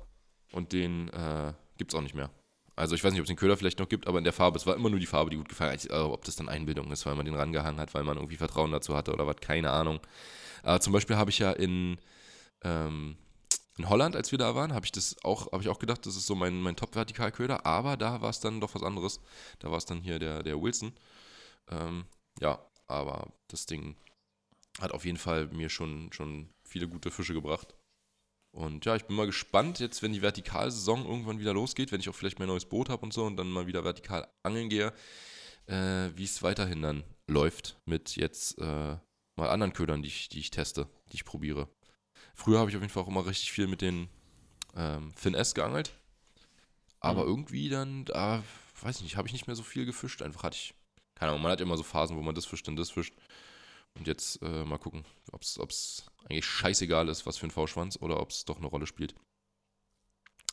Und 0.52 0.72
den 0.72 1.10
äh, 1.10 1.54
Gibt 1.82 1.94
es 1.94 1.98
auch 1.98 2.04
nicht 2.04 2.14
mehr. 2.14 2.30
Also 2.76 2.94
ich 2.94 3.04
weiß 3.04 3.12
nicht, 3.12 3.22
ob 3.22 3.24
es 3.24 3.28
den 3.28 3.38
Köder 3.38 3.58
vielleicht 3.58 3.80
noch 3.80 3.90
gibt, 3.90 4.06
aber 4.06 4.20
in 4.20 4.24
der 4.24 4.34
Farbe, 4.34 4.56
es 4.56 4.68
war 4.68 4.76
immer 4.76 4.92
nur 4.92 5.00
die 5.00 5.08
Farbe, 5.08 5.32
die 5.32 5.38
gut 5.38 5.50
gefallen 5.50 5.72
hat. 5.72 5.90
Also, 5.90 6.14
ob 6.14 6.24
das 6.26 6.36
dann 6.36 6.48
Einbildung 6.48 6.92
ist, 6.92 7.08
weil 7.08 7.16
man 7.16 7.26
den 7.26 7.34
rangehangen 7.34 7.80
hat, 7.82 7.96
weil 7.96 8.04
man 8.04 8.18
irgendwie 8.18 8.36
Vertrauen 8.36 8.72
dazu 8.72 8.96
hatte 8.96 9.12
oder 9.12 9.26
was, 9.26 9.38
keine 9.38 9.72
Ahnung. 9.72 10.00
Aber 10.62 10.80
zum 10.80 10.94
Beispiel 10.94 11.16
habe 11.16 11.32
ich 11.32 11.40
ja 11.40 11.52
in, 11.52 11.98
ähm, 12.64 13.18
in 13.80 13.90
Holland, 13.90 14.16
als 14.16 14.32
wir 14.32 14.38
da 14.38 14.54
waren, 14.54 14.76
habe 14.76 14.86
ich 14.86 14.92
das 14.92 15.16
auch, 15.24 15.52
habe 15.52 15.64
ich 15.64 15.70
auch 15.70 15.80
gedacht, 15.80 16.06
das 16.06 16.16
ist 16.16 16.28
so 16.28 16.36
mein, 16.36 16.62
mein 16.62 16.76
Top-Vertikalköder, 16.76 17.66
aber 17.66 17.98
da 17.98 18.22
war 18.22 18.30
es 18.30 18.42
dann 18.42 18.62
doch 18.62 18.76
was 18.76 18.84
anderes. 18.84 19.20
Da 19.58 19.72
war 19.72 19.80
es 19.80 19.86
dann 19.86 20.02
hier 20.02 20.20
der, 20.20 20.44
der 20.44 20.62
Wilson. 20.62 20.94
Ähm, 21.72 22.06
ja, 22.40 22.64
aber 22.86 23.34
das 23.48 23.66
Ding 23.66 23.96
hat 24.80 24.92
auf 24.92 25.04
jeden 25.04 25.18
Fall 25.18 25.48
mir 25.48 25.70
schon, 25.70 26.14
schon 26.14 26.48
viele 26.64 26.88
gute 26.88 27.10
Fische 27.10 27.34
gebracht. 27.34 27.74
Und 28.52 28.86
ja, 28.86 28.96
ich 28.96 29.06
bin 29.06 29.16
mal 29.16 29.26
gespannt, 29.26 29.80
jetzt, 29.80 30.04
wenn 30.04 30.12
die 30.12 30.22
Vertikalsaison 30.22 31.06
irgendwann 31.06 31.40
wieder 31.40 31.54
losgeht, 31.54 31.92
wenn 31.92 32.02
ich 32.02 32.10
auch 32.10 32.16
vielleicht 32.16 32.40
mein 32.40 32.50
neues 32.50 32.66
Boot 32.66 32.90
habe 32.90 33.02
und 33.04 33.14
so 33.14 33.24
und 33.24 33.38
dann 33.38 33.50
mal 33.50 33.68
wieder 33.68 33.84
vertikal 33.84 34.28
angeln 34.44 34.70
gehe, 34.70 34.94
äh, 35.68 36.10
wie 36.16 36.26
es 36.26 36.44
weiterhin 36.44 36.82
dann 36.82 37.04
läuft 37.28 37.78
mit 37.86 38.18
jetzt 38.18 38.58
äh, 38.60 38.98
mal 39.36 39.50
anderen 39.50 39.74
Ködern, 39.74 40.02
die 40.02 40.10
ich, 40.10 40.28
die 40.28 40.40
ich 40.40 40.52
teste, 40.52 40.88
die 41.12 41.16
ich 41.16 41.26
probiere. 41.26 41.70
Früher 42.36 42.60
habe 42.60 42.70
ich 42.70 42.76
auf 42.76 42.82
jeden 42.82 42.92
Fall 42.92 43.04
auch 43.04 43.08
immer 43.08 43.26
richtig 43.26 43.52
viel 43.52 43.68
mit 43.68 43.82
den 43.82 44.10
ähm, 44.76 45.12
Fin 45.16 45.34
S 45.34 45.54
geangelt. 45.54 45.94
Aber 47.00 47.24
mhm. 47.24 47.30
irgendwie 47.30 47.70
dann, 47.70 48.06
da, 48.06 48.44
weiß 48.82 48.98
ich 48.98 49.04
nicht, 49.04 49.18
habe 49.18 49.28
ich 49.28 49.34
nicht 49.34 49.48
mehr 49.48 49.56
so 49.56 49.64
viel 49.64 49.86
gefischt. 49.86 50.22
Einfach 50.22 50.44
hatte 50.44 50.58
ich, 50.58 50.74
keine 51.16 51.32
Ahnung, 51.32 51.44
man 51.44 51.52
hat 51.52 51.62
immer 51.62 51.78
so 51.78 51.84
Phasen, 51.84 52.18
wo 52.18 52.22
man 52.22 52.36
das 52.36 52.46
fischt 52.46 52.68
und 52.68 52.76
das 52.76 52.92
fischt. 52.92 53.14
Und 53.98 54.08
jetzt 54.08 54.42
äh, 54.42 54.64
mal 54.64 54.78
gucken, 54.78 55.06
ob 55.32 55.42
es 55.42 56.06
eigentlich 56.26 56.46
scheißegal 56.46 57.10
ist, 57.10 57.26
was 57.26 57.38
für 57.38 57.48
ein 57.48 57.52
V-Schwanz 57.52 57.98
oder 58.02 58.20
ob 58.20 58.30
es 58.30 58.46
doch 58.46 58.58
eine 58.58 58.68
Rolle 58.68 58.88
spielt. 58.88 59.16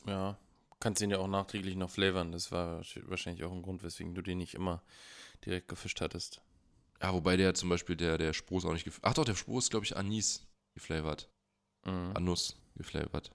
Ja, 0.07 0.39
kannst 0.81 1.03
ihn 1.03 1.11
ja 1.11 1.19
auch 1.19 1.29
nachträglich 1.29 1.77
noch 1.77 1.91
flavern. 1.91 2.33
Das 2.33 2.53
war 2.53 2.83
wahrscheinlich 3.07 3.45
auch 3.45 3.53
ein 3.53 3.63
Grund, 3.63 3.83
weswegen 3.83 4.15
du 4.15 4.23
den 4.23 4.39
nicht 4.39 4.55
immer 4.55 4.83
direkt 5.45 5.69
gefischt 5.69 6.01
hattest. 6.01 6.41
Ja, 7.01 7.13
wobei 7.13 7.37
der 7.37 7.55
zum 7.55 7.69
Beispiel, 7.69 7.97
der, 7.97 8.19
der 8.19 8.33
Spruß 8.33 8.65
auch 8.65 8.73
nicht 8.73 8.85
geflavert 8.85 9.11
Ach 9.11 9.15
doch, 9.15 9.25
der 9.25 9.37
Spruß 9.37 9.65
ist, 9.65 9.71
glaube 9.71 9.87
ich, 9.87 9.97
Anis 9.97 10.47
geflavert. 10.75 11.29
Mhm. 11.85 12.13
An 12.15 12.37
geflavert. 12.77 13.31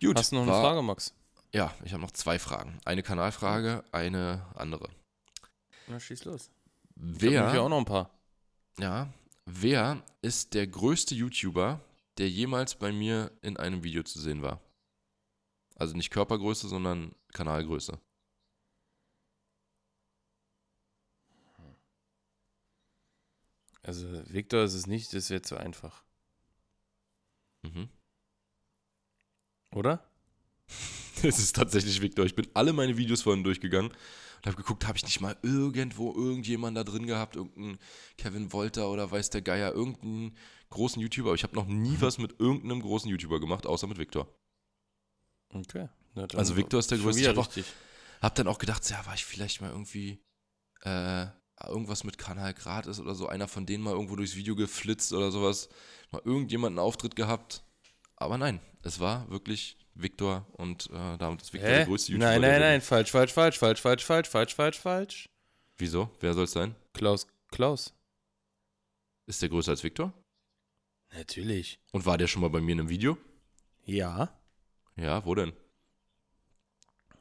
Gut. 0.00 0.18
Hast 0.18 0.32
du 0.32 0.36
noch 0.36 0.42
eine 0.42 0.52
Frage, 0.52 0.82
Max? 0.82 1.14
ja, 1.52 1.72
ich 1.84 1.92
habe 1.92 2.02
noch 2.02 2.10
zwei 2.10 2.38
Fragen. 2.38 2.78
Eine 2.84 3.02
Kanalfrage, 3.02 3.84
eine 3.92 4.44
andere. 4.54 4.90
Na, 5.86 6.00
schieß 6.00 6.24
los. 6.24 6.50
Ich 6.96 7.22
Wer, 7.22 7.46
habe 7.46 7.60
auch 7.60 7.68
noch 7.68 7.78
ein 7.78 7.84
paar. 7.84 8.10
Ja, 8.78 9.12
wer 9.46 10.02
ist 10.22 10.54
der 10.54 10.66
größte 10.66 11.14
YouTuber, 11.14 11.80
der 12.18 12.28
jemals 12.28 12.74
bei 12.74 12.92
mir 12.92 13.30
in 13.42 13.56
einem 13.56 13.82
Video 13.84 14.02
zu 14.02 14.20
sehen 14.20 14.42
war? 14.42 14.60
Also 15.76 15.96
nicht 15.96 16.10
Körpergröße, 16.10 16.68
sondern 16.68 17.14
Kanalgröße. 17.32 17.98
Also, 23.82 24.06
Victor 24.32 24.64
ist 24.64 24.72
es 24.72 24.86
nicht, 24.86 25.12
das 25.12 25.28
wäre 25.28 25.42
zu 25.42 25.58
einfach. 25.58 26.02
Mhm. 27.62 27.88
Oder? 29.72 30.08
Es 31.22 31.38
ist 31.38 31.56
tatsächlich 31.56 32.02
Victor. 32.02 32.26
Ich 32.26 32.34
bin 32.34 32.48
alle 32.52 32.74
meine 32.74 32.98
Videos 32.98 33.22
vorhin 33.22 33.44
durchgegangen 33.44 33.90
und 34.44 34.50
habe 34.52 34.56
geguckt, 34.62 34.86
habe 34.86 34.98
ich 34.98 35.04
nicht 35.04 35.20
mal 35.22 35.36
irgendwo 35.42 36.12
irgendjemand 36.14 36.76
da 36.76 36.84
drin 36.84 37.06
gehabt, 37.06 37.36
irgendeinen 37.36 37.78
Kevin 38.18 38.52
Wolter 38.52 38.90
oder 38.90 39.10
weiß 39.10 39.30
der 39.30 39.40
Geier, 39.42 39.72
irgendeinen 39.72 40.36
großen 40.68 41.00
YouTuber. 41.00 41.30
Aber 41.30 41.34
ich 41.34 41.44
habe 41.44 41.54
noch 41.54 41.66
nie 41.66 41.96
was 42.00 42.18
mit 42.18 42.38
irgendeinem 42.38 42.82
großen 42.82 43.08
YouTuber 43.10 43.40
gemacht, 43.40 43.64
außer 43.66 43.86
mit 43.86 43.96
Victor. 43.98 44.28
Okay. 45.52 45.88
Na, 46.14 46.26
Also 46.34 46.56
Victor 46.56 46.80
ist 46.80 46.90
der 46.90 46.98
größte. 46.98 47.22
Ich 47.22 47.28
hab 47.28 47.38
auch- 47.38 47.46
richtig. 47.48 47.64
Hab 48.20 48.34
dann 48.34 48.48
auch 48.48 48.58
gedacht, 48.58 48.88
ja, 48.90 49.04
war 49.06 49.14
ich 49.14 49.24
vielleicht 49.24 49.60
mal 49.60 49.70
irgendwie 49.70 50.22
äh, 50.82 51.26
irgendwas 51.66 52.04
mit 52.04 52.18
Kanal 52.18 52.52
gratis 52.52 53.00
oder 53.00 53.14
so, 53.14 53.26
einer 53.28 53.48
von 53.48 53.64
denen 53.64 53.82
mal 53.84 53.92
irgendwo 53.92 54.16
durchs 54.16 54.36
Video 54.36 54.54
geflitzt 54.56 55.12
oder 55.12 55.30
sowas, 55.30 55.68
mal 56.10 56.20
irgendjemanden 56.24 56.78
Auftritt 56.78 57.16
gehabt. 57.16 57.64
Aber 58.16 58.36
nein, 58.38 58.60
es 58.82 59.00
war 59.00 59.28
wirklich 59.30 59.78
Victor 59.94 60.46
und 60.52 60.90
äh, 60.90 61.16
damit 61.18 61.42
ist 61.42 61.52
Victor 61.52 61.68
der 61.70 61.80
Hä? 61.80 61.84
größte 61.86 62.12
YouTuber. 62.12 62.26
Nein, 62.30 62.42
der 62.42 62.50
nein, 62.52 62.60
nein, 62.60 62.80
falsch, 62.80 63.10
falsch, 63.10 63.32
falsch, 63.32 63.58
falsch, 63.58 63.80
falsch, 63.80 64.04
falsch, 64.04 64.28
falsch, 64.28 64.54
falsch, 64.54 64.78
falsch. 64.78 65.28
Wieso? 65.78 66.10
Wer 66.20 66.34
soll 66.34 66.44
es 66.44 66.52
sein? 66.52 66.74
Klaus, 66.92 67.26
Klaus. 67.50 67.94
Ist 69.26 69.40
der 69.42 69.48
größer 69.48 69.70
als 69.72 69.82
Victor? 69.84 70.12
Natürlich. 71.14 71.78
Und 71.92 72.06
war 72.06 72.18
der 72.18 72.26
schon 72.26 72.42
mal 72.42 72.50
bei 72.50 72.60
mir 72.60 72.72
in 72.72 72.80
einem 72.80 72.88
Video? 72.88 73.16
Ja. 73.84 74.36
Ja, 74.96 75.24
wo 75.24 75.34
denn? 75.34 75.52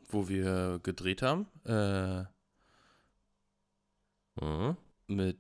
Wo 0.10 0.28
wir 0.30 0.80
gedreht 0.84 1.22
haben, 1.22 1.48
äh, 1.66 2.24
Mhm. 4.42 4.78
mit, 5.08 5.38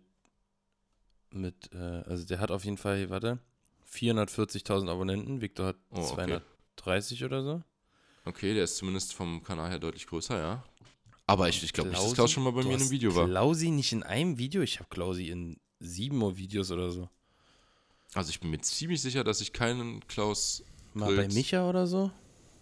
mit, 1.32 1.74
äh, 1.74 1.78
also 2.06 2.26
der 2.26 2.40
hat 2.40 2.52
auf 2.52 2.64
jeden 2.64 2.78
Fall, 2.78 3.10
warte, 3.10 3.40
440.000 3.86 4.90
Abonnenten. 4.90 5.42
Victor 5.42 5.68
hat 5.68 5.78
Oh, 5.90 6.02
okay. 6.12 6.40
230 6.78 7.24
oder 7.26 7.44
so. 7.44 7.64
Okay, 8.26 8.54
der 8.54 8.64
ist 8.64 8.78
zumindest 8.78 9.14
vom 9.14 9.44
Kanal 9.44 9.70
her 9.70 9.80
deutlich 9.80 10.08
größer, 10.08 10.38
ja. 10.38 10.64
Aber 11.26 11.50
ich, 11.50 11.64
ich 11.64 11.74
glaube 11.74 11.90
nicht, 11.90 12.02
dass? 12.02 12.14
Klaus 12.14 12.32
schon 12.32 12.44
mal 12.44 12.52
bei 12.52 12.62
mir 12.62 12.70
in 12.70 12.74
einem 12.74 12.82
hast 12.82 12.92
Video 12.92 13.16
war. 13.16 13.26
Klausi 13.28 13.70
nicht 13.72 13.92
in 13.92 14.04
einem 14.04 14.38
Video? 14.38 14.62
Ich 14.62 14.80
habe 14.80 14.90
Klausi 14.90 15.30
in 15.30 15.60
sieben 15.80 16.38
Videos 16.38 16.72
oder 16.72 16.90
so. 16.90 17.10
Also 18.14 18.30
ich 18.30 18.40
bin 18.40 18.52
mir 18.52 18.62
ziemlich 18.62 19.02
sicher, 19.02 19.24
dass 19.24 19.42
ich 19.42 19.54
keinen 19.54 20.06
Klaus. 20.08 20.64
Mal 20.94 21.16
bei 21.16 21.28
Micha 21.30 21.68
oder 21.68 21.88
so? 21.88 22.12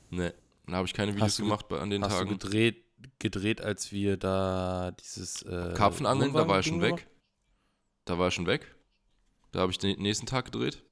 Ne, 0.09 0.33
da 0.67 0.73
habe 0.73 0.87
ich 0.87 0.93
keine 0.93 1.13
Videos 1.13 1.31
Hast 1.31 1.37
gemacht 1.37 1.71
an 1.73 1.89
den 1.89 2.03
Hast 2.03 2.13
Tagen. 2.13 2.29
du 2.29 2.37
gedreht, 2.37 2.85
gedreht, 3.19 3.61
als 3.61 3.91
wir 3.91 4.15
da 4.17 4.91
dieses 4.91 5.41
äh, 5.43 5.73
Karpfenangeln, 5.75 6.33
da 6.33 6.47
war 6.47 6.57
er 6.57 6.63
schon 6.63 6.81
weg. 6.81 7.07
Da 8.05 8.17
war 8.17 8.27
er 8.27 8.31
schon 8.31 8.45
weg. 8.45 8.75
Da 9.51 9.59
habe 9.59 9.71
ich 9.71 9.77
den 9.77 10.01
nächsten 10.01 10.25
Tag 10.25 10.45
gedreht. 10.45 10.83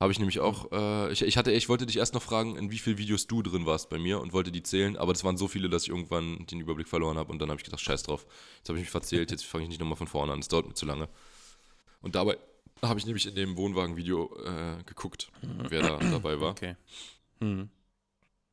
Habe 0.00 0.12
ich 0.12 0.18
nämlich 0.18 0.40
auch, 0.40 0.70
äh, 0.72 1.12
ich, 1.12 1.22
ich 1.22 1.36
hatte, 1.36 1.52
ich 1.52 1.68
wollte 1.68 1.86
dich 1.86 1.96
erst 1.96 2.14
noch 2.14 2.22
fragen, 2.22 2.56
in 2.56 2.70
wie 2.70 2.78
vielen 2.78 2.98
Videos 2.98 3.26
du 3.26 3.42
drin 3.42 3.64
warst 3.64 3.88
bei 3.90 3.98
mir 3.98 4.20
und 4.20 4.32
wollte 4.32 4.50
die 4.50 4.62
zählen, 4.62 4.96
aber 4.96 5.12
das 5.12 5.22
waren 5.24 5.36
so 5.36 5.46
viele, 5.48 5.68
dass 5.68 5.84
ich 5.84 5.88
irgendwann 5.90 6.44
den 6.46 6.60
Überblick 6.60 6.88
verloren 6.88 7.16
habe 7.16 7.32
und 7.32 7.38
dann 7.38 7.48
habe 7.48 7.60
ich 7.60 7.64
gedacht, 7.64 7.80
scheiß 7.80 8.02
drauf. 8.02 8.26
Jetzt 8.58 8.68
habe 8.68 8.78
ich 8.78 8.82
mich 8.84 8.90
verzählt, 8.90 9.30
jetzt 9.30 9.44
fange 9.46 9.64
ich 9.64 9.70
nicht 9.70 9.80
nochmal 9.80 9.96
von 9.96 10.08
vorne 10.08 10.32
an, 10.32 10.40
das 10.40 10.48
dauert 10.48 10.66
mir 10.66 10.74
zu 10.74 10.84
lange. 10.84 11.08
Und 12.00 12.16
dabei 12.16 12.36
habe 12.82 12.98
ich 12.98 13.06
nämlich 13.06 13.24
in 13.26 13.34
dem 13.34 13.56
Wohnwagen-Video 13.56 14.36
äh, 14.44 14.82
geguckt, 14.84 15.30
wer 15.42 15.80
da 15.82 15.98
dabei 16.10 16.40
war. 16.40 16.50
Okay. 16.50 16.76
Hm. 17.40 17.70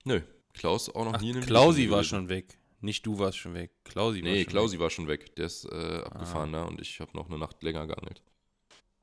Nö, 0.06 0.22
Klaus 0.54 0.90
auch 0.94 1.06
noch 1.06 1.16
Ach, 1.16 1.22
nie 1.22 1.32
in 1.32 1.38
einem 1.38 1.46
Klausi 1.46 1.82
Video 1.84 1.96
war 1.96 2.04
schon 2.04 2.30
weg. 2.30 2.58
Nicht 2.82 3.06
du 3.06 3.20
warst 3.20 3.38
schon 3.38 3.54
weg. 3.56 3.72
Klausi 3.84 4.24
war 4.24 4.30
Nee, 4.32 4.44
schon 4.44 4.52
Klausi 4.52 4.76
weg. 4.76 4.80
war 4.82 4.90
schon 4.90 5.08
weg. 5.08 5.36
Der 5.36 5.46
ist 5.48 5.66
äh, 5.66 6.02
abgefahren 6.06 6.54
da 6.54 6.64
und 6.64 6.80
ich 6.82 7.00
habe 7.00 7.16
noch 7.16 7.28
eine 7.28 7.38
Nacht 7.38 7.62
länger 7.62 7.86
geangelt. 7.88 8.22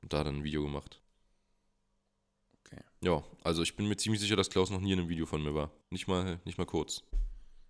Und 0.01 0.13
da 0.13 0.23
dann 0.23 0.37
ein 0.37 0.43
Video 0.43 0.63
gemacht. 0.63 0.98
Okay. 2.71 2.83
Ja, 3.01 3.23
also 3.43 3.63
ich 3.63 3.75
bin 3.75 3.87
mir 3.87 3.97
ziemlich 3.97 4.21
sicher, 4.21 4.35
dass 4.35 4.49
Klaus 4.49 4.69
noch 4.69 4.81
nie 4.81 4.91
in 4.91 4.99
einem 4.99 5.09
Video 5.09 5.25
von 5.25 5.41
mir 5.41 5.53
war. 5.53 5.71
Nicht 5.89 6.07
mal, 6.07 6.39
nicht 6.45 6.57
mal 6.57 6.65
kurz. 6.65 7.03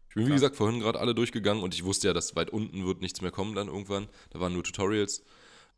Ich 0.10 0.16
bin, 0.16 0.26
wie 0.26 0.30
Krass. 0.30 0.42
gesagt, 0.42 0.56
vorhin 0.56 0.80
gerade 0.80 1.00
alle 1.00 1.14
durchgegangen 1.14 1.64
und 1.64 1.74
ich 1.74 1.84
wusste 1.84 2.08
ja, 2.08 2.14
dass 2.14 2.36
weit 2.36 2.50
unten 2.50 2.86
wird 2.86 3.02
nichts 3.02 3.22
mehr 3.22 3.32
kommen 3.32 3.56
dann 3.56 3.68
irgendwann. 3.68 4.08
Da 4.32 4.40
waren 4.40 4.54
nur 4.54 4.64
Tutorials. 4.64 5.20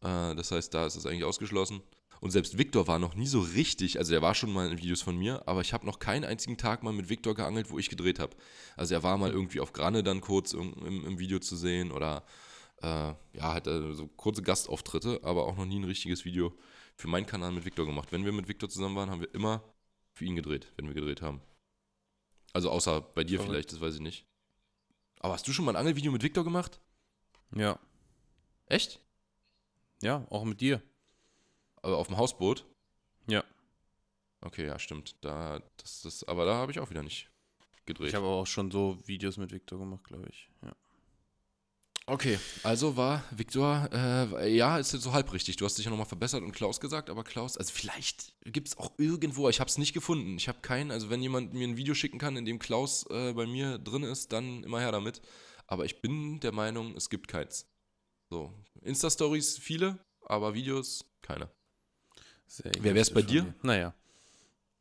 Äh, 0.01 0.36
das 0.36 0.51
heißt, 0.51 0.74
da 0.74 0.86
ist 0.86 0.95
es 0.95 1.05
eigentlich 1.05 1.26
ausgeschlossen. 1.26 1.82
Und 2.22 2.30
selbst 2.30 2.57
Victor 2.57 2.88
war 2.88 2.99
noch 2.99 3.15
nie 3.15 3.26
so 3.26 3.39
richtig, 3.39 3.97
also 3.97 4.13
er 4.13 4.22
war 4.22 4.36
schon 4.36 4.53
mal 4.53 4.72
in 4.72 4.78
Videos 4.78 5.01
von 5.01 5.17
mir, 5.17 5.41
aber 5.47 5.61
ich 5.61 5.74
habe 5.74 5.88
noch 5.88 5.97
keinen 5.97 6.24
einzigen 6.24 6.55
Tag 6.55 6.84
mal 6.84 6.93
mit 6.93 7.09
Victor 7.09 7.34
geangelt, 7.34 7.72
wo 7.72 7.80
ich 7.80 7.89
gedreht 7.89 8.19
habe. 8.19 8.36
Also 8.78 8.93
er 8.93 9.01
war 9.01 9.17
mal 9.17 9.32
irgendwie 9.32 9.59
auf 9.59 9.74
Granne 9.74 10.03
dann 10.03 10.22
kurz 10.22 10.53
im, 10.53 10.74
im, 10.86 11.05
im 11.05 11.19
Video 11.19 11.39
zu 11.39 11.55
sehen 11.55 11.91
oder 11.91 12.24
äh, 12.84 12.86
ja, 12.86 13.15
hat 13.53 13.65
er 13.65 13.93
so 13.95 14.05
kurze 14.05 14.43
Gastauftritte, 14.43 15.19
aber 15.24 15.47
auch 15.47 15.57
noch 15.57 15.65
nie 15.65 15.80
ein 15.80 15.84
richtiges 15.84 16.24
Video 16.24 16.53
für 17.01 17.07
meinen 17.07 17.25
Kanal 17.25 17.51
mit 17.51 17.65
Victor 17.65 17.87
gemacht. 17.87 18.11
Wenn 18.11 18.25
wir 18.25 18.31
mit 18.31 18.47
Victor 18.47 18.69
zusammen 18.69 18.95
waren, 18.95 19.09
haben 19.09 19.21
wir 19.21 19.33
immer 19.33 19.63
für 20.13 20.25
ihn 20.25 20.35
gedreht, 20.35 20.71
wenn 20.75 20.85
wir 20.87 20.93
gedreht 20.93 21.23
haben. 21.23 21.41
Also 22.53 22.69
außer 22.69 23.01
bei 23.01 23.23
dir 23.23 23.39
Verrückt. 23.39 23.51
vielleicht, 23.51 23.71
das 23.71 23.81
weiß 23.81 23.95
ich 23.95 24.01
nicht. 24.01 24.27
Aber 25.19 25.33
hast 25.33 25.47
du 25.47 25.51
schon 25.51 25.65
mal 25.65 25.71
ein 25.71 25.77
Angelvideo 25.77 26.11
mit 26.11 26.21
Victor 26.21 26.43
gemacht? 26.43 26.79
Ja. 27.55 27.79
Echt? 28.67 28.99
Ja, 30.03 30.27
auch 30.29 30.43
mit 30.43 30.61
dir. 30.61 30.81
Aber 31.81 31.97
auf 31.97 32.07
dem 32.07 32.17
Hausboot? 32.17 32.65
Ja. 33.27 33.43
Okay, 34.41 34.67
ja, 34.67 34.77
stimmt. 34.77 35.15
Da, 35.21 35.59
das, 35.77 36.01
das, 36.01 36.23
aber 36.25 36.45
da 36.45 36.55
habe 36.55 36.71
ich 36.71 36.79
auch 36.79 36.91
wieder 36.91 37.03
nicht 37.03 37.31
gedreht. 37.85 38.09
Ich 38.09 38.15
habe 38.15 38.27
auch 38.27 38.45
schon 38.45 38.69
so 38.69 38.99
Videos 39.07 39.37
mit 39.37 39.51
Victor 39.51 39.79
gemacht, 39.79 40.03
glaube 40.03 40.27
ich. 40.29 40.49
Ja. 40.63 40.75
Okay, 42.07 42.39
also 42.63 42.97
war 42.97 43.23
Viktor, 43.31 43.87
äh, 43.93 44.55
ja, 44.55 44.79
ist 44.79 44.91
jetzt 44.91 45.03
so 45.03 45.13
halb 45.13 45.31
richtig. 45.31 45.55
Du 45.57 45.65
hast 45.65 45.77
dich 45.77 45.85
ja 45.85 45.91
nochmal 45.91 46.07
verbessert 46.07 46.41
und 46.41 46.51
Klaus 46.51 46.79
gesagt, 46.79 47.09
aber 47.09 47.23
Klaus, 47.23 47.57
also 47.57 47.71
vielleicht 47.71 48.33
gibt 48.43 48.69
es 48.69 48.77
auch 48.77 48.91
irgendwo, 48.97 49.47
ich 49.49 49.59
habe 49.59 49.69
es 49.69 49.77
nicht 49.77 49.93
gefunden. 49.93 50.35
Ich 50.35 50.47
habe 50.47 50.59
keinen, 50.61 50.91
also 50.91 51.09
wenn 51.09 51.21
jemand 51.21 51.53
mir 51.53 51.67
ein 51.67 51.77
Video 51.77 51.93
schicken 51.93 52.17
kann, 52.17 52.35
in 52.37 52.45
dem 52.45 52.57
Klaus 52.59 53.05
äh, 53.11 53.33
bei 53.33 53.45
mir 53.45 53.77
drin 53.77 54.03
ist, 54.03 54.33
dann 54.33 54.63
immer 54.63 54.79
her 54.79 54.91
damit. 54.91 55.21
Aber 55.67 55.85
ich 55.85 56.01
bin 56.01 56.39
der 56.39 56.51
Meinung, 56.51 56.95
es 56.95 57.09
gibt 57.09 57.27
keins. 57.27 57.67
So, 58.29 58.51
Insta-Stories 58.81 59.57
viele, 59.59 59.99
aber 60.25 60.53
Videos 60.53 61.05
keine. 61.21 61.49
Sehr 62.47 62.71
Wer 62.79 62.95
wär's 62.95 63.09
bei 63.09 63.21
egoistisch 63.21 63.43
dir? 63.43 63.43
von 63.43 63.67
Naja. 63.67 63.93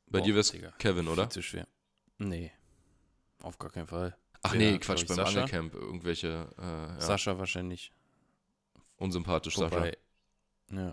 Bei 0.06 0.18
Boah, 0.18 0.24
dir 0.24 0.34
wär's 0.34 0.50
Digga. 0.50 0.72
Kevin, 0.78 1.06
oder? 1.06 1.24
Viel 1.24 1.32
zu 1.32 1.42
schwer. 1.42 1.68
Nee. 2.18 2.50
Auf 3.42 3.58
gar 3.58 3.70
keinen 3.70 3.86
Fall. 3.86 4.16
Ach 4.42 4.54
nee, 4.54 4.78
Quatsch, 4.78 5.06
beim 5.06 5.16
Sascha? 5.16 5.40
Angelcamp 5.42 5.74
irgendwelche, 5.74 6.48
äh, 6.58 6.62
ja, 6.62 7.00
Sascha 7.00 7.38
wahrscheinlich. 7.38 7.92
unsympathisch, 8.96 9.56
Sascha. 9.56 9.76
Wobei, 9.76 9.96
ja. 10.72 10.92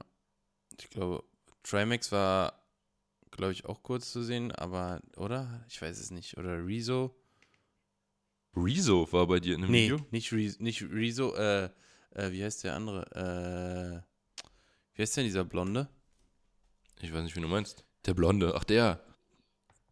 Ich 0.80 0.90
glaube, 0.90 1.24
Trimax 1.64 2.12
war, 2.12 2.62
glaube 3.32 3.54
ich, 3.54 3.66
auch 3.66 3.82
kurz 3.84 4.12
zu 4.12 4.22
sehen, 4.24 4.52
aber, 4.52 5.02
oder? 5.16 5.64
Ich 5.70 5.82
weiß 5.82 5.98
es 6.00 6.12
nicht. 6.12 6.38
Oder 6.38 6.66
Rezo? 6.66 7.16
Rezo 8.56 9.08
war 9.12 9.28
bei 9.28 9.40
dir 9.40 9.56
in 9.56 9.64
einem 9.64 9.72
Nee, 9.72 9.86
Video? 9.92 10.06
nicht, 10.12 10.32
Rezo, 10.34 10.62
nicht 10.62 10.82
Rezo, 10.84 11.36
äh, 11.36 11.66
äh, 12.12 12.32
wie 12.32 12.44
heißt 12.44 12.64
der 12.64 12.76
andere? 12.76 14.04
Äh, 14.04 14.48
wie 14.96 15.02
heißt 15.04 15.16
denn 15.18 15.26
dieser 15.26 15.46
Blonde? 15.46 15.88
Ich 17.02 17.14
weiß 17.14 17.24
nicht, 17.24 17.36
wie 17.36 17.42
du 17.42 17.48
meinst. 17.48 17.86
Der 18.06 18.14
Blonde, 18.14 18.54
ach 18.56 18.64
der. 18.64 19.00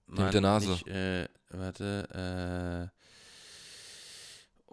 mit 0.08 0.34
der 0.34 0.42
Nase. 0.42 0.72
Nicht, 0.72 0.88
äh, 0.88 1.28
warte, 1.50 2.92
äh, 2.92 2.95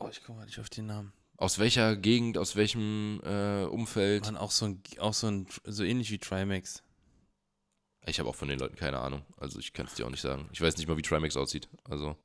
oh, 0.05 0.09
ich 0.11 0.22
komme 0.22 0.38
mal 0.38 0.44
nicht 0.46 0.59
auf 0.59 0.70
den 0.70 0.86
Namen. 0.86 1.12
Aus 1.36 1.59
welcher 1.59 1.96
Gegend, 1.96 2.38
aus 2.38 2.57
welchem 2.57 3.20
äh, 3.24 3.64
Umfeld? 3.64 4.24
Mann, 4.26 4.36
auch 4.36 4.50
so 4.50 4.66
ein, 4.66 4.82
auch 4.98 5.14
so 5.14 5.28
ein, 5.28 5.46
so 5.64 5.82
ähnlich 5.82 6.11
wie 6.11 6.18
Trimax. 6.18 6.82
Ich 8.07 8.18
habe 8.18 8.28
auch 8.28 8.34
von 8.34 8.48
den 8.48 8.59
Leuten 8.59 8.76
keine 8.76 8.98
Ahnung. 9.00 9.24
Also 9.36 9.59
ich 9.59 9.72
kann 9.72 9.86
es 9.86 9.94
dir 9.94 10.07
auch 10.07 10.11
nicht 10.11 10.20
sagen. 10.20 10.48
Ich 10.53 10.61
weiß 10.61 10.76
nicht 10.76 10.86
mal, 10.88 10.96
wie 10.96 11.03
Trimax 11.03 11.36
aussieht. 11.36 11.68
Also, 11.84 12.16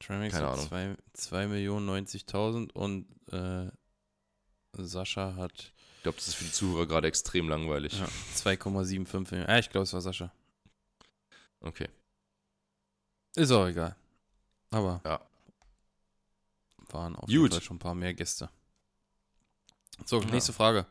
Trimax 0.00 0.32
Keine 0.34 0.46
hat 0.46 0.70
Ahnung. 0.72 0.96
2.090.000 1.16 2.72
und 2.72 3.06
äh, 3.32 3.70
Sascha 4.76 5.34
hat 5.36 5.72
ich 5.98 6.02
glaube, 6.04 6.16
das 6.16 6.28
ist 6.28 6.34
für 6.34 6.44
die 6.44 6.52
Zuhörer 6.52 6.86
gerade 6.86 7.08
extrem 7.08 7.48
langweilig. 7.48 7.98
ja, 7.98 8.06
2,75 8.36 9.32
Millionen. 9.32 9.46
Ah, 9.50 9.58
ich 9.58 9.68
glaube, 9.68 9.82
es 9.82 9.92
war 9.92 10.00
Sascha. 10.00 10.32
Okay. 11.60 11.88
Ist 13.34 13.50
auch 13.50 13.66
egal. 13.66 13.96
Aber 14.70 15.00
Ja. 15.04 15.27
Waren 16.92 17.16
auf 17.16 17.22
Gut. 17.26 17.30
jeden 17.30 17.50
Fall 17.52 17.62
schon 17.62 17.76
ein 17.76 17.80
paar 17.80 17.94
mehr 17.94 18.14
Gäste. 18.14 18.50
So, 20.06 20.20
Ja. 20.20 20.26
nächste 20.30 20.52
Frage. 20.52 20.86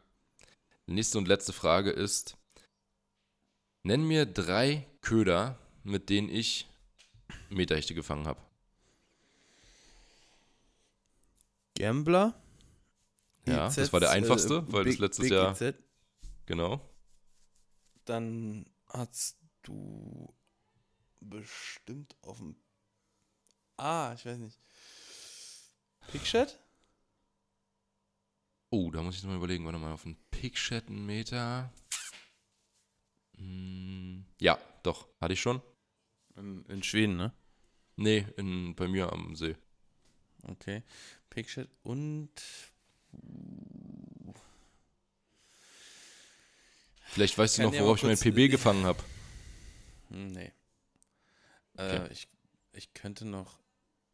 Nächste 0.85 1.17
und 1.17 1.27
letzte 1.27 1.53
Frage 1.53 1.91
ist: 1.91 2.37
Nenn 3.83 4.03
mir 4.07 4.25
drei 4.25 4.87
Köder 5.01 5.57
mit 5.83 6.09
denen 6.09 6.27
ich 6.29 6.67
Meterhechte 7.49 7.93
gefangen 7.95 8.27
habe. 8.27 8.41
Gambler. 11.77 12.33
Ja, 13.45 13.67
IZ, 13.67 13.75
das 13.77 13.93
war 13.93 13.99
der 14.01 14.09
äh, 14.09 14.13
einfachste, 14.13 14.65
weil 14.71 14.83
das 14.83 14.93
Big- 14.95 14.99
letztes 14.99 15.23
Big 15.23 15.31
Jahr, 15.31 15.59
IZ. 15.61 15.75
genau. 16.45 16.81
Dann 18.05 18.65
hast 18.89 19.37
du 19.63 20.33
bestimmt 21.21 22.15
auf 22.21 22.37
dem. 22.37 22.55
Ah, 23.77 24.13
ich 24.15 24.25
weiß 24.25 24.37
nicht. 24.39 24.59
Pickshot? 26.11 26.57
Oh, 28.69 28.91
da 28.91 29.01
muss 29.01 29.15
ich 29.17 29.23
noch 29.23 29.29
mal 29.31 29.37
überlegen, 29.37 29.65
warte 29.65 29.77
mal, 29.79 29.93
auf 29.93 30.05
einen 30.05 30.17
Pickchat 30.31 30.87
einen 30.87 31.05
Meter. 31.05 31.71
Hm, 33.37 34.25
ja, 34.39 34.57
doch, 34.83 35.07
hatte 35.21 35.33
ich 35.33 35.41
schon. 35.41 35.61
In, 36.35 36.65
in 36.65 36.83
Schweden, 36.83 37.17
ne? 37.17 37.33
Nee, 37.95 38.25
in, 38.37 38.75
bei 38.75 38.87
mir 38.87 39.11
am 39.11 39.35
See. 39.35 39.55
Okay. 40.43 40.83
Pickshot 41.29 41.69
und. 41.83 42.29
Vielleicht 47.05 47.37
weißt 47.37 47.57
du 47.57 47.63
noch, 47.63 47.73
worauf 47.73 47.97
ich 47.97 48.03
mein 48.03 48.11
kurz- 48.17 48.21
PB 48.23 48.51
gefangen 48.51 48.85
habe. 48.85 49.01
Nee. 50.09 50.51
Okay. 51.73 52.05
Äh, 52.05 52.11
ich, 52.11 52.27
ich 52.73 52.93
könnte 52.93 53.25
noch. 53.25 53.59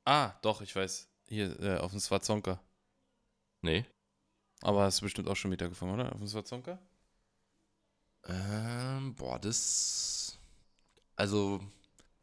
Ah, 0.05 0.33
doch, 0.41 0.61
ich 0.61 0.75
weiß. 0.75 1.09
Hier, 1.27 1.59
äh, 1.59 1.77
auf 1.77 1.91
dem 1.91 1.99
Swazonka. 1.99 2.61
Nee. 3.61 3.85
Aber 4.61 4.83
hast 4.83 4.99
du 4.99 5.05
bestimmt 5.05 5.27
auch 5.27 5.35
schon 5.35 5.49
Meter 5.49 5.69
gefangen, 5.69 5.93
oder? 5.93 6.11
Auf 6.11 6.19
dem 6.19 6.27
Swazonka? 6.27 6.79
Ähm, 8.25 9.15
boah, 9.15 9.39
das. 9.39 10.39
Also, 11.15 11.61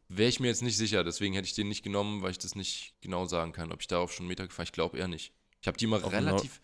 wäre 0.09 0.29
ich 0.29 0.41
mir 0.41 0.49
jetzt 0.49 0.63
nicht 0.63 0.77
sicher, 0.77 1.05
deswegen 1.05 1.35
hätte 1.35 1.47
ich 1.47 1.55
den 1.55 1.69
nicht 1.69 1.83
genommen, 1.83 2.23
weil 2.23 2.31
ich 2.31 2.39
das 2.39 2.55
nicht 2.55 2.95
genau 3.01 3.27
sagen 3.27 3.53
kann, 3.53 3.73
ob 3.73 3.81
ich 3.81 3.87
darauf 3.87 4.13
schon 4.13 4.25
einen 4.25 4.29
Meter 4.29 4.47
gefahren 4.47 4.65
Ich 4.65 4.73
glaube 4.73 4.99
eher 4.99 5.09
nicht. 5.09 5.33
Ich 5.61 5.69
habe 5.69 5.77
die 5.77 5.87
mal 5.87 6.03
Auf 6.03 6.13
relativ 6.13 6.61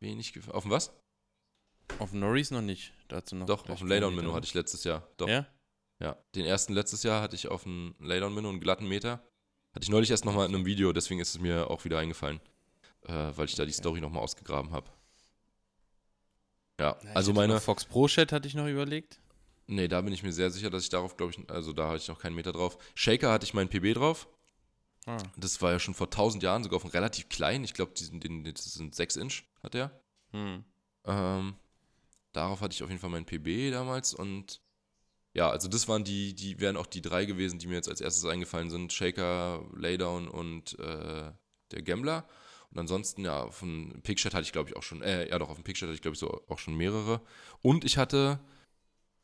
wenig 0.00 0.32
gefahren. 0.32 0.54
Auf 0.54 0.64
dem 0.64 0.72
was? 0.72 0.92
Auf 1.98 2.10
dem 2.10 2.20
Norris 2.20 2.50
noch 2.50 2.60
nicht. 2.60 2.92
Dazu 3.08 3.36
noch. 3.36 3.46
Doch, 3.46 3.68
auf 3.68 3.78
dem 3.78 3.88
Meter. 3.88 4.34
hatte 4.34 4.46
ich 4.46 4.54
letztes 4.54 4.84
Jahr. 4.84 5.08
Doch. 5.16 5.28
Ja? 5.28 5.46
Ja, 6.00 6.16
den 6.34 6.44
ersten 6.44 6.74
letztes 6.74 7.02
Jahr 7.02 7.22
hatte 7.22 7.34
ich 7.34 7.48
auf 7.48 7.64
dem 7.64 7.94
Laydown-Minnow 7.98 8.50
einen 8.50 8.60
glatten 8.60 8.86
Meter. 8.86 9.20
Hatte 9.78 9.84
ich 9.84 9.90
neulich 9.90 10.10
erst 10.10 10.24
nochmal 10.24 10.48
in 10.48 10.56
einem 10.56 10.66
Video, 10.66 10.92
deswegen 10.92 11.20
ist 11.20 11.36
es 11.36 11.40
mir 11.40 11.70
auch 11.70 11.84
wieder 11.84 12.00
eingefallen, 12.00 12.40
äh, 13.06 13.12
weil 13.12 13.44
ich 13.44 13.54
da 13.54 13.64
die 13.64 13.70
Story 13.70 14.00
nochmal 14.00 14.24
ausgegraben 14.24 14.72
habe. 14.72 14.90
Ja, 16.80 16.96
ich 17.00 17.14
also 17.14 17.32
meine, 17.32 17.60
Fox 17.60 17.84
Pro 17.84 18.08
Chat 18.08 18.32
hatte 18.32 18.48
ich 18.48 18.54
noch 18.54 18.66
überlegt. 18.66 19.20
nee, 19.68 19.86
da 19.86 20.00
bin 20.00 20.12
ich 20.12 20.24
mir 20.24 20.32
sehr 20.32 20.50
sicher, 20.50 20.68
dass 20.68 20.82
ich 20.82 20.88
darauf, 20.88 21.16
glaube 21.16 21.32
ich, 21.32 21.48
also 21.48 21.72
da 21.72 21.86
hatte 21.86 21.98
ich 21.98 22.08
noch 22.08 22.18
keinen 22.18 22.34
Meter 22.34 22.50
drauf. 22.50 22.76
Shaker 22.96 23.30
hatte 23.30 23.44
ich 23.44 23.54
meinen 23.54 23.68
PB 23.68 23.94
drauf. 23.94 24.26
Ah. 25.06 25.18
Das 25.36 25.62
war 25.62 25.70
ja 25.70 25.78
schon 25.78 25.94
vor 25.94 26.08
1000 26.08 26.42
Jahren, 26.42 26.64
sogar 26.64 26.78
auf 26.78 26.82
einem 26.82 26.90
relativ 26.90 27.28
kleinen, 27.28 27.62
ich 27.62 27.74
glaube, 27.74 27.92
das 27.94 28.08
sind 28.72 28.96
6 28.96 29.14
Inch, 29.14 29.44
hat 29.62 29.74
der. 29.74 29.92
Hm. 30.32 30.64
Ähm, 31.04 31.54
darauf 32.32 32.62
hatte 32.62 32.74
ich 32.74 32.82
auf 32.82 32.88
jeden 32.88 33.00
Fall 33.00 33.10
meinen 33.10 33.26
PB 33.26 33.70
damals 33.70 34.12
und 34.12 34.60
ja, 35.38 35.50
also 35.50 35.68
das 35.68 35.86
waren 35.86 36.02
die, 36.02 36.34
die 36.34 36.58
wären 36.58 36.76
auch 36.76 36.86
die 36.86 37.00
drei 37.00 37.24
gewesen, 37.24 37.60
die 37.60 37.68
mir 37.68 37.76
jetzt 37.76 37.88
als 37.88 38.00
erstes 38.00 38.24
eingefallen 38.24 38.70
sind. 38.70 38.92
Shaker, 38.92 39.64
Laydown 39.76 40.26
und 40.26 40.76
äh, 40.80 41.30
der 41.70 41.82
Gambler. 41.82 42.28
Und 42.70 42.78
ansonsten, 42.80 43.24
ja, 43.24 43.44
auf 43.44 43.60
dem 43.60 44.00
Pickshot 44.02 44.34
hatte 44.34 44.42
ich, 44.42 44.50
glaube 44.52 44.68
ich, 44.68 44.76
auch 44.76 44.82
schon, 44.82 45.00
äh, 45.00 45.28
ja 45.28 45.38
doch, 45.38 45.48
auf 45.48 45.54
dem 45.56 45.62
Pickshot 45.62 45.86
hatte 45.86 45.94
ich, 45.94 46.02
glaube 46.02 46.14
ich, 46.14 46.18
so 46.18 46.44
auch 46.48 46.58
schon 46.58 46.74
mehrere. 46.74 47.20
Und 47.62 47.84
ich 47.84 47.98
hatte 47.98 48.40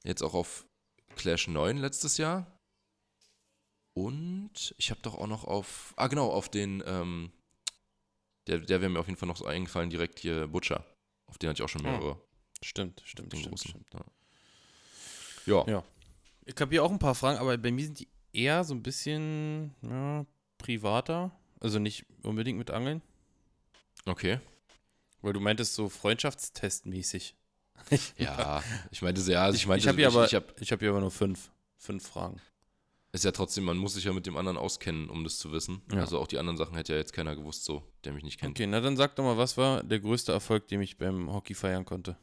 jetzt 0.05 0.23
auch 0.23 0.35
auf 0.35 0.67
Clash 1.17 1.49
9 1.49 1.79
letztes 1.79 2.17
Jahr. 2.17 2.47
Und 3.93 4.75
ich 4.79 4.91
habe 4.91 5.01
doch 5.03 5.15
auch 5.17 5.27
noch 5.27 5.43
auf, 5.45 5.95
ah 5.97 6.07
genau, 6.07 6.31
auf 6.31 6.49
den, 6.49 6.81
ähm, 6.87 7.33
der, 8.47 8.59
der 8.59 8.81
wäre 8.81 8.91
mir 8.91 9.01
auf 9.01 9.07
jeden 9.09 9.19
Fall 9.19 9.29
noch 9.29 9.37
so 9.37 9.47
eingefallen, 9.47 9.91
direkt 9.91 10.21
hier 10.21 10.47
Butcher. 10.47 10.87
Auf 11.27 11.39
den 11.39 11.51
hatte 11.51 11.61
ich 11.61 11.65
auch 11.65 11.69
schon 11.69 11.85
Ah. 11.87 11.91
mehrere. 11.91 12.21
Stimmt, 12.63 13.03
stimmt, 13.05 13.33
stimmt, 13.37 13.51
großen. 13.51 13.71
stimmt. 13.71 13.87
Ja. 13.93 14.05
Ja. 15.47 15.65
Ja. 15.69 15.85
Ich 16.47 16.55
habe 16.61 16.71
hier 16.71 16.85
auch 16.85 16.91
ein 16.91 16.99
paar 16.99 17.15
Fragen, 17.15 17.39
aber 17.39 17.57
bei 17.59 17.71
mir 17.71 17.85
sind 17.85 18.01
die 18.01 18.09
eher 18.33 18.65
so 18.65 18.75
ein 18.75 18.83
bisschen 18.83 19.75
ja, 19.83 20.27
privater. 20.59 21.31
Also 21.61 21.79
nicht 21.79 22.05
unbedingt 22.23 22.59
mit 22.59 22.71
Angeln. 22.71 23.01
Okay. 24.07 24.39
Weil 25.23 25.33
du 25.33 25.41
meintest 25.41 25.75
so 25.75 25.89
Freundschaftstestmäßig. 25.89 27.35
Ja, 28.19 28.63
ich 28.93 29.03
meinte 29.03 29.21
sehr, 29.21 29.43
also 29.43 29.57
ich, 29.57 29.67
meinte, 29.67 29.83
ich 29.83 29.89
habe 29.89 29.99
hier, 29.99 30.07
aber- 30.09 30.27
ich 30.27 30.35
hab, 30.35 30.61
Ich 30.61 30.71
habe 30.71 30.81
hier 30.81 30.91
aber 30.91 31.01
nur 31.01 31.11
fünf. 31.11 31.51
Fünf 31.77 32.07
Fragen. 32.07 32.41
ist 33.13 33.25
ja 33.25 33.33
trotzdem, 33.33 33.65
man 33.65 33.77
muss 33.77 33.95
sich 33.95 34.05
ja 34.05 34.13
mit 34.13 34.27
dem 34.27 34.37
anderen 34.37 34.57
auskennen, 34.57 35.09
um 35.11 35.25
das 35.25 35.39
zu 35.39 35.51
wissen. 35.53 35.83
Ja. 35.93 36.01
Also 36.01 36.19
auch 36.21 36.27
die 36.29 36.39
anderen 36.39 36.57
Sachen 36.57 36.77
hätte 36.77 36.93
ja 36.93 36.99
jetzt 36.99 37.13
keiner 37.13 37.35
gewusst, 37.35 37.65
so, 37.65 37.83
der 38.05 38.13
mich 38.13 38.23
nicht 38.25 38.39
kennt. 38.41 38.53
Okay, 38.53 38.67
na 38.67 38.81
dann 38.81 38.97
sag 38.97 39.17
doch 39.17 39.25
mal, 39.25 39.37
was 39.37 39.57
war 39.57 39.83
der 39.83 39.99
größte 40.01 40.31
Erfolg, 40.33 40.69
den 40.69 40.81
ich 40.83 40.97
beim 40.99 41.33
Hockey 41.33 41.55
feiern 41.55 41.85
konnte? 41.85 42.17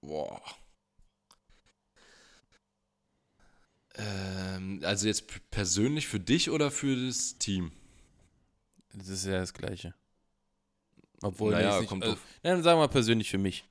Boah. 0.00 0.40
Ähm, 3.96 4.80
also 4.84 5.06
jetzt 5.06 5.50
persönlich 5.50 6.06
für 6.08 6.20
dich 6.20 6.50
oder 6.50 6.70
für 6.70 6.94
das 7.06 7.38
Team? 7.38 7.72
Das 8.94 9.08
ist 9.08 9.24
ja 9.26 9.38
das 9.40 9.52
Gleiche. 9.52 9.94
Obwohl, 11.22 11.52
Naja, 11.52 11.78
nicht, 11.80 11.88
kommt 11.88 12.02
also, 12.02 12.14
drauf. 12.14 12.24
na, 12.42 12.50
dann 12.50 12.62
sagen 12.62 12.78
wir 12.78 12.86
mal 12.86 12.92
persönlich 12.92 13.30
für 13.30 13.38
mich. 13.38 13.64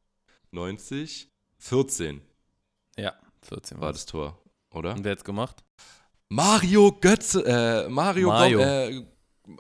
90, 0.52 1.32
14 1.58 2.22
Ja, 2.96 3.16
14 3.42 3.82
war 3.82 3.92
das 3.94 4.06
Tor, 4.06 4.40
oder? 4.70 4.94
Und 4.94 5.04
wer 5.04 5.14
hat's 5.14 5.24
gemacht? 5.24 5.64
Mario 6.30 6.92
Götze, 6.92 7.44
äh, 7.46 7.90
Mario, 7.90 8.28
Mario. 8.28 8.60
Gom- 8.60 8.68
äh, 8.68 9.06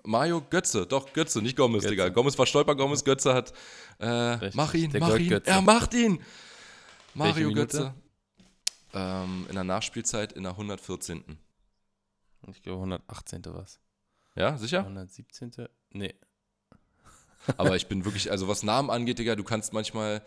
Mario 0.03 0.41
Götze, 0.47 0.85
doch 0.85 1.11
Götze, 1.11 1.41
nicht 1.41 1.57
Gomez, 1.57 1.81
Götze. 1.81 1.89
Digga. 1.95 2.09
Gomez 2.09 2.37
war 2.37 2.45
Stolper, 2.45 2.75
Gomez 2.75 3.03
Götze 3.03 3.33
hat, 3.33 3.51
äh, 3.99 4.51
mach 4.53 4.75
ihn, 4.75 4.91
der 4.91 5.01
mach 5.01 5.07
ihn, 5.17 5.29
Goldgötze. 5.29 5.49
er 5.49 5.61
macht 5.63 5.95
ihn. 5.95 6.21
Mario? 7.15 7.51
Götze. 7.51 7.95
Ähm, 8.93 9.47
in 9.49 9.55
der 9.55 9.63
Nachspielzeit 9.63 10.33
in 10.33 10.43
der 10.43 10.55
114. 10.55 11.39
Ich 12.51 12.61
glaube 12.61 12.79
118. 12.79 13.43
war's. 13.45 13.79
Ja, 14.35 14.57
sicher? 14.57 14.79
117. 14.79 15.51
Nee. 15.91 16.13
Aber 17.57 17.75
ich 17.75 17.87
bin 17.87 18.05
wirklich, 18.05 18.29
also 18.31 18.47
was 18.47 18.63
Namen 18.63 18.89
angeht, 18.89 19.19
Digga, 19.19 19.35
du 19.35 19.43
kannst 19.43 19.73
manchmal, 19.73 20.23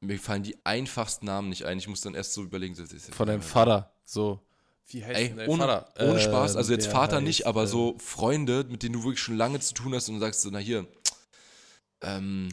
mir 0.00 0.18
fallen 0.18 0.42
die 0.42 0.56
einfachsten 0.64 1.26
Namen 1.26 1.48
nicht 1.48 1.64
ein. 1.64 1.78
Ich 1.78 1.88
muss 1.88 2.00
dann 2.00 2.14
erst 2.14 2.32
so 2.32 2.42
überlegen. 2.42 2.74
so, 2.74 2.82
das 2.82 2.92
ist- 2.92 3.14
Von 3.14 3.26
deinem 3.26 3.42
Vater. 3.42 3.92
So. 4.04 4.40
Wie 4.90 5.04
heißt 5.04 5.20
Ey, 5.20 5.28
denn 5.28 5.36
dein 5.36 5.48
ohne, 5.50 5.64
Vater? 5.66 5.92
ohne 6.00 6.18
Äh, 6.18 6.22
Spaß, 6.22 6.56
also 6.56 6.72
jetzt 6.72 6.86
der 6.86 6.92
Vater 6.92 7.20
nicht, 7.20 7.40
heißt, 7.40 7.46
aber 7.46 7.64
äh, 7.64 7.66
so 7.66 7.96
Freunde, 7.98 8.64
mit 8.70 8.82
denen 8.82 8.94
du 8.94 9.02
wirklich 9.02 9.20
schon 9.20 9.36
lange 9.36 9.60
zu 9.60 9.74
tun 9.74 9.94
hast 9.94 10.08
und 10.08 10.14
du 10.14 10.20
sagst 10.20 10.40
so, 10.40 10.48
na 10.50 10.58
hier, 10.58 10.86
ähm, 12.00 12.48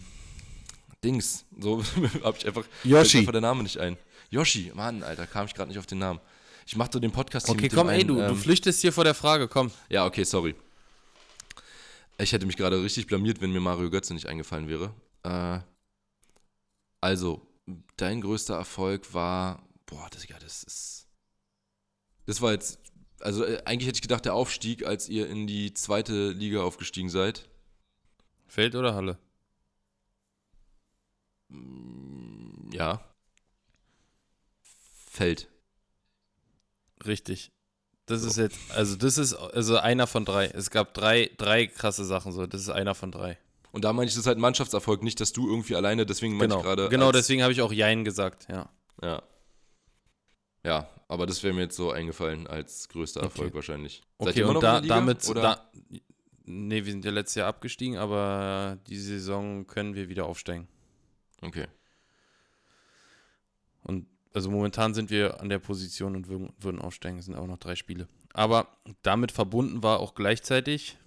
Dings, 1.03 1.45
so 1.57 1.81
hab 2.23 2.37
ich 2.37 2.45
einfach, 2.47 2.65
Yoshi. 2.83 3.19
einfach 3.19 3.31
der 3.31 3.41
Name 3.41 3.63
nicht 3.63 3.77
ein. 3.77 3.95
Yoshi, 4.31 4.71
Mann, 4.75 5.03
Alter, 5.03 5.27
kam 5.27 5.45
ich 5.45 5.53
gerade 5.53 5.69
nicht 5.69 5.77
auf 5.79 5.85
den 5.85 5.99
Namen. 5.99 6.19
Ich 6.65 6.75
mach 6.75 6.87
doch 6.87 6.99
den 6.99 7.11
Podcast 7.11 7.45
hier 7.45 7.53
Okay, 7.53 7.63
mit 7.63 7.71
dem 7.71 7.75
komm, 7.75 7.89
ey, 7.89 7.99
einen, 7.99 8.07
du, 8.07 8.15
du 8.15 8.21
ähm, 8.21 8.35
flüchtest 8.35 8.81
hier 8.81 8.91
vor 8.91 9.03
der 9.03 9.13
Frage, 9.13 9.47
komm. 9.47 9.71
Ja, 9.89 10.05
okay, 10.05 10.23
sorry. 10.23 10.55
Ich 12.17 12.31
hätte 12.31 12.45
mich 12.45 12.57
gerade 12.57 12.81
richtig 12.81 13.07
blamiert, 13.07 13.39
wenn 13.41 13.51
mir 13.51 13.59
Mario 13.59 13.89
Götze 13.89 14.13
nicht 14.13 14.27
eingefallen 14.27 14.67
wäre. 14.67 14.93
Äh, 15.23 15.59
also, 17.01 17.45
dein 17.97 18.21
größter 18.21 18.55
Erfolg 18.55 19.13
war, 19.13 19.67
boah, 19.85 20.07
das, 20.09 20.27
ja, 20.27 20.39
das 20.39 20.63
ist, 20.63 21.07
das 22.25 22.41
war 22.41 22.51
jetzt, 22.51 22.79
also 23.19 23.45
äh, 23.45 23.61
eigentlich 23.65 23.87
hätte 23.87 23.97
ich 23.97 24.01
gedacht, 24.01 24.25
der 24.25 24.33
Aufstieg, 24.33 24.85
als 24.85 25.07
ihr 25.07 25.29
in 25.29 25.45
die 25.45 25.73
zweite 25.73 26.31
Liga 26.31 26.63
aufgestiegen 26.63 27.09
seid. 27.09 27.47
Feld 28.47 28.73
oder 28.75 28.95
Halle? 28.95 29.19
Ja. 32.71 33.03
Feld. 35.11 35.47
Richtig. 37.05 37.51
Das 38.07 38.23
ist 38.23 38.37
jetzt, 38.37 38.57
also 38.75 38.95
das 38.95 39.17
ist 39.17 39.33
also 39.33 39.77
einer 39.77 40.05
von 40.05 40.25
drei. 40.25 40.45
Es 40.45 40.69
gab 40.69 40.93
drei, 40.93 41.31
drei 41.37 41.65
krasse 41.67 42.05
Sachen 42.05 42.31
so. 42.31 42.45
Das 42.45 42.61
ist 42.61 42.69
einer 42.69 42.93
von 42.93 43.11
drei. 43.11 43.37
Und 43.71 43.83
da 43.83 43.93
meine 43.93 44.07
ich, 44.07 44.13
das 44.13 44.21
ist 44.21 44.27
halt 44.27 44.37
Mannschaftserfolg, 44.37 45.03
nicht, 45.03 45.19
dass 45.19 45.33
du 45.33 45.49
irgendwie 45.49 45.75
alleine, 45.75 46.05
deswegen 46.05 46.37
meine 46.37 46.47
Genau, 46.49 46.59
ich 46.59 46.63
gerade. 46.65 46.89
genau 46.89 47.11
deswegen 47.11 47.41
habe 47.41 47.51
ich 47.51 47.61
auch 47.61 47.73
Jein 47.73 48.05
gesagt, 48.05 48.47
ja. 48.49 48.69
Ja. 49.01 49.21
Ja, 50.63 50.89
aber 51.07 51.25
das 51.25 51.43
wäre 51.43 51.53
mir 51.53 51.61
jetzt 51.63 51.75
so 51.75 51.91
eingefallen 51.91 52.47
als 52.47 52.87
größter 52.89 53.19
Okay. 53.21 53.27
Erfolg 53.29 53.53
wahrscheinlich. 53.53 54.01
Okay, 54.17 54.39
immer 54.39 54.49
und 54.49 54.53
noch 54.55 54.61
da, 54.61 54.67
in 54.69 54.73
der 54.75 54.81
Liga, 54.83 54.95
damit, 54.95 55.27
oder? 55.29 55.41
da, 55.41 55.71
nee, 56.45 56.85
wir 56.85 56.91
sind 56.91 57.03
ja 57.05 57.11
letztes 57.11 57.35
Jahr 57.35 57.47
abgestiegen, 57.47 57.97
aber 57.97 58.77
die 58.87 58.97
Saison 58.97 59.67
können 59.67 59.93
wir 59.95 60.09
wieder 60.09 60.25
aufsteigen. 60.25 60.67
Okay. 61.41 61.67
Und 63.83 64.07
also 64.35 64.51
momentan 64.51 64.93
sind 64.93 65.09
wir 65.09 65.39
an 65.39 65.47
der 65.47 65.59
Position 65.59 66.15
und 66.15 66.27
würden, 66.27 66.53
würden 66.59 66.81
aufsteigen. 66.81 67.17
Es 67.17 67.25
sind 67.25 67.35
auch 67.35 67.47
noch 67.47 67.57
drei 67.57 67.75
Spiele. 67.75 68.07
Aber 68.33 68.67
damit 69.01 69.31
verbunden 69.31 69.81
war 69.81 70.01
auch 70.01 70.13
gleichzeitig 70.13 70.97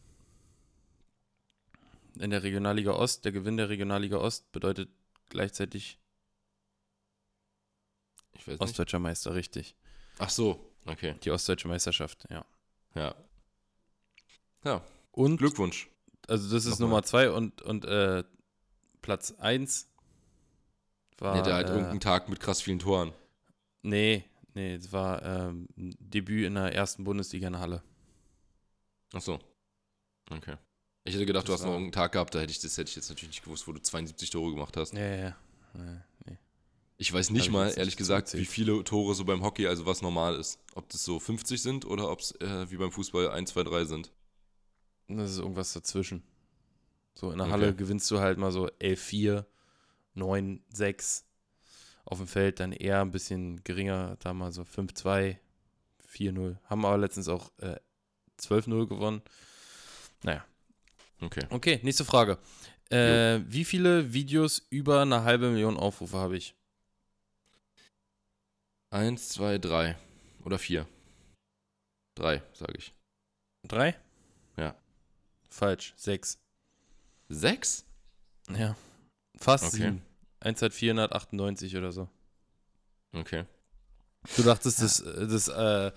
in 2.18 2.30
der 2.30 2.42
Regionalliga 2.42 2.92
Ost, 2.92 3.26
der 3.26 3.32
Gewinn 3.32 3.58
der 3.58 3.68
Regionalliga 3.68 4.16
Ost 4.16 4.50
bedeutet 4.50 4.88
gleichzeitig. 5.28 5.98
Ostdeutscher 8.58 8.98
Meister, 8.98 9.34
richtig. 9.34 9.76
Ach 10.18 10.30
so, 10.30 10.72
okay. 10.86 11.14
Die 11.22 11.30
Ostdeutsche 11.30 11.68
Meisterschaft, 11.68 12.26
ja. 12.30 12.46
Ja. 12.94 13.14
Ja, 14.64 14.82
Und, 15.12 15.36
Glückwunsch. 15.36 15.90
also 16.26 16.52
das 16.52 16.64
ist 16.64 16.78
Nochmal. 16.80 16.88
Nummer 16.88 17.02
zwei 17.02 17.30
und, 17.30 17.60
und 17.62 17.84
äh, 17.84 18.24
Platz 19.02 19.34
eins 19.38 19.88
war. 21.20 21.36
ja, 21.36 21.42
der 21.42 21.54
halt 21.54 21.68
äh, 21.68 21.72
irgendeinen 21.72 22.00
Tag 22.00 22.28
mit 22.28 22.40
krass 22.40 22.60
vielen 22.62 22.78
Toren. 22.78 23.12
Nee, 23.82 24.24
nee, 24.54 24.74
es 24.74 24.92
war 24.92 25.22
ähm, 25.22 25.68
Debüt 25.76 26.46
in 26.46 26.54
der 26.54 26.74
ersten 26.74 27.04
Bundesliga 27.04 27.48
in 27.48 27.58
Halle. 27.58 27.82
Ach 29.14 29.20
so. 29.20 29.38
Okay. 30.30 30.56
Ich 31.04 31.14
hätte 31.14 31.24
gedacht, 31.26 31.48
du 31.48 31.52
Das 31.52 31.60
hast 31.60 31.66
noch 31.66 31.72
irgendeinen 31.72 31.92
Tag 31.92 32.12
gehabt, 32.12 32.34
da 32.34 32.40
hätte 32.40 32.50
ich 32.50 32.60
das 32.60 32.76
hätte 32.76 32.90
ich 32.90 32.96
jetzt 32.96 33.08
natürlich 33.08 33.30
nicht 33.30 33.44
gewusst, 33.44 33.66
wo 33.66 33.72
du 33.72 33.80
72 33.80 34.28
Tore 34.30 34.50
gemacht 34.50 34.76
hast. 34.76 34.92
Ja, 34.92 35.00
ja, 35.00 35.16
ja. 35.16 35.36
Nee, 35.72 36.00
nee. 36.26 36.38
Ich 36.98 37.12
weiß 37.12 37.30
nicht 37.30 37.46
ich 37.46 37.50
mal, 37.52 37.72
ehrlich 37.76 37.96
gesagt, 37.96 38.34
wie 38.34 38.44
viele 38.44 38.82
Tore 38.84 39.14
so 39.14 39.24
beim 39.24 39.42
Hockey, 39.42 39.68
also 39.68 39.86
was 39.86 40.02
normal 40.02 40.34
ist. 40.34 40.58
Ob 40.74 40.88
das 40.88 41.04
so 41.04 41.18
50 41.20 41.62
sind 41.62 41.86
oder 41.86 42.10
ob 42.10 42.20
es 42.20 42.32
äh, 42.40 42.70
wie 42.70 42.76
beim 42.76 42.90
Fußball 42.90 43.30
1, 43.30 43.50
2, 43.50 43.62
3 43.62 43.84
sind. 43.84 44.12
Das 45.06 45.30
ist 45.30 45.38
irgendwas 45.38 45.72
dazwischen. 45.72 46.22
So 47.14 47.30
in 47.30 47.38
der 47.38 47.46
Okay. 47.46 47.52
Halle 47.52 47.74
gewinnst 47.74 48.10
du 48.10 48.18
halt 48.18 48.36
mal 48.36 48.52
so 48.52 48.68
11-4, 50.18 50.60
9-6. 50.74 51.22
Auf 52.04 52.18
dem 52.18 52.26
Feld 52.26 52.60
dann 52.60 52.72
eher 52.72 53.02
ein 53.02 53.10
bisschen 53.10 53.62
geringer, 53.64 54.16
da 54.20 54.32
mal 54.32 54.50
so 54.52 54.62
5-2, 54.62 55.36
4-0. 56.10 56.56
Haben 56.64 56.84
aber 56.86 56.98
letztens 56.98 57.28
auch 57.28 57.50
äh, 57.58 57.78
12-0 58.40 58.86
gewonnen. 58.86 59.22
Naja. 60.22 60.44
Okay. 61.20 61.44
Okay, 61.50 61.80
nächste 61.82 62.04
Frage. 62.04 62.38
Äh, 62.90 63.40
wie 63.46 63.64
viele 63.64 64.14
Videos 64.14 64.66
über 64.70 65.02
eine 65.02 65.24
halbe 65.24 65.50
Million 65.50 65.76
Aufrufe 65.76 66.16
habe 66.16 66.38
ich? 66.38 66.54
1, 68.90 69.28
2, 69.30 69.58
3 69.58 69.96
oder 70.44 70.58
4. 70.58 70.86
3, 72.14 72.42
sage 72.54 72.74
ich. 72.78 72.94
Drei? 73.66 73.94
Ja. 74.56 74.74
Falsch, 75.50 75.92
sechs. 75.96 76.38
6? 77.28 77.84
Ja. 78.56 78.76
Fast 79.36 79.64
Okay. 79.64 79.76
sieben. 79.76 80.02
Eins 80.40 80.62
hat 80.62 80.72
498 80.72 81.76
oder 81.76 81.92
so. 81.92 82.08
Okay. 83.12 83.44
Du 84.36 84.42
dachtest, 84.42 84.80
das, 84.82 85.00
äh, 85.00 85.26
das 85.26 85.48
äh, 85.48 85.92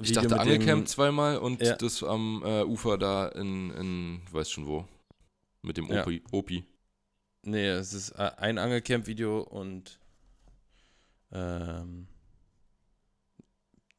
Ich 0.00 0.10
Video 0.10 0.22
dachte 0.22 0.28
mit 0.34 0.38
Angelcamp 0.40 0.82
dem, 0.82 0.86
zweimal 0.86 1.38
und 1.38 1.60
Ja. 1.62 1.76
das 1.76 2.02
am 2.02 2.42
äh, 2.44 2.62
Ufer 2.64 2.98
da 2.98 3.28
in, 3.28 3.70
in, 3.70 4.22
du 4.26 4.32
weißt 4.32 4.52
schon 4.52 4.66
wo. 4.66 4.86
Mit 5.62 5.76
dem 5.76 5.86
Ja. 5.90 6.02
Opi. 6.02 6.22
Opi. 6.32 6.64
Nee, 7.42 7.68
es 7.68 7.92
ist 7.94 8.10
äh, 8.12 8.30
ein 8.36 8.58
Angelcamp-Video 8.58 9.40
und 9.40 9.98
ähm, 11.32 12.06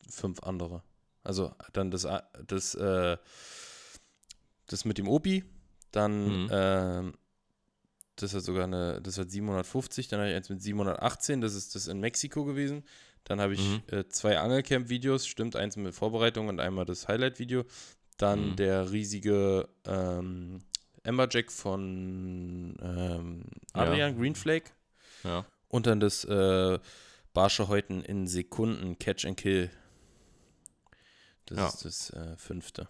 fünf 0.10 0.42
andere. 0.44 0.84
Also 1.24 1.54
dann 1.74 1.92
das, 1.92 2.06
A- 2.06 2.28
das, 2.48 2.76
äh, 2.76 3.18
das 4.68 4.86
mit 4.86 4.98
dem 4.98 5.08
Opi, 5.08 5.44
dann 5.92 6.44
Mhm. 6.44 6.50
ähm, 6.52 7.14
das 8.22 8.34
hat 8.34 8.44
sogar 8.44 8.64
eine, 8.66 9.02
das 9.02 9.18
hat 9.18 9.30
750, 9.32 10.08
dann 10.08 10.20
habe 10.20 10.30
ich 10.30 10.36
eins 10.36 10.50
mit 10.50 10.62
718, 10.62 11.42
das 11.42 11.54
ist 11.56 11.76
das 11.76 11.88
in 11.88 12.00
Mexiko 12.00 12.46
gewesen. 12.46 12.84
Dann 13.24 13.40
habe 13.40 13.54
ich 13.54 13.60
Mhm. 13.60 13.82
äh, 13.92 14.08
zwei 14.10 14.40
Angelcamp-Videos, 14.40 15.28
stimmt, 15.28 15.56
eins 15.56 15.76
mit 15.78 15.94
Vorbereitung 15.94 16.48
und 16.48 16.60
einmal 16.60 16.86
das 16.86 17.08
Highlight-Video. 17.08 17.66
Dann 18.18 18.52
Mhm. 18.52 18.56
der 18.56 18.92
riesige 18.92 19.68
ähm, 19.86 20.62
Amberjack 21.04 21.52
von 21.52 22.78
ähm, 22.82 23.44
Ja. 23.76 23.82
Adrian 23.84 24.18
Greenflake 24.18 24.72
Ja. 25.24 25.46
und 25.68 25.86
dann 25.88 26.00
das 26.00 26.24
äh, 26.26 26.80
Barsche 27.34 27.68
Häuten 27.68 28.02
in 28.04 28.28
Sekunden 28.28 28.98
Catch 29.00 29.26
and 29.26 29.38
Kill. 29.38 29.70
Das 31.46 31.58
Ja. 31.58 31.68
ist 31.68 31.86
das 31.86 32.10
äh, 32.12 32.36
fünfte. 32.38 32.88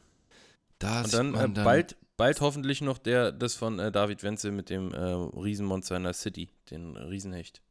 Da 0.80 1.04
Und 1.04 1.14
dann, 1.14 1.34
äh, 1.36 1.38
dann 1.40 1.54
bald, 1.54 1.96
bald 2.22 2.40
hoffentlich 2.40 2.82
noch 2.82 3.00
der, 3.00 3.32
das 3.32 3.56
von 3.56 3.80
äh, 3.80 3.92
David 3.92 4.22
Wenzel 4.22 4.52
mit 4.52 4.70
dem 4.70 4.94
äh, 4.94 5.00
Riesenmonster 5.00 5.98
in 5.98 6.04
der 6.04 6.14
City, 6.14 6.50
den 6.70 6.96
Riesenhecht. 6.96 7.64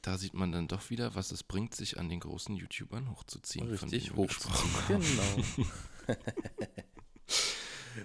Da 0.00 0.16
sieht 0.16 0.32
man 0.32 0.52
dann 0.52 0.68
doch 0.68 0.88
wieder, 0.88 1.14
was 1.14 1.32
es 1.32 1.42
bringt, 1.42 1.74
sich 1.74 1.98
an 1.98 2.08
den 2.08 2.20
großen 2.20 2.56
YouTubern 2.56 3.10
hochzuziehen. 3.10 3.68
Richtig 3.68 4.16
hochzuziehen. 4.16 4.70
Genau. 4.88 5.66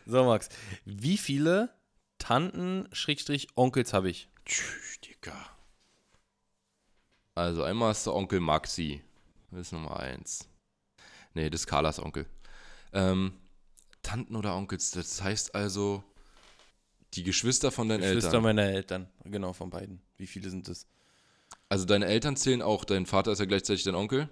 so, 0.06 0.26
Max. 0.26 0.50
Wie 0.84 1.16
viele 1.16 1.74
Tanten, 2.18 2.90
Schrägstrich, 2.92 3.48
Onkels 3.56 3.94
habe 3.94 4.10
ich? 4.10 4.28
Tschüss, 4.46 5.00
Digga. 5.00 5.50
Also 7.36 7.64
einmal 7.64 7.92
ist 7.92 8.06
der 8.06 8.16
Onkel 8.16 8.42
Maxi. 8.42 9.02
Das 9.52 9.62
ist 9.62 9.72
Nummer 9.72 9.98
eins. 9.98 10.50
Nee, 11.34 11.50
das 11.50 11.62
ist 11.62 11.68
Carlas 11.68 12.00
Onkel. 12.00 12.26
Ähm, 12.92 13.40
Tanten 14.04 14.36
oder 14.36 14.56
Onkels, 14.56 14.92
das 14.92 15.22
heißt 15.22 15.56
also 15.56 16.04
die 17.16 17.24
Geschwister 17.24 17.72
von 17.72 17.90
deinen 17.90 18.02
Geschwister 18.02 18.28
Eltern. 18.30 18.44
meiner 18.44 18.64
Eltern. 18.64 19.08
Genau, 19.24 19.54
von 19.54 19.70
beiden. 19.70 20.02
Wie 20.18 20.28
viele 20.28 20.50
sind 20.50 20.68
es? 20.68 20.88
Also 21.70 21.86
deine 21.86 22.06
Eltern 22.06 22.36
zählen 22.36 22.62
auch. 22.62 22.86
Dein 22.86 23.06
Vater 23.06 23.32
ist 23.32 23.40
ja 23.40 23.46
gleichzeitig 23.46 23.84
dein 23.84 23.96
Onkel. 23.96 24.30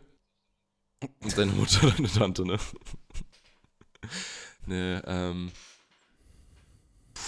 Und 1.22 1.38
deine 1.38 1.52
Mutter 1.53 1.89
deine 1.98 2.07
Tante, 2.10 2.45
ne? 2.45 2.60
ne, 4.65 5.02
ähm. 5.07 5.52
Puh, 7.14 7.22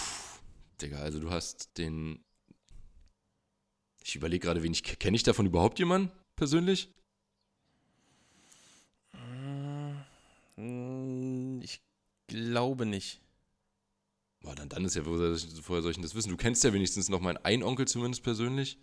Digga, 0.82 0.98
also 0.98 1.20
du 1.20 1.30
hast 1.30 1.76
den. 1.78 2.24
Ich 4.04 4.14
überlege 4.16 4.46
gerade, 4.46 4.62
wen 4.62 4.72
ich. 4.72 4.82
Kenne 4.82 5.16
ich 5.16 5.22
davon 5.22 5.46
überhaupt 5.46 5.78
jemanden 5.78 6.12
persönlich? 6.36 6.92
Hm, 10.56 11.60
Ich 11.62 11.80
glaube 12.34 12.86
nicht. 12.86 13.20
Boah, 14.40 14.54
dann, 14.54 14.68
dann 14.68 14.84
ist 14.84 14.94
ja, 14.94 15.06
woher 15.06 15.34
soll 15.34 15.36
ich- 15.36 15.68
woher 15.68 15.82
soll 15.82 15.90
ich 15.92 15.96
denn 15.96 16.02
das 16.02 16.14
wissen? 16.14 16.30
Du 16.30 16.36
kennst 16.36 16.64
ja 16.64 16.72
wenigstens 16.72 17.08
noch 17.08 17.20
meinen 17.20 17.38
einen 17.38 17.62
Onkel 17.62 17.86
zumindest 17.88 18.22
persönlich. 18.22 18.78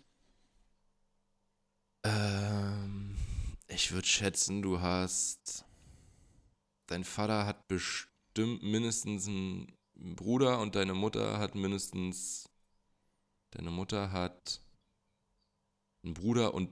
Ähm, 2.04 3.16
ich 3.68 3.92
würde 3.92 4.06
schätzen, 4.06 4.62
du 4.62 4.80
hast. 4.80 5.64
Dein 6.88 7.04
Vater 7.04 7.46
hat 7.46 7.68
bestimmt 7.68 8.62
mindestens 8.62 9.28
einen 9.28 9.72
Bruder 9.94 10.58
und 10.60 10.74
deine 10.74 10.94
Mutter 10.94 11.38
hat 11.38 11.54
mindestens. 11.54 12.48
Deine 13.52 13.70
Mutter 13.70 14.10
hat 14.10 14.60
einen 16.04 16.14
Bruder 16.14 16.54
und 16.54 16.70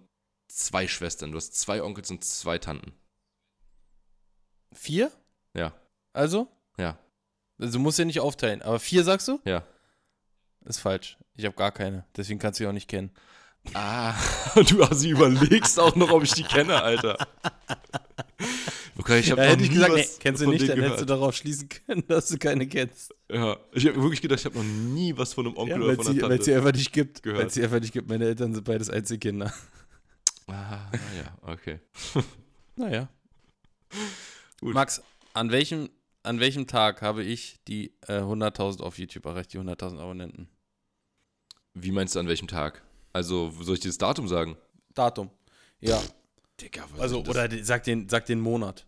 zwei 0.48 0.88
Schwestern. 0.88 1.30
Du 1.30 1.36
hast 1.36 1.54
zwei 1.54 1.82
Onkels 1.82 2.10
und 2.10 2.24
zwei 2.24 2.58
Tanten. 2.58 2.92
Vier? 4.72 5.12
Ja, 5.54 5.74
Also? 6.12 6.48
Ja, 6.80 6.98
Also 7.58 7.74
du 7.74 7.78
musst 7.78 7.98
ja 7.98 8.04
nicht 8.04 8.20
aufteilen. 8.20 8.62
Aber 8.62 8.78
vier 8.80 9.04
sagst 9.04 9.28
du? 9.28 9.38
ja. 9.44 9.62
Ist 10.66 10.80
falsch. 10.80 11.16
Ich 11.36 11.44
habe 11.46 11.56
gar 11.56 11.72
keine. 11.72 12.04
Deswegen 12.16 12.38
kannst 12.38 12.60
du 12.60 12.64
die 12.64 12.68
auch 12.68 12.72
nicht 12.74 12.86
kennen. 12.88 13.10
Ah, 13.72 14.14
du 14.68 14.82
also 14.82 15.08
überlegst 15.08 15.78
auch 15.80 15.96
noch, 15.96 16.10
ob 16.10 16.22
ich 16.22 16.32
die 16.34 16.42
kenne, 16.44 16.82
Alter. 16.82 17.16
Okay, 18.98 19.20
ich 19.20 19.30
habe 19.30 19.40
Ja, 19.42 19.48
hätte 19.48 19.62
ich 19.64 19.70
nie 19.70 19.74
gesagt, 19.76 19.94
nee, 19.94 20.06
kennst 20.18 20.40
du 20.42 20.44
von 20.44 20.52
nicht, 20.54 20.68
dann 20.68 20.76
hättest 20.78 21.00
du 21.00 21.06
gehört. 21.06 21.10
darauf 21.10 21.34
schließen 21.34 21.68
können, 21.70 22.04
dass 22.08 22.28
du 22.28 22.36
keine 22.38 22.66
kennst. 22.66 23.14
Ja, 23.30 23.56
ich 23.72 23.86
habe 23.86 23.96
wirklich 24.02 24.20
gedacht, 24.20 24.40
ich 24.40 24.44
habe 24.44 24.58
noch 24.58 24.64
nie 24.64 25.16
was 25.16 25.32
von 25.32 25.46
einem 25.46 25.54
Ja, 25.56 25.60
Onkel 25.62 25.80
weil 25.80 25.86
oder 25.88 25.94
von 25.96 26.04
sie, 26.04 26.10
einer 26.12 26.22
weil 26.22 26.28
Tante. 26.36 26.44
sie 26.44 26.54
einfach 26.54 26.72
nicht 26.72 26.92
gibt. 26.92 27.22
gehört. 27.22 27.42
Weil 27.42 27.50
sie 27.50 27.62
einfach 27.64 27.80
nicht 27.80 27.92
gibt. 27.94 28.08
Meine 28.08 28.26
Eltern 28.26 28.52
sind 28.54 28.64
beides 28.64 28.90
Einzelkinder. 28.90 29.52
ah, 30.48 30.78
ja, 31.16 31.38
okay. 31.50 31.80
Naja. 32.76 33.08
Gut. 34.60 34.74
Max, 34.74 35.02
an 35.32 35.50
welchem, 35.50 35.88
an 36.22 36.40
welchem 36.40 36.66
Tag 36.66 37.02
habe 37.02 37.22
ich 37.22 37.58
die 37.66 37.92
äh, 38.06 38.20
100.000 38.20 38.82
auf 38.82 38.98
YouTube 38.98 39.26
erreicht, 39.26 39.52
die 39.52 39.58
100.000 39.58 39.98
Abonnenten? 39.98 40.48
Wie 41.74 41.92
meinst 41.92 42.14
du 42.14 42.18
an 42.20 42.28
welchem 42.28 42.48
Tag? 42.48 42.82
Also, 43.12 43.50
soll 43.60 43.74
ich 43.74 43.80
dir 43.80 43.88
das 43.88 43.98
Datum 43.98 44.28
sagen? 44.28 44.56
Datum. 44.94 45.30
Ja. 45.80 46.02
Digga, 46.60 46.84
was 46.92 47.00
Also, 47.00 47.20
oder 47.24 47.48
sag 47.64 47.84
den, 47.84 48.08
sag 48.08 48.26
den 48.26 48.40
Monat. 48.40 48.86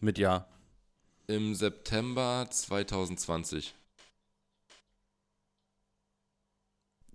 Mit 0.00 0.18
Ja. 0.18 0.46
Im 1.26 1.54
September 1.56 2.46
2020. 2.48 3.74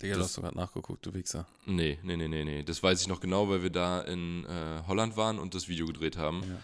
Digga, 0.01 0.13
du 0.15 0.19
Das- 0.19 0.27
hast 0.29 0.33
sogar 0.33 0.53
nachgeguckt, 0.53 1.05
du 1.05 1.13
Wichser. 1.13 1.47
Nee, 1.65 1.99
nee, 2.03 2.17
nee, 2.17 2.27
nee, 2.27 2.43
nee. 2.43 2.63
Das 2.63 2.81
weiß 2.81 3.01
ich 3.01 3.07
noch 3.07 3.19
genau, 3.21 3.47
weil 3.49 3.61
wir 3.63 3.69
da 3.69 4.01
in 4.01 4.45
äh, 4.45 4.81
Holland 4.87 5.15
waren 5.15 5.37
und 5.39 5.53
das 5.55 5.67
Video 5.69 5.85
gedreht 5.85 6.17
haben. 6.17 6.41
Ja. 6.43 6.63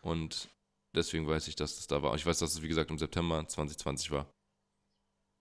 Und 0.00 0.48
deswegen 0.94 1.26
weiß 1.26 1.48
ich, 1.48 1.56
dass 1.56 1.76
das 1.76 1.86
da 1.86 2.02
war. 2.02 2.14
Ich 2.14 2.26
weiß, 2.26 2.38
dass 2.38 2.54
es, 2.54 2.62
wie 2.62 2.68
gesagt, 2.68 2.90
im 2.90 2.98
September 2.98 3.46
2020 3.46 4.10
war. 4.10 4.30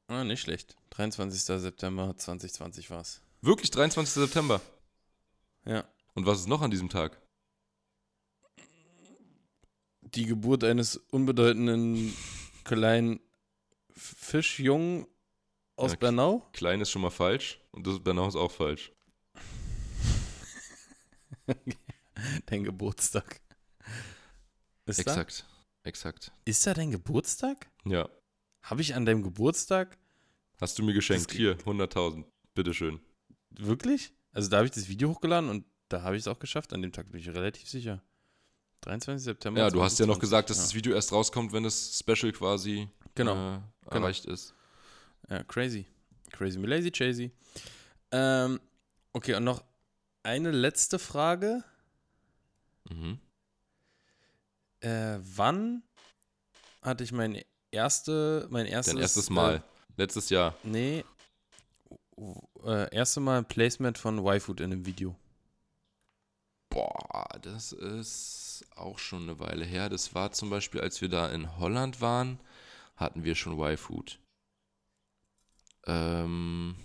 Ah, 0.07 0.24
nicht 0.24 0.41
schlecht. 0.41 0.76
23. 0.91 1.41
September 1.41 2.15
2020 2.15 2.90
war's. 2.90 3.22
Wirklich, 3.41 3.72
23. 3.72 4.14
September. 4.14 4.61
Ja. 5.65 5.88
Und 6.14 6.26
was 6.26 6.40
ist 6.40 6.48
noch 6.48 6.61
an 6.61 6.72
diesem 6.72 6.90
Tag? 6.90 7.22
Die 10.02 10.26
Geburt 10.26 10.64
eines 10.64 10.95
unbedeutenden 10.95 12.14
kleinen 12.64 13.19
Fischjungen 13.91 15.06
aus 15.76 15.91
Ja, 15.91 15.98
Bernau? 15.98 16.48
Klein 16.53 16.82
ist 16.82 16.90
schon 16.90 17.02
mal 17.02 17.11
falsch 17.11 17.60
und 17.72 17.86
das 17.86 17.99
Bernau 17.99 18.28
ist 18.28 18.36
auch 18.36 18.52
falsch. 18.52 18.94
Dein 22.45 22.64
Geburtstag. 22.64 23.41
Ist 24.88 25.05
da? 25.05 25.11
Exakt. 25.11 25.45
Exakt. 25.84 26.31
Ist 26.45 26.65
da 26.65 26.73
dein 26.73 26.91
Geburtstag? 26.91 27.69
Ja. 27.85 28.09
Habe 28.61 28.81
ich 28.81 28.95
an 28.95 29.05
deinem 29.05 29.23
Geburtstag 29.23 29.97
Hast 30.59 30.80
du 30.80 30.84
mir 30.84 30.93
geschenkt. 30.93 31.31
Hier, 31.31 31.57
100.000. 31.59 32.26
Bitteschön. 32.55 32.99
wirklich? 33.51 34.11
Also 34.31 34.49
da 34.49 34.57
habe 34.57 34.65
ich 34.65 34.72
das 34.72 34.88
Video 34.89 35.09
hochgeladen 35.09 35.49
und 35.49 35.65
da 35.89 36.01
habe 36.01 36.15
ich 36.15 36.23
es 36.23 36.27
auch 36.27 36.39
geschafft. 36.39 36.73
An 36.73 36.81
dem 36.81 36.91
Tag 36.91 37.11
bin 37.11 37.22
ich 37.22 37.27
relativ 37.30 37.69
sicher. 37.69 38.01
23. 38.81 39.23
September. 39.23 39.59
Ja, 39.61 39.69
du 39.69 39.81
hast 39.84 39.99
ja 39.99 40.05
noch 40.05 40.18
2020. 40.18 40.22
gesagt, 40.22 40.49
dass 40.49 40.57
ja. 40.57 40.64
das 40.64 40.73
Video 40.73 40.93
erst 40.93 41.11
rauskommt, 41.11 41.53
wenn 41.53 41.64
das 41.64 41.97
Special 41.99 42.31
quasi 42.31 42.89
Genau. 43.15 43.57
äh, 43.57 43.61
erreicht 43.95 44.26
ist. 44.26 44.53
Ja, 45.30 45.43
crazy. 45.43 45.85
Crazy 46.31 46.57
me 46.59 46.68
lazy, 46.68 46.91
Chazy. 46.91 47.31
Ähm, 48.11 48.59
okay, 49.14 49.35
und 49.35 49.43
noch 49.43 49.64
eine 50.23 50.51
letzte 50.51 50.99
Frage. 50.99 51.64
Mhm. 52.89 53.19
Äh, 54.82 55.18
wann 55.20 55.84
hatte 56.82 57.04
ich 57.04 57.12
mein 57.12 57.41
erste, 57.72 58.48
mein 58.49 58.66
erstes, 58.66 58.94
Dein 58.94 59.02
erstes 59.02 59.30
Mal. 59.30 59.64
Letztes 59.95 60.30
Jahr. 60.30 60.54
Äh, 60.64 60.68
nee. 60.68 61.06
Äh, 62.64 62.94
erste 62.95 63.20
Mal 63.20 63.40
ein 63.40 63.45
Placement 63.45 63.98
von 63.98 64.20
Y-Food 64.20 64.62
in 64.62 64.72
einem 64.72 64.86
Video. 64.86 65.16
Boah, 66.70 67.28
das 67.41 67.72
ist 67.72 68.66
auch 68.76 68.99
schon 68.99 69.24
eine 69.24 69.40
Weile 69.40 69.66
her. 69.66 69.90
Das 69.90 70.14
war 70.14 70.32
zum 70.32 70.49
Beispiel, 70.49 70.82
als 70.82 71.02
wir 71.02 71.10
da 71.10 71.30
in 71.30 71.58
Holland 71.58 72.02
waren, 72.02 72.40
hatten 72.95 73.24
wir 73.24 73.36
schon 73.36 73.60
Y-Food. 73.60 74.20
Ähm, 75.86 76.76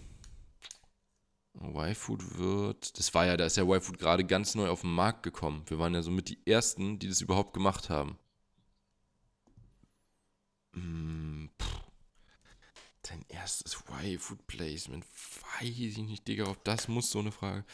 Y-Food 1.61 2.39
wird, 2.39 2.99
das 2.99 3.13
war 3.15 3.27
ja, 3.27 3.37
da 3.37 3.47
ist 3.47 3.57
ja 3.57 3.65
Y-Food 3.65 3.99
gerade 3.99 4.25
ganz 4.25 4.55
neu 4.55 4.69
auf 4.69 4.81
den 4.83 4.95
Markt 4.95 5.23
gekommen. 5.23 5.65
Wir 5.67 5.79
waren 5.79 5.95
ja 5.95 6.03
somit 6.03 6.29
die 6.29 6.39
Ersten, 6.47 6.99
die 6.99 7.09
das 7.09 7.21
überhaupt 7.21 7.53
gemacht 7.53 7.91
haben. 7.91 8.19
Hm. 10.75 11.51
Dein 13.03 13.25
erstes 13.29 13.75
Y-Food-Placement, 13.75 15.05
weiß 15.05 15.69
ich 15.69 15.99
nicht, 15.99 16.27
Digga, 16.27 16.47
ob 16.47 16.65
das 16.65 16.89
muss, 16.89 17.11
so 17.11 17.19
eine 17.19 17.33
Frage. 17.33 17.65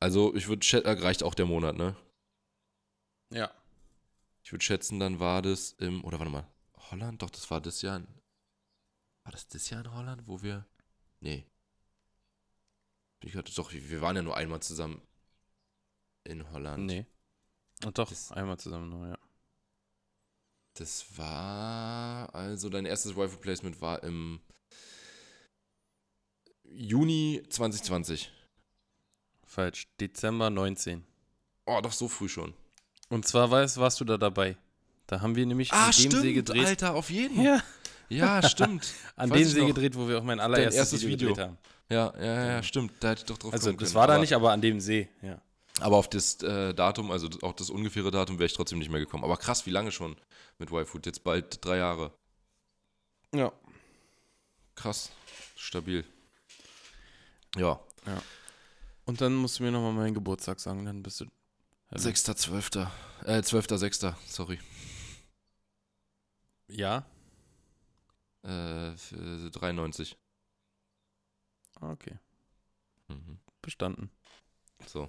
Also, 0.00 0.34
ich 0.34 0.48
würde 0.48 0.64
schätzen, 0.64 0.88
reicht 0.88 1.22
auch 1.22 1.34
der 1.34 1.46
Monat, 1.46 1.76
ne? 1.76 1.94
Ja. 3.30 3.50
Ich 4.42 4.50
würde 4.50 4.64
schätzen, 4.64 4.98
dann 4.98 5.20
war 5.20 5.42
das 5.42 5.72
im, 5.72 6.02
oder 6.04 6.18
warte 6.18 6.32
mal, 6.32 6.46
Holland? 6.90 7.22
Doch, 7.22 7.30
das 7.30 7.50
war 7.50 7.60
das 7.60 7.82
Jahr 7.82 7.98
in, 7.98 8.08
war 9.24 9.32
das 9.32 9.46
das 9.46 9.68
Jahr 9.70 9.84
in 9.84 9.92
Holland, 9.92 10.26
wo 10.26 10.42
wir, 10.42 10.66
nee. 11.20 11.46
Ich 13.22 13.36
hatte, 13.36 13.54
doch, 13.54 13.72
wir 13.72 14.00
waren 14.00 14.16
ja 14.16 14.22
nur 14.22 14.36
einmal 14.36 14.60
zusammen 14.60 15.02
in 16.24 16.50
Holland. 16.52 16.86
Nee. 16.86 17.06
Und 17.84 17.98
doch, 17.98 18.08
Das- 18.08 18.32
einmal 18.32 18.58
zusammen 18.58 18.88
nur, 18.88 19.08
ja. 19.08 19.18
Das 20.74 21.04
war, 21.18 22.34
also 22.34 22.68
dein 22.70 22.86
erstes 22.86 23.16
Rifle 23.16 23.38
Placement 23.38 23.80
war 23.80 24.02
im 24.02 24.40
Juni 26.64 27.42
2020. 27.48 28.30
Falsch. 29.44 29.88
Dezember 30.00 30.48
19. 30.50 31.04
Oh, 31.66 31.80
doch 31.82 31.92
so 31.92 32.08
früh 32.08 32.28
schon. 32.28 32.54
Und 33.08 33.26
zwar 33.26 33.50
weißt, 33.50 33.78
warst 33.78 34.00
du 34.00 34.04
da 34.04 34.16
dabei. 34.16 34.56
Da 35.06 35.20
haben 35.20 35.34
wir 35.34 35.44
nämlich 35.44 35.72
Ah, 35.72 35.86
an 35.86 35.92
dem 35.92 36.10
See 36.12 36.32
gedreht. 36.32 36.64
Alter, 36.66 36.94
auf 36.94 37.10
jeden. 37.10 37.42
Ja. 37.42 37.62
Ja, 38.08 38.42
stimmt. 38.48 38.92
An 39.16 39.30
Weiß 39.30 39.38
dem 39.40 39.48
See 39.48 39.60
noch. 39.60 39.66
gedreht, 39.68 39.94
wo 39.96 40.08
wir 40.08 40.18
auch 40.18 40.22
mein 40.24 40.40
allererstes 40.40 40.74
erstes 40.76 41.00
Video, 41.02 41.10
Video. 41.10 41.28
gedreht 41.30 41.46
haben. 41.46 41.58
Ja, 41.90 42.14
ja, 42.18 42.46
ja, 42.46 42.62
stimmt. 42.62 42.92
Da 43.00 43.10
hätte 43.10 43.20
ich 43.22 43.26
doch 43.26 43.36
drauf 43.38 43.52
Also, 43.52 43.72
das 43.72 43.78
können. 43.78 43.94
war 43.94 44.06
da 44.06 44.14
Aber- 44.14 44.20
nicht, 44.20 44.32
aber 44.34 44.52
an 44.52 44.60
dem 44.60 44.80
See, 44.80 45.08
ja. 45.22 45.40
Aber 45.80 45.96
auf 45.96 46.08
das 46.08 46.40
äh, 46.42 46.72
Datum, 46.74 47.10
also 47.10 47.28
auch 47.42 47.52
das 47.54 47.70
ungefähre 47.70 48.10
Datum, 48.10 48.38
wäre 48.38 48.46
ich 48.46 48.52
trotzdem 48.52 48.78
nicht 48.78 48.90
mehr 48.90 49.00
gekommen. 49.00 49.24
Aber 49.24 49.36
krass, 49.36 49.66
wie 49.66 49.70
lange 49.70 49.90
schon 49.92 50.16
mit 50.58 50.70
Y-Food? 50.70 51.06
Jetzt 51.06 51.24
bald 51.24 51.64
drei 51.64 51.78
Jahre. 51.78 52.12
Ja. 53.34 53.52
Krass. 54.74 55.10
Stabil. 55.56 56.04
Ja. 57.56 57.80
Und 59.06 59.20
dann 59.20 59.34
musst 59.34 59.58
du 59.58 59.62
mir 59.64 59.70
nochmal 59.72 59.92
meinen 59.92 60.14
Geburtstag 60.14 60.60
sagen, 60.60 60.84
dann 60.84 61.02
bist 61.02 61.20
du. 61.20 61.26
Also, 61.88 62.08
6.12. 62.08 62.86
Äh, 63.24 63.40
12.06. 63.40 64.14
Sorry. 64.26 64.60
Ja? 66.68 67.04
Äh, 68.42 68.96
für 68.96 69.50
93. 69.50 70.16
Ah, 71.80 71.92
Okay. 71.92 72.18
Mhm. 73.08 73.38
Bestanden. 73.62 74.10
So. 74.86 75.08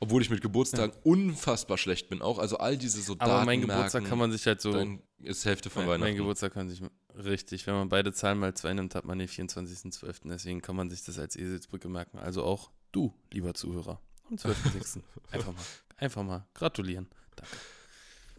Obwohl 0.00 0.20
ich 0.20 0.30
mit 0.30 0.40
Geburtstagen 0.40 0.92
unfassbar 1.04 1.78
schlecht 1.78 2.08
bin 2.08 2.22
auch. 2.22 2.38
Also 2.38 2.56
all 2.58 2.76
diese 2.76 3.00
so 3.00 3.14
Aber 3.20 3.44
mein 3.44 3.60
Geburtstag 3.60 4.04
kann 4.04 4.18
man 4.18 4.32
sich 4.32 4.44
halt 4.46 4.60
so. 4.60 4.72
Dann 4.72 5.00
ist 5.20 5.44
Hälfte 5.44 5.70
von 5.70 5.82
mein, 5.82 5.90
mein 5.90 6.00
Weihnachten. 6.00 6.16
Geburtstag 6.18 6.52
kann 6.54 6.68
sich. 6.68 6.82
Richtig, 7.14 7.66
wenn 7.66 7.74
man 7.74 7.88
beide 7.88 8.12
Zahlen 8.12 8.38
mal 8.38 8.52
zwei 8.54 8.72
nimmt, 8.74 8.94
hat 8.94 9.04
man 9.04 9.18
den 9.18 9.28
24.12. 9.28 10.22
Deswegen 10.24 10.60
kann 10.60 10.74
man 10.74 10.90
sich 10.90 11.04
das 11.04 11.18
als 11.18 11.36
Eselsbrücke 11.36 11.88
merken. 11.88 12.18
Also 12.18 12.42
auch 12.42 12.70
du, 12.90 13.14
lieber 13.30 13.54
Zuhörer. 13.54 14.00
Am 14.28 14.36
12.06. 14.36 15.02
einfach 15.30 15.52
mal. 15.52 15.64
Einfach 15.98 16.22
mal 16.24 16.46
gratulieren. 16.54 17.08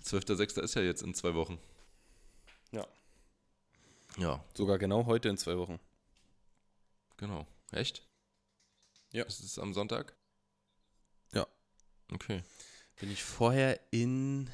12.06. 0.04 0.60
ist 0.62 0.74
ja 0.76 0.82
jetzt 0.82 1.02
in 1.02 1.14
zwei 1.14 1.34
Wochen. 1.34 1.60
Ja. 2.72 2.86
Ja, 4.18 4.44
Sogar 4.54 4.78
genau 4.80 5.06
heute 5.06 5.30
in 5.30 5.38
zwei 5.38 5.58
Wochen. 5.58 5.80
Genau. 7.18 7.48
Echt? 7.72 8.08
Ja. 9.12 9.24
Ist 9.24 9.42
es 9.42 9.60
am 9.60 9.74
Sonntag? 9.74 10.16
Ja. 11.34 11.48
Okay. 12.12 12.44
Bin 13.00 13.12
ich 13.12 13.24
vorher 13.24 13.80
in 13.92 14.50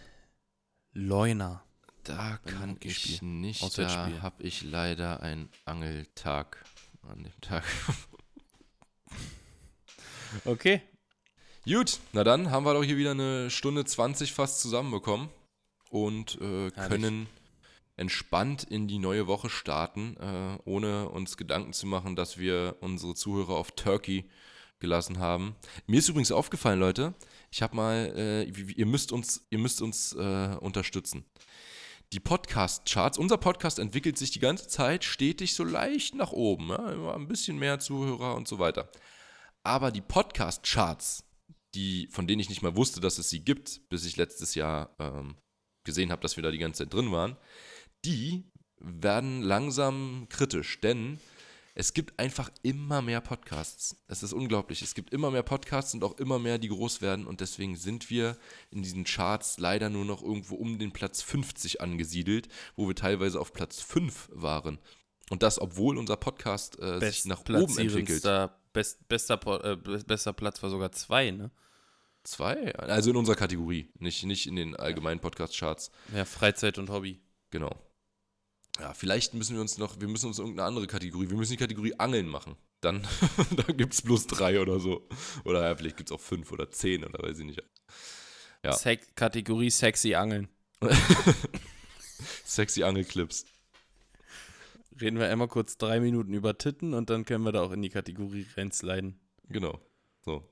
Leuna. 0.93 1.63
Da 2.03 2.37
kann 2.45 2.77
ich 2.81 3.21
nicht. 3.21 3.77
Da 3.77 4.21
habe 4.21 4.43
ich 4.43 4.63
leider 4.63 5.21
einen 5.21 5.49
Angeltag 5.65 6.65
an 7.03 7.23
dem 7.23 7.41
Tag. 7.41 7.63
Okay. 10.45 10.81
Gut, 11.65 11.99
na 12.13 12.23
dann 12.23 12.51
haben 12.51 12.63
wir 12.63 12.73
doch 12.73 12.83
hier 12.83 12.97
wieder 12.97 13.11
eine 13.11 13.49
Stunde 13.49 13.85
20 13.85 14.33
fast 14.33 14.61
zusammenbekommen 14.61 15.29
und 15.89 16.39
äh, 16.39 16.69
können 16.71 17.27
entspannt 17.99 18.63
in 18.63 18.87
die 18.87 18.97
neue 18.97 19.27
Woche 19.27 19.49
starten, 19.49 20.15
äh, 20.17 20.57
ohne 20.63 21.09
uns 21.09 21.35
Gedanken 21.35 21.73
zu 21.73 21.85
machen, 21.85 22.15
dass 22.15 22.37
wir 22.37 22.77
unsere 22.79 23.13
Zuhörer 23.13 23.55
auf 23.55 23.71
Turkey 23.71 24.29
gelassen 24.79 25.19
haben. 25.19 25.55
Mir 25.85 25.99
ist 25.99 26.07
übrigens 26.07 26.31
aufgefallen, 26.31 26.79
Leute, 26.79 27.13
ich 27.51 27.61
habe 27.61 27.75
mal, 27.75 28.13
äh, 28.15 28.43
ihr 28.45 28.85
müsst 28.85 29.11
uns, 29.11 29.45
ihr 29.49 29.59
müsst 29.59 29.81
uns 29.81 30.13
äh, 30.13 30.55
unterstützen. 30.61 31.25
Die 32.13 32.21
Podcast-Charts, 32.21 33.17
unser 33.17 33.37
Podcast 33.37 33.77
entwickelt 33.77 34.17
sich 34.17 34.31
die 34.31 34.39
ganze 34.39 34.67
Zeit 34.67 35.03
stetig 35.03 35.53
so 35.53 35.65
leicht 35.65 36.15
nach 36.15 36.31
oben, 36.31 36.69
ja, 36.69 36.91
immer 36.91 37.13
ein 37.15 37.27
bisschen 37.27 37.59
mehr 37.59 37.79
Zuhörer 37.79 38.35
und 38.35 38.47
so 38.47 38.59
weiter. 38.59 38.89
Aber 39.63 39.91
die 39.91 40.01
Podcast-Charts, 40.01 41.25
die, 41.75 42.07
von 42.07 42.27
denen 42.27 42.39
ich 42.39 42.49
nicht 42.49 42.61
mal 42.61 42.77
wusste, 42.77 43.01
dass 43.01 43.17
es 43.17 43.29
sie 43.29 43.43
gibt, 43.43 43.81
bis 43.89 44.05
ich 44.05 44.15
letztes 44.15 44.55
Jahr 44.55 44.95
ähm, 44.99 45.35
gesehen 45.83 46.11
habe, 46.11 46.21
dass 46.21 46.37
wir 46.37 46.43
da 46.43 46.49
die 46.49 46.57
ganze 46.57 46.83
Zeit 46.85 46.93
drin 46.93 47.11
waren, 47.11 47.35
die 48.05 48.45
werden 48.79 49.41
langsam 49.41 50.27
kritisch, 50.29 50.79
denn 50.81 51.19
es 51.75 51.93
gibt 51.93 52.19
einfach 52.19 52.51
immer 52.61 53.01
mehr 53.01 53.21
Podcasts. 53.21 53.95
Es 54.07 54.21
ist 54.21 54.33
unglaublich. 54.33 54.81
Es 54.81 54.95
gibt 54.95 55.13
immer 55.13 55.31
mehr 55.31 55.43
Podcasts 55.43 55.93
und 55.93 56.03
auch 56.03 56.17
immer 56.17 56.37
mehr, 56.37 56.57
die 56.57 56.67
groß 56.67 57.01
werden. 57.01 57.25
Und 57.25 57.39
deswegen 57.39 57.77
sind 57.77 58.09
wir 58.09 58.37
in 58.69 58.83
diesen 58.83 59.05
Charts 59.05 59.59
leider 59.59 59.89
nur 59.89 60.03
noch 60.03 60.21
irgendwo 60.21 60.55
um 60.55 60.77
den 60.77 60.91
Platz 60.91 61.21
50 61.21 61.79
angesiedelt, 61.79 62.49
wo 62.75 62.89
wir 62.89 62.95
teilweise 62.95 63.39
auf 63.39 63.53
Platz 63.53 63.81
5 63.81 64.29
waren. 64.33 64.77
Und 65.29 65.41
das, 65.41 65.57
obwohl 65.57 65.97
unser 65.97 66.17
Podcast 66.17 66.77
äh, 66.81 66.99
sich 66.99 67.23
nach 67.23 67.41
oben 67.47 67.77
entwickelt. 67.77 68.23
Best, 68.73 69.07
bester, 69.07 69.63
äh, 69.63 69.77
bester 69.77 70.33
Platz 70.33 70.61
war 70.61 70.69
sogar 70.69 70.91
zwei, 70.91 71.31
ne? 71.31 71.49
Zwei? 72.23 72.75
Also 72.75 73.11
in 73.11 73.15
unserer 73.15 73.37
Kategorie, 73.37 73.89
nicht, 73.97 74.25
nicht 74.25 74.47
in 74.47 74.57
den 74.57 74.75
allgemeinen 74.75 75.21
Podcast-Charts. 75.21 75.91
Ja, 76.13 76.25
Freizeit 76.25 76.77
und 76.77 76.89
Hobby. 76.89 77.21
Genau. 77.51 77.71
Ja, 78.79 78.93
vielleicht 78.93 79.33
müssen 79.33 79.55
wir 79.55 79.61
uns 79.61 79.77
noch, 79.77 79.99
wir 79.99 80.07
müssen 80.07 80.27
uns 80.27 80.39
irgendeine 80.39 80.67
andere 80.67 80.87
Kategorie, 80.87 81.29
wir 81.29 81.37
müssen 81.37 81.51
die 81.51 81.57
Kategorie 81.57 81.93
Angeln 81.97 82.27
machen. 82.27 82.55
Dann, 82.81 83.05
dann 83.55 83.77
gibt 83.77 83.93
es 83.93 84.01
bloß 84.01 84.27
drei 84.27 84.61
oder 84.61 84.79
so. 84.79 85.07
Oder 85.43 85.67
ja, 85.67 85.75
vielleicht 85.75 85.97
gibt 85.97 86.09
es 86.09 86.15
auch 86.15 86.21
fünf 86.21 86.51
oder 86.51 86.71
zehn 86.71 87.03
oder 87.03 87.21
weiß 87.21 87.39
ich 87.39 87.45
nicht. 87.45 87.63
Ja. 88.63 88.73
Sex 88.73 89.07
Kategorie 89.15 89.69
sexy 89.69 90.15
Angeln. 90.15 90.47
Sexy 92.45 92.83
Angelclips. 92.83 93.45
Reden 94.99 95.19
wir 95.19 95.29
einmal 95.29 95.47
kurz 95.47 95.77
drei 95.77 95.99
Minuten 95.99 96.33
über 96.33 96.57
Titten 96.57 96.93
und 96.93 97.09
dann 97.09 97.25
können 97.25 97.43
wir 97.43 97.51
da 97.51 97.61
auch 97.61 97.71
in 97.71 97.81
die 97.81 97.89
Kategorie 97.89 98.45
reinsliden. 98.55 99.19
Genau. 99.47 99.79
So. 100.25 100.43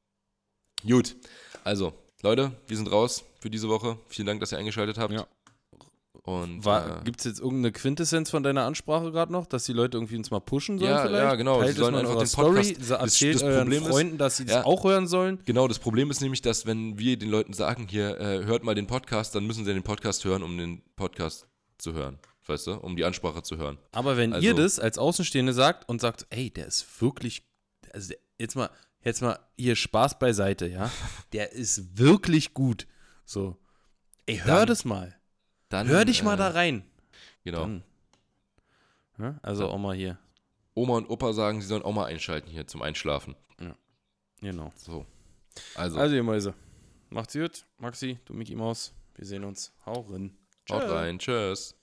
Gut. 0.85 1.17
Also, 1.63 1.93
Leute, 2.21 2.51
wir 2.67 2.77
sind 2.77 2.91
raus 2.91 3.25
für 3.39 3.49
diese 3.49 3.67
Woche. 3.67 3.99
Vielen 4.07 4.27
Dank, 4.27 4.39
dass 4.39 4.51
ihr 4.51 4.57
eingeschaltet 4.57 4.97
habt. 4.97 5.13
Ja. 5.13 5.27
Und 6.27 6.65
War, 6.65 6.99
äh, 6.99 7.03
Gibt 7.05 7.19
es 7.21 7.25
jetzt 7.25 7.39
irgendeine 7.39 7.71
Quintessenz 7.71 8.29
von 8.29 8.43
deiner 8.43 8.63
Ansprache 8.65 9.13
gerade 9.13 9.31
noch, 9.31 9.45
dass 9.45 9.63
die 9.63 9.71
Leute 9.71 9.95
irgendwie 9.95 10.17
uns 10.17 10.29
mal 10.29 10.41
pushen 10.41 10.77
sollen 10.77 10.91
Ja, 10.91 11.01
vielleicht? 11.03 11.23
ja, 11.23 11.35
genau. 11.35 11.61
Teilt 11.61 11.75
Sie 11.75 11.79
sollen 11.79 11.95
einfach 11.95 12.17
den 12.17 12.27
Story, 12.27 12.55
Podcast- 12.57 12.83
sa- 12.83 12.97
das- 12.97 13.13
erzählt 13.13 13.35
das 13.35 13.43
euren 13.43 13.57
Problem 13.61 13.83
ist- 13.83 13.89
Freunden, 13.89 14.17
dass 14.17 14.35
sie 14.35 14.43
das 14.45 14.55
Ja. 14.55 14.65
auch 14.65 14.83
hören 14.83 15.07
sollen. 15.07 15.39
Genau, 15.45 15.69
das 15.69 15.79
Problem 15.79 16.11
ist 16.11 16.19
nämlich, 16.19 16.41
dass 16.41 16.65
wenn 16.65 16.99
wir 16.99 17.17
den 17.17 17.29
Leuten 17.29 17.53
sagen, 17.53 17.87
hier, 17.89 18.19
äh, 18.19 18.43
hört 18.43 18.65
mal 18.65 18.75
den 18.75 18.87
Podcast, 18.87 19.35
dann 19.35 19.47
müssen 19.47 19.63
sie 19.63 19.73
den 19.73 19.83
Podcast 19.83 20.25
hören, 20.25 20.43
um 20.43 20.57
den 20.57 20.81
Podcast 20.97 21.47
zu 21.77 21.93
hören. 21.93 22.19
Weißt 22.45 22.67
du? 22.67 22.73
Um 22.73 22.97
die 22.97 23.05
Ansprache 23.05 23.41
zu 23.43 23.55
hören. 23.55 23.77
Aber 23.93 24.17
wenn 24.17 24.33
Also- 24.33 24.45
ihr 24.45 24.53
das 24.53 24.79
als 24.81 24.97
Außenstehende 24.97 25.53
sagt 25.53 25.87
und 25.87 26.01
sagt, 26.01 26.27
ey, 26.29 26.49
der 26.49 26.67
ist 26.67 26.85
wirklich, 27.01 27.47
also 27.93 28.13
jetzt 28.37 28.55
mal, 28.57 28.69
jetzt 29.01 29.21
mal 29.21 29.39
hier 29.55 29.77
Spaß 29.77 30.19
beiseite, 30.19 30.67
ja, 30.67 30.91
der 31.31 31.53
ist 31.53 31.97
wirklich 31.97 32.53
gut. 32.53 32.85
So, 33.23 33.55
ey, 34.25 34.39
hör 34.43 34.57
Dann- 34.59 34.67
das 34.67 34.83
mal, 34.83 35.13
Dann, 35.69 35.88
hör 35.88 36.06
dich 36.06 36.23
mal 36.23 36.35
äh, 36.35 36.38
da 36.38 36.49
rein. 36.49 36.84
Genau. 37.44 37.61
Dann, 37.61 37.84
ja, 39.19 39.39
also 39.41 39.76
mal 39.77 39.95
hier, 39.95 40.18
Oma 40.73 40.98
und 40.98 41.10
Opa 41.10 41.34
sagen, 41.34 41.61
sie 41.61 41.68
sollen 41.68 41.84
mal 41.94 42.06
einschalten 42.06 42.49
hier 42.49 42.68
zum 42.68 42.81
Einschlafen. 42.81 43.35
genau. 44.41 44.72
So. 44.76 45.06
Also, 45.76 45.99
Also 45.99 46.15
ihr 46.15 46.23
Mäuse, 46.23 46.53
macht's 47.10 47.34
gut, 47.34 47.65
Maxi, 47.80 48.19
du 48.26 48.34
Mickey 48.34 48.56
Maus, 48.56 48.94
wir 49.15 49.26
sehen 49.26 49.44
uns. 49.44 49.73
Hau 49.85 50.02
rein. 50.02 50.38
haut 50.69 50.84
rein. 50.84 51.18
Tschüss. 51.19 51.76